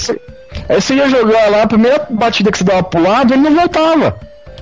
Aí 0.69 0.79
você 0.79 0.95
ia 0.95 1.09
jogar 1.09 1.49
lá, 1.49 1.63
a 1.63 1.67
primeira 1.67 2.05
batida 2.09 2.51
que 2.51 2.57
você 2.57 2.63
dava 2.63 2.83
pro 2.83 3.01
lado, 3.01 3.33
ele 3.33 3.41
não 3.41 3.53
voltava. 3.55 4.17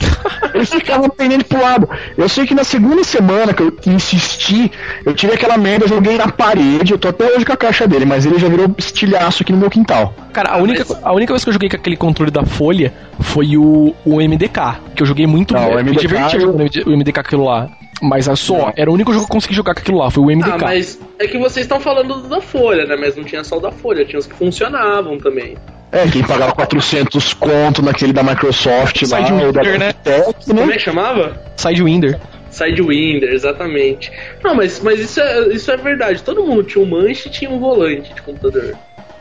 Ele 0.54 0.66
ficava 0.66 1.08
pendente 1.10 1.44
pro 1.46 1.62
lado. 1.62 1.90
Eu 2.18 2.28
sei 2.28 2.46
que 2.46 2.54
na 2.54 2.64
segunda 2.64 3.04
semana 3.04 3.54
que 3.54 3.62
eu 3.64 3.76
insisti, 3.88 4.72
eu 5.06 5.14
tirei 5.14 5.36
aquela 5.36 5.58
merda, 5.58 5.88
joguei 5.88 6.18
na 6.18 6.28
parede, 6.28 6.92
eu 6.92 6.98
tô 6.98 7.08
até 7.08 7.26
hoje 7.36 7.46
com 7.46 7.54
a 7.54 7.58
caixa 7.58 7.88
dele, 7.88 8.06
mas 8.06 8.26
ele 8.26 8.38
já 8.38 8.48
virou 8.50 8.74
estilhaço 8.78 9.44
aqui 9.44 9.52
no 9.52 9.58
meu 9.58 9.70
quintal. 9.70 10.14
Cara, 10.34 10.52
a 10.52 10.58
única, 10.58 10.86
a 11.04 11.14
única 11.14 11.34
vez 11.34 11.44
que 11.44 11.50
eu 11.50 11.54
joguei 11.54 11.70
com 11.70 11.76
aquele 11.78 11.96
controle 11.98 12.32
da 12.32 12.44
Folha 12.46 12.94
foi 13.20 13.56
o, 13.58 13.94
o 14.06 14.16
MDK, 14.22 14.80
que 14.96 15.04
eu 15.04 15.08
joguei 15.08 15.26
muito 15.26 15.54
Não, 15.54 15.72
o 15.72 15.76
me 15.76 15.84
MDK 15.84 16.00
diverti 16.02 16.38
eu- 16.38 16.52
o 16.88 16.92
MDK 16.98 17.20
aquilo 17.20 17.46
lá. 17.46 17.70
Mas 18.04 18.28
é 18.28 18.36
só, 18.36 18.58
Não. 18.58 18.74
era 18.76 18.90
o 18.90 18.94
único 18.96 19.14
jogo 19.14 19.26
que 19.26 19.32
eu 19.32 19.36
consegui 19.36 19.54
jogar 19.54 19.76
com 19.76 19.80
aquilo 19.82 20.00
lá, 20.00 20.10
foi 20.10 20.24
o 20.24 20.32
MDK. 20.32 20.52
Ah, 20.54 20.58
mas 20.60 21.00
é 21.20 21.28
que 21.28 21.38
vocês 21.38 21.66
estão 21.66 21.80
falando 21.80 22.28
da 22.28 22.42
Folha, 22.42 22.86
né? 22.86 22.96
Mas 23.00 23.16
não 23.16 23.24
tinha 23.24 23.44
só 23.44 23.58
o 23.58 23.60
da 23.62 23.72
Folha, 23.72 24.04
tinha 24.06 24.18
os 24.20 24.26
que 24.26 24.34
funcionavam 24.36 25.18
também. 25.20 25.56
É, 25.92 26.08
quem 26.08 26.24
pagava 26.24 26.54
400 26.54 27.34
conto 27.34 27.82
naquele 27.82 28.14
da 28.14 28.24
Microsoft 28.24 29.02
lá, 29.10 29.26
Sidewinder, 29.26 29.80
né? 29.80 29.94
Tech, 29.94 30.34
Como 30.48 30.60
é 30.62 30.66
né? 30.66 30.74
que 30.74 30.80
chamava? 30.80 31.42
Sidewinder. 31.58 32.20
Sidewinder, 32.50 33.32
exatamente. 33.34 34.12
Não, 34.44 34.56
mas, 34.56 34.80
mas 34.82 35.00
isso, 35.00 35.20
é, 35.20 35.48
isso 35.54 35.70
é 35.72 35.78
verdade. 35.78 36.22
Todo 36.24 36.44
mundo 36.44 36.64
tinha 36.64 36.84
um 36.84 36.88
manche 36.88 37.28
e 37.28 37.32
tinha 37.32 37.50
um 37.50 37.60
volante 37.60 38.14
de 38.14 38.22
computador. 38.22 38.74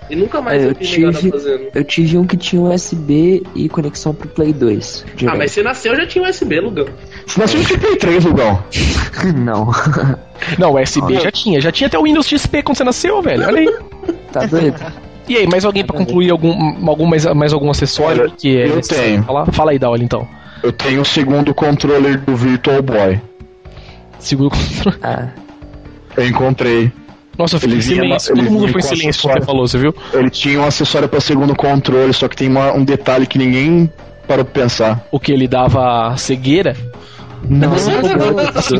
E 0.09 0.17
nunca 0.17 0.41
mais 0.43 0.61
É, 0.61 0.65
eu 0.67 0.69
eu 0.71 0.75
tive- 0.75 1.31
fazendo. 1.31 1.69
Eu 1.73 1.85
tive 1.85 2.19
um 2.19 2.27
que 2.27 2.37
tinha 2.37 2.61
USB 2.61 3.45
e 3.55 3.69
conexão 3.69 4.13
pro 4.13 4.29
Play 4.29 4.53
2. 4.53 5.05
Ah, 5.07 5.13
direto. 5.15 5.39
mas 5.39 5.53
você 5.53 5.63
nasceu 5.63 5.95
já 5.97 6.05
tinha 6.07 6.29
USB, 6.29 6.61
Lugão. 6.61 6.87
Se 7.27 7.39
nasceu 7.39 7.61
de 7.63 7.79
Play 7.79 7.97
3, 7.97 8.25
Lugão. 8.25 8.61
Não. 9.37 9.71
Não, 10.59 10.75
USB 10.81 11.21
já 11.21 11.31
tinha, 11.31 11.61
já 11.61 11.71
tinha 11.71 11.87
até 11.87 11.97
o 11.99 12.03
Windows 12.03 12.27
XP 12.27 12.63
quando 12.63 12.77
você 12.77 12.85
nasceu, 12.85 13.23
velho. 13.23 13.47
Olha 13.47 13.61
aí. 13.61 13.77
Tá 14.33 14.47
doido? 14.47 14.77
E 15.31 15.37
aí, 15.37 15.47
mais 15.47 15.65
alguém 15.65 15.85
pra 15.85 15.97
concluir 15.97 16.29
algum, 16.31 16.53
algum 16.89 17.07
mais, 17.07 17.25
mais 17.27 17.53
algum 17.53 17.71
acessório 17.71 18.23
Olha, 18.23 18.33
que 18.37 18.57
é 18.61 18.67
eu 18.67 18.81
tenho. 18.81 19.23
Falar? 19.23 19.47
Fala 19.53 19.71
aí, 19.71 19.79
Daoli, 19.79 20.03
então. 20.05 20.27
Eu 20.63 20.73
tenho 20.73 21.01
o 21.03 21.05
segundo 21.05 21.55
controller 21.55 22.19
do 22.21 22.35
Virtual 22.35 22.83
Boy. 22.83 23.21
Segura 24.19 24.49
o 24.49 24.51
controle. 24.51 24.99
Ah, 25.03 25.29
Eu 26.17 26.27
encontrei. 26.27 26.93
Nossa, 27.39 27.57
eu 27.57 27.61
fiquei 27.61 27.79
em 27.79 27.81
silêncio. 27.81 28.35
Todo 28.35 28.51
mundo 28.51 28.69
foi 28.73 28.81
em 28.81 28.85
silêncio 28.85 29.23
quando 29.23 29.39
você 29.39 29.47
falou, 29.47 29.69
você 29.69 29.79
viu? 29.79 29.95
Ele 30.13 30.29
tinha 30.31 30.61
um 30.61 30.65
acessório 30.67 31.09
para 31.09 31.21
segundo 31.21 31.55
controle, 31.55 32.13
só 32.13 32.27
que 32.29 32.37
tem 32.37 32.49
uma- 32.49 32.73
um 32.73 32.85
detalhe 32.85 33.25
que 33.27 33.39
ninguém 33.39 33.89
parou 34.27 34.45
pra 34.45 34.63
pensar. 34.63 35.07
O 35.13 35.19
que 35.21 35.31
ele 35.33 35.47
dava 35.49 36.15
cegueira, 36.17 36.77
Não, 37.49 37.73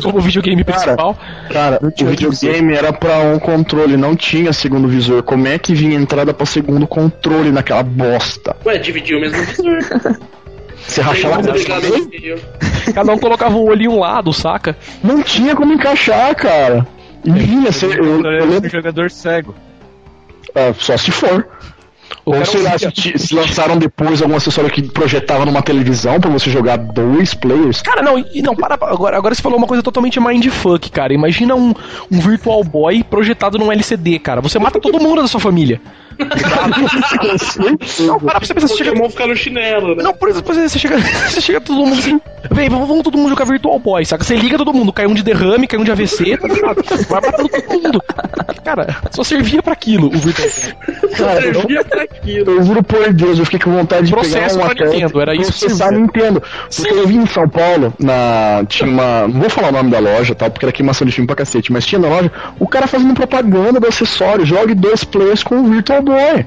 como 0.01 0.17
o 0.19 0.21
videogame 0.21 0.63
Cara, 0.63 0.79
principal. 0.79 1.17
cara, 1.51 1.79
Não 1.81 1.89
o 1.89 2.09
videogame 2.09 2.73
era 2.73 2.93
pra 2.93 3.19
um 3.19 3.39
controle, 3.39 3.97
não 3.97 4.15
tinha 4.15 4.53
segundo 4.53 4.87
visor. 4.87 5.23
Como 5.23 5.47
é 5.47 5.57
que 5.57 5.73
vinha 5.73 5.95
entrada 5.97 6.33
pra 6.33 6.45
segundo 6.45 6.85
controle 6.87 7.51
naquela 7.51 7.83
bosta? 7.83 8.55
Ué, 8.65 8.77
dividiu 8.77 9.17
o 9.17 9.21
mesmo 9.21 9.43
visor. 9.43 9.79
Você 10.87 11.01
rachava 11.01 11.39
um 11.39 11.43
no 11.43 11.53
meio. 11.53 12.39
Cada 12.93 13.13
um 13.13 13.17
colocava 13.17 13.55
o 13.55 13.65
olho 13.65 13.83
em 13.83 13.87
um 13.87 13.99
lado, 13.99 14.33
saca? 14.33 14.75
Não 15.03 15.21
tinha 15.21 15.55
como 15.55 15.73
encaixar, 15.73 16.35
cara. 16.35 16.85
E 17.23 17.31
vinha, 17.31 17.71
você, 17.71 17.85
eu, 17.85 18.21
eu 18.21 18.51
Eu 18.51 18.61
um 18.61 18.69
jogador 18.69 19.11
cego. 19.11 19.53
ah, 20.55 20.73
só 20.77 20.97
se 20.97 21.11
for. 21.11 21.47
O 22.25 22.35
Ou 22.35 22.45
sei 22.45 22.61
lá, 22.61 22.77
se, 22.77 23.17
se 23.17 23.33
lançaram 23.33 23.77
depois 23.77 24.21
algum 24.21 24.35
acessório 24.35 24.69
que 24.69 24.83
projetava 24.83 25.45
numa 25.45 25.61
televisão 25.61 26.19
pra 26.19 26.29
você 26.29 26.49
jogar 26.49 26.77
dois 26.77 27.33
players. 27.33 27.81
Cara, 27.81 28.01
não, 28.01 28.19
e 28.19 28.41
não, 28.41 28.55
para, 28.55 28.75
agora, 28.75 29.17
agora 29.17 29.33
você 29.33 29.41
falou 29.41 29.57
uma 29.57 29.67
coisa 29.67 29.81
totalmente 29.81 30.19
mindfuck, 30.19 30.91
cara. 30.91 31.13
Imagina 31.13 31.55
um, 31.55 31.73
um 32.11 32.19
Virtual 32.19 32.63
Boy 32.63 33.03
projetado 33.03 33.57
num 33.57 33.71
LCD, 33.71 34.19
cara. 34.19 34.39
Você 34.41 34.59
mata 34.59 34.79
todo 34.79 35.01
mundo 35.01 35.21
da 35.21 35.27
sua 35.27 35.39
família. 35.39 35.81
Não, 37.99 38.19
para 38.19 38.39
pra 38.39 38.47
você 38.47 38.53
pensar, 38.53 38.67
você 38.67 38.77
chega. 38.77 38.91
Pokémon 38.91 39.09
fica 39.09 39.27
no 39.27 39.35
chinelo, 39.35 39.95
né? 39.95 40.03
Não, 40.03 40.13
por 40.13 40.29
exemplo, 40.29 40.53
você 40.53 40.79
chega, 40.79 40.97
você 41.29 41.41
chega 41.41 41.61
todo 41.61 41.77
mundo 41.77 41.93
assim, 41.93 42.19
vem, 42.51 42.69
vamos, 42.69 42.87
vamos 42.87 43.03
todo 43.03 43.17
mundo 43.17 43.29
jogar 43.29 43.45
Virtual 43.45 43.79
Boy, 43.79 44.05
saca? 44.05 44.23
Você 44.23 44.35
liga 44.35 44.57
todo 44.57 44.73
mundo, 44.73 44.93
cai 44.93 45.07
um 45.07 45.13
de 45.13 45.23
derrame, 45.23 45.67
cai 45.67 45.79
um 45.79 45.83
de 45.83 45.91
AVC, 45.91 46.37
tá 46.37 46.47
ligado? 46.47 46.83
Vai 47.09 47.21
matando 47.21 47.49
todo 47.49 47.81
mundo. 47.81 48.03
Cara, 48.63 48.97
só 49.11 49.23
servia 49.23 49.63
pra 49.63 49.73
aquilo 49.73 50.07
o 50.07 50.17
Virtual 50.17 50.47
Boy. 50.49 51.09
Cara, 51.11 51.41
Servia 51.41 51.83
pra 51.83 52.03
aquilo. 52.03 52.20
Eu 52.25 52.63
juro 52.63 52.83
por 52.83 53.11
Deus, 53.13 53.39
eu 53.39 53.45
fiquei 53.45 53.59
com 53.59 53.71
vontade 53.71 54.05
de 54.05 54.11
Processo 54.11 54.57
pegar 54.57 54.67
uma 54.67 54.75
pra 54.75 54.85
Nintendo, 54.85 55.21
era 55.21 55.35
isso 55.35 55.51
que 55.53 55.59
processar. 55.59 55.91
Nintendo. 55.91 56.43
Porque 56.75 56.93
eu 56.93 57.07
vi 57.07 57.15
em 57.17 57.25
São 57.25 57.47
Paulo, 57.49 57.93
na, 57.99 58.63
tinha 58.67 58.89
uma. 58.89 59.27
Não 59.27 59.39
vou 59.41 59.49
falar 59.49 59.69
o 59.69 59.71
nome 59.71 59.89
da 59.91 59.99
loja, 59.99 60.35
tal, 60.35 60.49
porque 60.51 60.65
era 60.65 60.71
queimação 60.71 61.05
de 61.05 61.13
filme 61.13 61.27
pra 61.27 61.35
cacete, 61.35 61.71
mas 61.71 61.85
tinha 61.85 61.99
na 61.99 62.07
loja 62.07 62.31
o 62.59 62.67
cara 62.67 62.87
fazendo 62.87 63.13
propaganda 63.13 63.79
do 63.79 63.87
acessório, 63.87 64.45
jogue 64.45 64.73
dois 64.75 65.03
players 65.03 65.43
com 65.43 65.55
o 65.55 65.63
Virtual 65.69 66.01
Boy. 66.01 66.45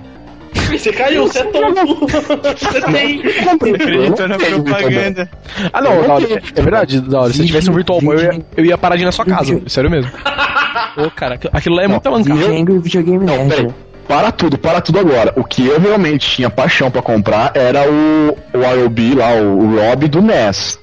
Você 0.70 0.92
caiu, 0.92 1.26
você 1.26 1.40
é 1.40 1.44
tonto. 1.44 2.06
Você 2.06 2.80
tem. 2.92 3.22
Acredita 3.50 4.28
na 4.28 4.38
propaganda. 4.38 5.30
Ah, 5.72 5.80
não, 5.80 5.94
Eu 5.94 6.02
da 6.06 6.14
hora, 6.14 6.26
tenho. 6.26 6.40
é 6.54 6.62
verdade, 6.62 7.00
da 7.00 7.20
hora. 7.22 7.32
Se 7.32 7.42
eu 7.42 7.46
tivesse 7.46 7.70
um 7.70 7.74
Virtual 7.74 8.00
Boy, 8.00 8.16
eu 8.16 8.22
ia, 8.22 8.42
eu 8.56 8.64
ia 8.64 8.78
parar 8.78 8.94
de 8.96 9.02
ir 9.02 9.04
na 9.04 9.12
sua 9.12 9.24
casa, 9.24 9.60
sério 9.66 9.90
mesmo. 9.90 10.10
Ô, 10.96 11.10
cara, 11.10 11.38
aquilo 11.52 11.74
lá 11.74 11.82
é 11.82 11.88
muita 11.88 12.08
mancada. 12.10 12.46
Angry 12.46 12.78
Videogame 12.78 13.24
Não, 13.24 13.48
peraí. 13.48 13.68
Para 14.06 14.30
tudo, 14.30 14.58
para 14.58 14.80
tudo 14.80 14.98
agora. 14.98 15.32
O 15.36 15.44
que 15.44 15.66
eu 15.66 15.80
realmente 15.80 16.28
tinha 16.28 16.50
paixão 16.50 16.90
pra 16.90 17.00
comprar 17.00 17.52
era 17.54 17.88
o, 17.90 18.36
o 18.52 18.80
IOB 18.80 19.14
lá, 19.14 19.34
o, 19.34 19.76
Rob 19.76 20.08
do 20.08 20.20
NES. 20.20 20.78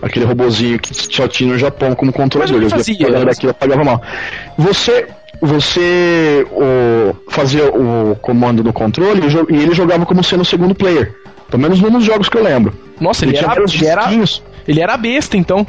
Aquele 0.00 0.24
robozinho 0.24 0.78
que 0.78 0.94
só 0.94 1.26
tinha 1.28 1.52
no 1.52 1.58
Japão 1.58 1.94
como 1.94 2.12
controlador. 2.12 2.60
Mas 2.60 2.72
Eu 2.72 2.78
fazia? 2.78 3.24
daquilo, 3.24 3.50
eu 3.50 3.54
pagava 3.54 3.84
mal. 3.84 4.02
Você, 4.58 5.06
você 5.40 6.46
o, 6.50 7.14
fazia 7.30 7.66
o 7.66 8.16
comando 8.20 8.62
do 8.62 8.72
controle 8.72 9.22
e 9.50 9.56
ele 9.56 9.74
jogava 9.74 10.04
como 10.04 10.22
sendo 10.22 10.42
o 10.42 10.44
segundo 10.44 10.74
player. 10.74 11.14
Pelo 11.50 11.62
menos 11.62 11.80
num 11.80 11.90
dos 11.90 12.04
jogos 12.04 12.28
que 12.28 12.36
eu 12.36 12.42
lembro. 12.42 12.74
Nossa, 13.00 13.24
ele 13.24 13.32
tinha 13.32 13.50
era, 13.50 13.62
ele, 13.62 13.86
era, 13.86 14.24
ele 14.66 14.80
era 14.80 14.96
besta, 14.96 15.36
então. 15.36 15.66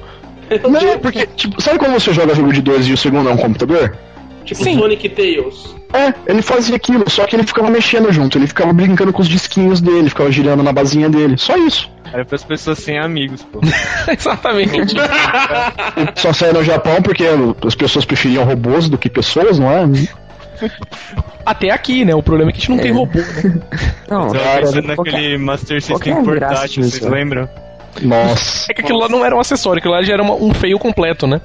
Não, 0.70 1.00
porque, 1.00 1.28
tipo, 1.36 1.62
sabe 1.62 1.80
quando 1.80 1.94
você 1.94 2.14
joga 2.14 2.36
jogo 2.36 2.54
de 2.54 2.62
dois 2.62 2.88
e 2.88 2.94
o 2.94 2.98
segundo 2.98 3.30
é 3.30 3.34
um 3.34 3.38
computador? 3.38 3.96
Tipo 4.46 4.64
Sim. 4.64 4.78
Sonic 4.80 5.10
Tails. 5.10 5.76
É, 5.94 6.14
ele 6.28 6.42
fazia 6.42 6.76
aquilo, 6.76 7.10
só 7.10 7.26
que 7.26 7.36
ele 7.36 7.46
ficava 7.48 7.70
mexendo 7.70 8.12
junto, 8.12 8.38
ele 8.38 8.48
ficava 8.48 8.72
brincando 8.72 9.12
com 9.12 9.22
os 9.22 9.28
disquinhos 9.28 9.82
dele, 9.82 10.10
ficava 10.10 10.32
girando 10.32 10.62
na 10.62 10.72
basinha 10.72 11.10
dele. 11.10 11.38
Só 11.38 11.58
isso. 11.58 11.90
Era 12.14 12.24
pras 12.24 12.44
pessoas 12.44 12.80
sem 12.80 13.00
amigos, 13.00 13.44
pô. 13.44 13.60
Exatamente. 14.12 14.94
Só 16.16 16.32
saiu 16.32 16.54
no 16.54 16.64
Japão 16.64 17.02
porque 17.02 17.24
as 17.66 17.76
pessoas 17.76 18.06
preferiam 18.06 18.44
robôs 18.44 18.88
do 18.90 18.98
que 18.98 19.10
pessoas, 19.10 19.58
não 19.58 19.70
é? 19.72 19.84
Até 21.46 21.70
aqui, 21.72 22.06
né? 22.06 22.14
O 22.16 22.24
problema 22.24 22.50
é 22.52 22.54
que 22.54 22.58
a 22.60 22.62
gente 22.62 22.70
não 22.72 22.78
tem 22.78 22.92
É. 22.92 22.94
robô, 22.94 23.20
né? 23.20 23.62
Não, 24.10 24.28
Eu 24.28 24.34
tava 24.34 24.44
cara, 24.44 24.62
pensando 24.62 24.80
é- 24.92 24.96
naquele 24.96 25.38
Master 25.38 25.78
é 25.78 25.80
System 25.82 26.24
portátil, 26.24 26.84
vocês 26.84 27.02
né? 27.02 27.10
lembram? 27.10 27.50
Nossa. 28.02 28.72
É 28.72 28.74
que 28.74 28.82
aquilo 28.82 29.00
lá 29.00 29.08
não 29.10 29.24
era 29.26 29.36
um 29.36 29.40
acessório, 29.40 29.80
aquilo 29.80 29.94
lá 29.94 30.04
já 30.04 30.14
era 30.14 30.22
uma- 30.24 30.36
um 30.36 30.54
feio 30.54 30.78
completo, 30.78 31.26
né? 31.28 31.42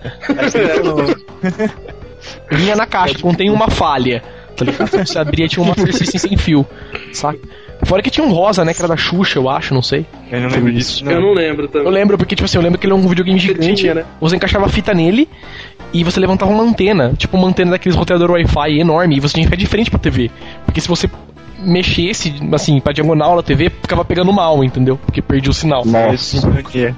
Vinha 2.50 2.76
na 2.76 2.86
caixa, 2.86 3.18
contém 3.18 3.50
uma 3.50 3.68
falha. 3.68 4.22
Tá 4.56 4.64
ligado? 4.64 4.88
Você 5.06 5.18
abria 5.18 5.48
tinha 5.48 5.64
uma 5.64 5.74
System 5.74 6.18
sem 6.20 6.36
fio. 6.36 6.66
Saca? 7.12 7.38
Fora 7.84 8.02
que 8.02 8.10
tinha 8.10 8.26
um 8.26 8.30
rosa, 8.30 8.62
né? 8.62 8.74
Que 8.74 8.80
era 8.80 8.88
da 8.88 8.96
Xuxa, 8.96 9.38
eu 9.38 9.48
acho, 9.48 9.72
não 9.72 9.80
sei. 9.80 10.04
Eu 10.30 10.40
não 10.42 10.48
lembro 10.50 10.72
disso, 10.72 11.02
não. 11.02 11.12
Eu 11.12 11.20
não 11.20 11.32
lembro 11.32 11.64
Eu 11.64 11.68
também. 11.68 11.90
lembro, 11.90 12.18
porque, 12.18 12.36
tipo 12.36 12.44
assim, 12.44 12.58
eu 12.58 12.62
lembro 12.62 12.78
que 12.78 12.86
ele 12.86 12.92
é 12.92 12.96
um 12.96 13.08
videogame 13.08 13.38
gigante. 13.38 13.74
tinha, 13.74 13.94
né? 13.94 14.04
Você 14.20 14.36
encaixava 14.36 14.66
a 14.66 14.68
fita 14.68 14.92
nele 14.92 15.26
e 15.92 16.04
você 16.04 16.20
levantava 16.20 16.50
uma 16.52 16.62
antena. 16.62 17.14
Tipo 17.16 17.38
uma 17.38 17.48
antena 17.48 17.70
daqueles 17.70 17.96
roteador 17.96 18.32
Wi-Fi 18.32 18.78
enorme. 18.78 19.16
E 19.16 19.20
você 19.20 19.34
tinha 19.34 19.44
que 19.44 19.50
ficar 19.50 19.60
de 19.60 19.66
frente 19.66 19.90
pra 19.90 19.98
TV. 19.98 20.30
Porque 20.66 20.78
se 20.78 20.88
você 20.88 21.08
mexesse, 21.58 22.34
assim, 22.52 22.80
pra 22.80 22.92
diagonal 22.92 23.36
na 23.36 23.42
TV, 23.42 23.70
ficava 23.70 24.04
pegando 24.04 24.30
mal, 24.32 24.62
entendeu? 24.62 24.98
Porque 24.98 25.22
perdia 25.22 25.50
o 25.50 25.54
sinal. 25.54 25.82
Nossa. 25.86 26.36
É. 26.74 26.92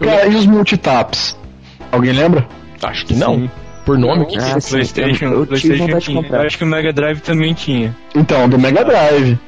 Cara, 0.00 0.26
e 0.26 0.34
os 0.34 0.44
multitaps? 0.44 1.38
Alguém 1.92 2.12
lembra? 2.12 2.46
Acho 2.82 3.06
que 3.06 3.14
não. 3.14 3.48
Por 3.84 3.98
nome, 3.98 4.26
que 4.26 4.38
Ah, 4.38 4.58
sim, 4.60 4.70
PlayStation, 4.70 5.26
eu, 5.26 5.40
eu 5.40 5.46
PlayStation 5.46 5.84
vontade 5.84 5.98
de 6.00 6.04
tinha. 6.06 6.22
comprar. 6.22 6.40
Eu 6.40 6.46
acho 6.46 6.58
que 6.58 6.64
o 6.64 6.66
Mega 6.66 6.92
Drive 6.92 7.20
também 7.20 7.52
tinha. 7.54 7.94
Então, 8.14 8.48
do 8.48 8.58
Mega 8.58 8.84
Drive. 8.84 9.38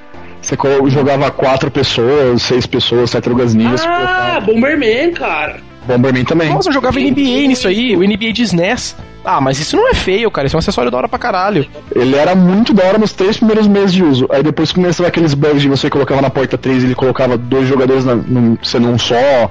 Você 0.43 0.57
jogava 0.91 1.31
quatro 1.31 1.71
pessoas, 1.71 2.43
seis 2.43 2.67
pessoas, 2.67 3.11
tartarugas 3.11 3.53
ninjas, 3.55 3.83
Ah, 3.85 4.41
Bomberman, 4.45 5.11
cara. 5.13 5.57
Bomberman 5.87 6.25
também. 6.25 6.51
Nossa, 6.51 6.69
eu 6.69 6.73
jogava 6.73 7.01
NBA 7.01 7.49
nisso 7.49 7.67
aí, 7.67 7.97
o 7.97 8.01
NBA 8.01 8.33
de 8.33 8.43
SNES. 8.43 8.97
Ah, 9.25 9.41
mas 9.41 9.59
isso 9.59 9.77
não 9.77 9.89
é 9.89 9.95
feio, 9.95 10.31
cara. 10.31 10.47
Isso 10.47 10.55
é 10.55 10.59
um 10.59 10.61
acessório 10.61 10.91
da 10.91 10.99
hora 10.99 11.09
pra 11.09 11.19
caralho. 11.19 11.67
Ele 11.95 12.15
era 12.15 12.35
muito 12.37 12.73
da 12.73 12.85
hora 12.85 12.99
nos 12.99 13.13
três 13.13 13.39
primeiros 13.39 13.67
meses 13.67 13.93
de 13.93 14.05
uso. 14.05 14.29
Aí 14.31 14.43
depois 14.43 14.71
começava 14.71 15.09
aqueles 15.09 15.35
bugs 15.35 15.63
de 15.63 15.69
você 15.69 15.91
colocava 15.91 16.23
na 16.23 16.31
porta 16.31 16.57
3 16.57 16.83
e 16.83 16.87
ele 16.87 16.95
colocava 16.95 17.37
dois 17.37 17.67
jogadores 17.67 18.05
na, 18.05 18.15
num, 18.15 18.57
sendo 18.63 18.89
um 18.89 18.99
só. 18.99 19.51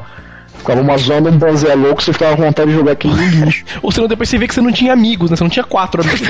Ficava 0.65 0.81
uma 0.81 0.97
zona, 0.97 1.29
um 1.29 1.37
banzé 1.37 1.75
louco, 1.75 2.01
você 2.01 2.11
ficava 2.11 2.35
com 2.35 2.41
vontade 2.41 2.71
de 2.71 2.75
jogar 2.75 2.93
aquele 2.93 3.13
no 3.13 3.45
lixo. 3.45 3.63
Ou 3.83 3.91
senão 3.91 4.07
depois 4.07 4.27
você 4.27 4.39
vê 4.39 4.47
que 4.47 4.55
você 4.55 4.61
não 4.61 4.71
tinha 4.71 4.93
amigos, 4.93 5.29
né? 5.29 5.37
Você 5.37 5.43
não 5.43 5.49
tinha 5.51 5.63
quatro 5.63 6.01
amigos. 6.01 6.21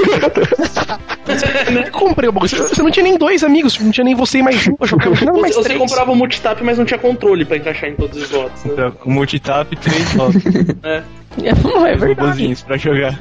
Eu 1.73 1.91
comprei 1.91 2.27
o 2.27 2.33
bagulho. 2.33 2.49
Você 2.49 2.83
não 2.83 2.91
tinha 2.91 3.03
nem 3.05 3.17
dois 3.17 3.45
amigos, 3.45 3.79
não 3.79 3.91
tinha 3.91 4.03
nem 4.03 4.13
você 4.13 4.39
e 4.39 4.43
mais 4.43 4.67
um 4.67 4.75
pra 4.75 4.86
jogar. 4.86 5.05
Não, 5.23 5.39
mais 5.39 5.55
Você, 5.55 5.61
você 5.61 5.69
três. 5.69 5.79
comprava 5.79 6.11
o 6.11 6.15
multitap, 6.15 6.61
mas 6.65 6.77
não 6.77 6.83
tinha 6.83 6.99
controle 6.99 7.45
pra 7.45 7.55
encaixar 7.55 7.89
em 7.89 7.95
todos 7.95 8.21
os 8.21 8.29
votos, 8.29 8.63
né? 8.65 8.71
Então, 8.73 8.93
o 9.05 9.11
multitap 9.11 9.73
e 9.73 9.77
três 9.77 10.11
votos. 10.11 10.43
É. 10.83 11.01
É, 11.43 11.53
não 11.63 11.86
é 11.86 11.95
verdade. 11.95 12.55
pra 12.65 12.77
jogar. 12.77 13.17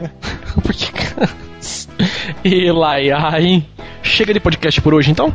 Porque. 0.62 0.92
E 2.44 2.70
lá, 2.72 3.00
e 3.00 3.12
aí. 3.12 3.64
Chega 4.02 4.34
de 4.34 4.40
podcast 4.40 4.80
por 4.82 4.94
hoje 4.94 5.10
então? 5.10 5.34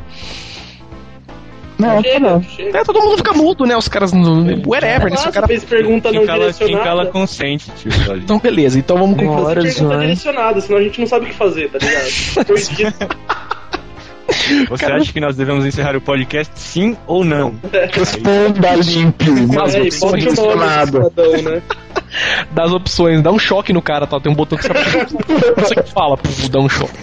Não, 1.79 2.03
tá 2.03 2.19
não. 2.19 2.43
Chega. 2.43 2.77
É, 2.79 2.83
todo 2.83 3.01
mundo 3.01 3.17
fica 3.17 3.33
mudo, 3.33 3.65
né? 3.65 3.75
Os 3.77 3.87
caras. 3.87 4.11
no- 4.11 4.43
Whatever, 4.67 5.09
né? 5.11 5.15
Se 5.17 5.29
o 5.29 5.31
cara. 5.31 5.47
fez 5.47 5.63
pergunta 5.63 6.11
não 6.11 6.19
Quem 6.19 6.27
cala, 6.27 6.39
quem 6.45 6.51
direcionada. 6.67 6.83
cala 6.83 7.05
consente, 7.07 7.71
tio. 7.71 7.91
Olha. 8.09 8.19
Então, 8.19 8.37
beleza. 8.37 8.77
Então 8.77 8.97
vamos 8.97 9.17
Uma 9.17 9.23
concluir. 9.27 9.45
hora 9.45 9.61
Pergunta 9.61 9.79
zoando. 9.85 10.01
direcionada, 10.01 10.61
senão 10.61 10.77
a 10.79 10.83
gente 10.83 10.99
não 10.99 11.07
sabe 11.07 11.25
o 11.25 11.27
que 11.29 11.35
fazer, 11.35 11.69
tá 11.69 11.77
ligado? 11.79 13.09
Você 14.69 14.85
acha 14.85 15.11
que 15.13 15.19
nós 15.19 15.35
devemos 15.35 15.65
encerrar 15.65 15.95
o 15.95 16.01
podcast 16.01 16.51
sim 16.59 16.95
ou 17.07 17.23
não? 17.25 17.55
Responda 17.91 18.75
limpo, 18.75 19.25
mas 19.53 19.75
É, 19.75 19.81
e 19.83 19.91
você 19.91 19.99
bote 20.05 20.27
o 20.27 20.33
nome 20.55 21.41
né? 21.43 21.61
Das 22.51 22.71
opções, 22.71 23.21
dá 23.21 23.31
um 23.31 23.37
choque 23.39 23.71
no 23.73 23.81
cara, 23.81 24.05
tá? 24.07 24.19
Tem 24.19 24.31
um 24.31 24.35
botão 24.35 24.57
que 24.57 24.63
você 24.67 24.73
Você 25.57 25.75
que 25.75 25.91
fala, 25.91 26.17
puf, 26.17 26.49
dá 26.49 26.59
um 26.59 26.69
choque. 26.69 26.93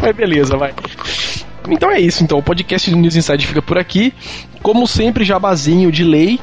Mas 0.00 0.16
beleza, 0.16 0.56
vai. 0.56 0.72
Então 1.70 1.90
é 1.90 2.00
isso, 2.00 2.22
então. 2.22 2.38
O 2.38 2.42
podcast 2.42 2.90
do 2.90 2.96
News 2.96 3.16
Inside 3.16 3.46
fica 3.46 3.62
por 3.62 3.78
aqui. 3.78 4.12
Como 4.62 4.86
sempre, 4.86 5.24
jabazinho 5.24 5.92
de 5.92 6.04
lei. 6.04 6.40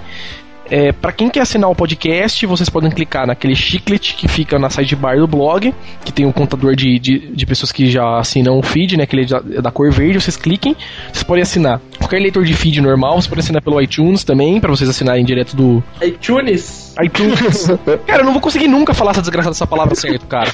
É, 0.69 0.91
para 0.91 1.11
quem 1.11 1.29
quer 1.29 1.41
assinar 1.41 1.69
o 1.69 1.75
podcast, 1.75 2.43
vocês 2.47 2.69
podem 2.69 2.89
clicar 2.89 3.27
naquele 3.27 3.55
chiclete 3.55 4.15
que 4.15 4.27
fica 4.27 4.57
na 4.57 4.69
sidebar 4.69 5.17
do 5.17 5.27
blog, 5.27 5.73
que 6.03 6.11
tem 6.11 6.25
um 6.25 6.31
contador 6.31 6.75
de, 6.75 6.97
de, 6.97 7.19
de 7.31 7.45
pessoas 7.45 7.71
que 7.71 7.89
já 7.89 8.17
assinam 8.17 8.57
o 8.57 8.63
feed, 8.63 8.97
né? 8.97 9.03
Aquele 9.03 9.25
da, 9.27 9.39
da 9.39 9.71
cor 9.71 9.91
verde, 9.91 10.19
vocês 10.19 10.35
cliquem. 10.35 10.75
Vocês 11.11 11.21
podem 11.23 11.43
assinar 11.43 11.79
qualquer 11.99 12.19
leitor 12.19 12.43
de 12.43 12.53
feed 12.55 12.81
normal, 12.81 13.13
vocês 13.13 13.27
podem 13.27 13.43
assinar 13.43 13.61
pelo 13.61 13.79
iTunes 13.79 14.23
também, 14.23 14.59
para 14.59 14.71
vocês 14.71 14.89
assinarem 14.89 15.23
direto 15.23 15.55
do 15.55 15.83
iTunes. 16.01 16.95
iTunes. 17.03 17.67
cara, 18.07 18.21
eu 18.21 18.25
não 18.25 18.33
vou 18.33 18.41
conseguir 18.41 18.67
nunca 18.67 18.93
falar 18.93 19.11
essa 19.11 19.21
desgraçada 19.21 19.51
dessa 19.53 19.67
palavra 19.67 19.93
certo, 19.93 20.25
cara. 20.25 20.51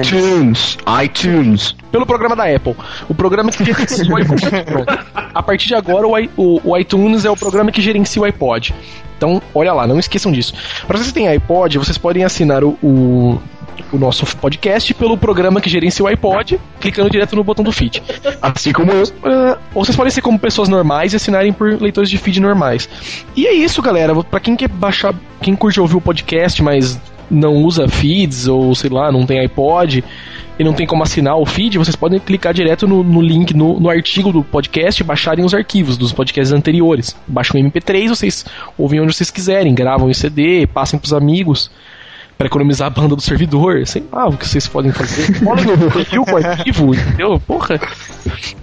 iTunes, 0.00 0.78
iTunes. 1.04 1.76
Pelo 1.90 2.06
programa 2.06 2.34
da 2.34 2.44
Apple. 2.44 2.74
O 3.08 3.14
programa 3.14 3.50
que 3.50 3.62
gerencia 3.64 4.10
o 4.10 4.16
iPod. 4.16 4.42
A 5.34 5.42
partir 5.42 5.68
de 5.68 5.74
agora, 5.74 6.06
o, 6.06 6.14
o- 6.36 6.60
o 6.70 6.78
iTunes 6.78 7.24
é 7.26 7.30
o 7.30 7.36
programa 7.36 7.70
que 7.70 7.80
gerencia 7.82 8.20
o 8.22 8.24
iPod. 8.24 8.74
Então, 9.22 9.40
olha 9.54 9.72
lá, 9.72 9.86
não 9.86 10.00
esqueçam 10.00 10.32
disso. 10.32 10.52
Para 10.84 10.98
vocês 10.98 11.08
que 11.08 11.14
têm 11.14 11.28
iPod, 11.28 11.78
vocês 11.78 11.96
podem 11.96 12.24
assinar 12.24 12.64
o, 12.64 12.76
o, 12.82 13.40
o 13.92 13.96
nosso 13.96 14.26
podcast 14.36 14.92
pelo 14.94 15.16
programa 15.16 15.60
que 15.60 15.70
gerencia 15.70 16.04
o 16.04 16.08
iPod, 16.08 16.60
clicando 16.80 17.08
direto 17.08 17.36
no 17.36 17.44
botão 17.44 17.64
do 17.64 17.70
feed. 17.70 18.02
Assim 18.42 18.72
como 18.72 18.90
eu. 18.90 19.04
Ah, 19.22 19.58
ou 19.72 19.84
vocês 19.84 19.96
podem 19.96 20.10
ser 20.10 20.22
como 20.22 20.40
pessoas 20.40 20.68
normais 20.68 21.12
e 21.12 21.16
assinarem 21.16 21.52
por 21.52 21.80
leitores 21.80 22.10
de 22.10 22.18
feed 22.18 22.40
normais. 22.40 22.88
E 23.36 23.46
é 23.46 23.52
isso, 23.52 23.80
galera. 23.80 24.12
Pra 24.24 24.40
quem 24.40 24.56
quer 24.56 24.68
baixar, 24.68 25.14
quem 25.40 25.54
curte 25.54 25.78
ouvir 25.78 25.94
o 25.94 26.00
podcast, 26.00 26.60
mas 26.60 27.00
não 27.30 27.56
usa 27.56 27.88
feeds, 27.88 28.46
ou 28.48 28.74
sei 28.74 28.90
lá, 28.90 29.10
não 29.10 29.24
tem 29.26 29.40
iPod 29.40 30.04
e 30.58 30.64
não 30.64 30.72
tem 30.72 30.86
como 30.86 31.02
assinar 31.02 31.36
o 31.36 31.46
feed, 31.46 31.78
vocês 31.78 31.96
podem 31.96 32.20
clicar 32.20 32.52
direto 32.52 32.86
no, 32.86 33.02
no 33.02 33.20
link, 33.20 33.54
no, 33.54 33.80
no 33.80 33.88
artigo 33.88 34.32
do 34.32 34.44
podcast 34.44 35.02
e 35.02 35.04
baixarem 35.04 35.44
os 35.44 35.54
arquivos 35.54 35.96
dos 35.96 36.12
podcasts 36.12 36.52
anteriores. 36.52 37.16
Baixam 37.26 37.60
o 37.60 37.64
MP3, 37.64 38.08
vocês 38.08 38.44
ouvem 38.76 39.00
onde 39.00 39.14
vocês 39.14 39.30
quiserem, 39.30 39.74
gravam 39.74 40.10
em 40.10 40.14
CD, 40.14 40.66
passem 40.66 40.98
pros 40.98 41.12
amigos. 41.12 41.70
Pra 42.42 42.48
economizar 42.48 42.88
a 42.88 42.90
banda 42.90 43.14
do 43.14 43.22
servidor, 43.22 43.86
sei 43.86 44.02
lá 44.10 44.26
o 44.26 44.36
que 44.36 44.48
vocês 44.48 44.66
podem 44.66 44.90
fazer. 44.90 45.28
Olha 45.46 45.76
no 45.76 45.88
perfil 45.92 46.24
com 46.24 46.32
o 46.32 46.36
arquivo, 46.38 46.92
entendeu? 46.92 47.38
Porra. 47.38 47.80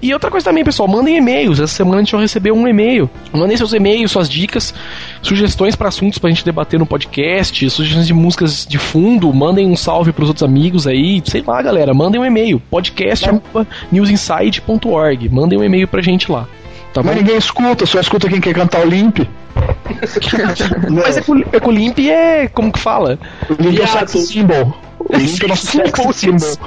E 0.02 0.14
outra 0.14 0.30
coisa 0.30 0.44
também, 0.44 0.66
pessoal, 0.66 0.86
mandem 0.86 1.16
e-mails. 1.16 1.62
Essa 1.62 1.76
semana 1.76 1.96
a 1.96 2.00
gente 2.02 2.12
vai 2.12 2.20
receber 2.20 2.52
um 2.52 2.68
e-mail. 2.68 3.10
Mandem 3.32 3.56
seus 3.56 3.72
e-mails, 3.72 4.12
suas 4.12 4.28
dicas, 4.28 4.74
sugestões 5.22 5.78
para 5.78 5.88
assuntos 5.88 6.20
pra 6.20 6.30
gente 6.30 6.44
debater 6.44 6.78
no 6.78 6.86
podcast, 6.86 7.70
sugestões 7.70 8.06
de 8.06 8.14
músicas 8.14 8.68
de 8.68 8.78
fundo. 8.78 9.34
Mandem 9.34 9.66
um 9.66 9.78
salve 9.78 10.12
pros 10.12 10.28
outros 10.28 10.44
amigos 10.44 10.86
aí. 10.86 11.22
Sei 11.24 11.42
lá, 11.42 11.62
galera, 11.62 11.94
mandem 11.94 12.20
um 12.20 12.26
e-mail. 12.26 12.62
podcast.newsinside.org. 12.70 15.30
Mandem 15.30 15.58
um 15.58 15.64
e-mail 15.64 15.88
pra 15.88 16.02
gente 16.02 16.30
lá. 16.30 16.50
Tá 16.94 17.02
bom? 17.02 17.08
Mas 17.08 17.16
ninguém 17.16 17.38
escuta, 17.38 17.86
só 17.86 18.02
escuta 18.02 18.28
quem 18.28 18.42
quer 18.42 18.54
cantar 18.54 18.86
o 18.86 18.90
limp. 18.90 19.20
Mas 20.90 21.18
é 21.18 21.22
com, 21.22 21.38
é 21.38 21.42
o 21.42 22.00
e 22.00 22.10
é. 22.10 22.48
Como 22.48 22.72
que 22.72 22.80
fala? 22.80 23.18
O 23.50 23.54
limp 23.62 23.80
é 23.80 23.84
o 23.84 23.88
sex 23.88 24.12
symbol. 24.28 24.78
O 25.00 25.16
limp 25.18 25.42
é 25.42 25.46
o 25.46 25.48
nosso 25.50 25.68
sex 25.68 26.16
symbol. 26.16 26.58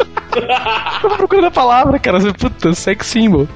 Tava 1.00 1.16
procurando 1.16 1.46
a 1.46 1.50
palavra, 1.50 1.98
cara. 1.98 2.18
Puta, 2.34 2.74
sex 2.74 3.06
symbol. 3.06 3.48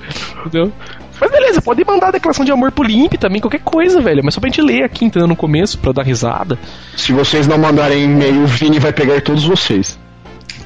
Entendeu? 0.47 0.72
Mas 1.20 1.31
beleza, 1.31 1.62
pode 1.62 1.83
mandar 1.85 2.09
a 2.09 2.11
declaração 2.11 2.45
de 2.45 2.53
amor 2.53 2.70
pro 2.70 2.85
Limp 2.85 3.14
também, 3.14 3.41
qualquer 3.41 3.61
coisa, 3.62 4.03
velho. 4.03 4.22
Mas 4.22 4.35
só 4.35 4.41
pra 4.41 4.51
gente 4.51 4.61
ler 4.61 4.83
aqui, 4.85 5.03
entendeu? 5.07 5.27
No 5.27 5.35
começo, 5.35 5.79
pra 5.79 5.91
dar 5.91 6.03
risada. 6.03 6.59
Se 6.95 7.11
vocês 7.12 7.47
não 7.47 7.57
mandarem 7.57 8.05
e-mail, 8.05 8.43
o 8.43 8.47
Vini 8.47 8.79
vai 8.79 8.93
pegar 8.93 9.22
todos 9.22 9.45
vocês. 9.45 9.99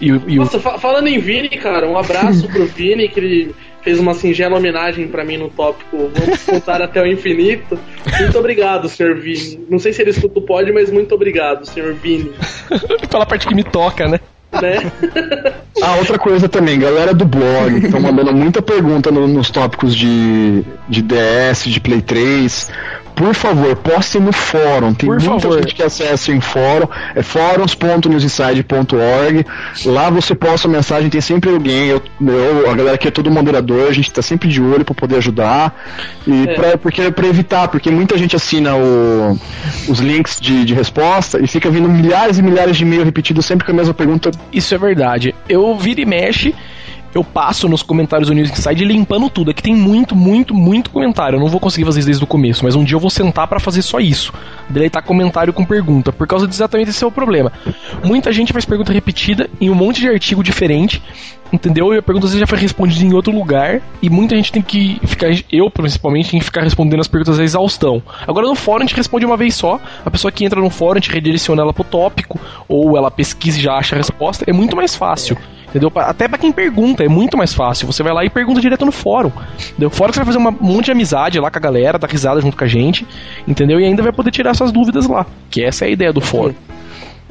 E, 0.00 0.10
o- 0.12 0.22
e 0.26 0.38
o. 0.38 0.42
Nossa, 0.42 0.58
fa- 0.58 0.76
falando 0.76 1.06
em 1.06 1.20
Vini, 1.20 1.48
cara, 1.50 1.88
um 1.88 1.96
abraço 1.96 2.48
pro 2.48 2.66
Vini, 2.66 3.08
que 3.08 3.20
ele 3.20 3.54
fez 3.82 3.98
uma 3.98 4.14
singela 4.14 4.56
homenagem 4.56 5.08
pra 5.08 5.24
mim 5.24 5.36
no 5.38 5.48
tópico 5.48 6.10
Vamos 6.14 6.42
contar 6.44 6.82
até 6.82 7.02
o 7.02 7.06
infinito. 7.06 7.78
Muito 8.20 8.38
obrigado, 8.38 8.88
senhor 8.88 9.16
Vini. 9.16 9.64
Não 9.70 9.78
sei 9.78 9.92
se 9.92 10.02
ele 10.02 10.10
escuta 10.10 10.38
o 10.38 10.42
pod, 10.42 10.70
mas 10.72 10.90
muito 10.90 11.14
obrigado, 11.14 11.64
senhor 11.66 11.94
Vini. 11.94 12.30
Pela 13.10 13.24
parte 13.26 13.46
que 13.46 13.54
me 13.54 13.64
toca, 13.64 14.06
né? 14.08 14.20
Né? 14.60 14.78
Ah, 15.82 15.96
outra 15.96 16.18
coisa 16.18 16.46
também, 16.46 16.78
galera 16.78 17.14
do 17.14 17.24
blog, 17.24 17.78
estão 17.82 18.00
mandando 18.00 18.34
muita 18.34 18.60
pergunta 18.60 19.10
no- 19.10 19.26
nos 19.26 19.48
tópicos 19.50 19.96
de, 19.96 20.62
de 20.86 21.00
DS, 21.00 21.64
de 21.64 21.80
Play 21.80 22.02
3. 22.02 22.70
Por 23.20 23.34
favor, 23.34 23.76
postem 23.76 24.22
no 24.22 24.32
fórum. 24.32 24.94
Tem 24.94 25.06
Por 25.10 25.20
muita 25.20 25.40
favor. 25.40 25.58
gente 25.60 25.74
que 25.74 25.82
acessa 25.82 26.32
em 26.32 26.40
fórum. 26.40 26.88
É 27.14 27.22
fóruns.newsinside.org. 27.22 29.44
Lá 29.84 30.08
você 30.08 30.34
posta 30.34 30.66
a 30.66 30.70
mensagem, 30.70 31.10
tem 31.10 31.20
sempre 31.20 31.50
alguém. 31.50 31.88
Eu, 31.88 32.02
eu- 32.20 32.70
a 32.70 32.74
galera 32.74 32.94
aqui 32.94 33.08
é 33.08 33.10
todo 33.10 33.30
moderador, 33.30 33.88
a 33.88 33.92
gente 33.92 34.10
tá 34.10 34.22
sempre 34.22 34.48
de 34.48 34.62
olho 34.62 34.86
para 34.86 34.94
poder 34.94 35.16
ajudar. 35.16 35.78
E 36.26 36.44
É. 36.48 36.54
pra, 36.54 36.78
porque, 36.78 37.10
pra 37.10 37.26
evitar, 37.26 37.68
porque 37.68 37.90
muita 37.90 38.16
gente 38.16 38.34
assina 38.34 38.74
o- 38.74 39.38
os 39.86 39.98
links 39.98 40.40
de, 40.40 40.64
de 40.64 40.72
resposta 40.72 41.38
e 41.42 41.46
fica 41.46 41.68
vindo 41.70 41.90
milhares 41.90 42.38
e 42.38 42.42
milhares 42.42 42.74
de 42.76 42.84
e-mails 42.84 43.04
repetidos 43.04 43.44
sempre 43.44 43.66
com 43.66 43.72
a 43.72 43.74
mesma 43.74 43.92
pergunta 43.92 44.30
Isso 44.50 44.74
é 44.74 44.78
verdade. 44.78 45.34
Eu 45.46 45.76
viro 45.76 46.00
e 46.00 46.06
mexe, 46.06 46.54
eu 47.14 47.24
passo 47.24 47.68
nos 47.68 47.82
comentários 47.82 48.28
do 48.28 48.34
News 48.34 48.50
Inside 48.50 48.84
limpando 48.84 49.28
tudo. 49.28 49.50
Aqui 49.50 49.62
tem 49.62 49.74
muito, 49.74 50.14
muito, 50.14 50.54
muito 50.54 50.90
comentário. 50.90 51.36
Eu 51.36 51.40
não 51.40 51.48
vou 51.48 51.60
conseguir 51.60 51.84
fazer 51.84 52.00
isso 52.00 52.06
desde 52.06 52.24
o 52.24 52.26
começo, 52.26 52.64
mas 52.64 52.74
um 52.74 52.84
dia 52.84 52.96
eu 52.96 53.00
vou 53.00 53.10
sentar 53.10 53.48
pra 53.48 53.58
fazer 53.58 53.82
só 53.82 53.98
isso. 53.98 54.32
Deletar 54.68 55.02
comentário 55.02 55.52
com 55.52 55.64
pergunta, 55.64 56.12
por 56.12 56.26
causa 56.26 56.46
de 56.46 56.54
exatamente 56.54 56.90
esse 56.90 57.02
é 57.02 57.06
o 57.06 57.10
problema. 57.10 57.52
Muita 58.04 58.32
gente 58.32 58.52
faz 58.52 58.64
pergunta 58.64 58.92
repetida 58.92 59.50
em 59.60 59.70
um 59.70 59.74
monte 59.74 60.00
de 60.00 60.08
artigo 60.08 60.42
diferente, 60.42 61.02
entendeu? 61.52 61.92
E 61.92 61.98
a 61.98 62.02
pergunta 62.02 62.26
às 62.26 62.32
vezes 62.32 62.40
já 62.40 62.46
foi 62.46 62.58
respondida 62.58 63.04
em 63.04 63.12
outro 63.12 63.32
lugar, 63.32 63.80
e 64.00 64.08
muita 64.08 64.36
gente 64.36 64.52
tem 64.52 64.62
que 64.62 65.00
ficar, 65.04 65.28
eu 65.50 65.70
principalmente, 65.70 66.30
tem 66.30 66.38
que 66.38 66.44
ficar 66.44 66.62
respondendo 66.62 67.00
as 67.00 67.08
perguntas 67.08 67.40
à 67.40 67.42
exaustão. 67.42 68.02
Agora 68.26 68.46
no 68.46 68.54
fórum 68.54 68.84
a 68.84 68.86
gente 68.86 68.96
responde 68.96 69.26
uma 69.26 69.36
vez 69.36 69.54
só, 69.54 69.80
a 70.04 70.10
pessoa 70.10 70.30
que 70.30 70.44
entra 70.44 70.60
no 70.60 70.70
fórum, 70.70 70.98
a 70.98 71.00
gente 71.00 71.12
redireciona 71.12 71.62
ela 71.62 71.72
pro 71.72 71.84
tópico, 71.84 72.38
ou 72.68 72.96
ela 72.96 73.10
pesquisa 73.10 73.58
e 73.58 73.62
já 73.62 73.74
acha 73.74 73.96
a 73.96 73.98
resposta, 73.98 74.44
é 74.46 74.52
muito 74.52 74.76
mais 74.76 74.94
fácil. 74.94 75.36
Entendeu? 75.70 75.90
Até 75.94 76.28
pra 76.28 76.36
quem 76.36 76.52
pergunta, 76.52 77.04
é 77.04 77.08
muito 77.08 77.36
mais 77.36 77.54
fácil. 77.54 77.86
Você 77.86 78.02
vai 78.02 78.12
lá 78.12 78.24
e 78.24 78.30
pergunta 78.30 78.60
direto 78.60 78.84
no 78.84 78.92
fórum. 78.92 79.30
Entendeu? 79.70 79.88
Fora 79.88 80.10
que 80.10 80.18
você 80.18 80.24
vai 80.24 80.34
fazer 80.34 80.38
um 80.38 80.56
monte 80.60 80.86
de 80.86 80.92
amizade 80.92 81.38
lá 81.38 81.50
com 81.50 81.58
a 81.58 81.60
galera, 81.60 81.98
dar 81.98 82.10
risada 82.10 82.40
junto 82.40 82.56
com 82.56 82.64
a 82.64 82.68
gente, 82.68 83.06
entendeu? 83.46 83.80
E 83.80 83.84
ainda 83.84 84.02
vai 84.02 84.12
poder 84.12 84.30
tirar 84.30 84.54
suas 84.54 84.72
dúvidas 84.72 85.06
lá. 85.06 85.24
Que 85.48 85.62
essa 85.62 85.84
é 85.84 85.88
a 85.88 85.90
ideia 85.90 86.12
do 86.12 86.20
fórum. 86.20 86.54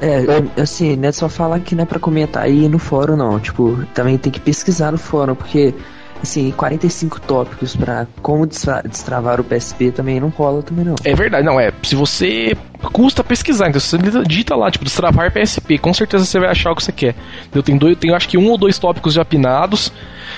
É, 0.00 0.60
assim, 0.60 0.96
não 0.96 1.10
é 1.10 1.12
só 1.12 1.28
falar 1.28 1.60
que 1.60 1.74
não 1.74 1.82
é 1.82 1.86
pra 1.86 1.98
comentar 1.98 2.44
aí 2.44 2.66
no 2.68 2.78
fórum, 2.78 3.16
não. 3.16 3.38
Tipo, 3.38 3.84
também 3.92 4.16
tem 4.16 4.32
que 4.32 4.40
pesquisar 4.40 4.90
no 4.90 4.96
fórum, 4.96 5.34
porque, 5.34 5.74
assim, 6.22 6.50
45 6.50 7.20
tópicos 7.20 7.74
pra 7.76 8.06
como 8.22 8.46
destra- 8.46 8.82
destravar 8.86 9.40
o 9.40 9.44
PSP 9.44 9.90
também 9.90 10.20
não 10.20 10.28
rola 10.28 10.62
também, 10.62 10.84
não. 10.84 10.94
É 11.04 11.14
verdade, 11.14 11.44
não, 11.46 11.58
é. 11.58 11.72
Se 11.82 11.94
você 11.94 12.56
custa 12.92 13.22
pesquisar, 13.22 13.68
então 13.68 13.80
se 13.80 13.96
você 13.98 14.22
digita 14.24 14.56
lá, 14.56 14.70
tipo, 14.70 14.84
destravar 14.84 15.30
PSP, 15.32 15.78
com 15.78 15.92
certeza 15.92 16.24
você 16.24 16.38
vai 16.38 16.48
achar 16.50 16.72
o 16.72 16.76
que 16.76 16.82
você 16.82 16.92
quer. 16.92 17.14
Entendeu? 17.44 17.62
Tem, 17.62 17.76
dois, 17.76 17.96
tem 17.98 18.12
acho 18.14 18.28
que 18.28 18.38
um 18.38 18.48
ou 18.50 18.56
dois 18.56 18.78
tópicos 18.78 19.14
já 19.14 19.22
apinados, 19.22 19.92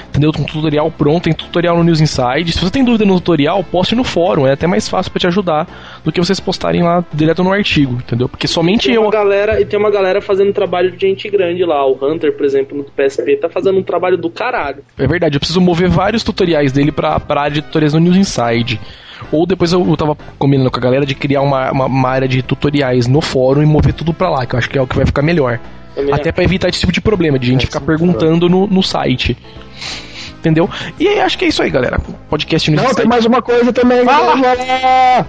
entendeu? 0.09 0.33
Com 0.33 0.43
tutorial 0.45 0.91
pronto, 0.91 1.25
tem 1.25 1.33
tutorial 1.33 1.77
no 1.77 1.85
News 1.85 2.01
Inside. 2.01 2.53
Se 2.53 2.59
você 2.61 2.71
tem 2.71 2.85
dúvida 2.85 3.05
no 3.05 3.15
tutorial, 3.15 3.63
poste 3.63 3.95
no 3.95 4.03
fórum, 4.05 4.47
é 4.47 4.53
até 4.53 4.67
mais 4.67 4.89
fácil 4.89 5.13
pra 5.13 5.21
te 5.21 5.27
ajudar 5.29 5.67
do 6.05 6.11
que 6.11 6.21
vocês 6.21 6.41
postarem 6.41 6.83
lá 6.83 7.05
direto 7.13 7.43
no 7.45 7.53
artigo, 7.53 7.95
entendeu? 7.95 8.29
Porque 8.29 8.49
somente 8.49 8.87
Tem 8.87 8.95
eu. 8.97 9.03
uma 9.03 9.11
galera, 9.11 9.61
e 9.61 9.65
tem 9.65 9.79
uma 9.79 9.91
galera 9.91 10.21
fazendo 10.21 10.53
trabalho 10.53 10.91
de 10.91 11.07
gente 11.07 11.29
grande 11.31 11.65
lá. 11.65 11.87
O 11.87 11.97
Hunter, 12.03 12.37
por 12.37 12.45
exemplo, 12.45 12.77
no 12.77 12.85
PSP, 12.85 13.37
tá 13.37 13.49
fazendo 13.49 13.79
um 13.79 13.83
trabalho 13.83 14.17
do 14.19 14.29
caralho. 14.29 14.83
É 14.99 15.07
verdade, 15.07 15.37
eu 15.37 15.41
preciso 15.41 15.61
mover 15.73 15.89
vários 15.89 16.23
tutoriais 16.23 16.71
dele 16.71 16.93
pra, 16.93 17.19
pra 17.19 17.43
área 17.43 17.55
de 17.55 17.63
tutoriais 17.63 17.95
no 17.95 18.01
News 18.01 18.17
Inside. 18.17 18.79
Ou 19.31 19.47
depois 19.47 19.73
eu, 19.73 19.87
eu 19.89 19.97
tava 19.97 20.17
combinando 20.39 20.71
com 20.71 20.79
a 20.79 20.83
galera 20.83 21.07
de 21.07 21.15
criar 21.15 21.41
uma, 21.41 21.71
uma, 21.73 21.87
uma 21.87 22.09
área 22.09 22.29
de 22.29 22.43
tutoriais 22.43 23.07
no 23.07 23.21
fórum 23.21 23.63
e 23.63 23.67
mover 23.67 23.95
tudo 23.95 24.13
pra 24.13 24.29
lá, 24.29 24.45
que 24.45 24.55
eu 24.55 24.59
acho 24.59 24.69
que 24.69 24.77
é 24.77 24.83
o 24.83 24.87
que 24.87 24.97
vai 24.97 25.07
ficar 25.07 25.23
melhor. 25.23 25.59
Até 26.11 26.33
pra 26.33 26.45
evitar 26.45 26.69
esse 26.69 26.81
tipo 26.81 26.93
de 26.93 27.01
problema, 27.01 27.39
de 27.39 27.47
gente 27.47 27.65
É, 27.65 27.67
ficar 27.67 27.81
sim, 27.81 27.87
perguntando 27.87 28.49
no, 28.49 28.67
no 28.67 28.83
site. 28.83 29.37
Entendeu? 30.43 30.69
E 30.99 31.07
aí, 31.07 31.21
acho 31.21 31.39
que 31.39 31.45
é 31.45 31.49
isso 31.49 31.63
aí, 31.63 31.71
galera. 31.71 32.01
Podcast 32.29 32.69
no 32.69 32.77
Não, 32.79 32.85
tem 32.87 32.95
site. 32.95 33.07
mais 33.09 33.25
uma 33.25 33.41
coisa 33.41 33.73
também. 33.73 34.05
Fala! 34.05 34.35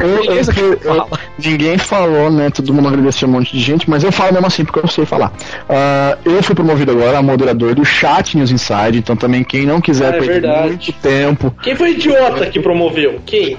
Eu- 0.00 0.24
eu- 0.24 0.34
eu- 0.34 0.94
eu- 0.96 1.08
ninguém 1.38 1.78
falou, 1.78 2.30
né? 2.30 2.50
Todo 2.50 2.72
mundo 2.74 2.88
agradeceu 2.88 3.28
um 3.28 3.32
monte 3.32 3.52
de 3.52 3.60
gente, 3.60 3.88
mas 3.88 4.02
eu 4.02 4.10
falo 4.10 4.32
mesmo 4.32 4.46
assim 4.46 4.64
porque 4.64 4.80
eu 4.80 4.88
sei 4.88 5.04
falar. 5.06 5.32
Ah, 5.68 6.16
eu 6.24 6.42
fui 6.42 6.54
promovido 6.54 6.92
agora 6.92 7.18
a 7.18 7.22
moderador 7.22 7.74
do 7.74 7.84
chat 7.84 8.36
News 8.36 8.50
Inside, 8.50 8.98
então 8.98 9.16
também 9.16 9.44
quem 9.44 9.64
não 9.66 9.80
quiser 9.80 10.06
Ah, 10.12 10.16
é 10.16 10.18
perder 10.18 10.32
verdade. 10.40 10.68
muito 10.68 10.92
tempo, 10.94 11.54
Quem 11.62 11.74
foi 11.76 11.90
o 11.90 11.92
idiota 11.92 12.46
que 12.46 12.58
promoveu? 12.60 13.20
Quem? 13.24 13.56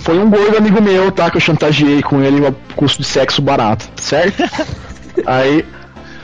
foi 0.00 0.18
um 0.18 0.28
gordo 0.30 0.56
amigo 0.58 0.80
meu, 0.82 1.10
tá? 1.10 1.30
Que 1.30 1.38
eu 1.38 1.40
chantageei 1.40 2.02
com 2.02 2.22
ele 2.22 2.46
a 2.46 2.52
custo 2.76 3.00
de 3.02 3.08
sexo 3.08 3.40
barato, 3.42 3.88
certo? 3.96 4.42
Aí, 5.26 5.64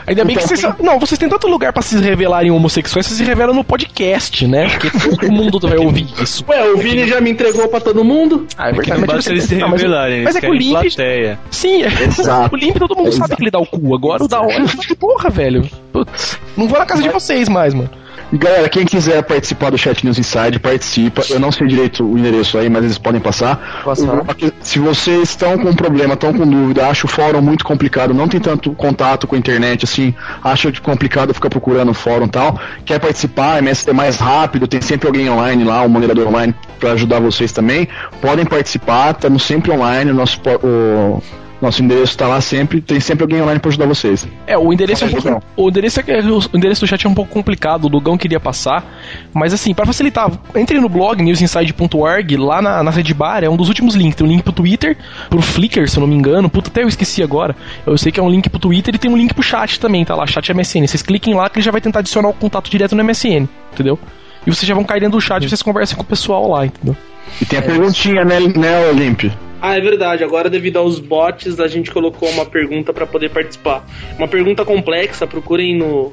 Ainda 0.06 0.24
bem 0.24 0.36
que 0.36 0.42
Então, 0.44 0.56
vocês. 0.56 0.74
Não, 0.80 0.98
vocês 0.98 1.18
têm 1.18 1.28
tanto 1.28 1.46
lugar 1.46 1.72
pra 1.72 1.82
se 1.82 1.96
revelarem 1.98 2.50
homossexuais, 2.50 3.06
vocês 3.06 3.18
se 3.18 3.24
revelam 3.24 3.54
no 3.54 3.62
podcast, 3.64 4.46
né? 4.46 4.68
Porque 4.68 4.90
todo 4.90 5.30
mundo 5.32 5.60
vai 5.60 5.78
ouvir 5.78 6.06
isso. 6.20 6.44
Ué, 6.48 6.70
o 6.72 6.76
Vini 6.78 7.06
já 7.06 7.20
me 7.20 7.30
entregou 7.30 7.68
pra 7.68 7.80
todo 7.80 8.04
mundo? 8.04 8.46
Ah, 8.56 8.70
é 8.70 8.72
Porque 8.72 8.92
não 8.92 9.06
basta 9.06 9.30
eles 9.30 9.44
se 9.44 9.54
não, 9.56 9.68
mas- 9.68 9.80
revelarem, 9.82 10.22
mas 10.22 10.34
eles 10.34 10.44
é 10.44 10.46
que 10.46 10.52
o 10.52 10.54
Limp. 10.58 10.80
plateia. 10.80 11.38
Sim, 11.50 11.82
Exato. 11.84 12.54
o 12.54 12.58
Limp 12.58 12.76
todo 12.78 12.96
mundo 12.96 13.12
sabe 13.12 13.24
Exato. 13.24 13.36
que 13.36 13.42
ele 13.42 13.50
dá 13.50 13.58
o 13.58 13.66
cu. 13.66 13.94
Agora 13.94 14.24
o 14.24 14.28
da 14.28 14.40
hora, 14.40 14.64
porra, 14.98 15.30
velho. 15.30 15.68
Putz, 15.92 16.38
não 16.56 16.66
vou 16.68 16.78
na 16.78 16.86
casa 16.86 17.02
de 17.02 17.08
vocês 17.08 17.48
mais, 17.48 17.74
mano. 17.74 17.90
E 18.32 18.38
galera, 18.38 18.68
quem 18.68 18.84
quiser 18.84 19.22
participar 19.24 19.70
do 19.70 19.78
Chat 19.78 20.04
News 20.04 20.16
Inside, 20.18 20.60
participa. 20.60 21.22
Eu 21.28 21.40
não 21.40 21.50
sei 21.50 21.66
direito 21.66 22.04
o 22.04 22.16
endereço 22.16 22.56
aí, 22.58 22.68
mas 22.70 22.84
eles 22.84 22.96
podem 22.96 23.20
passar. 23.20 23.82
O- 24.04 24.24
Se 24.60 24.78
vocês 24.78 25.30
estão 25.30 25.58
com 25.58 25.72
problema, 25.74 26.14
estão 26.14 26.32
com 26.32 26.46
dúvida, 26.46 26.86
acha 26.86 27.06
o 27.06 27.10
fórum 27.10 27.40
muito 27.40 27.64
complicado, 27.64 28.14
não 28.14 28.28
tem 28.28 28.38
tanto 28.38 28.72
contato 28.72 29.26
com 29.26 29.34
a 29.34 29.38
internet, 29.38 29.84
assim, 29.84 30.14
acha 30.44 30.70
complicado 30.80 31.34
ficar 31.34 31.50
procurando 31.50 31.90
o 31.90 31.94
fórum 31.94 32.26
e 32.26 32.30
tal, 32.30 32.58
quer 32.84 33.00
participar, 33.00 33.58
MST 33.58 33.90
é 33.90 33.92
mais 33.92 34.16
rápido, 34.16 34.68
tem 34.68 34.80
sempre 34.80 35.08
alguém 35.08 35.28
online 35.28 35.64
lá, 35.64 35.82
um 35.82 35.88
moderador 35.88 36.28
online 36.28 36.54
para 36.78 36.92
ajudar 36.92 37.18
vocês 37.20 37.50
também, 37.50 37.88
podem 38.20 38.44
participar, 38.44 39.10
estamos 39.10 39.42
sempre 39.42 39.72
online, 39.72 40.10
o 40.12 40.14
nosso, 40.14 40.40
o 40.62 41.20
nosso 41.60 41.82
endereço 41.82 42.12
está 42.12 42.26
lá 42.26 42.40
sempre, 42.40 42.80
tem 42.80 42.98
sempre 43.00 43.24
alguém 43.24 43.42
online 43.42 43.60
para 43.60 43.68
ajudar 43.68 43.86
vocês. 43.86 44.26
É, 44.46 44.56
o 44.56 44.72
endereço, 44.72 45.04
é 45.04 45.06
um 45.06 45.10
aí, 45.10 45.22
pouco, 45.22 45.42
o, 45.56 45.68
endereço 45.68 46.00
é, 46.00 46.04
o 46.22 46.56
endereço 46.56 46.80
do 46.80 46.86
chat 46.86 47.06
é 47.06 47.08
um 47.08 47.14
pouco 47.14 47.30
complicado, 47.30 47.84
o 47.84 47.88
Lugão 47.88 48.16
queria 48.16 48.40
passar, 48.40 48.84
mas 49.32 49.52
assim, 49.52 49.74
pra 49.74 49.84
facilitar, 49.84 50.30
entre 50.54 50.80
no 50.80 50.88
blog 50.88 51.22
newsinside.org, 51.22 52.36
lá 52.36 52.62
na, 52.62 52.82
na 52.82 52.90
rede 52.90 53.12
bar, 53.12 53.44
é 53.44 53.48
um 53.48 53.56
dos 53.56 53.68
últimos 53.68 53.94
links, 53.94 54.16
tem 54.16 54.26
um 54.26 54.30
link 54.30 54.42
pro 54.42 54.52
Twitter, 54.52 54.96
pro 55.28 55.42
Flickr, 55.42 55.88
se 55.88 55.98
eu 55.98 56.00
não 56.00 56.08
me 56.08 56.14
engano, 56.14 56.48
puta, 56.48 56.70
até 56.70 56.82
eu 56.82 56.88
esqueci 56.88 57.22
agora, 57.22 57.54
eu 57.86 57.96
sei 57.98 58.10
que 58.10 58.18
é 58.18 58.22
um 58.22 58.30
link 58.30 58.48
pro 58.48 58.58
Twitter 58.58 58.94
e 58.94 58.98
tem 58.98 59.10
um 59.10 59.16
link 59.16 59.34
pro 59.34 59.42
chat 59.42 59.78
também, 59.78 60.04
tá 60.04 60.14
lá, 60.14 60.26
chat 60.26 60.52
MSN, 60.52 60.86
vocês 60.86 61.02
cliquem 61.02 61.34
lá 61.34 61.48
que 61.50 61.58
ele 61.58 61.64
já 61.64 61.70
vai 61.70 61.80
tentar 61.80 61.98
adicionar 61.98 62.28
o 62.28 62.34
contato 62.34 62.70
direto 62.70 62.96
no 62.96 63.04
MSN, 63.04 63.46
entendeu? 63.72 63.98
E 64.46 64.50
vocês 64.50 64.66
já 64.66 64.74
vão 64.74 64.84
cair 64.84 65.00
dentro 65.00 65.18
do 65.18 65.20
chat 65.20 65.42
e 65.42 65.48
vocês 65.48 65.62
conversam 65.62 65.96
com 65.96 66.02
o 66.02 66.06
pessoal 66.06 66.48
lá, 66.48 66.64
entendeu? 66.64 66.96
E 67.40 67.44
tem 67.44 67.58
a 67.58 67.62
perguntinha, 67.62 68.24
né, 68.24 68.40
né 68.40 68.88
Olimp? 68.88 69.24
Ah, 69.60 69.76
é 69.76 69.80
verdade. 69.80 70.24
Agora, 70.24 70.48
devido 70.48 70.78
aos 70.78 70.98
bots, 70.98 71.60
a 71.60 71.68
gente 71.68 71.90
colocou 71.90 72.28
uma 72.30 72.46
pergunta 72.46 72.92
pra 72.92 73.06
poder 73.06 73.30
participar. 73.30 73.84
Uma 74.16 74.28
pergunta 74.28 74.64
complexa, 74.64 75.26
procurem 75.26 75.76
no, 75.76 76.12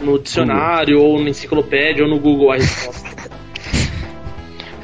no 0.00 0.18
dicionário, 0.18 1.00
ou 1.00 1.20
na 1.20 1.30
enciclopédia, 1.30 2.04
ou 2.04 2.10
no 2.10 2.18
Google 2.18 2.52
a 2.52 2.56
resposta. 2.56 3.14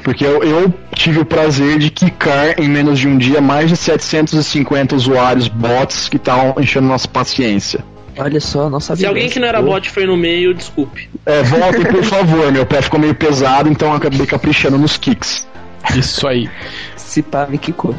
Porque 0.03 0.25
eu, 0.25 0.43
eu 0.43 0.73
tive 0.95 1.19
o 1.19 1.25
prazer 1.25 1.77
de 1.77 1.91
quicar 1.91 2.59
em 2.59 2.67
menos 2.67 2.97
de 2.97 3.07
um 3.07 3.17
dia 3.17 3.39
mais 3.39 3.69
de 3.69 3.77
750 3.77 4.95
usuários 4.95 5.47
bots 5.47 6.09
que 6.09 6.17
estavam 6.17 6.55
enchendo 6.57 6.87
nossa 6.87 7.07
paciência. 7.07 7.83
Olha 8.17 8.39
só, 8.39 8.69
não 8.69 8.79
sabia. 8.79 9.01
Se 9.01 9.05
alguém 9.05 9.29
que 9.29 9.39
não 9.39 9.47
era 9.47 9.61
bot 9.61 9.89
foi 9.89 10.05
no 10.05 10.17
meio, 10.17 10.53
desculpe. 10.53 11.09
É, 11.25 11.43
voltem 11.43 11.85
por 11.85 12.03
favor, 12.03 12.51
meu 12.51 12.65
pé 12.65 12.81
ficou 12.81 12.99
meio 12.99 13.15
pesado, 13.15 13.69
então 13.69 13.89
eu 13.89 13.95
acabei 13.95 14.25
caprichando 14.25 14.77
nos 14.77 14.97
kicks. 14.97 15.47
Isso 15.95 16.27
aí. 16.27 16.49
Se 16.95 17.21
pá, 17.21 17.45
me 17.47 17.57
quicou. 17.57 17.95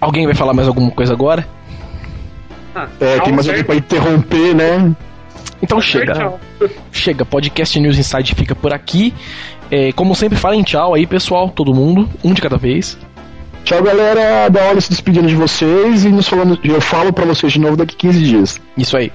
Alguém 0.00 0.26
vai 0.26 0.34
falar 0.34 0.54
mais 0.54 0.68
alguma 0.68 0.90
coisa 0.90 1.12
agora? 1.12 1.46
Ah, 2.74 2.86
É, 3.00 3.14
tem 3.14 3.20
tchau, 3.22 3.32
mais 3.34 3.48
alguém 3.48 3.64
pra 3.64 3.74
interromper, 3.74 4.54
né? 4.54 4.94
Então 5.60 5.80
chega. 5.80 6.14
Tchau. 6.14 6.40
Chega, 6.92 7.24
podcast 7.24 7.78
News 7.80 7.98
Inside 7.98 8.34
fica 8.34 8.54
por 8.54 8.72
aqui. 8.72 9.12
É, 9.70 9.92
como 9.92 10.14
sempre, 10.14 10.38
falem 10.38 10.62
tchau 10.62 10.94
aí, 10.94 11.06
pessoal, 11.06 11.50
todo 11.50 11.74
mundo, 11.74 12.08
um 12.24 12.32
de 12.32 12.40
cada 12.40 12.56
vez. 12.56 12.96
Tchau, 13.64 13.82
galera. 13.82 14.48
Da 14.48 14.62
hora 14.64 14.80
se 14.80 14.88
despedindo 14.88 15.28
de 15.28 15.34
vocês 15.34 16.04
e 16.04 16.08
nos 16.08 16.28
falando. 16.28 16.58
Eu 16.62 16.80
falo 16.80 17.12
pra 17.12 17.24
vocês 17.24 17.52
de 17.52 17.58
novo 17.60 17.76
daqui 17.76 17.96
15 17.96 18.22
dias. 18.22 18.60
Isso 18.76 18.96
aí. 18.96 19.12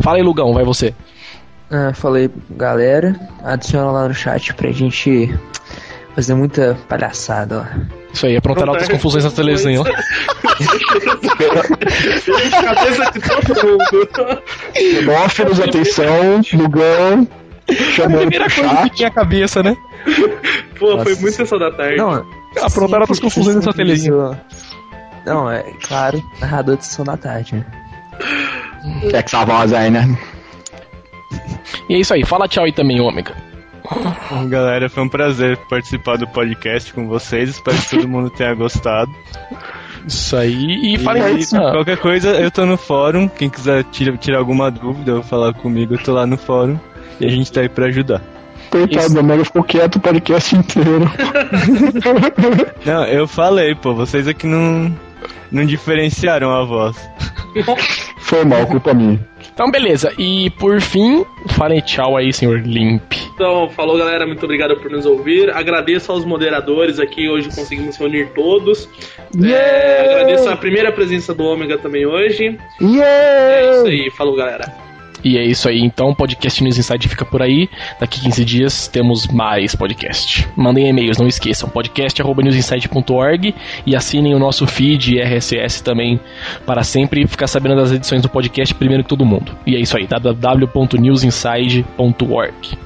Fala 0.00 0.16
aí, 0.16 0.22
Lugão, 0.22 0.52
vai 0.52 0.64
você. 0.64 0.92
Ah, 1.70 1.92
falei, 1.94 2.28
galera, 2.50 3.18
adiciona 3.42 3.90
lá 3.90 4.08
no 4.08 4.12
chat 4.14 4.52
pra 4.52 4.70
gente 4.72 5.34
fazer 6.14 6.34
muita 6.34 6.76
palhaçada, 6.88 7.60
ó. 7.60 7.92
Isso 8.12 8.26
aí, 8.26 8.36
aprontaram 8.36 8.72
altas 8.72 8.88
confusões 8.88 9.24
na 9.24 9.30
televisão. 9.30 9.84
Cabeça 12.50 13.10
de 13.12 13.20
todo 13.20 13.66
mundo. 13.66 14.42
Xenófilos, 14.74 15.60
atenção, 15.60 16.40
Lugão, 16.54 17.26
A 17.68 17.74
chamando 17.92 18.20
primeira 18.28 18.44
pro 18.46 18.54
coisa 18.54 18.68
que 18.76 18.82
chat. 18.82 18.96
tinha 18.96 19.08
a 19.08 19.12
cabeça, 19.12 19.62
né? 19.62 19.76
Pô, 20.78 20.86
foi 20.88 20.96
Nossa. 20.96 21.20
muito 21.20 21.32
sessão 21.32 21.58
da 21.58 21.70
tarde. 21.70 21.96
Não, 21.96 22.26
Aprontaram 22.60 23.02
altas 23.02 23.18
confusões 23.18 23.56
nessa 23.56 23.70
sempre 23.72 23.84
televisão. 23.84 24.38
Não, 25.24 25.50
é 25.50 25.62
claro, 25.82 26.22
narrador 26.40 26.76
de 26.76 26.84
sessão 26.84 27.04
da 27.04 27.16
tarde, 27.16 27.54
né? 27.54 27.64
É 29.04 29.22
que 29.22 29.34
essa 29.34 29.44
voz 29.44 29.72
aí, 29.72 29.90
né? 29.90 30.18
E 31.88 31.94
é 31.94 31.98
isso 32.00 32.12
aí, 32.12 32.24
fala 32.26 32.48
tchau 32.48 32.64
aí 32.64 32.72
também, 32.72 33.00
ômega. 33.00 33.34
Bom, 34.30 34.46
galera, 34.48 34.88
foi 34.88 35.02
um 35.02 35.08
prazer 35.08 35.56
participar 35.68 36.16
do 36.16 36.26
podcast 36.28 36.92
com 36.92 37.06
vocês. 37.06 37.50
Espero 37.50 37.76
que 37.78 37.90
todo 37.90 38.08
mundo 38.08 38.30
tenha 38.30 38.54
gostado. 38.54 39.12
Isso 40.06 40.36
aí, 40.36 40.94
e 40.94 40.98
falem 40.98 41.22
aí. 41.22 41.42
Ah, 41.54 41.72
qualquer 41.72 41.96
coisa, 41.96 42.30
eu 42.30 42.50
tô 42.50 42.66
no 42.66 42.76
fórum. 42.76 43.28
Quem 43.28 43.48
quiser 43.48 43.84
tirar, 43.84 44.16
tirar 44.18 44.38
alguma 44.38 44.70
dúvida 44.70 45.14
ou 45.14 45.22
falar 45.22 45.52
comigo, 45.54 45.94
eu 45.94 46.02
tô 46.02 46.12
lá 46.12 46.26
no 46.26 46.36
fórum. 46.36 46.78
E 47.20 47.26
a 47.26 47.28
gente 47.28 47.52
tá 47.52 47.60
aí 47.60 47.68
pra 47.68 47.86
ajudar. 47.86 48.20
Coitado, 48.70 49.06
Isso. 49.06 49.20
o 49.20 49.22
Mega 49.22 49.44
ficou 49.44 49.62
quieto 49.62 49.96
o 49.96 50.00
podcast 50.00 50.56
inteiro. 50.56 51.04
Não, 52.84 53.04
eu 53.04 53.28
falei, 53.28 53.74
pô, 53.74 53.94
vocês 53.94 54.26
aqui 54.26 54.46
não, 54.46 54.96
não 55.52 55.64
diferenciaram 55.64 56.50
a 56.50 56.64
voz. 56.64 56.96
Foi 58.18 58.44
mal, 58.44 58.66
culpa 58.66 58.94
minha. 58.94 59.20
Então, 59.52 59.70
beleza. 59.70 60.10
E 60.18 60.48
por 60.58 60.80
fim, 60.80 61.24
falem 61.50 61.80
tchau 61.82 62.16
aí, 62.16 62.32
senhor 62.32 62.60
Limp. 62.60 63.12
Então, 63.34 63.68
falou 63.70 63.98
galera, 63.98 64.26
muito 64.26 64.42
obrigado 64.44 64.76
por 64.78 64.90
nos 64.90 65.04
ouvir. 65.04 65.50
Agradeço 65.50 66.10
aos 66.10 66.24
moderadores 66.24 66.98
aqui, 66.98 67.28
hoje 67.28 67.48
conseguimos 67.54 67.96
reunir 67.98 68.30
todos. 68.34 68.88
É, 69.44 70.10
agradeço 70.10 70.48
a 70.48 70.56
primeira 70.56 70.90
presença 70.90 71.34
do 71.34 71.44
Ômega 71.44 71.76
também 71.76 72.06
hoje. 72.06 72.46
É 72.80 72.84
isso 72.84 72.94
Yeah! 72.94 73.88
aí, 73.88 74.10
falou 74.16 74.34
galera. 74.34 74.72
E 75.24 75.38
é 75.38 75.44
isso 75.44 75.68
aí, 75.68 75.80
então 75.80 76.14
podcast 76.14 76.62
News 76.62 76.78
Inside 76.78 77.08
fica 77.08 77.24
por 77.24 77.42
aí. 77.42 77.68
Daqui 78.00 78.20
15 78.20 78.44
dias 78.44 78.86
temos 78.88 79.26
mais 79.28 79.74
podcast. 79.74 80.48
Mandem 80.56 80.88
e-mails, 80.88 81.18
não 81.18 81.26
esqueçam, 81.26 81.68
podcast.newsinside.org 81.68 83.54
e 83.86 83.96
assinem 83.96 84.34
o 84.34 84.38
nosso 84.38 84.66
feed 84.66 85.18
RSS 85.20 85.82
também 85.82 86.20
para 86.66 86.82
sempre 86.82 87.26
ficar 87.26 87.46
sabendo 87.46 87.76
das 87.76 87.92
edições 87.92 88.20
do 88.22 88.28
podcast 88.28 88.74
primeiro 88.74 89.04
que 89.04 89.08
todo 89.08 89.24
mundo. 89.24 89.56
E 89.66 89.76
é 89.76 89.80
isso 89.80 89.96
aí, 89.96 90.06
www.newsinside.org. 90.06 92.78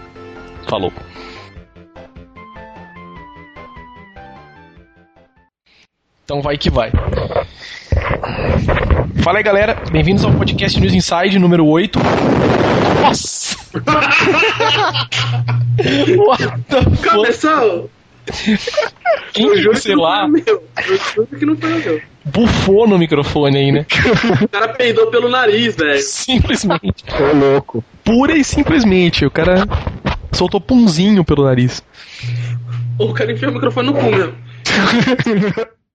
Falou. 0.67 0.93
Então 6.25 6.43
vai 6.43 6.59
que 6.59 6.69
vai. 6.69 6.91
Fala 9.23 9.39
aí, 9.39 9.43
galera. 9.43 9.77
Bem-vindos 9.91 10.23
ao 10.25 10.33
podcast 10.33 10.79
News 10.79 10.93
Inside 10.93 11.39
número 11.39 11.67
8. 11.67 11.99
Nossa! 13.01 13.57
What 16.19 16.43
the 16.69 16.83
fuck? 16.83 17.03
Cabeção! 17.03 17.89
Quem 19.33 19.47
Eu 19.47 19.57
juro 19.57 19.77
sei 19.79 19.95
que 19.95 20.01
lá, 20.01 20.29
meu. 20.29 20.43
Eu 20.47 20.99
juro 21.15 21.29
que 21.39 21.47
não 21.47 21.57
foi 21.57 21.71
meu. 21.79 22.03
bufou 22.25 22.87
no 22.87 22.99
microfone 22.99 23.57
aí, 23.57 23.73
né? 23.73 23.87
O 24.43 24.49
cara 24.49 24.69
peidou 24.69 25.07
pelo 25.07 25.29
nariz, 25.29 25.75
velho. 25.77 26.01
Simplesmente. 26.03 27.05
Ô, 27.19 27.37
louco. 27.37 27.83
Pura 28.05 28.37
e 28.37 28.45
simplesmente. 28.45 29.25
O 29.25 29.31
cara 29.31 29.67
soltou 30.33 30.61
punzinho 30.61 31.25
pelo 31.25 31.45
nariz. 31.45 31.83
O 32.99 33.13
cara 33.15 33.33
enfiou 33.33 33.51
o 33.51 33.55
microfone 33.55 33.87
no 33.89 33.95
cu, 33.95 34.11
meu. 34.11 34.35